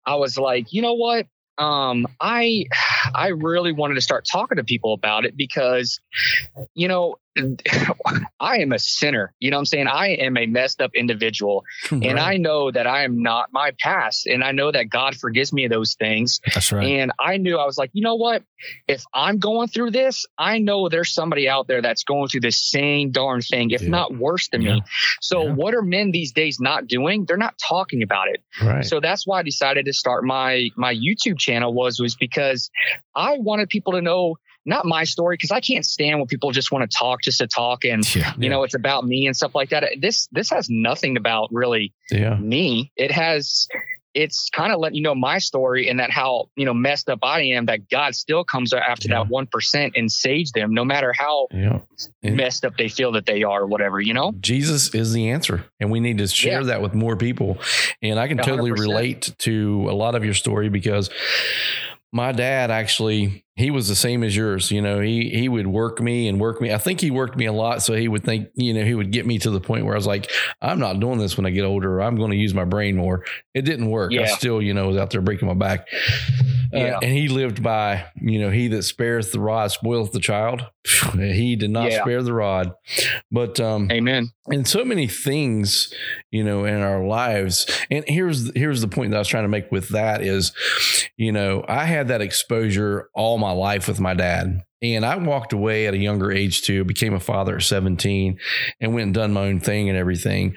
I 0.04 0.14
was 0.16 0.38
like, 0.38 0.72
you 0.72 0.82
know 0.82 0.94
what? 0.94 1.26
um, 1.59 2.07
I 2.20 2.66
I 3.14 3.28
really 3.28 3.72
wanted 3.72 3.94
to 3.94 4.02
start 4.02 4.26
talking 4.30 4.57
to 4.57 4.64
people 4.64 4.92
about 4.92 5.24
it 5.24 5.38
because, 5.38 6.00
you 6.74 6.86
know, 6.86 7.16
I 8.41 8.59
am 8.59 8.72
a 8.72 8.78
sinner. 8.78 9.34
You 9.39 9.51
know 9.51 9.57
what 9.57 9.62
I'm 9.62 9.66
saying? 9.66 9.89
I 9.89 10.09
am 10.09 10.37
a 10.37 10.47
messed 10.47 10.80
up 10.80 10.93
individual. 10.95 11.64
Hmm, 11.84 12.01
right. 12.01 12.11
And 12.11 12.18
I 12.18 12.37
know 12.37 12.70
that 12.70 12.87
I 12.87 13.05
am 13.05 13.22
not 13.22 13.49
my 13.53 13.72
past. 13.78 14.26
And 14.26 14.43
I 14.43 14.53
know 14.53 14.72
that 14.72 14.89
God 14.89 15.16
forgives 15.16 15.53
me 15.53 15.64
of 15.64 15.70
those 15.70 15.95
things. 15.95 16.41
That's 16.53 16.72
right. 16.72 16.87
And 16.87 17.12
I 17.20 17.37
knew 17.37 17.57
I 17.59 17.64
was 17.64 17.78
like, 17.78 17.91
you 17.93 18.03
know 18.03 18.16
what? 18.16 18.43
If 18.89 19.05
I'm 19.12 19.39
going 19.39 19.68
through 19.68 19.91
this, 19.91 20.26
I 20.39 20.59
know 20.59 20.89
there's 20.89 21.12
somebody 21.12 21.49
out 21.49 21.68
there 21.68 21.82
that's 21.82 22.05
going 22.05 22.28
through 22.28 22.41
the 22.41 22.53
same 22.53 23.11
darn 23.11 23.43
thing, 23.43 23.70
if 23.70 23.82
yeah. 23.82 23.89
not 23.89 24.16
worse 24.16 24.49
than 24.49 24.62
yeah. 24.62 24.74
me. 24.76 24.82
So 25.20 25.45
yeah. 25.45 25.53
what 25.53 25.74
are 25.74 25.82
men 25.82 26.11
these 26.11 26.32
days 26.32 26.59
not 26.61 26.87
doing? 26.87 27.24
They're 27.26 27.37
not 27.37 27.55
talking 27.59 28.03
about 28.03 28.28
it. 28.28 28.43
Right. 28.62 28.84
So 28.84 29.01
that's 29.01 29.26
why 29.26 29.41
I 29.41 29.43
decided 29.43 29.87
to 29.87 29.93
start 29.93 30.24
my 30.24 30.68
my 30.76 30.95
YouTube 30.95 31.39
channel 31.39 31.72
was 31.72 32.01
was 32.01 32.16
because 32.16 32.70
I 33.14 33.37
wanted 33.39 33.68
people 33.68 33.93
to 33.93 34.03
know 34.03 34.37
not 34.67 34.85
my 34.85 35.05
story 35.05 35.35
because 35.35 35.51
I 35.53 35.61
can't 35.61 35.87
stand 35.87 36.19
when 36.19 36.27
people 36.27 36.51
just 36.51 36.73
want 36.73 36.91
to 36.91 36.99
talk 36.99 37.23
just 37.23 37.39
to 37.39 37.47
talk 37.47 37.85
and 37.85 38.03
yeah, 38.14 38.33
you 38.37 38.45
yeah. 38.45 38.49
know 38.51 38.62
it's 38.64 38.75
about 38.75 39.07
me 39.07 39.27
and 39.27 39.37
stuff 39.37 39.55
like 39.55 39.71
that. 39.71 39.85
This 40.01 40.29
this 40.33 40.51
has 40.51 40.69
nothing 40.69 41.17
about 41.17 41.49
really 41.53 41.95
yeah. 42.11 42.37
me. 42.37 42.93
It 42.97 43.11
has 43.12 43.69
it's 44.17 44.49
kind 44.49 44.73
of 44.73 44.81
letting 44.81 44.97
you 44.97 45.03
know 45.03 45.14
my 45.14 45.39
story 45.39 45.89
and 45.89 46.01
that 46.01 46.11
how 46.11 46.49
you 46.57 46.64
know 46.64 46.75
messed 46.75 47.09
up 47.09 47.21
I 47.23 47.43
am. 47.43 47.67
That 47.67 47.89
God 47.89 48.14
still 48.14 48.45
comes 48.45 48.73
after 48.73 49.09
that 49.09 49.29
one 49.29 49.47
percent 49.47 49.93
and 49.95 50.11
saves 50.11 50.53
them, 50.53 50.75
no 50.75 50.85
matter 50.85 51.12
how 51.12 51.49
messed 52.23 52.64
up 52.64 52.77
they 52.77 52.89
feel 52.89 53.12
that 53.12 53.27
they 53.27 53.43
are, 53.43 53.62
or 53.62 53.67
whatever. 53.67 54.01
You 54.01 54.14
know, 54.14 54.33
Jesus 54.41 54.95
is 54.95 55.12
the 55.12 55.31
answer, 55.31 55.67
and 55.79 55.91
we 55.91 56.01
need 56.01 56.19
to 56.19 56.27
share 56.27 56.64
that 56.64 56.81
with 56.81 56.95
more 56.95 57.17
people. 57.17 57.59
And 58.03 58.19
I 58.19 58.27
can 58.27 58.39
100%. 58.39 58.45
totally 58.45 58.73
relate 58.73 59.35
to 59.41 59.87
a 59.89 59.95
lot 59.95 60.14
of 60.14 60.25
your 60.25 60.35
story 60.35 60.71
because 60.71 61.11
my 62.11 62.33
dad 62.33 62.71
actually 62.71 63.45
he 63.57 63.70
was 63.70 63.88
the 63.88 63.94
same 63.94 64.22
as 64.22 64.36
yours 64.36 64.70
you 64.70 64.82
know 64.82 65.00
he 65.00 65.30
he 65.30 65.48
would 65.48 65.66
work 65.66 66.00
me 66.00 66.28
and 66.28 66.38
work 66.38 66.61
me. 66.61 66.72
I 66.72 66.78
think 66.78 67.00
he 67.00 67.11
worked 67.11 67.36
me 67.36 67.46
a 67.46 67.52
lot 67.52 67.82
so 67.82 67.94
he 67.94 68.07
would 68.07 68.22
think 68.22 68.48
you 68.54 68.74
know 68.74 68.84
he 68.84 68.94
would 68.94 69.11
get 69.11 69.26
me 69.26 69.38
to 69.40 69.50
the 69.50 69.61
point 69.61 69.84
where 69.84 69.94
i 69.94 69.98
was 69.98 70.07
like 70.07 70.30
i'm 70.61 70.78
not 70.78 71.00
doing 71.00 71.18
this 71.18 71.36
when 71.36 71.46
i 71.46 71.50
get 71.50 71.64
older. 71.64 72.00
I'm 72.00 72.16
going 72.16 72.30
to 72.30 72.36
use 72.36 72.54
my 72.54 72.64
brain 72.64 72.96
more. 72.96 73.24
It 73.54 73.62
didn't 73.62 73.90
work. 73.90 74.12
Yeah. 74.12 74.22
i 74.22 74.26
still 74.26 74.61
you 74.61 74.74
know 74.74 74.88
was 74.88 74.98
out 74.98 75.11
there 75.11 75.22
breaking 75.22 75.48
my 75.48 75.54
back. 75.54 75.88
Uh, 76.74 76.78
yeah. 76.78 76.98
and 77.00 77.12
he 77.12 77.28
lived 77.28 77.62
by 77.62 78.07
you 78.20 78.40
know 78.40 78.50
he 78.50 78.68
that 78.68 78.82
spares 78.82 79.30
the 79.30 79.40
rod 79.40 79.70
spoileth 79.72 80.12
the 80.12 80.20
child. 80.20 80.66
He 81.16 81.57
did 81.57 81.70
not 81.70 81.90
yeah. 81.90 82.00
spare 82.00 82.22
the 82.22 82.32
rod. 82.32 82.72
But 83.30 83.59
um 83.59 83.90
amen. 83.90 84.30
and 84.48 84.66
so 84.68 84.84
many 84.84 85.07
things 85.07 85.92
you 86.30 86.44
know 86.44 86.64
in 86.64 86.80
our 86.82 87.04
lives. 87.04 87.66
And 87.90 88.04
here's 88.07 88.54
here's 88.54 88.82
the 88.82 88.88
point 88.88 89.11
that 89.11 89.16
i 89.16 89.20
was 89.20 89.28
trying 89.28 89.44
to 89.44 89.48
make 89.48 89.72
with 89.72 89.88
that 89.90 90.22
is 90.22 90.52
you 91.16 91.32
know 91.32 91.64
i 91.68 91.84
had 91.84 92.09
that 92.09 92.20
exposure 92.20 93.09
all 93.14 93.38
my 93.38 93.45
life 93.53 93.88
with 93.88 94.01
my 94.01 94.14
dad 94.14 94.62
and 94.82 95.05
i 95.05 95.16
walked 95.16 95.53
away 95.53 95.86
at 95.86 95.94
a 95.94 95.99
younger 95.99 96.30
age 96.30 96.62
too 96.62 96.84
became 96.84 97.14
a 97.14 97.20
father 97.20 97.57
at 97.57 97.62
17 97.62 98.38
and 98.80 98.94
went 98.94 99.05
and 99.05 99.14
done 99.14 99.32
my 99.32 99.47
own 99.47 99.61
thing 99.61 99.88
and 99.88 99.99
everything 99.99 100.57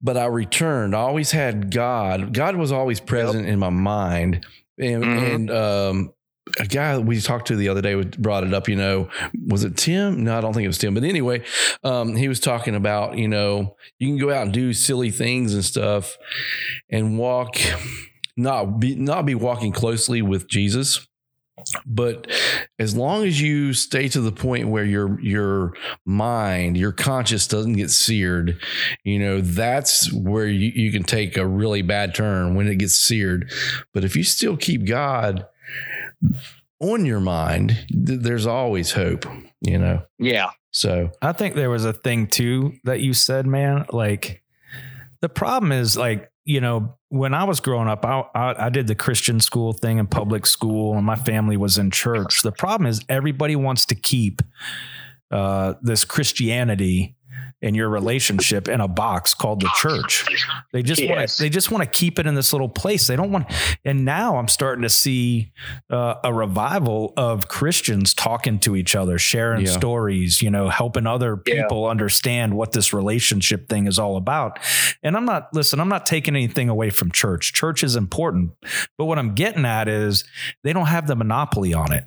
but 0.00 0.16
i 0.16 0.26
returned 0.26 0.94
I 0.94 1.00
always 1.00 1.30
had 1.30 1.72
god 1.72 2.32
god 2.32 2.56
was 2.56 2.72
always 2.72 3.00
present 3.00 3.44
yep. 3.44 3.52
in 3.52 3.58
my 3.58 3.70
mind 3.70 4.46
and, 4.78 5.04
mm-hmm. 5.04 5.34
and 5.34 5.50
um 5.50 6.14
a 6.60 6.66
guy 6.66 6.98
we 6.98 7.20
talked 7.20 7.48
to 7.48 7.56
the 7.56 7.68
other 7.68 7.80
day 7.80 8.00
brought 8.02 8.44
it 8.44 8.52
up. 8.52 8.68
You 8.68 8.76
know, 8.76 9.08
was 9.46 9.64
it 9.64 9.76
Tim? 9.76 10.24
No, 10.24 10.36
I 10.36 10.40
don't 10.40 10.52
think 10.52 10.64
it 10.64 10.68
was 10.68 10.78
Tim. 10.78 10.94
But 10.94 11.04
anyway, 11.04 11.42
um, 11.82 12.14
he 12.16 12.28
was 12.28 12.40
talking 12.40 12.74
about 12.74 13.18
you 13.18 13.28
know 13.28 13.76
you 13.98 14.08
can 14.08 14.18
go 14.18 14.32
out 14.32 14.44
and 14.44 14.52
do 14.52 14.72
silly 14.72 15.10
things 15.10 15.54
and 15.54 15.64
stuff, 15.64 16.16
and 16.90 17.18
walk 17.18 17.56
not 18.36 18.78
be 18.78 18.94
not 18.94 19.26
be 19.26 19.34
walking 19.34 19.72
closely 19.72 20.22
with 20.22 20.48
Jesus. 20.48 21.06
But 21.86 22.30
as 22.78 22.96
long 22.96 23.24
as 23.24 23.40
you 23.40 23.74
stay 23.74 24.08
to 24.08 24.20
the 24.20 24.32
point 24.32 24.68
where 24.68 24.84
your 24.84 25.20
your 25.20 25.74
mind, 26.06 26.76
your 26.76 26.92
conscience 26.92 27.46
doesn't 27.46 27.74
get 27.74 27.90
seared, 27.90 28.58
you 29.04 29.18
know, 29.18 29.40
that's 29.40 30.12
where 30.12 30.46
you, 30.46 30.72
you 30.74 30.90
can 30.90 31.02
take 31.02 31.36
a 31.36 31.46
really 31.46 31.82
bad 31.82 32.14
turn 32.14 32.54
when 32.54 32.68
it 32.68 32.76
gets 32.76 32.94
seared. 32.94 33.52
But 33.92 34.04
if 34.04 34.16
you 34.16 34.22
still 34.22 34.56
keep 34.56 34.86
God 34.86 35.46
on 36.80 37.04
your 37.04 37.20
mind, 37.20 37.86
there's 37.90 38.46
always 38.46 38.92
hope, 38.92 39.26
you 39.60 39.78
know? 39.78 40.02
Yeah. 40.18 40.50
So 40.70 41.10
I 41.22 41.32
think 41.32 41.54
there 41.54 41.70
was 41.70 41.84
a 41.84 41.92
thing 41.92 42.26
too 42.26 42.74
that 42.84 43.00
you 43.00 43.14
said, 43.14 43.46
man. 43.46 43.86
Like 43.90 44.42
the 45.20 45.28
problem 45.28 45.70
is 45.70 45.96
like, 45.96 46.30
you 46.44 46.60
know, 46.60 46.96
when 47.08 47.32
I 47.32 47.44
was 47.44 47.60
growing 47.60 47.88
up, 47.88 48.04
I, 48.04 48.24
I, 48.34 48.66
I, 48.66 48.68
did 48.68 48.86
the 48.86 48.94
Christian 48.94 49.40
school 49.40 49.72
thing 49.72 49.98
in 49.98 50.06
public 50.06 50.44
school, 50.44 50.94
and 50.94 51.04
my 51.04 51.16
family 51.16 51.56
was 51.56 51.78
in 51.78 51.90
church. 51.90 52.42
The 52.42 52.52
problem 52.52 52.86
is 52.86 53.00
everybody 53.08 53.56
wants 53.56 53.86
to 53.86 53.94
keep 53.94 54.42
uh, 55.30 55.74
this 55.80 56.04
Christianity 56.04 57.16
in 57.64 57.74
your 57.74 57.88
relationship 57.88 58.68
in 58.68 58.82
a 58.82 58.86
box 58.86 59.32
called 59.32 59.62
the 59.62 59.70
church. 59.76 60.26
They 60.74 60.82
just 60.82 61.00
yes. 61.00 61.08
want 61.10 61.28
to 61.28 61.42
they 61.42 61.48
just 61.48 61.70
want 61.70 61.82
to 61.82 61.88
keep 61.88 62.18
it 62.18 62.26
in 62.26 62.34
this 62.34 62.52
little 62.52 62.68
place. 62.68 63.06
They 63.06 63.16
don't 63.16 63.32
want 63.32 63.50
and 63.86 64.04
now 64.04 64.36
I'm 64.36 64.48
starting 64.48 64.82
to 64.82 64.90
see 64.90 65.50
uh, 65.90 66.16
a 66.22 66.32
revival 66.32 67.14
of 67.16 67.48
Christians 67.48 68.12
talking 68.12 68.58
to 68.60 68.76
each 68.76 68.94
other, 68.94 69.18
sharing 69.18 69.64
yeah. 69.64 69.72
stories, 69.72 70.42
you 70.42 70.50
know, 70.50 70.68
helping 70.68 71.06
other 71.06 71.38
people 71.38 71.84
yeah. 71.84 71.88
understand 71.88 72.54
what 72.54 72.72
this 72.72 72.92
relationship 72.92 73.70
thing 73.70 73.86
is 73.86 73.98
all 73.98 74.18
about. 74.18 74.58
And 75.02 75.16
I'm 75.16 75.24
not 75.24 75.48
listen, 75.54 75.80
I'm 75.80 75.88
not 75.88 76.04
taking 76.04 76.36
anything 76.36 76.68
away 76.68 76.90
from 76.90 77.10
church. 77.12 77.54
Church 77.54 77.82
is 77.82 77.96
important. 77.96 78.52
But 78.98 79.06
what 79.06 79.18
I'm 79.18 79.34
getting 79.34 79.64
at 79.64 79.88
is 79.88 80.24
they 80.64 80.74
don't 80.74 80.86
have 80.86 81.06
the 81.06 81.16
monopoly 81.16 81.72
on 81.72 81.92
it. 81.92 82.04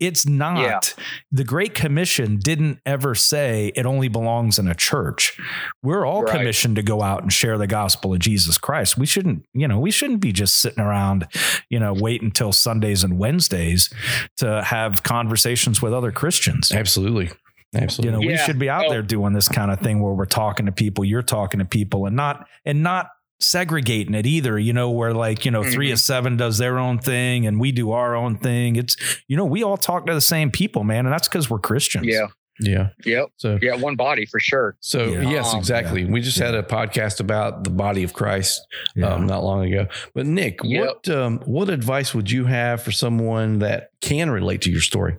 It's 0.00 0.26
not 0.26 0.60
yeah. 0.60 1.04
the 1.30 1.44
Great 1.44 1.74
Commission 1.74 2.38
didn't 2.38 2.80
ever 2.84 3.14
say 3.14 3.70
it 3.76 3.86
only 3.86 4.08
belongs 4.08 4.58
in 4.58 4.66
a 4.66 4.74
church 4.74 4.95
church. 4.96 5.38
We're 5.82 6.06
all 6.06 6.22
right. 6.22 6.38
commissioned 6.38 6.76
to 6.76 6.82
go 6.82 7.02
out 7.02 7.22
and 7.22 7.32
share 7.32 7.58
the 7.58 7.66
gospel 7.66 8.14
of 8.14 8.20
Jesus 8.20 8.58
Christ. 8.58 8.96
We 8.96 9.06
shouldn't, 9.06 9.44
you 9.52 9.68
know, 9.68 9.78
we 9.78 9.90
shouldn't 9.90 10.20
be 10.20 10.32
just 10.32 10.56
sitting 10.56 10.82
around, 10.82 11.28
you 11.68 11.78
know, 11.78 11.92
wait 11.92 12.22
until 12.22 12.52
Sundays 12.52 13.04
and 13.04 13.18
Wednesdays 13.18 13.90
to 14.38 14.62
have 14.62 15.02
conversations 15.02 15.82
with 15.82 15.92
other 15.92 16.12
Christians. 16.12 16.72
Absolutely. 16.72 17.30
Absolutely. 17.74 18.06
You 18.06 18.12
know, 18.12 18.30
yeah. 18.30 18.40
we 18.40 18.46
should 18.46 18.58
be 18.58 18.70
out 18.70 18.88
there 18.88 19.02
doing 19.02 19.32
this 19.32 19.48
kind 19.48 19.70
of 19.70 19.80
thing 19.80 20.00
where 20.00 20.12
we're 20.12 20.24
talking 20.24 20.66
to 20.66 20.72
people, 20.72 21.04
you're 21.04 21.22
talking 21.22 21.58
to 21.58 21.66
people 21.66 22.06
and 22.06 22.16
not 22.16 22.46
and 22.64 22.82
not 22.82 23.10
segregating 23.38 24.14
it 24.14 24.24
either, 24.24 24.58
you 24.58 24.72
know, 24.72 24.90
where 24.90 25.12
like, 25.12 25.44
you 25.44 25.50
know, 25.50 25.60
mm-hmm. 25.60 25.72
three 25.72 25.90
of 25.90 25.98
seven 25.98 26.38
does 26.38 26.56
their 26.56 26.78
own 26.78 26.98
thing 26.98 27.46
and 27.46 27.60
we 27.60 27.70
do 27.70 27.90
our 27.90 28.14
own 28.14 28.38
thing. 28.38 28.76
It's, 28.76 28.96
you 29.28 29.36
know, 29.36 29.44
we 29.44 29.62
all 29.62 29.76
talk 29.76 30.06
to 30.06 30.14
the 30.14 30.22
same 30.22 30.50
people, 30.50 30.84
man. 30.84 31.04
And 31.04 31.12
that's 31.12 31.28
because 31.28 31.50
we're 31.50 31.58
Christians. 31.58 32.06
Yeah. 32.06 32.28
Yeah. 32.60 32.90
Yep. 33.04 33.28
So 33.36 33.58
yeah, 33.60 33.76
one 33.76 33.96
body 33.96 34.26
for 34.26 34.40
sure. 34.40 34.76
So 34.80 35.06
yeah. 35.06 35.28
yes, 35.28 35.52
um, 35.52 35.58
exactly. 35.58 36.02
Yeah. 36.02 36.10
We 36.10 36.20
just 36.20 36.38
yeah. 36.38 36.46
had 36.46 36.54
a 36.54 36.62
podcast 36.62 37.20
about 37.20 37.64
the 37.64 37.70
body 37.70 38.02
of 38.02 38.12
Christ 38.12 38.66
um, 39.02 39.26
not 39.26 39.44
long 39.44 39.64
ago. 39.64 39.86
But 40.14 40.26
Nick, 40.26 40.60
yep. 40.62 40.86
what 40.86 41.08
um, 41.08 41.38
what 41.40 41.68
advice 41.68 42.14
would 42.14 42.30
you 42.30 42.46
have 42.46 42.82
for 42.82 42.92
someone 42.92 43.58
that 43.58 43.90
can 44.00 44.30
relate 44.30 44.62
to 44.62 44.70
your 44.70 44.80
story? 44.80 45.16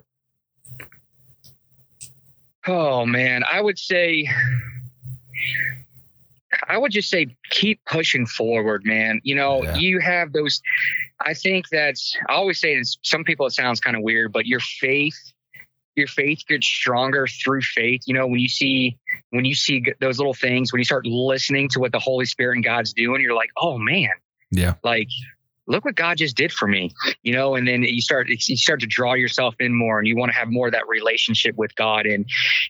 Oh 2.65 3.05
man, 3.05 3.43
I 3.49 3.61
would 3.61 3.77
say 3.77 4.27
I 6.67 6.77
would 6.77 6.91
just 6.91 7.09
say 7.09 7.35
keep 7.51 7.83
pushing 7.85 8.25
forward, 8.25 8.83
man. 8.83 9.21
You 9.23 9.35
know, 9.35 9.63
you 9.75 9.99
have 9.99 10.33
those 10.33 10.61
I 11.19 11.33
think 11.33 11.69
that's 11.69 12.15
I 12.29 12.33
always 12.33 12.59
say 12.59 12.75
to 12.75 12.97
some 13.03 13.23
people 13.23 13.45
it 13.45 13.51
sounds 13.51 13.79
kind 13.79 13.95
of 13.95 14.03
weird, 14.03 14.33
but 14.33 14.45
your 14.45 14.59
faith 14.59 15.33
your 15.98 16.08
faith 16.08 16.43
gets 16.48 16.68
stronger 16.68 17.28
through 17.28 17.62
faith. 17.62 18.04
You 18.06 18.14
know, 18.14 18.28
when 18.28 18.39
you 18.39 18.50
see 18.50 18.98
when 19.32 19.45
you 19.45 19.56
see 19.56 19.84
those 20.00 20.20
little 20.20 20.34
things, 20.34 20.72
when 20.72 20.80
you 20.80 20.86
start 20.86 21.06
listening 21.06 21.70
to 21.70 21.80
what 21.80 21.91
the 21.91 22.00
Holy 22.00 22.26
Spirit 22.26 22.56
and 22.56 22.64
God's 22.64 22.93
doing, 22.93 23.22
you're 23.22 23.36
like, 23.36 23.50
oh 23.58 23.78
man, 23.78 24.12
yeah, 24.52 24.76
like 24.84 25.10
look 25.68 25.84
what 25.86 25.95
God 25.95 26.18
just 26.18 26.36
did 26.36 26.52
for 26.52 26.68
me, 26.68 26.91
you 27.24 27.34
know, 27.34 27.56
and 27.56 27.68
then 27.68 27.84
you 27.84 28.02
start 28.02 28.28
you 28.30 28.58
start 28.58 28.80
to 28.80 28.88
draw 28.88 29.14
yourself 29.14 29.56
in 29.60 29.74
more, 29.74 30.00
and 30.00 30.08
you 30.08 30.16
want 30.16 30.32
to 30.32 30.38
have 30.38 30.50
more 30.50 30.68
of 30.68 30.74
that 30.74 30.88
relationship 30.88 31.56
with 31.56 31.76
God, 31.76 32.06
and 32.06 32.26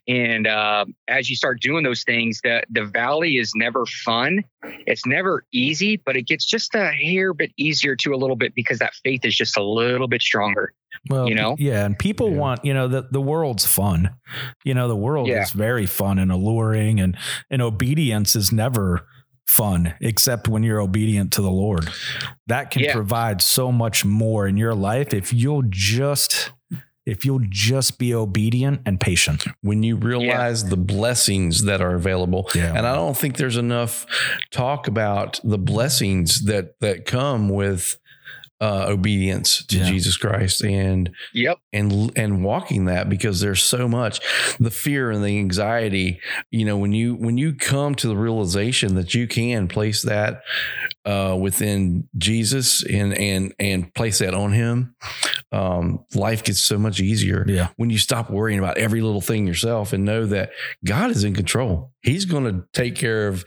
and 0.07 0.47
uh, 0.47 0.85
as 1.07 1.29
you 1.29 1.35
start 1.35 1.61
doing 1.61 1.83
those 1.83 2.03
things, 2.03 2.41
the 2.43 2.63
the 2.69 2.85
valley 2.85 3.37
is 3.37 3.53
never 3.55 3.85
fun, 3.85 4.43
it's 4.63 5.05
never 5.05 5.45
easy, 5.51 5.97
but 5.97 6.17
it 6.17 6.23
gets 6.23 6.45
just 6.45 6.75
a 6.75 6.91
hair 6.91 7.33
bit 7.33 7.51
easier 7.57 7.95
to 7.97 8.13
a 8.13 8.17
little 8.17 8.35
bit 8.35 8.55
because 8.55 8.79
that 8.79 8.93
faith 9.03 9.23
is 9.23 9.35
just 9.35 9.57
a 9.57 9.63
little 9.63 10.07
bit 10.07 10.21
stronger. 10.21 10.73
Well, 11.09 11.27
you 11.27 11.35
know, 11.35 11.55
yeah, 11.59 11.85
and 11.85 11.97
people 11.97 12.31
yeah. 12.31 12.37
want, 12.37 12.65
you 12.65 12.73
know, 12.73 12.87
the 12.87 13.07
the 13.11 13.21
world's 13.21 13.65
fun. 13.65 14.15
You 14.63 14.73
know, 14.73 14.87
the 14.87 14.95
world 14.95 15.27
yeah. 15.27 15.43
is 15.43 15.51
very 15.51 15.85
fun 15.85 16.19
and 16.19 16.31
alluring, 16.31 16.99
and 16.99 17.17
and 17.49 17.61
obedience 17.61 18.35
is 18.35 18.51
never 18.51 19.07
fun 19.45 19.93
except 20.01 20.47
when 20.47 20.61
you're 20.61 20.81
obedient 20.81 21.31
to 21.33 21.41
the 21.41 21.51
Lord. 21.51 21.89
That 22.47 22.71
can 22.71 22.83
yeah. 22.83 22.93
provide 22.93 23.41
so 23.41 23.71
much 23.71 24.03
more 24.05 24.47
in 24.47 24.57
your 24.57 24.75
life 24.75 25.13
if 25.13 25.33
you'll 25.33 25.63
just 25.69 26.51
if 27.07 27.23
you'll 27.23 27.45
just 27.47 27.97
be 27.97 28.13
obedient 28.13 28.81
and 28.85 28.99
patient. 28.99 29.45
when 29.61 29.81
you 29.81 29.95
realize 29.95 30.65
the 30.65 30.75
blessings 30.75 31.63
that 31.63 31.79
are 31.79 31.95
available. 31.95 32.49
Yeah. 32.53 32.73
And 32.75 32.85
I 32.85 32.93
don't 32.93 33.15
think 33.15 33.37
there's 33.37 33.55
enough 33.55 34.05
talk 34.51 34.89
about 34.89 35.39
the 35.43 35.57
blessings 35.57 36.43
that 36.45 36.77
that 36.81 37.05
come 37.05 37.47
with 37.47 37.97
uh, 38.59 38.85
obedience 38.89 39.63
to 39.67 39.77
Yeah. 39.77 39.85
Jesus 39.85 40.17
Christ 40.17 40.63
and 40.63 41.11
Yep. 41.33 41.59
and 41.73 42.11
and 42.17 42.43
walking 42.43 42.85
that 42.85 43.07
because 43.09 43.39
there's 43.39 43.61
so 43.61 43.87
much 43.87 44.19
the 44.59 44.71
fear 44.71 45.11
and 45.11 45.23
the 45.23 45.37
anxiety 45.37 46.19
you 46.49 46.65
know 46.65 46.77
when 46.77 46.91
you 46.91 47.13
when 47.15 47.37
you 47.37 47.53
come 47.53 47.93
to 47.95 48.07
the 48.07 48.17
realization 48.17 48.95
that 48.95 49.13
you 49.13 49.27
can 49.27 49.67
place 49.67 50.01
that 50.01 50.41
uh, 51.07 51.35
within 51.39 52.07
Jesus 52.17 52.83
and 52.83 53.17
and 53.17 53.55
and 53.59 53.93
place 53.93 54.19
that 54.19 54.33
on 54.33 54.51
him 54.51 54.93
um, 55.51 56.03
life 56.13 56.43
gets 56.43 56.59
so 56.61 56.77
much 56.77 56.99
easier 56.99 57.45
Yeah. 57.47 57.69
when 57.77 57.89
you 57.89 57.97
stop 57.97 58.29
worrying 58.29 58.59
about 58.59 58.77
every 58.77 59.01
little 59.01 59.21
thing 59.21 59.47
yourself 59.47 59.93
and 59.93 60.03
know 60.03 60.25
that 60.25 60.51
God 60.85 61.09
is 61.11 61.23
in 61.23 61.33
control 61.33 61.93
he's 62.01 62.25
going 62.25 62.43
to 62.43 62.65
take 62.73 62.95
care 62.95 63.27
of 63.29 63.45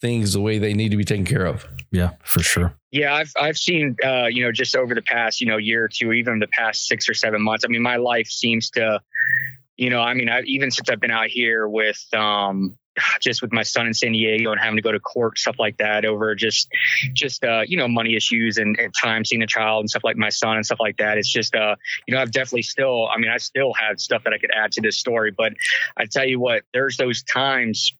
things 0.00 0.32
the 0.32 0.40
way 0.40 0.58
they 0.58 0.74
need 0.74 0.90
to 0.90 0.96
be 0.96 1.04
taken 1.04 1.24
care 1.24 1.46
of 1.46 1.64
Yeah, 1.92 2.10
for 2.24 2.40
sure. 2.42 2.74
Yeah, 2.90 3.14
I've 3.14 3.32
I've 3.38 3.58
seen 3.58 3.94
uh, 4.04 4.26
you 4.26 4.42
know 4.44 4.50
just 4.52 4.74
over 4.74 4.94
the 4.94 5.02
past 5.02 5.40
you 5.40 5.46
know 5.46 5.58
year 5.58 5.84
or 5.84 5.88
two, 5.88 6.12
even 6.12 6.38
the 6.40 6.48
past 6.48 6.86
six 6.86 7.08
or 7.08 7.14
seven 7.14 7.42
months. 7.42 7.64
I 7.64 7.68
mean, 7.68 7.82
my 7.82 7.96
life 7.96 8.26
seems 8.28 8.70
to, 8.70 9.00
you 9.76 9.90
know, 9.90 10.00
I 10.00 10.14
mean, 10.14 10.28
I, 10.30 10.40
even 10.46 10.70
since 10.70 10.88
I've 10.88 11.00
been 11.00 11.10
out 11.10 11.26
here 11.28 11.68
with 11.68 12.02
um 12.14 12.76
just 13.20 13.42
with 13.42 13.52
my 13.52 13.62
son 13.62 13.86
in 13.86 13.94
San 13.94 14.12
Diego 14.12 14.50
and 14.50 14.60
having 14.60 14.76
to 14.76 14.82
go 14.82 14.92
to 14.92 15.00
court 15.00 15.38
stuff 15.38 15.56
like 15.58 15.76
that 15.78 16.04
over 16.04 16.34
just 16.34 16.68
just 17.12 17.44
uh 17.44 17.62
you 17.66 17.76
know 17.76 17.88
money 17.88 18.16
issues 18.16 18.58
and, 18.58 18.78
and 18.78 18.92
time 19.00 19.24
seeing 19.24 19.42
a 19.42 19.46
child 19.46 19.80
and 19.80 19.90
stuff 19.90 20.04
like 20.04 20.16
my 20.16 20.30
son 20.30 20.56
and 20.56 20.66
stuff 20.66 20.80
like 20.80 20.96
that. 20.98 21.18
It's 21.18 21.30
just 21.30 21.54
uh 21.54 21.76
you 22.06 22.14
know 22.14 22.20
I've 22.20 22.32
definitely 22.32 22.62
still 22.62 23.08
I 23.08 23.18
mean 23.18 23.30
I 23.30 23.38
still 23.38 23.72
have 23.74 24.00
stuff 24.00 24.24
that 24.24 24.32
I 24.32 24.38
could 24.38 24.50
add 24.54 24.72
to 24.72 24.80
this 24.80 24.98
story, 24.98 25.30
but 25.30 25.52
I 25.96 26.06
tell 26.06 26.26
you 26.26 26.40
what, 26.40 26.62
there's 26.72 26.96
those 26.96 27.22
times 27.22 27.92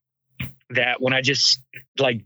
that 0.70 1.00
when 1.00 1.12
I 1.12 1.20
just 1.20 1.60
like 1.98 2.24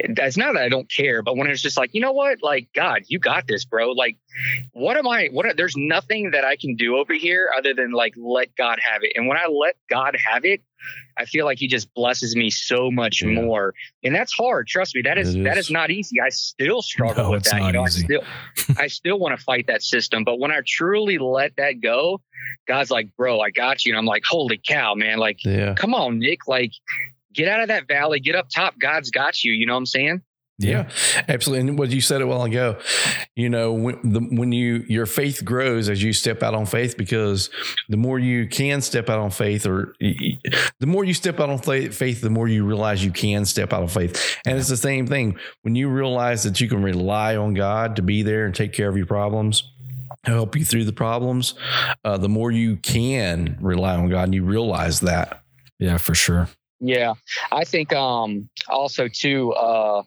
it's 0.00 0.36
not 0.36 0.54
that 0.54 0.62
I 0.62 0.68
don't 0.68 0.90
care, 0.90 1.22
but 1.22 1.36
when 1.36 1.48
it's 1.48 1.62
just 1.62 1.76
like, 1.76 1.90
you 1.92 2.00
know 2.00 2.12
what, 2.12 2.42
like 2.42 2.68
God, 2.74 3.02
you 3.08 3.18
got 3.18 3.46
this, 3.46 3.64
bro. 3.64 3.92
Like, 3.92 4.16
what 4.72 4.96
am 4.96 5.06
I? 5.06 5.28
What? 5.32 5.46
Are, 5.46 5.54
there's 5.54 5.76
nothing 5.76 6.30
that 6.32 6.44
I 6.44 6.56
can 6.56 6.76
do 6.76 6.96
over 6.96 7.14
here 7.14 7.50
other 7.56 7.74
than 7.74 7.92
like 7.92 8.14
let 8.16 8.54
God 8.56 8.78
have 8.80 9.02
it. 9.02 9.12
And 9.14 9.26
when 9.26 9.36
I 9.36 9.46
let 9.46 9.76
God 9.90 10.16
have 10.30 10.44
it, 10.44 10.62
I 11.18 11.24
feel 11.24 11.44
like 11.44 11.58
He 11.58 11.66
just 11.66 11.92
blesses 11.94 12.36
me 12.36 12.50
so 12.50 12.90
much 12.90 13.22
Yeah. 13.22 13.30
more. 13.30 13.74
And 14.04 14.14
that's 14.14 14.32
hard. 14.32 14.66
Trust 14.68 14.94
me, 14.94 15.02
that 15.02 15.18
is, 15.18 15.34
It 15.34 15.42
that 15.44 15.58
is. 15.58 15.66
is 15.66 15.70
not 15.70 15.90
easy. 15.90 16.20
I 16.20 16.28
still 16.28 16.80
struggle 16.82 17.24
No, 17.24 17.30
with 17.32 17.44
that. 17.44 17.60
you 17.62 17.72
know, 17.72 17.86
easy. 17.86 18.02
I 18.02 18.04
still, 18.04 18.22
I 18.78 18.86
still 18.86 19.18
want 19.18 19.36
to 19.38 19.42
fight 19.44 19.66
that 19.66 19.82
system. 19.82 20.24
But 20.24 20.38
when 20.38 20.50
I 20.52 20.60
truly 20.66 21.18
let 21.18 21.56
that 21.56 21.80
go, 21.80 22.20
God's 22.66 22.90
like, 22.90 23.08
bro, 23.16 23.40
I 23.40 23.50
got 23.50 23.84
you. 23.84 23.92
And 23.92 23.98
I'm 23.98 24.06
like, 24.06 24.22
holy 24.28 24.58
cow, 24.64 24.94
man! 24.94 25.18
Like 25.18 25.44
yeah 25.44 25.74
come 25.74 25.94
on, 25.94 26.18
Nick, 26.20 26.46
like 26.46 26.72
get 27.34 27.48
out 27.48 27.60
of 27.60 27.68
that 27.68 27.88
valley, 27.88 28.20
get 28.20 28.34
up 28.34 28.48
top. 28.48 28.78
God's 28.78 29.10
got 29.10 29.42
you. 29.44 29.52
You 29.52 29.66
know 29.66 29.72
what 29.74 29.78
I'm 29.78 29.86
saying? 29.86 30.22
Yeah, 30.60 30.88
absolutely. 31.28 31.68
And 31.68 31.78
what 31.78 31.90
you 31.90 32.00
said 32.00 32.20
a 32.20 32.26
while 32.26 32.42
ago, 32.42 32.78
you 33.36 33.48
know, 33.48 33.72
when 33.72 34.00
the, 34.02 34.18
when 34.20 34.50
you 34.50 34.84
your 34.88 35.06
faith 35.06 35.44
grows 35.44 35.88
as 35.88 36.02
you 36.02 36.12
step 36.12 36.42
out 36.42 36.52
on 36.52 36.66
faith, 36.66 36.96
because 36.96 37.48
the 37.88 37.96
more 37.96 38.18
you 38.18 38.48
can 38.48 38.80
step 38.80 39.08
out 39.08 39.20
on 39.20 39.30
faith, 39.30 39.66
or 39.66 39.94
y- 40.00 40.16
y- 40.20 40.52
the 40.80 40.86
more 40.88 41.04
you 41.04 41.14
step 41.14 41.38
out 41.38 41.48
on 41.48 41.58
faith, 41.58 42.20
the 42.20 42.30
more 42.30 42.48
you 42.48 42.64
realize 42.64 43.04
you 43.04 43.12
can 43.12 43.44
step 43.44 43.72
out 43.72 43.82
on 43.82 43.88
faith. 43.88 44.36
And 44.44 44.58
it's 44.58 44.68
the 44.68 44.76
same 44.76 45.06
thing 45.06 45.38
when 45.62 45.76
you 45.76 45.88
realize 45.88 46.42
that 46.42 46.60
you 46.60 46.68
can 46.68 46.82
rely 46.82 47.36
on 47.36 47.54
God 47.54 47.94
to 47.94 48.02
be 48.02 48.24
there 48.24 48.44
and 48.44 48.52
take 48.52 48.72
care 48.72 48.88
of 48.88 48.96
your 48.96 49.06
problems. 49.06 49.62
Help 50.24 50.56
you 50.56 50.64
through 50.64 50.84
the 50.84 50.92
problems. 50.92 51.54
Uh, 52.04 52.18
the 52.18 52.28
more 52.28 52.50
you 52.50 52.76
can 52.78 53.56
rely 53.60 53.94
on 53.94 54.08
God, 54.08 54.24
and 54.24 54.34
you 54.34 54.42
realize 54.42 54.98
that. 55.00 55.42
Yeah, 55.78 55.98
for 55.98 56.16
sure. 56.16 56.48
Yeah, 56.80 57.14
I 57.52 57.62
think 57.62 57.92
um 57.92 58.48
also 58.68 59.06
too 59.06 59.52
uh 59.52 60.02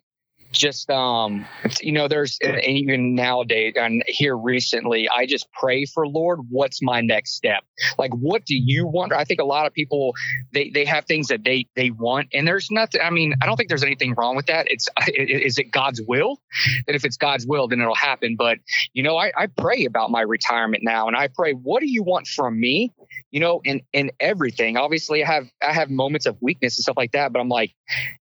just 0.51 0.89
um 0.89 1.45
you 1.81 1.91
know 1.91 2.07
there's 2.07 2.37
and 2.41 2.63
even 2.63 3.15
nowadays 3.15 3.73
and 3.75 4.03
here 4.07 4.37
recently 4.37 5.07
I 5.09 5.25
just 5.25 5.51
pray 5.53 5.85
for 5.85 6.07
Lord 6.07 6.39
what's 6.49 6.81
my 6.81 7.01
next 7.01 7.35
step? 7.35 7.63
Like 7.97 8.11
what 8.13 8.45
do 8.45 8.55
you 8.55 8.85
want? 8.85 9.13
I 9.13 9.23
think 9.23 9.39
a 9.39 9.45
lot 9.45 9.65
of 9.65 9.73
people 9.73 10.13
they 10.53 10.69
they 10.69 10.85
have 10.85 11.05
things 11.05 11.27
that 11.27 11.43
they 11.43 11.67
they 11.75 11.91
want 11.91 12.27
and 12.33 12.47
there's 12.47 12.69
nothing 12.69 13.01
I 13.01 13.09
mean 13.09 13.33
I 13.41 13.45
don't 13.45 13.55
think 13.55 13.69
there's 13.69 13.83
anything 13.83 14.13
wrong 14.15 14.35
with 14.35 14.47
that. 14.47 14.67
It's 14.69 14.87
is 15.07 15.57
it 15.57 15.71
God's 15.71 16.01
will? 16.01 16.39
And 16.87 16.95
if 16.95 17.05
it's 17.05 17.17
God's 17.17 17.47
will 17.47 17.67
then 17.67 17.81
it'll 17.81 17.95
happen 17.95 18.35
but 18.37 18.57
you 18.93 19.03
know 19.03 19.17
I, 19.17 19.31
I 19.37 19.47
pray 19.47 19.85
about 19.85 20.11
my 20.11 20.21
retirement 20.21 20.83
now 20.83 21.07
and 21.07 21.15
I 21.15 21.27
pray 21.27 21.53
what 21.53 21.79
do 21.79 21.89
you 21.89 22.03
want 22.03 22.27
from 22.27 22.59
me? 22.59 22.93
You 23.31 23.39
know 23.39 23.61
in 23.63 23.81
in 23.93 24.11
everything. 24.19 24.77
Obviously 24.77 25.23
I 25.23 25.27
have 25.27 25.47
I 25.65 25.73
have 25.73 25.89
moments 25.89 26.25
of 26.25 26.37
weakness 26.41 26.77
and 26.77 26.83
stuff 26.83 26.97
like 26.97 27.13
that 27.13 27.31
but 27.31 27.39
I'm 27.39 27.49
like 27.49 27.73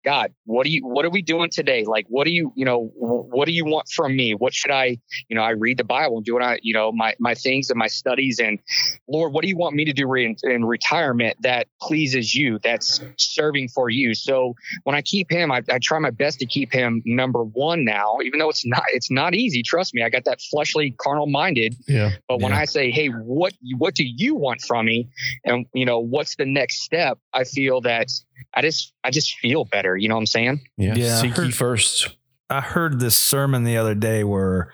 God, 0.04 0.32
what 0.44 0.64
do 0.64 0.70
you 0.70 0.86
what 0.86 1.04
are 1.04 1.10
we 1.10 1.22
doing 1.22 1.50
today? 1.50 1.84
Like 1.84 2.06
what 2.16 2.24
do 2.24 2.30
you, 2.30 2.50
you 2.56 2.64
know, 2.64 2.90
what 2.96 3.44
do 3.44 3.52
you 3.52 3.66
want 3.66 3.90
from 3.90 4.16
me? 4.16 4.32
What 4.34 4.54
should 4.54 4.70
I, 4.70 4.96
you 5.28 5.36
know, 5.36 5.42
I 5.42 5.50
read 5.50 5.76
the 5.76 5.84
Bible 5.84 6.16
and 6.16 6.24
do 6.24 6.32
what 6.32 6.42
I, 6.42 6.58
you 6.62 6.72
know, 6.72 6.90
my 6.90 7.14
my 7.18 7.34
things 7.34 7.68
and 7.68 7.78
my 7.78 7.88
studies 7.88 8.38
and 8.38 8.58
Lord, 9.06 9.34
what 9.34 9.42
do 9.42 9.48
you 9.48 9.56
want 9.58 9.76
me 9.76 9.84
to 9.84 9.92
do 9.92 10.08
re- 10.08 10.24
in, 10.24 10.34
in 10.50 10.64
retirement 10.64 11.36
that 11.42 11.66
pleases 11.82 12.34
you, 12.34 12.58
that's 12.64 13.02
serving 13.18 13.68
for 13.68 13.90
you? 13.90 14.14
So 14.14 14.54
when 14.84 14.96
I 14.96 15.02
keep 15.02 15.30
him, 15.30 15.52
I, 15.52 15.60
I 15.70 15.78
try 15.78 15.98
my 15.98 16.08
best 16.08 16.38
to 16.38 16.46
keep 16.46 16.72
him 16.72 17.02
number 17.04 17.44
one 17.44 17.84
now, 17.84 18.16
even 18.24 18.38
though 18.38 18.48
it's 18.48 18.64
not 18.64 18.84
it's 18.94 19.10
not 19.10 19.34
easy. 19.34 19.62
Trust 19.62 19.92
me, 19.92 20.02
I 20.02 20.08
got 20.08 20.24
that 20.24 20.40
fleshly, 20.40 20.92
carnal 20.92 21.26
minded. 21.26 21.76
Yeah. 21.86 22.12
But 22.28 22.40
when 22.40 22.52
Yeah. 22.52 22.60
I 22.60 22.64
say, 22.64 22.90
hey, 22.90 23.08
what 23.08 23.52
what 23.76 23.94
do 23.94 24.04
you 24.06 24.36
want 24.36 24.62
from 24.62 24.86
me? 24.86 25.10
And 25.44 25.66
you 25.74 25.84
know, 25.84 25.98
what's 25.98 26.36
the 26.36 26.46
next 26.46 26.80
step? 26.80 27.18
I 27.34 27.44
feel 27.44 27.82
that 27.82 28.08
I 28.54 28.62
just 28.62 28.92
I 29.04 29.10
just 29.10 29.38
feel 29.38 29.64
better. 29.64 29.96
You 29.96 30.08
know 30.08 30.14
what 30.14 30.22
I'm 30.22 30.26
saying? 30.26 30.60
Yeah. 30.76 30.94
Yeah. 30.94 31.16
Seek 31.16 31.36
ye 31.38 31.50
first. 31.50 32.16
I 32.48 32.60
heard 32.60 33.00
this 33.00 33.16
sermon 33.16 33.64
the 33.64 33.76
other 33.76 33.94
day 33.96 34.22
where 34.22 34.72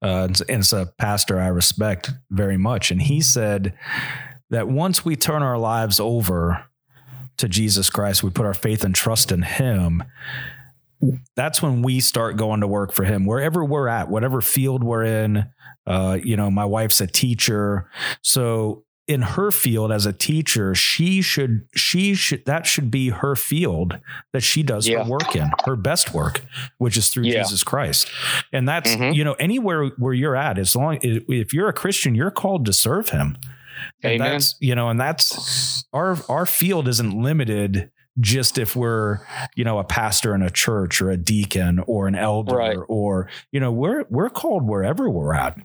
uh, 0.00 0.28
it's, 0.30 0.40
and 0.40 0.60
it's 0.60 0.72
a 0.72 0.86
pastor 0.98 1.38
I 1.38 1.48
respect 1.48 2.10
very 2.30 2.56
much, 2.56 2.90
and 2.90 3.02
he 3.02 3.20
said 3.20 3.74
that 4.48 4.68
once 4.68 5.04
we 5.04 5.16
turn 5.16 5.42
our 5.42 5.58
lives 5.58 6.00
over 6.00 6.64
to 7.36 7.48
Jesus 7.48 7.90
Christ, 7.90 8.22
we 8.22 8.30
put 8.30 8.46
our 8.46 8.54
faith 8.54 8.84
and 8.84 8.94
trust 8.94 9.32
in 9.32 9.42
Him. 9.42 10.02
That's 11.36 11.62
when 11.62 11.82
we 11.82 12.00
start 12.00 12.36
going 12.36 12.60
to 12.60 12.66
work 12.66 12.92
for 12.92 13.04
Him, 13.04 13.24
wherever 13.24 13.64
we're 13.64 13.88
at, 13.88 14.08
whatever 14.08 14.40
field 14.40 14.84
we're 14.84 15.04
in. 15.04 15.46
Uh, 15.86 16.18
you 16.22 16.36
know, 16.36 16.50
my 16.50 16.64
wife's 16.64 17.00
a 17.00 17.06
teacher, 17.06 17.88
so 18.22 18.84
in 19.10 19.22
her 19.22 19.50
field 19.50 19.90
as 19.90 20.06
a 20.06 20.12
teacher, 20.12 20.74
she 20.74 21.20
should 21.20 21.66
she 21.74 22.14
should 22.14 22.44
that 22.46 22.64
should 22.66 22.90
be 22.90 23.08
her 23.10 23.34
field 23.34 23.98
that 24.32 24.42
she 24.42 24.62
does 24.62 24.86
Yeah. 24.86 25.02
her 25.02 25.10
work 25.10 25.34
in, 25.34 25.50
her 25.66 25.74
best 25.74 26.14
work, 26.14 26.42
which 26.78 26.96
is 26.96 27.08
through 27.08 27.24
Yeah. 27.24 27.42
Jesus 27.42 27.64
Christ. 27.64 28.08
And 28.52 28.68
that's 28.68 28.94
Mhm. 28.94 29.14
you 29.16 29.24
know 29.24 29.32
anywhere 29.34 29.86
where 29.98 30.14
you're 30.14 30.36
at, 30.36 30.58
as 30.58 30.76
long 30.76 30.98
if 31.02 31.52
you're 31.52 31.68
a 31.68 31.72
Christian, 31.72 32.14
you're 32.14 32.30
called 32.30 32.64
to 32.66 32.72
serve 32.72 33.08
Him. 33.08 33.36
And 34.02 34.14
Amen. 34.14 34.32
that's 34.32 34.54
you 34.60 34.74
know, 34.76 34.88
and 34.90 35.00
that's 35.00 35.84
our 35.92 36.16
our 36.28 36.46
field 36.46 36.86
isn't 36.86 37.10
limited 37.12 37.90
just 38.18 38.58
if 38.58 38.74
we're 38.74 39.20
you 39.54 39.64
know 39.64 39.78
a 39.78 39.84
pastor 39.84 40.34
in 40.34 40.42
a 40.42 40.50
church 40.50 41.00
or 41.00 41.10
a 41.10 41.16
deacon 41.16 41.78
or 41.86 42.08
an 42.08 42.14
elder 42.16 42.56
Right. 42.56 42.76
or 42.88 43.28
you 43.52 43.60
know 43.60 43.70
we're 43.70 44.04
we're 44.10 44.28
called 44.30 44.66
wherever 44.66 45.08
we're 45.08 45.32
at 45.34 45.56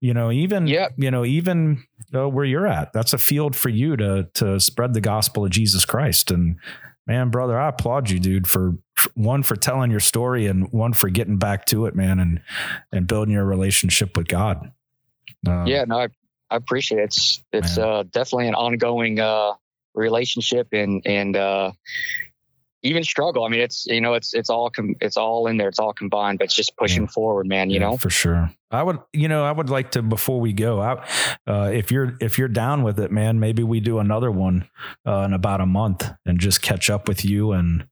you 0.00 0.12
know 0.12 0.30
even 0.32 0.66
Yep. 0.66 0.94
you 0.96 1.10
know 1.12 1.24
even 1.24 1.84
uh, 2.14 2.28
where 2.28 2.44
you're 2.44 2.66
at 2.66 2.92
that's 2.92 3.12
a 3.12 3.18
field 3.18 3.54
for 3.54 3.68
you 3.68 3.96
to 3.96 4.28
to 4.34 4.58
spread 4.58 4.94
the 4.94 5.00
gospel 5.00 5.44
of 5.44 5.50
jesus 5.52 5.84
christ 5.84 6.30
and 6.32 6.56
man 7.06 7.30
brother 7.30 7.56
i 7.58 7.68
applaud 7.68 8.10
you 8.10 8.18
dude 8.18 8.48
for, 8.48 8.72
for 8.96 9.10
one 9.14 9.42
for 9.44 9.54
telling 9.54 9.90
your 9.92 10.00
story 10.00 10.46
and 10.46 10.70
one 10.72 10.92
for 10.92 11.08
getting 11.08 11.36
back 11.38 11.64
to 11.66 11.86
it 11.86 11.94
man 11.94 12.18
and 12.18 12.40
and 12.90 13.06
building 13.06 13.32
your 13.32 13.44
relationship 13.44 14.16
with 14.16 14.26
god 14.26 14.72
Uh, 15.46 15.64
yeah, 15.66 15.84
no, 15.84 15.98
I, 15.98 16.08
I 16.50 16.56
appreciate 16.56 16.98
it. 17.00 17.04
It's 17.04 17.42
it's 17.52 17.78
uh, 17.78 18.02
definitely 18.10 18.48
an 18.48 18.54
ongoing 18.54 19.18
uh, 19.20 19.52
relationship 19.94 20.68
and 20.72 21.02
and 21.06 21.36
uh, 21.36 21.72
even 22.84 23.04
struggle. 23.04 23.44
I 23.44 23.48
mean, 23.48 23.60
it's 23.60 23.86
you 23.86 24.00
know, 24.00 24.14
it's 24.14 24.34
it's 24.34 24.50
all 24.50 24.68
com- 24.70 24.96
it's 25.00 25.16
all 25.16 25.46
in 25.46 25.56
there. 25.56 25.68
It's 25.68 25.78
all 25.78 25.92
combined, 25.92 26.38
but 26.38 26.46
it's 26.46 26.54
just 26.54 26.76
pushing 26.76 27.06
forward, 27.06 27.46
man. 27.46 27.70
You 27.70 27.80
Yeah, 27.80 27.90
know. 27.90 27.96
for 27.96 28.10
sure. 28.10 28.50
I 28.70 28.82
would, 28.82 28.98
you 29.12 29.28
know, 29.28 29.44
I 29.44 29.52
would 29.52 29.68
like 29.70 29.90
to 29.92 30.02
before 30.02 30.40
we 30.40 30.52
go 30.52 30.80
out, 30.80 31.06
uh, 31.46 31.70
if 31.72 31.92
you're 31.92 32.16
if 32.20 32.38
you're 32.38 32.48
down 32.48 32.82
with 32.82 32.98
it, 32.98 33.12
man, 33.12 33.38
maybe 33.38 33.62
we 33.62 33.80
do 33.80 33.98
another 33.98 34.30
one 34.30 34.68
uh, 35.06 35.20
in 35.26 35.32
about 35.32 35.60
a 35.60 35.66
month 35.66 36.10
and 36.26 36.40
just 36.40 36.62
catch 36.62 36.88
up 36.90 37.06
with 37.06 37.24
you 37.24 37.52
and 37.52 37.86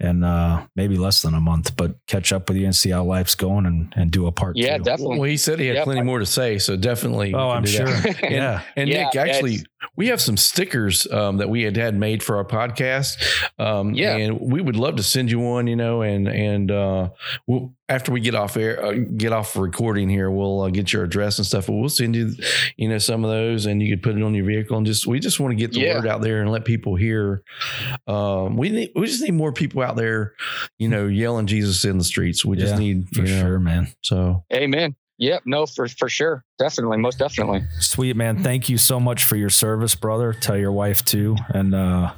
and 0.00 0.24
uh, 0.24 0.66
maybe 0.76 0.96
less 0.96 1.22
than 1.22 1.34
a 1.34 1.40
month, 1.40 1.76
but 1.76 1.94
catch 2.06 2.32
up 2.32 2.48
with 2.48 2.56
you 2.56 2.64
and 2.64 2.74
see 2.74 2.90
how 2.90 3.04
life's 3.04 3.34
going 3.34 3.66
and 3.66 3.92
and 3.96 4.10
do 4.10 4.26
a 4.26 4.32
part 4.32 4.56
Yeah, 4.56 4.78
two. 4.78 4.84
definitely. 4.84 5.18
Well, 5.20 5.28
he 5.28 5.36
said 5.36 5.58
he 5.60 5.66
had 5.66 5.76
Yep. 5.76 5.84
plenty 5.84 6.02
more 6.02 6.18
to 6.18 6.26
say, 6.26 6.58
so 6.58 6.76
definitely. 6.76 7.34
Oh, 7.34 7.50
I'm 7.50 7.64
sure. 7.66 7.86
And, 8.22 8.32
yeah, 8.34 8.62
and 8.76 8.88
Yeah, 8.88 9.04
Nick, 9.04 9.16
actually, 9.16 9.58
we 9.96 10.08
have 10.08 10.20
some 10.20 10.36
stickers 10.36 11.06
um, 11.12 11.36
that 11.38 11.48
we 11.50 11.62
had 11.62 11.76
had 11.76 11.94
made 11.94 12.22
for 12.22 12.36
our 12.36 12.44
podcast. 12.44 13.16
Um, 13.58 13.94
Yeah. 13.94 14.16
and 14.16 14.40
we 14.40 14.60
would 14.60 14.76
love 14.76 14.96
to 14.96 15.02
send 15.02 15.30
you 15.30 15.38
one. 15.38 15.66
You 15.66 15.76
know, 15.76 16.02
and 16.02 16.28
and 16.28 16.70
uh, 16.70 17.10
we'll 17.46 17.74
after 17.90 18.12
we 18.12 18.20
get 18.20 18.34
off 18.34 18.56
air, 18.56 18.82
uh, 18.82 18.92
get 18.92 19.32
off 19.32 19.56
recording 19.56 20.08
here, 20.08 20.30
we'll 20.30 20.62
uh, 20.62 20.70
get 20.70 20.92
your 20.92 21.04
address 21.04 21.38
and 21.38 21.46
stuff. 21.46 21.66
But 21.66 21.74
we'll 21.74 21.88
send 21.90 22.14
you, 22.16 22.32
you 22.76 22.88
know, 22.88 22.98
some 22.98 23.24
of 23.24 23.30
those, 23.30 23.66
and 23.66 23.82
you 23.82 23.94
could 23.94 24.02
put 24.02 24.16
it 24.16 24.22
on 24.22 24.34
your 24.34 24.44
vehicle. 24.46 24.76
And 24.76 24.86
just 24.86 25.06
we 25.06 25.18
just 25.20 25.40
want 25.40 25.52
to 25.52 25.56
get 25.56 25.72
the 25.72 25.80
Yeah. 25.80 25.96
word 25.96 26.06
out 26.06 26.22
there 26.22 26.40
and 26.40 26.50
let 26.50 26.64
people 26.64 26.94
hear. 26.96 27.42
Um, 28.06 28.56
we 28.56 28.70
need 28.70 28.92
we 28.94 29.06
just 29.06 29.22
need 29.22 29.34
more 29.34 29.52
people 29.52 29.82
out 29.82 29.96
there, 29.96 30.34
you 30.78 30.88
know, 30.88 31.06
yelling 31.06 31.46
Jesus 31.46 31.84
in 31.84 31.98
the 31.98 32.04
streets. 32.04 32.44
We 32.44 32.56
just 32.56 32.74
Yeah, 32.74 32.78
need 32.78 33.08
For 33.08 33.22
you 33.22 33.28
know, 33.34 33.40
sure, 33.42 33.58
man. 33.58 33.88
So 34.02 34.44
Amen. 34.52 34.94
Yep. 35.18 35.42
No, 35.44 35.66
for 35.66 35.86
for 35.86 36.08
sure. 36.08 36.44
Definitely. 36.58 36.96
Most 36.98 37.18
definitely. 37.18 37.62
Sweet 37.80 38.16
man. 38.16 38.42
Thank 38.42 38.68
you 38.70 38.78
so 38.78 38.98
much 38.98 39.24
for 39.24 39.36
your 39.36 39.50
service, 39.50 39.94
brother. 39.94 40.32
Tell 40.32 40.56
your 40.56 40.72
wife 40.72 41.04
too. 41.04 41.36
And 41.48 41.74
uh 41.74 42.12